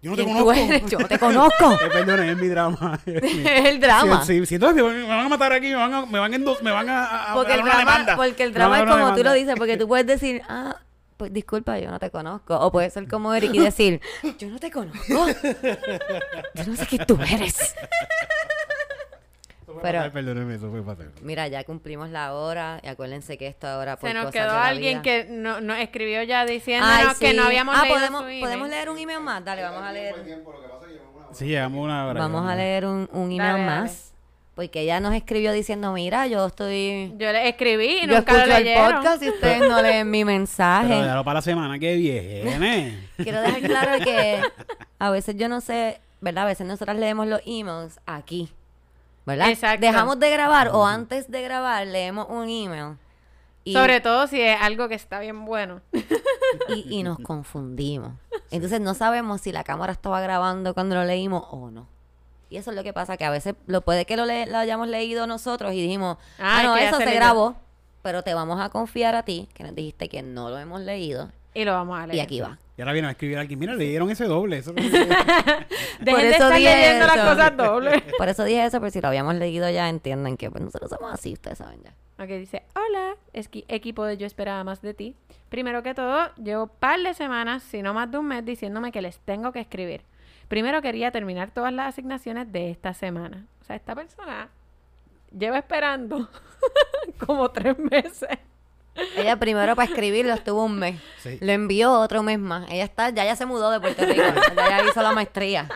Yo 0.02 0.12
no 0.12 0.18
te 0.18 0.24
¿Quién 0.24 0.38
tú 0.38 0.44
conozco. 0.46 0.62
eres? 0.74 0.86
Yo 0.92 1.00
no 1.00 1.08
te 1.08 1.18
conozco. 1.20 1.72
Eh, 1.84 1.90
perdón, 1.92 2.20
es 2.30 2.38
mi 2.38 2.48
drama. 2.48 3.00
Es 3.08 3.24
mi- 3.24 3.48
Es 3.48 3.66
el 3.66 3.80
drama. 3.80 4.24
Sí, 4.24 4.46
sí, 4.46 4.56
entonces 4.56 4.76
me 4.76 4.82
van, 4.84 5.08
me 5.08 5.12
a 5.26 5.30
matar 5.30 5.52
aquí, 5.54 5.68
me 5.70 5.76
van 5.76 5.94
a, 5.94 6.06
me 6.06 6.20
van, 6.20 6.32
a 6.32 6.38
endos- 6.38 6.62
me 6.62 6.70
van 6.72 6.88
a, 6.90 7.32
a- 7.32 7.34
Porque 7.34 7.54
a 7.54 7.56
el 7.56 7.62
drama, 7.64 7.80
demanda. 7.80 8.16
porque 8.16 8.44
el 8.44 8.50
Me 8.52 8.56
drama 8.60 8.70
van 8.80 8.88
a 8.88 8.92
es 8.92 9.00
como 9.02 9.16
tú 9.16 9.24
lo 9.24 9.34
dices, 9.34 9.56
porque 9.58 9.78
tú 9.78 9.88
puedes 9.88 10.06
decir, 10.06 10.44
ah, 10.48 10.76
pues 11.18 11.34
disculpa, 11.34 11.80
yo 11.80 11.90
no 11.90 11.98
te 11.98 12.12
conozco. 12.12 12.56
O 12.60 12.72
puede 12.72 12.90
ser 12.92 13.08
como 13.08 13.34
Eric 13.34 13.52
y 13.56 13.60
decir, 13.60 14.00
yo 14.38 14.48
no 14.50 14.60
te 14.60 14.70
conozco. 14.70 15.00
Yo 16.56 16.64
no 16.68 16.76
sé 16.76 16.86
quién 16.88 17.06
tú 17.08 17.18
eres. 17.28 17.74
Pero- 19.82 20.00
fatal, 20.00 20.12
perdónenme, 20.12 20.56
eso 20.56 20.70
fue 20.70 20.84
fatal. 20.84 21.12
Mira, 21.22 21.48
ya 21.48 21.64
cumplimos 21.64 22.10
la 22.10 22.34
hora 22.34 22.80
y 22.84 22.88
acuérdense 22.88 23.38
que 23.38 23.48
esto 23.48 23.68
ahora 23.68 23.98
por 23.98 24.10
Se 24.10 24.14
nos 24.14 24.26
cosas 24.26 24.34
quedó 24.42 24.52
de 24.54 24.58
la 24.60 24.66
alguien 24.68 25.02
vida. 25.02 25.02
que 25.02 25.28
no- 25.30 25.62
nos 25.62 25.78
escribió 25.80 26.24
ya 26.24 26.46
diciéndonos 26.46 26.98
Ay, 26.98 27.16
que 27.20 27.32
sí. 27.32 27.38
no 27.38 27.44
habíamos 27.44 27.76
ah, 27.78 27.82
leído 27.84 27.96
podemos, 27.98 28.22
su 28.22 28.28
email. 28.28 28.42
podemos 28.42 28.70
leer 28.70 28.90
un 28.90 28.98
email 28.98 29.20
más. 29.22 29.44
Dale, 29.46 29.62
vamos 29.64 29.84
a 29.84 29.92
leer. 29.92 30.18
lo 30.18 30.24
que 30.24 30.30
que 31.40 31.46
llevamos 31.48 31.84
una 31.84 32.06
hora. 32.08 32.14
Sí. 32.14 32.20
Vamos 32.32 32.50
a 32.50 32.56
leer 32.56 32.86
un, 32.86 33.10
un 33.12 33.26
email 33.32 33.38
Dale, 33.40 33.64
dale. 33.66 33.82
más. 33.82 34.12
Porque 34.56 34.80
ella 34.82 35.02
nos 35.02 35.14
escribió 35.14 35.52
diciendo, 35.52 35.92
mira, 35.92 36.28
yo 36.28 36.46
estoy... 36.46 37.12
Yo 37.18 37.30
le 37.34 37.50
escribí 37.50 37.98
y 38.04 38.08
Yo 38.08 38.16
nunca 38.20 38.32
lo 38.32 38.38
escucho 38.40 38.58
el 38.58 38.64
leyeron. 38.64 38.94
podcast 38.96 39.22
y 39.24 39.28
ustedes 39.30 39.60
no 39.68 39.82
leen 39.82 40.10
mi 40.10 40.20
Pero 40.24 40.28
mensaje. 40.28 40.94
déjalo 40.94 41.26
para 41.26 41.40
la 41.40 41.42
semana 41.42 41.78
que 41.78 41.96
viene. 41.96 43.10
Quiero 43.18 43.42
dejar 43.42 43.62
claro 43.62 44.04
que 44.06 44.42
a 44.98 45.10
veces 45.10 45.36
yo 45.36 45.50
no 45.50 45.60
sé, 45.60 46.00
¿verdad? 46.22 46.46
A 46.46 46.48
veces 46.48 46.66
nosotras 46.66 46.96
leemos 46.98 47.28
los 47.28 47.42
emails 47.46 48.00
aquí, 48.06 48.50
¿verdad? 49.26 49.50
Exacto. 49.50 49.86
Dejamos 49.86 50.20
de 50.20 50.30
grabar 50.30 50.70
o 50.70 50.86
antes 50.86 51.30
de 51.32 51.42
grabar 51.42 51.86
leemos 51.88 52.28
un 52.30 52.44
email 52.50 52.98
y, 53.64 53.74
Sobre 53.74 54.00
todo 54.00 54.28
si 54.28 54.40
es 54.42 54.62
algo 54.62 54.88
que 54.88 54.96
está 54.96 55.20
bien 55.20 55.44
bueno. 55.46 55.82
y, 56.70 57.00
y 57.00 57.04
nos 57.04 57.18
confundimos. 57.20 58.14
Entonces 58.52 58.80
no 58.80 58.94
sabemos 58.94 59.42
si 59.42 59.52
la 59.52 59.64
cámara 59.64 59.92
estaba 59.94 60.22
grabando 60.22 60.74
cuando 60.76 60.96
lo 60.96 61.04
leímos 61.04 61.46
o 61.50 61.72
no. 61.72 61.88
Y 62.50 62.58
eso 62.58 62.70
es 62.70 62.76
lo 62.78 62.84
que 62.84 62.94
pasa, 62.94 63.18
que 63.18 63.26
a 63.26 63.32
veces 63.32 63.56
lo 63.66 63.82
puede 63.82 64.06
que 64.06 64.18
lo, 64.18 64.26
le- 64.26 64.46
lo 64.46 64.58
hayamos 64.60 64.88
leído 64.88 65.26
nosotros 65.26 65.74
y 65.74 65.82
dijimos, 65.82 66.18
Ah, 66.38 66.60
ah, 66.60 66.64
no, 66.64 66.78
eso 66.78 66.98
se 66.98 67.00
se 67.00 67.06
leyó". 67.06 67.16
grabó, 67.18 67.56
pero 68.04 68.22
te 68.22 68.36
vamos 68.36 68.62
a 68.62 68.70
confiar 68.70 69.16
a 69.16 69.24
ti, 69.24 69.50
que 69.56 69.64
nos 69.64 69.74
dijiste 69.74 70.10
que 70.10 70.22
no 70.22 70.52
lo 70.52 70.60
hemos 70.60 70.82
leído, 70.82 71.32
Y 71.56 71.66
lo 71.66 71.72
vamos 71.74 72.00
a 72.00 72.06
leer. 72.06 72.18
y 72.18 72.20
aquí 72.20 72.42
va. 72.42 72.60
Y 72.78 72.82
ahora 72.82 72.92
viene 72.94 73.08
a 73.08 73.12
escribir 73.12 73.38
aquí, 73.38 73.56
mira, 73.56 73.74
le 73.74 73.86
dieron 73.86 74.10
ese 74.12 74.26
doble. 74.26 74.58
Eso 74.58 74.74
Dejen 74.74 75.00
Por 76.06 76.22
de 76.22 76.30
eso 76.30 76.44
estar 76.44 76.54
dije 76.58 76.76
leyendo 76.76 77.08
las 77.08 77.16
eso. 77.18 77.26
cosas 77.28 77.58
dobles. 77.58 78.02
Por 78.18 78.28
eso 78.30 78.44
dije 78.44 78.66
eso, 78.66 78.80
pero 78.80 78.92
si 78.92 79.00
lo 79.02 79.08
habíamos 79.08 79.36
leído 79.36 79.70
ya 79.70 79.88
entienden 79.90 80.36
que 80.38 80.52
pues, 80.52 80.64
nosotros 80.64 80.90
somos 80.90 81.14
así, 81.14 81.34
ustedes 81.34 81.58
saben 81.58 81.82
ya. 81.84 81.94
Ok, 82.24 82.30
dice, 82.32 82.64
hola, 82.76 83.16
esqui- 83.34 83.66
equipo 83.68 84.04
de 84.06 84.18
Yo 84.18 84.26
Esperaba 84.28 84.64
Más 84.64 84.82
de 84.82 84.94
Ti. 84.94 85.16
Primero 85.50 85.84
que 85.84 85.94
todo, 85.94 86.34
llevo 86.36 86.68
par 86.68 87.00
de 87.00 87.14
semanas, 87.14 87.64
si 87.64 87.82
no 87.82 87.94
más 87.94 88.12
de 88.12 88.18
un 88.18 88.28
mes, 88.28 88.44
diciéndome 88.46 88.92
que 88.92 89.02
les 89.02 89.20
tengo 89.20 89.52
que 89.52 89.60
escribir. 89.62 90.02
Primero 90.48 90.82
quería 90.82 91.12
terminar 91.12 91.52
todas 91.52 91.74
las 91.74 91.88
asignaciones 91.90 92.52
de 92.52 92.72
esta 92.72 92.94
semana. 92.94 93.46
O 93.62 93.66
sea, 93.66 93.76
esta 93.76 93.96
persona 93.96 94.50
lleva 95.38 95.58
esperando 95.60 96.30
como 97.26 97.50
tres 97.52 97.78
meses. 97.80 98.38
Ella 99.18 99.38
primero 99.38 99.76
para 99.76 99.90
escribirlo 99.90 100.34
estuvo 100.34 100.64
un 100.64 100.80
mes. 100.80 101.02
Sí. 101.20 101.38
Lo 101.42 101.52
envió 101.52 101.92
otro 101.94 102.24
mes 102.24 102.40
más. 102.40 102.70
Ella 102.70 102.84
está, 102.84 103.10
ya 103.10 103.26
ya 103.26 103.36
se 103.36 103.46
mudó 103.46 103.72
de 103.72 103.80
Puerto 103.80 104.06
Rico. 104.06 104.24
ya 104.56 104.70
ya 104.70 104.90
hizo 104.90 105.02
la 105.02 105.12
maestría. 105.12 105.68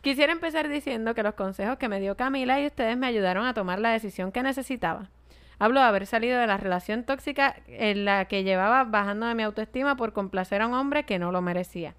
Quisiera 0.00 0.32
empezar 0.32 0.68
diciendo 0.68 1.14
que 1.14 1.22
los 1.22 1.34
consejos 1.34 1.76
que 1.76 1.88
me 1.88 2.00
dio 2.00 2.16
Camila 2.16 2.60
y 2.60 2.66
ustedes 2.66 2.96
me 2.96 3.06
ayudaron 3.06 3.46
a 3.46 3.54
tomar 3.54 3.78
la 3.78 3.90
decisión 3.90 4.32
que 4.32 4.42
necesitaba. 4.42 5.10
Hablo 5.58 5.80
de 5.80 5.86
haber 5.86 6.06
salido 6.06 6.38
de 6.38 6.46
la 6.46 6.56
relación 6.56 7.02
tóxica 7.04 7.56
en 7.66 8.04
la 8.04 8.26
que 8.26 8.44
llevaba 8.44 8.84
bajando 8.84 9.26
de 9.26 9.34
mi 9.34 9.42
autoestima 9.42 9.96
por 9.96 10.12
complacer 10.12 10.62
a 10.62 10.68
un 10.68 10.74
hombre 10.74 11.04
que 11.04 11.18
no 11.18 11.32
lo 11.32 11.42
merecía. 11.42 11.94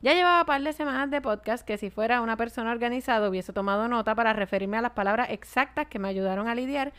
Ya 0.00 0.14
llevaba 0.14 0.44
par 0.46 0.62
de 0.62 0.72
semanas 0.72 1.10
de 1.10 1.20
podcast 1.20 1.64
que 1.64 1.76
si 1.76 1.90
fuera 1.90 2.22
una 2.22 2.36
persona 2.36 2.72
organizada 2.72 3.28
hubiese 3.28 3.52
tomado 3.52 3.86
nota 3.86 4.14
para 4.14 4.32
referirme 4.32 4.78
a 4.78 4.82
las 4.82 4.92
palabras 4.92 5.28
exactas 5.30 5.86
que 5.86 5.98
me 5.98 6.08
ayudaron 6.08 6.48
a 6.48 6.54
lidiar 6.54 6.92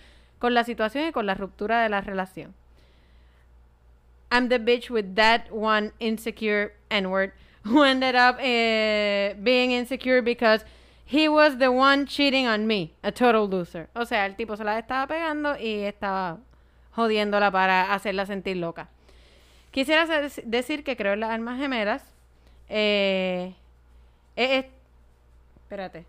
con 0.44 0.54
la 0.54 0.66
situación 0.66 1.08
y 1.08 1.14
con 1.14 1.26
la 1.26 1.36
ruptura 1.36 1.82
de 1.84 1.88
la 1.88 2.02
relación. 2.02 2.54
I'm 4.30 4.50
the 4.50 4.60
bitch 4.60 4.90
with 4.90 5.16
that 5.16 5.50
one 5.50 5.94
insecure 6.02 6.74
N-word 6.90 7.32
who 7.64 7.82
ended 7.86 8.14
up 8.14 8.40
eh, 8.42 9.36
being 9.42 9.72
insecure 9.72 10.22
because 10.22 10.66
he 11.06 11.30
was 11.30 11.60
the 11.60 11.70
one 11.70 12.06
cheating 12.06 12.46
on 12.46 12.68
me. 12.68 12.92
A 13.04 13.14
total 13.14 13.48
loser. 13.48 13.88
O 13.96 14.04
sea, 14.04 14.26
el 14.26 14.36
tipo 14.36 14.58
se 14.58 14.66
la 14.66 14.78
estaba 14.78 15.08
pegando 15.08 15.58
y 15.58 15.86
estaba 15.86 16.40
jodiéndola 16.92 17.50
para 17.50 17.94
hacerla 17.94 18.26
sentir 18.26 18.58
loca. 18.58 18.90
Quisiera 19.72 20.06
decir 20.44 20.84
que 20.84 20.98
creo 20.98 21.14
en 21.14 21.22
las 21.22 21.30
almas 21.30 21.58
gemelas. 21.58 22.04
Eh, 22.68 23.56
eh, 24.36 24.58
eh, 24.58 24.70
espérate. 25.62 26.04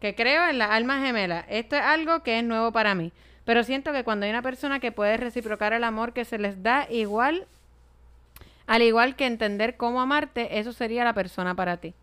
Que 0.00 0.14
creo 0.14 0.50
en 0.50 0.58
las 0.58 0.70
almas 0.70 1.02
gemelas. 1.02 1.46
Esto 1.48 1.76
es 1.76 1.82
algo 1.82 2.22
que 2.22 2.40
es 2.40 2.44
nuevo 2.44 2.70
para 2.70 2.94
mí. 2.94 3.10
Pero 3.44 3.62
siento 3.62 3.92
que 3.92 4.04
cuando 4.04 4.24
hay 4.24 4.30
una 4.30 4.42
persona 4.42 4.80
que 4.80 4.92
puede 4.92 5.16
reciprocar 5.16 5.72
el 5.72 5.84
amor 5.84 6.12
que 6.12 6.24
se 6.24 6.38
les 6.38 6.62
da 6.62 6.86
igual, 6.90 7.46
al 8.66 8.82
igual 8.82 9.16
que 9.16 9.26
entender 9.26 9.76
cómo 9.76 10.00
amarte, 10.00 10.58
eso 10.58 10.72
sería 10.72 11.04
la 11.04 11.12
persona 11.12 11.54
para 11.54 11.76
ti. 11.76 11.94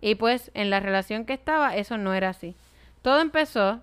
Y 0.00 0.14
pues 0.16 0.50
en 0.54 0.70
la 0.70 0.80
relación 0.80 1.24
que 1.24 1.32
estaba, 1.32 1.76
eso 1.76 1.96
no 1.96 2.14
era 2.14 2.30
así. 2.30 2.54
Todo 3.02 3.20
empezó, 3.20 3.80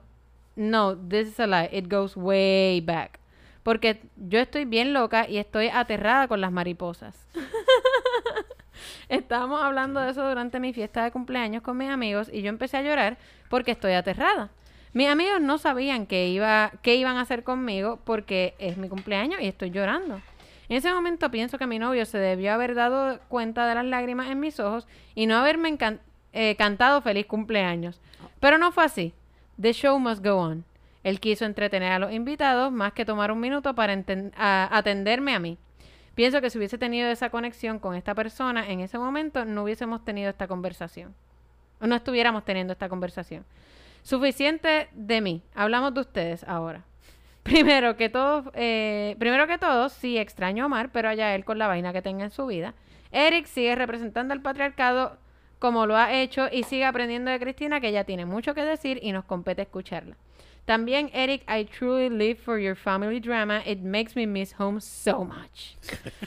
no, 0.55 0.95
this 0.95 1.29
is 1.29 1.39
a 1.39 1.47
lie, 1.47 1.69
it 1.71 1.91
goes 1.91 2.15
way 2.15 2.81
back. 2.81 3.19
Porque 3.63 4.01
yo 4.15 4.39
estoy 4.39 4.65
bien 4.65 4.93
loca 4.93 5.27
y 5.27 5.37
estoy 5.37 5.67
aterrada 5.67 6.27
con 6.27 6.39
las 6.39 6.51
mariposas. 6.51 7.15
Estábamos 9.09 9.61
hablando 9.61 9.99
de 9.99 10.11
eso 10.11 10.27
durante 10.27 10.59
mi 10.59 10.73
fiesta 10.73 11.03
de 11.03 11.11
cumpleaños 11.11 11.63
con 11.63 11.77
mis 11.77 11.89
amigos 11.89 12.29
y 12.31 12.41
yo 12.41 12.49
empecé 12.49 12.77
a 12.77 12.81
llorar 12.81 13.17
porque 13.49 13.71
estoy 13.71 13.93
aterrada. 13.93 14.49
Mis 14.93 15.07
amigos 15.09 15.41
no 15.41 15.57
sabían 15.57 16.05
qué, 16.07 16.27
iba, 16.29 16.71
qué 16.81 16.95
iban 16.95 17.17
a 17.17 17.21
hacer 17.21 17.43
conmigo 17.43 17.99
porque 18.03 18.55
es 18.59 18.77
mi 18.77 18.89
cumpleaños 18.89 19.41
y 19.41 19.47
estoy 19.47 19.71
llorando. 19.71 20.21
En 20.69 20.77
ese 20.77 20.91
momento 20.91 21.31
pienso 21.31 21.57
que 21.57 21.67
mi 21.67 21.79
novio 21.79 22.05
se 22.05 22.17
debió 22.17 22.53
haber 22.53 22.75
dado 22.75 23.19
cuenta 23.29 23.67
de 23.67 23.75
las 23.75 23.85
lágrimas 23.85 24.29
en 24.29 24.39
mis 24.39 24.59
ojos 24.59 24.87
y 25.15 25.25
no 25.25 25.37
haberme 25.37 25.77
eh, 26.33 26.55
cantado 26.57 27.01
feliz 27.01 27.25
cumpleaños. 27.25 28.01
Pero 28.39 28.57
no 28.57 28.71
fue 28.71 28.85
así. 28.85 29.13
The 29.59 29.73
show 29.73 29.97
must 29.99 30.23
go 30.23 30.35
on. 30.35 30.65
Él 31.03 31.19
quiso 31.19 31.45
entretener 31.45 31.93
a 31.93 31.99
los 31.99 32.11
invitados 32.11 32.71
más 32.71 32.91
que 32.91 33.05
tomar 33.05 33.31
un 33.31 33.39
minuto 33.39 33.73
para 33.75 33.93
atenderme 34.71 35.33
a 35.33 35.39
mí. 35.39 35.57
Pienso 36.15 36.41
que 36.41 36.49
si 36.49 36.57
hubiese 36.57 36.77
tenido 36.77 37.09
esa 37.09 37.29
conexión 37.29 37.79
con 37.79 37.95
esta 37.95 38.13
persona 38.13 38.67
en 38.69 38.81
ese 38.81 38.97
momento, 38.97 39.45
no 39.45 39.63
hubiésemos 39.63 40.03
tenido 40.03 40.29
esta 40.29 40.47
conversación. 40.47 41.15
No 41.79 41.95
estuviéramos 41.95 42.43
teniendo 42.43 42.73
esta 42.73 42.89
conversación. 42.89 43.45
Suficiente 44.07 44.87
de 44.93 45.19
mí. 45.19 45.43
Hablamos 45.53 45.93
de 45.93 45.99
ustedes 45.99 46.45
ahora. 46.45 46.85
Primero 47.43 47.97
que 47.97 48.07
todo, 48.07 48.53
eh, 48.55 49.17
primero 49.19 49.47
que 49.47 49.57
todo, 49.57 49.89
sí 49.89 50.17
extraño 50.17 50.63
a 50.63 50.67
Omar, 50.67 50.93
pero 50.93 51.09
allá 51.09 51.35
él 51.35 51.43
con 51.43 51.57
la 51.57 51.67
vaina 51.67 51.91
que 51.91 52.01
tenga 52.01 52.23
en 52.23 52.31
su 52.31 52.45
vida. 52.45 52.73
Eric 53.11 53.47
sigue 53.47 53.75
representando 53.75 54.33
al 54.33 54.41
patriarcado 54.41 55.17
como 55.59 55.85
lo 55.87 55.97
ha 55.97 56.13
hecho 56.13 56.47
y 56.49 56.63
sigue 56.63 56.85
aprendiendo 56.85 57.31
de 57.31 57.39
Cristina, 57.41 57.81
que 57.81 57.89
ella 57.89 58.05
tiene 58.05 58.25
mucho 58.25 58.53
que 58.53 58.63
decir 58.63 58.97
y 59.01 59.11
nos 59.11 59.25
compete 59.25 59.63
escucharla. 59.63 60.15
También, 60.67 61.09
Eric, 61.13 61.45
I 61.47 61.63
truly 61.63 62.09
live 62.09 62.39
for 62.39 62.59
your 62.59 62.75
family 62.75 63.21
drama. 63.21 63.61
It 63.65 63.79
makes 63.79 64.17
me 64.17 64.27
miss 64.27 64.53
home 64.59 64.81
so 64.81 65.23
much. 65.23 65.77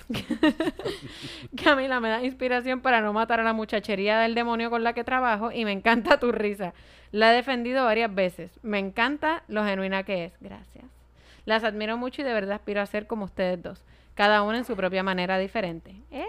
Camila, 1.63 2.01
me 2.01 2.09
da 2.09 2.25
inspiración 2.25 2.81
para 2.81 3.03
no 3.03 3.13
matar 3.13 3.41
a 3.41 3.43
la 3.43 3.53
muchachería 3.53 4.19
del 4.21 4.35
demonio 4.35 4.71
con 4.71 4.83
la 4.83 4.95
que 4.95 5.05
trabajo 5.05 5.53
y 5.53 5.67
me 5.67 5.73
encanta 5.73 6.19
tu 6.19 6.33
risa. 6.33 6.73
La 7.13 7.33
he 7.33 7.37
defendido 7.37 7.85
varias 7.85 8.15
veces. 8.15 8.51
Me 8.63 8.79
encanta 8.79 9.43
lo 9.47 9.63
genuina 9.63 10.05
que 10.05 10.25
es. 10.25 10.33
Gracias. 10.41 10.87
Las 11.45 11.63
admiro 11.63 11.99
mucho 11.99 12.23
y 12.23 12.25
de 12.25 12.33
verdad 12.33 12.57
aspiro 12.57 12.81
a 12.81 12.87
ser 12.87 13.07
como 13.07 13.27
ustedes 13.27 13.63
dos. 13.63 13.85
Cada 14.15 14.41
una 14.41 14.57
en 14.57 14.65
su 14.65 14.75
propia 14.75 15.03
manera 15.03 15.37
diferente. 15.37 15.95
¡Eh! 16.11 16.25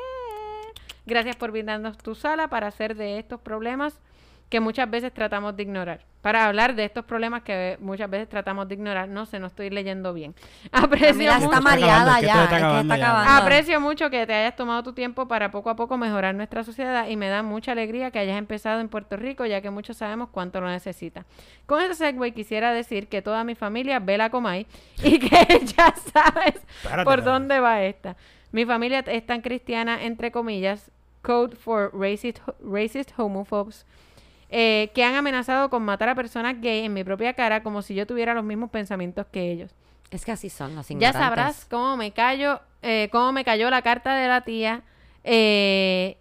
Gracias 1.05 1.37
por 1.37 1.51
brindarnos 1.51 1.97
tu 1.97 2.13
sala 2.13 2.49
para 2.49 2.67
hacer 2.67 2.97
de 2.97 3.19
estos 3.19 3.39
problemas 3.39 4.01
que 4.51 4.59
muchas 4.59 4.91
veces 4.91 5.13
tratamos 5.13 5.55
de 5.55 5.63
ignorar. 5.63 6.01
Para 6.21 6.45
hablar 6.45 6.75
de 6.75 6.83
estos 6.83 7.05
problemas 7.05 7.41
que 7.41 7.77
muchas 7.79 8.09
veces 8.09 8.27
tratamos 8.27 8.67
de 8.67 8.75
ignorar. 8.75 9.07
No 9.07 9.25
sé, 9.25 9.39
no 9.39 9.47
estoy 9.47 9.69
leyendo 9.69 10.13
bien. 10.13 10.35
Aprecio 10.73 11.07
Camila 11.07 11.39
mucho. 11.39 11.45
está 11.45 11.61
mareada 11.61 12.17
acabando, 12.17 12.17
es 12.17 12.19
que 12.19 12.25
ya. 12.27 12.43
es 12.43 12.49
que 12.49 12.81
está 12.81 12.93
acabando. 12.93 13.31
Aprecio 13.31 13.79
mucho 13.79 14.09
que 14.09 14.27
te 14.27 14.33
hayas 14.33 14.57
tomado 14.57 14.83
tu 14.83 14.91
tiempo 14.91 15.25
para 15.29 15.51
poco 15.51 15.69
a 15.69 15.77
poco 15.77 15.97
mejorar 15.97 16.35
nuestra 16.35 16.65
sociedad 16.65 17.07
y 17.07 17.15
me 17.15 17.29
da 17.29 17.43
mucha 17.43 17.71
alegría 17.71 18.11
que 18.11 18.19
hayas 18.19 18.37
empezado 18.37 18.81
en 18.81 18.89
Puerto 18.89 19.15
Rico, 19.15 19.45
ya 19.45 19.61
que 19.61 19.69
muchos 19.69 19.95
sabemos 19.95 20.27
cuánto 20.33 20.59
lo 20.59 20.67
necesita. 20.67 21.25
Con 21.65 21.81
ese 21.81 21.95
segue 21.95 22.33
quisiera 22.33 22.73
decir 22.73 23.07
que 23.07 23.21
toda 23.21 23.45
mi 23.45 23.55
familia 23.55 23.99
ve 23.99 24.17
la 24.17 24.29
Comay 24.29 24.67
y 25.01 25.17
que 25.17 25.61
ya 25.77 25.95
sabes 26.13 26.61
por 27.05 27.23
dónde 27.23 27.61
va 27.61 27.83
esta. 27.83 28.17
Mi 28.51 28.65
familia 28.65 28.99
es 29.07 29.25
tan 29.25 29.39
cristiana, 29.39 30.03
entre 30.03 30.29
comillas, 30.29 30.91
code 31.21 31.55
for 31.55 31.89
racist, 31.93 32.39
racist 32.61 33.17
homophobes, 33.17 33.85
eh, 34.51 34.91
que 34.93 35.03
han 35.03 35.15
amenazado 35.15 35.69
con 35.69 35.83
matar 35.83 36.09
a 36.09 36.15
personas 36.15 36.59
gay 36.61 36.85
en 36.85 36.93
mi 36.93 37.03
propia 37.03 37.33
cara 37.33 37.63
como 37.63 37.81
si 37.81 37.95
yo 37.95 38.05
tuviera 38.05 38.33
los 38.33 38.43
mismos 38.43 38.69
pensamientos 38.69 39.25
que 39.31 39.51
ellos. 39.51 39.71
Es 40.11 40.25
que 40.25 40.33
así 40.33 40.49
son 40.49 40.75
los 40.75 40.87
Ya 40.89 40.93
ignorantes. 40.93 41.21
sabrás 41.21 41.65
cómo 41.69 41.95
me 41.97 42.11
callo, 42.11 42.59
eh, 42.81 43.07
cómo 43.11 43.31
me 43.31 43.45
cayó 43.45 43.69
la 43.69 43.81
carta 43.81 44.13
de 44.15 44.27
la 44.27 44.41
tía, 44.41 44.81
eh, 45.23 46.17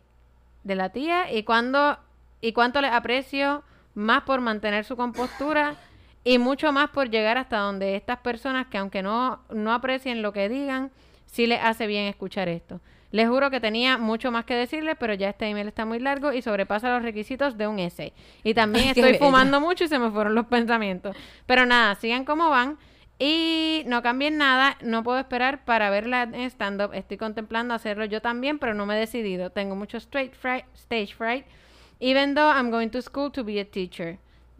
de 0.62 0.74
la 0.76 0.90
tía 0.90 1.32
y 1.32 1.42
cuándo 1.42 1.98
y 2.40 2.52
cuánto 2.52 2.80
le 2.80 2.86
aprecio 2.88 3.62
más 3.94 4.22
por 4.22 4.40
mantener 4.40 4.84
su 4.84 4.96
compostura 4.96 5.74
y 6.22 6.38
mucho 6.38 6.70
más 6.70 6.90
por 6.90 7.10
llegar 7.10 7.36
hasta 7.36 7.58
donde 7.58 7.96
estas 7.96 8.18
personas 8.18 8.66
que 8.68 8.78
aunque 8.78 9.02
no, 9.02 9.40
no 9.50 9.72
aprecien 9.74 10.22
lo 10.22 10.32
que 10.32 10.48
digan, 10.48 10.90
sí 11.26 11.46
les 11.46 11.60
hace 11.62 11.86
bien 11.86 12.04
escuchar 12.06 12.48
esto. 12.48 12.80
Les 13.10 13.28
juro 13.28 13.50
que 13.50 13.60
tenía 13.60 13.98
mucho 13.98 14.30
más 14.30 14.44
que 14.44 14.54
decirles, 14.54 14.96
pero 14.98 15.14
ya 15.14 15.30
este 15.30 15.46
email 15.46 15.68
está 15.68 15.84
muy 15.84 15.98
largo 15.98 16.32
y 16.32 16.42
sobrepasa 16.42 16.94
los 16.94 17.02
requisitos 17.02 17.58
de 17.58 17.66
un 17.66 17.78
essay. 17.78 18.12
Y 18.44 18.54
también 18.54 18.88
estoy 18.96 19.18
fumando 19.18 19.60
mucho 19.60 19.84
y 19.84 19.88
se 19.88 19.98
me 19.98 20.10
fueron 20.10 20.34
los 20.34 20.46
pensamientos. 20.46 21.16
Pero 21.46 21.66
nada, 21.66 21.94
sigan 21.96 22.24
como 22.24 22.50
van. 22.50 22.78
Y 23.18 23.82
no 23.86 24.02
cambien 24.02 24.38
nada, 24.38 24.78
no 24.80 25.02
puedo 25.02 25.18
esperar 25.18 25.64
para 25.66 25.90
verla 25.90 26.22
en 26.22 26.50
stand-up. 26.50 26.94
Estoy 26.94 27.18
contemplando 27.18 27.74
hacerlo 27.74 28.06
yo 28.06 28.22
también, 28.22 28.58
pero 28.58 28.72
no 28.72 28.86
me 28.86 28.96
he 28.96 28.98
decidido. 28.98 29.50
Tengo 29.50 29.76
mucho 29.76 29.98
straight 29.98 30.32
fright, 30.32 30.64
stage 30.74 31.14
fright. 31.14 31.44
Even 31.98 32.34
though 32.34 32.50
I'm 32.50 32.70
going 32.70 32.88
to 32.88 33.02
school 33.02 33.30
to 33.32 33.44
be 33.44 33.60
a 33.60 33.64
teacher. 33.64 34.18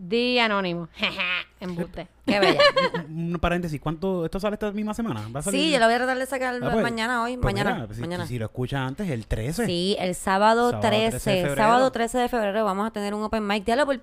The 0.09 0.41
anónimo. 0.41 0.89
Embuste. 1.61 2.09
Qué 2.25 2.41
bella. 2.41 2.61
Un 3.09 3.37
paréntesis, 3.41 3.79
¿cuánto? 3.81 4.25
¿Esto 4.25 4.41
sale 4.41 4.55
esta 4.55 4.71
misma 4.73 4.95
semana? 4.95 5.29
¿Va 5.35 5.41
a 5.41 5.43
salir? 5.43 5.61
Sí, 5.61 5.71
yo 5.73 5.79
lo 5.79 5.85
voy 5.85 5.95
a 5.95 5.99
tratar 5.99 6.19
de 6.19 6.27
sacar 6.27 6.55
Ah, 6.63 6.71
pues, 6.73 6.83
mañana, 6.83 7.23
hoy, 7.23 7.37
pues 7.37 7.53
mañana. 7.55 7.75
mira, 7.83 7.95
si- 7.95 8.01
mañana. 8.01 8.27
Si, 8.27 8.39
lo 8.39 8.47
escuchas 8.47 8.81
antes, 8.81 9.11
el 9.11 9.27
13. 9.27 9.67
Sí, 9.67 9.97
el 9.99 10.15
sábado, 10.15 10.71
Sábado 10.71 10.89
13 10.89 11.03
de 11.05 11.11
13, 11.11 11.31
febrero. 11.43 11.57
sábado 11.57 11.93
13 11.93 12.19
de 12.19 12.29
febrero 12.29 12.65
vamos 12.65 12.87
a 12.87 12.91
tener 12.93 13.13
un 13.15 13.23
open 13.25 13.47
mic. 13.47 13.65
Diablo, 13.65 13.85
por, 13.85 14.01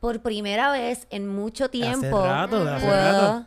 por 0.00 0.20
primera 0.22 0.72
vez 0.72 1.06
en 1.10 1.28
mucho 1.28 1.68
tiempo. 1.68 2.24
rato, 2.24 2.64
de 2.64 2.70
hace 2.74 2.86
puedo- 2.86 2.96
rato. 3.34 3.46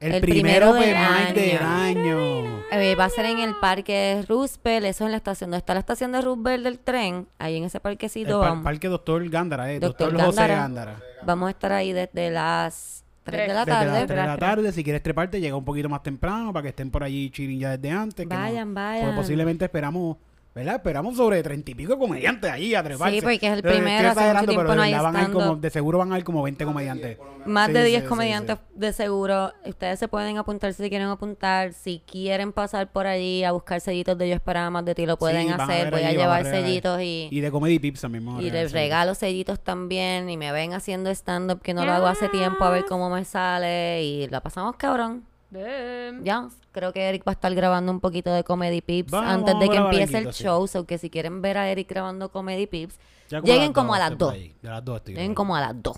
El, 0.00 0.14
El 0.14 0.20
primero, 0.22 0.72
primero 0.72 0.74
del 0.74 0.94
penal 0.94 1.34
del 1.34 1.58
año. 1.62 2.62
Eh, 2.72 2.94
va 2.94 3.04
a 3.04 3.10
ser 3.10 3.26
en 3.26 3.38
el 3.38 3.54
parque 3.56 4.24
Roosevelt, 4.26 4.86
eso 4.86 5.04
en 5.04 5.10
la 5.10 5.18
estación, 5.18 5.50
donde 5.50 5.58
está 5.58 5.74
la 5.74 5.80
estación 5.80 6.12
de 6.12 6.22
Roosevelt 6.22 6.64
del 6.64 6.78
tren, 6.78 7.26
ahí 7.38 7.56
en 7.58 7.64
ese 7.64 7.78
El 7.78 7.82
parquecito 7.82 8.40
par- 8.40 8.48
vamos, 8.50 8.64
parque 8.64 8.88
Doctor 8.88 9.28
Gándara, 9.28 9.70
eh. 9.70 9.78
Doctor 9.78 10.08
Doctor, 10.12 10.26
José 10.26 10.48
Gándara. 10.48 10.92
Gándara. 10.92 11.02
vamos 11.26 11.48
a 11.48 11.50
estar 11.50 11.72
ahí 11.72 11.92
desde 11.92 12.30
las 12.30 13.04
3 13.24 13.48
de 13.48 13.54
la 13.54 13.64
Desde 13.66 13.70
las 13.74 13.84
tarde. 13.84 14.06
3 14.06 14.08
de 14.08 14.26
la 14.26 14.36
tarde, 14.38 14.72
si 14.72 14.82
quieres 14.82 15.02
treparte, 15.02 15.38
llega 15.38 15.54
un 15.54 15.64
poquito 15.66 15.90
más 15.90 16.02
temprano 16.02 16.50
para 16.50 16.62
que 16.62 16.68
estén 16.70 16.90
por 16.90 17.04
allí 17.04 17.28
chilling 17.30 17.58
ya 17.60 17.76
desde 17.76 17.90
antes. 17.94 18.26
que 18.26 18.34
no- 18.34 18.40
Vayan, 18.40 18.72
vayan. 18.72 19.04
Pues 19.04 19.16
posiblemente 19.16 19.66
esperamos, 19.66 20.16
¿verdad? 20.54 20.76
Esperamos 20.76 21.16
sobre 21.16 21.42
treinta 21.42 21.70
y 21.70 21.74
pico 21.74 21.98
comediantes 21.98 22.50
allí 22.50 22.74
a 22.74 22.82
treparse. 22.82 23.14
Sí, 23.16 23.20
porque 23.22 23.46
es 23.46 23.52
el 23.52 23.62
primero, 23.62 24.08
estoy 24.08 24.24
hace 24.24 24.34
mucho 24.34 24.42
exagerando, 24.42 24.48
tiempo 24.50 24.60
pero 24.62 24.70
de 24.70 24.76
no 24.76 24.82
hay 24.82 24.92
van 24.92 25.16
a 25.16 25.20
ir 25.22 25.26
como, 25.30 25.40
stand-up. 25.40 25.60
de 25.60 25.70
seguro 25.70 25.98
van 25.98 26.12
a 26.12 26.18
ir 26.18 26.24
como 26.24 26.42
20 26.42 26.64
comediantes. 26.64 27.18
Más 27.46 27.66
Sí, 27.68 27.72
de 27.72 27.82
sí, 27.84 27.88
10 27.90 28.02
sí, 28.02 28.08
comediantes 28.08 28.56
sí. 28.58 28.64
de 28.74 28.92
seguro. 28.92 29.52
Ustedes 29.64 29.98
se 29.98 30.08
pueden 30.08 30.36
apuntar 30.38 30.74
si 30.74 30.88
quieren 30.90 31.08
apuntar. 31.08 31.72
Si 31.72 32.02
quieren 32.06 32.52
pasar 32.52 32.90
por 32.90 33.06
allí 33.06 33.44
a 33.44 33.52
buscar 33.52 33.80
sellitos 33.80 34.18
de 34.18 34.28
Yo 34.28 34.34
Esperaba 34.34 34.70
Más 34.70 34.84
de 34.84 34.94
Ti, 34.94 35.06
lo 35.06 35.16
pueden 35.18 35.50
a 35.52 35.54
hacer. 35.56 35.90
Voy 35.90 36.02
a 36.02 36.08
a 36.08 36.12
llevar 36.12 36.42
regalar. 36.42 36.64
sellitos 36.66 37.00
y, 37.00 37.28
Y 37.30 37.40
de 37.40 37.50
Comedy 37.50 37.78
Pips 37.78 38.00
también. 38.02 38.26
vamos 38.26 38.42
a 38.42 38.46
y 38.46 38.50
les 38.50 38.72
regalo 38.72 39.14
sellitos 39.14 39.60
también. 39.60 40.28
Y 40.28 40.36
me 40.36 40.50
ven 40.52 40.74
haciendo 40.74 41.10
stand-up 41.10 41.62
que 41.62 41.72
no 41.74 41.84
lo 41.86 41.92
hago 41.92 42.06
hace 42.08 42.28
tiempo 42.28 42.64
a 42.64 42.70
ver 42.70 42.84
cómo 42.86 43.08
me 43.08 43.24
sale. 43.24 44.02
Y 44.02 44.26
la 44.28 44.42
pasamos 44.42 44.76
cabrón. 44.76 45.24
Ya, 45.52 46.48
creo 46.72 46.92
que 46.92 47.08
Eric 47.08 47.22
va 47.26 47.32
a 47.32 47.34
estar 47.34 47.54
grabando 47.54 47.90
un 47.92 48.00
poquito 48.00 48.32
de 48.32 48.44
Comedy 48.44 48.80
Pips 48.80 49.10
Vamos, 49.10 49.30
antes 49.30 49.58
de 49.58 49.68
que 49.68 49.78
a 49.78 49.80
empiece 49.82 50.18
el 50.18 50.32
sí. 50.32 50.44
show. 50.44 50.66
So 50.68 50.84
que 50.86 50.98
si 50.98 51.10
quieren 51.10 51.42
ver 51.42 51.58
a 51.58 51.68
Eric 51.68 51.88
grabando 51.88 52.28
Comedy 52.30 52.66
Pips, 52.66 52.98
Ya 53.28 53.40
lleguen 53.40 53.72
como 53.72 53.94
a 53.94 53.98
las 53.98 54.12
estoy 54.12 54.18
por 54.18 54.34
2. 54.34 54.34
ahí. 54.34 54.54
De 54.62 54.68
las 54.70 54.84
2 54.84 54.96
estoy. 54.98 55.14
lleguen 55.14 55.34
como 55.34 55.56
a 55.56 55.60
las 55.60 55.82
2. 55.82 55.96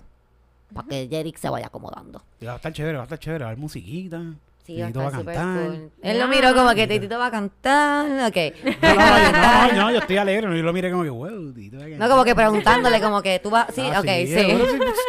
Para 0.74 0.88
que 0.88 1.08
Eric 1.10 1.36
se 1.36 1.50
vaya 1.50 1.66
acomodando. 1.66 2.22
Y 2.40 2.46
Va 2.46 2.54
a 2.54 2.56
estar 2.56 2.72
chévere, 2.72 2.96
va 2.96 3.02
a 3.02 3.04
estar 3.04 3.18
chévere. 3.18 3.44
Va 3.44 3.50
a 3.50 3.52
haber 3.52 3.60
musiquita. 3.60 4.22
Sí, 4.64 4.78
va 4.80 4.84
a 4.84 4.86
Titito 4.86 5.00
estar 5.06 5.20
súper 5.20 5.34
cantar. 5.34 5.66
cool. 5.66 5.90
Él 6.02 6.18
lo 6.20 6.28
miró 6.28 6.54
como 6.54 6.74
que 6.74 6.86
Titito 6.86 7.18
va 7.18 7.26
a 7.26 7.30
cantar. 7.30 8.28
Ok. 8.30 8.36
No, 8.80 8.94
no, 8.94 9.18
yo, 9.18 9.32
no, 9.72 9.82
no, 9.82 9.90
yo 9.90 9.98
estoy 9.98 10.16
alegre. 10.16 10.42
Yo 10.56 10.62
lo 10.62 10.72
miré 10.72 10.90
como 10.90 11.02
que, 11.02 11.10
wow, 11.10 11.52
Tito 11.52 11.76
va 11.78 11.82
a 11.82 11.86
No, 11.88 11.90
cantar". 11.90 12.08
como 12.10 12.24
que 12.24 12.34
preguntándole, 12.34 13.00
como 13.02 13.20
que 13.22 13.38
tú 13.40 13.50
vas. 13.50 13.66
Sí, 13.74 13.82
Ah, 13.92 14.00
ok, 14.00 14.06
sí, 14.06 14.26
sí. 14.28 14.48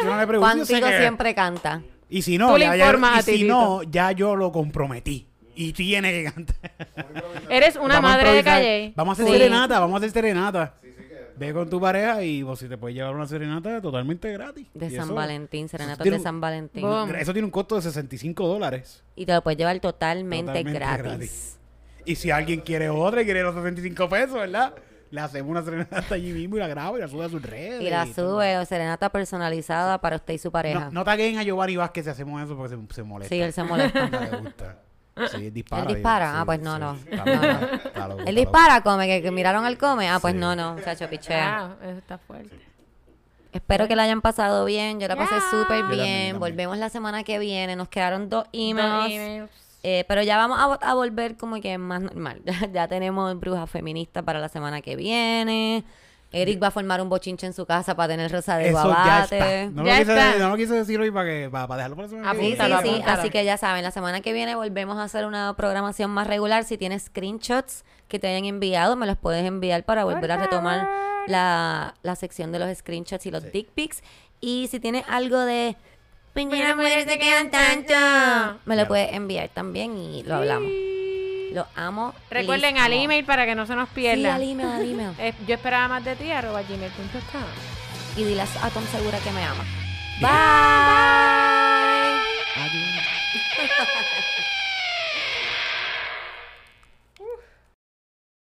yo 0.02 0.10
no 0.10 0.18
le 0.18 0.26
pregunto, 0.26 0.54
Juan 0.54 0.66
Tito 0.66 0.88
siempre 0.88 1.34
canta. 1.34 1.82
Y 2.14 2.22
si 2.22 2.38
Tú 2.38 2.44
no, 2.44 2.56
le 2.58 2.64
ya, 2.64 2.76
ya- 2.76 2.86
informas 2.86 3.18
y 3.20 3.22
si 3.24 3.32
Titito. 3.38 3.54
no, 3.54 3.82
ya 3.82 4.12
yo 4.12 4.36
lo 4.36 4.52
comprometí. 4.52 5.26
Y 5.56 5.72
tiene 5.72 6.12
que 6.12 6.30
cantar. 6.32 6.72
Eres 7.48 7.76
una 7.76 7.94
Vamos 7.96 8.10
a 8.10 8.14
madre 8.14 8.30
de 8.30 8.38
improvisar. 8.38 8.44
calle. 8.62 8.92
Vamos 8.94 9.18
a 9.18 9.22
hacer 9.22 9.26
Sí. 9.34 9.38
serenata, 9.40 9.80
vamos 9.80 9.94
a 9.94 9.98
hacer 9.98 10.10
serenata. 10.10 10.74
Ve 11.36 11.52
con 11.52 11.68
tu 11.68 11.80
pareja 11.80 12.22
y 12.22 12.42
vos 12.44 12.60
si 12.60 12.68
te 12.68 12.76
puedes 12.78 12.94
llevar 12.96 13.14
una 13.16 13.26
serenata 13.26 13.80
totalmente 13.82 14.30
gratis. 14.32 14.68
De 14.74 14.86
Y 14.86 14.90
San 14.90 15.06
eso- 15.06 15.14
Valentín, 15.14 15.68
serenatas 15.68 16.02
tiene 16.02 16.16
de 16.16 16.20
un- 16.20 16.24
San 16.24 16.40
Valentín. 16.40 16.82
Boom. 16.82 17.12
Eso 17.16 17.32
tiene 17.32 17.46
un 17.46 17.50
costo 17.50 17.74
de 17.74 17.82
65 17.82 18.46
dólares. 18.46 19.02
Y 19.16 19.26
te 19.26 19.32
lo 19.32 19.42
puedes 19.42 19.58
llevar 19.58 19.78
totalmente, 19.80 20.46
Totalmente 20.52 20.78
gratis. 20.78 21.02
gratis. 21.04 21.58
Y 22.04 22.14
si 22.14 22.30
alguien 22.30 22.60
quiere 22.60 22.90
otra 22.90 23.22
y 23.22 23.24
quiere 23.24 23.42
los 23.42 23.54
65 23.56 24.08
pesos, 24.08 24.34
¿verdad? 24.34 24.74
Le 25.14 25.20
hacemos 25.20 25.50
una 25.50 25.62
serenata 25.62 26.14
allí 26.16 26.32
mismo 26.32 26.56
y 26.56 26.58
la 26.58 26.66
graba 26.66 26.98
y 26.98 27.00
la 27.00 27.06
sube 27.08 27.24
a 27.24 27.28
sus 27.28 27.40
redes. 27.40 27.80
Y 27.82 27.88
la 27.88 28.04
todo. 28.06 28.34
sube, 28.36 28.58
o 28.58 28.64
serenata 28.64 29.08
personalizada 29.10 30.00
para 30.00 30.16
usted 30.16 30.34
y 30.34 30.38
su 30.38 30.50
pareja. 30.50 30.86
No, 30.86 30.90
no 30.90 31.04
taguen 31.04 31.38
a 31.38 31.42
Giovanni 31.44 31.76
Vázquez 31.76 32.04
si 32.04 32.10
hacemos 32.10 32.42
eso 32.42 32.56
porque 32.56 32.74
se, 32.76 32.94
se 32.94 33.02
molesta. 33.04 33.34
Sí, 33.34 33.40
él 33.40 33.52
se 33.52 33.62
molesta. 33.62 34.08
No 34.10 34.20
le 34.20 34.36
gusta. 34.38 34.78
Sí, 35.30 35.50
dispara. 35.50 35.82
Él 35.82 35.94
dispara. 35.94 36.26
sí, 36.32 36.36
Ah, 36.38 36.42
pues 36.44 36.60
no, 36.60 36.78
no. 36.80 36.94
Está 36.96 37.24
No, 37.24 37.32
loco, 37.34 37.46
no. 37.46 37.50
está 37.76 38.08
loco, 38.08 38.18
está 38.20 38.30
Él 38.30 38.34
dispara, 38.34 38.80
come, 38.82 39.06
que, 39.06 39.22
que 39.22 39.30
miraron 39.30 39.64
al 39.64 39.78
come. 39.78 40.08
Ah, 40.08 40.18
pues 40.20 40.34
Sí. 40.34 40.40
no, 40.40 40.56
no, 40.56 40.80
chacho, 40.80 41.08
pichea. 41.08 41.58
Ah, 41.60 41.76
eso 41.84 41.98
está 41.98 42.18
fuerte. 42.18 42.58
Espero 43.52 43.86
que 43.86 43.94
la 43.94 44.02
hayan 44.02 44.20
pasado 44.20 44.64
bien. 44.64 44.98
Yo 44.98 45.06
la 45.06 45.14
pasé 45.14 45.36
Ya. 45.36 45.42
súper 45.48 45.82
también, 45.82 45.90
bien. 45.90 46.10
también. 46.32 46.40
Volvemos 46.40 46.76
la 46.78 46.88
semana 46.88 47.22
que 47.22 47.38
viene. 47.38 47.76
Nos 47.76 47.88
quedaron 47.88 48.28
dos 48.28 48.44
Dos 48.46 48.50
emails. 48.52 49.48
Eh, 49.86 50.04
pero 50.08 50.22
ya 50.22 50.38
vamos 50.38 50.58
a, 50.58 50.66
vo- 50.66 50.78
a 50.80 50.94
volver 50.94 51.36
como 51.36 51.60
que 51.60 51.76
más 51.76 52.00
normal. 52.00 52.40
ya 52.72 52.88
tenemos 52.88 53.38
bruja 53.38 53.66
feminista 53.66 54.22
para 54.22 54.38
la 54.40 54.48
semana 54.48 54.80
que 54.80 54.96
viene. 54.96 55.84
Eric 56.32 56.60
va 56.60 56.68
a 56.68 56.70
formar 56.72 57.00
un 57.00 57.08
bochinche 57.08 57.46
en 57.46 57.52
su 57.52 57.64
casa 57.64 57.94
para 57.94 58.08
tener 58.14 58.32
rosa 58.32 58.56
de 58.56 58.70
Eso 58.70 58.78
ya 58.78 58.84
guabate. 58.84 59.38
está. 59.38 59.70
No, 59.70 59.84
Ya 59.86 59.92
lo 59.92 59.98
quise, 60.00 60.12
está. 60.18 60.38
no 60.38 60.48
lo 60.48 60.56
quise 60.56 60.74
decir 60.74 60.98
hoy 61.00 61.10
para, 61.12 61.26
que, 61.28 61.48
para, 61.48 61.68
para 61.68 61.76
dejarlo 61.76 61.96
para 61.96 62.06
la 62.06 62.10
semana 62.10 62.32
que 62.32 62.36
Sí, 62.38 62.42
sí, 62.42 62.48
viene. 62.48 62.62
Apúntalo, 62.64 62.82
sí. 62.82 62.88
apúntalo. 62.96 63.20
Así 63.20 63.30
que 63.30 63.44
ya 63.44 63.56
saben, 63.56 63.84
la 63.84 63.90
semana 63.92 64.20
que 64.20 64.32
viene 64.32 64.54
volvemos 64.56 64.96
a 64.96 65.04
hacer 65.04 65.26
una 65.26 65.54
programación 65.56 66.10
más 66.10 66.26
regular. 66.26 66.64
Si 66.64 66.76
tienes 66.76 67.04
screenshots 67.04 67.84
que 68.08 68.18
te 68.18 68.26
hayan 68.26 68.46
enviado, 68.46 68.96
me 68.96 69.06
los 69.06 69.16
puedes 69.16 69.44
enviar 69.44 69.84
para 69.84 70.02
volver 70.04 70.32
a 70.32 70.38
retomar 70.38 70.88
la, 71.28 71.94
la 72.02 72.16
sección 72.16 72.50
de 72.50 72.58
los 72.58 72.76
screenshots 72.78 73.26
y 73.26 73.30
los 73.30 73.52
dick 73.52 73.68
pics. 73.70 74.02
Y 74.40 74.66
si 74.72 74.80
tienes 74.80 75.04
algo 75.08 75.38
de... 75.38 75.76
Pues 76.34 77.04
se 77.04 77.18
quedan 77.18 77.50
tanto. 77.50 77.94
Me 78.66 78.76
lo 78.76 78.86
puedes 78.88 79.12
enviar 79.12 79.48
también 79.50 79.96
y 79.96 80.22
lo 80.24 80.34
hablamos. 80.36 80.70
lo 81.52 81.66
amo. 81.76 82.12
Recuerden 82.30 82.78
al 82.78 82.92
email 82.92 83.24
para 83.24 83.46
que 83.46 83.54
no 83.54 83.64
se 83.66 83.76
nos 83.76 83.88
Sí, 83.90 83.94
pierda. 83.94 84.34
al 84.34 84.42
email, 84.42 84.68
al 84.68 84.90
email. 84.90 85.34
Yo 85.46 85.54
esperaba 85.54 85.86
más 85.88 86.04
de 86.04 86.16
ti, 86.16 86.30
arroba 86.32 86.62
gmail.com. 86.62 87.42
Y 88.16 88.24
dilas 88.24 88.50
a 88.62 88.70
Tom 88.70 88.84
Segura 88.90 89.18
que 89.20 89.30
me 89.30 89.42
ama. 89.44 89.64
Bye. 90.20 90.28
Adiós. 92.56 93.04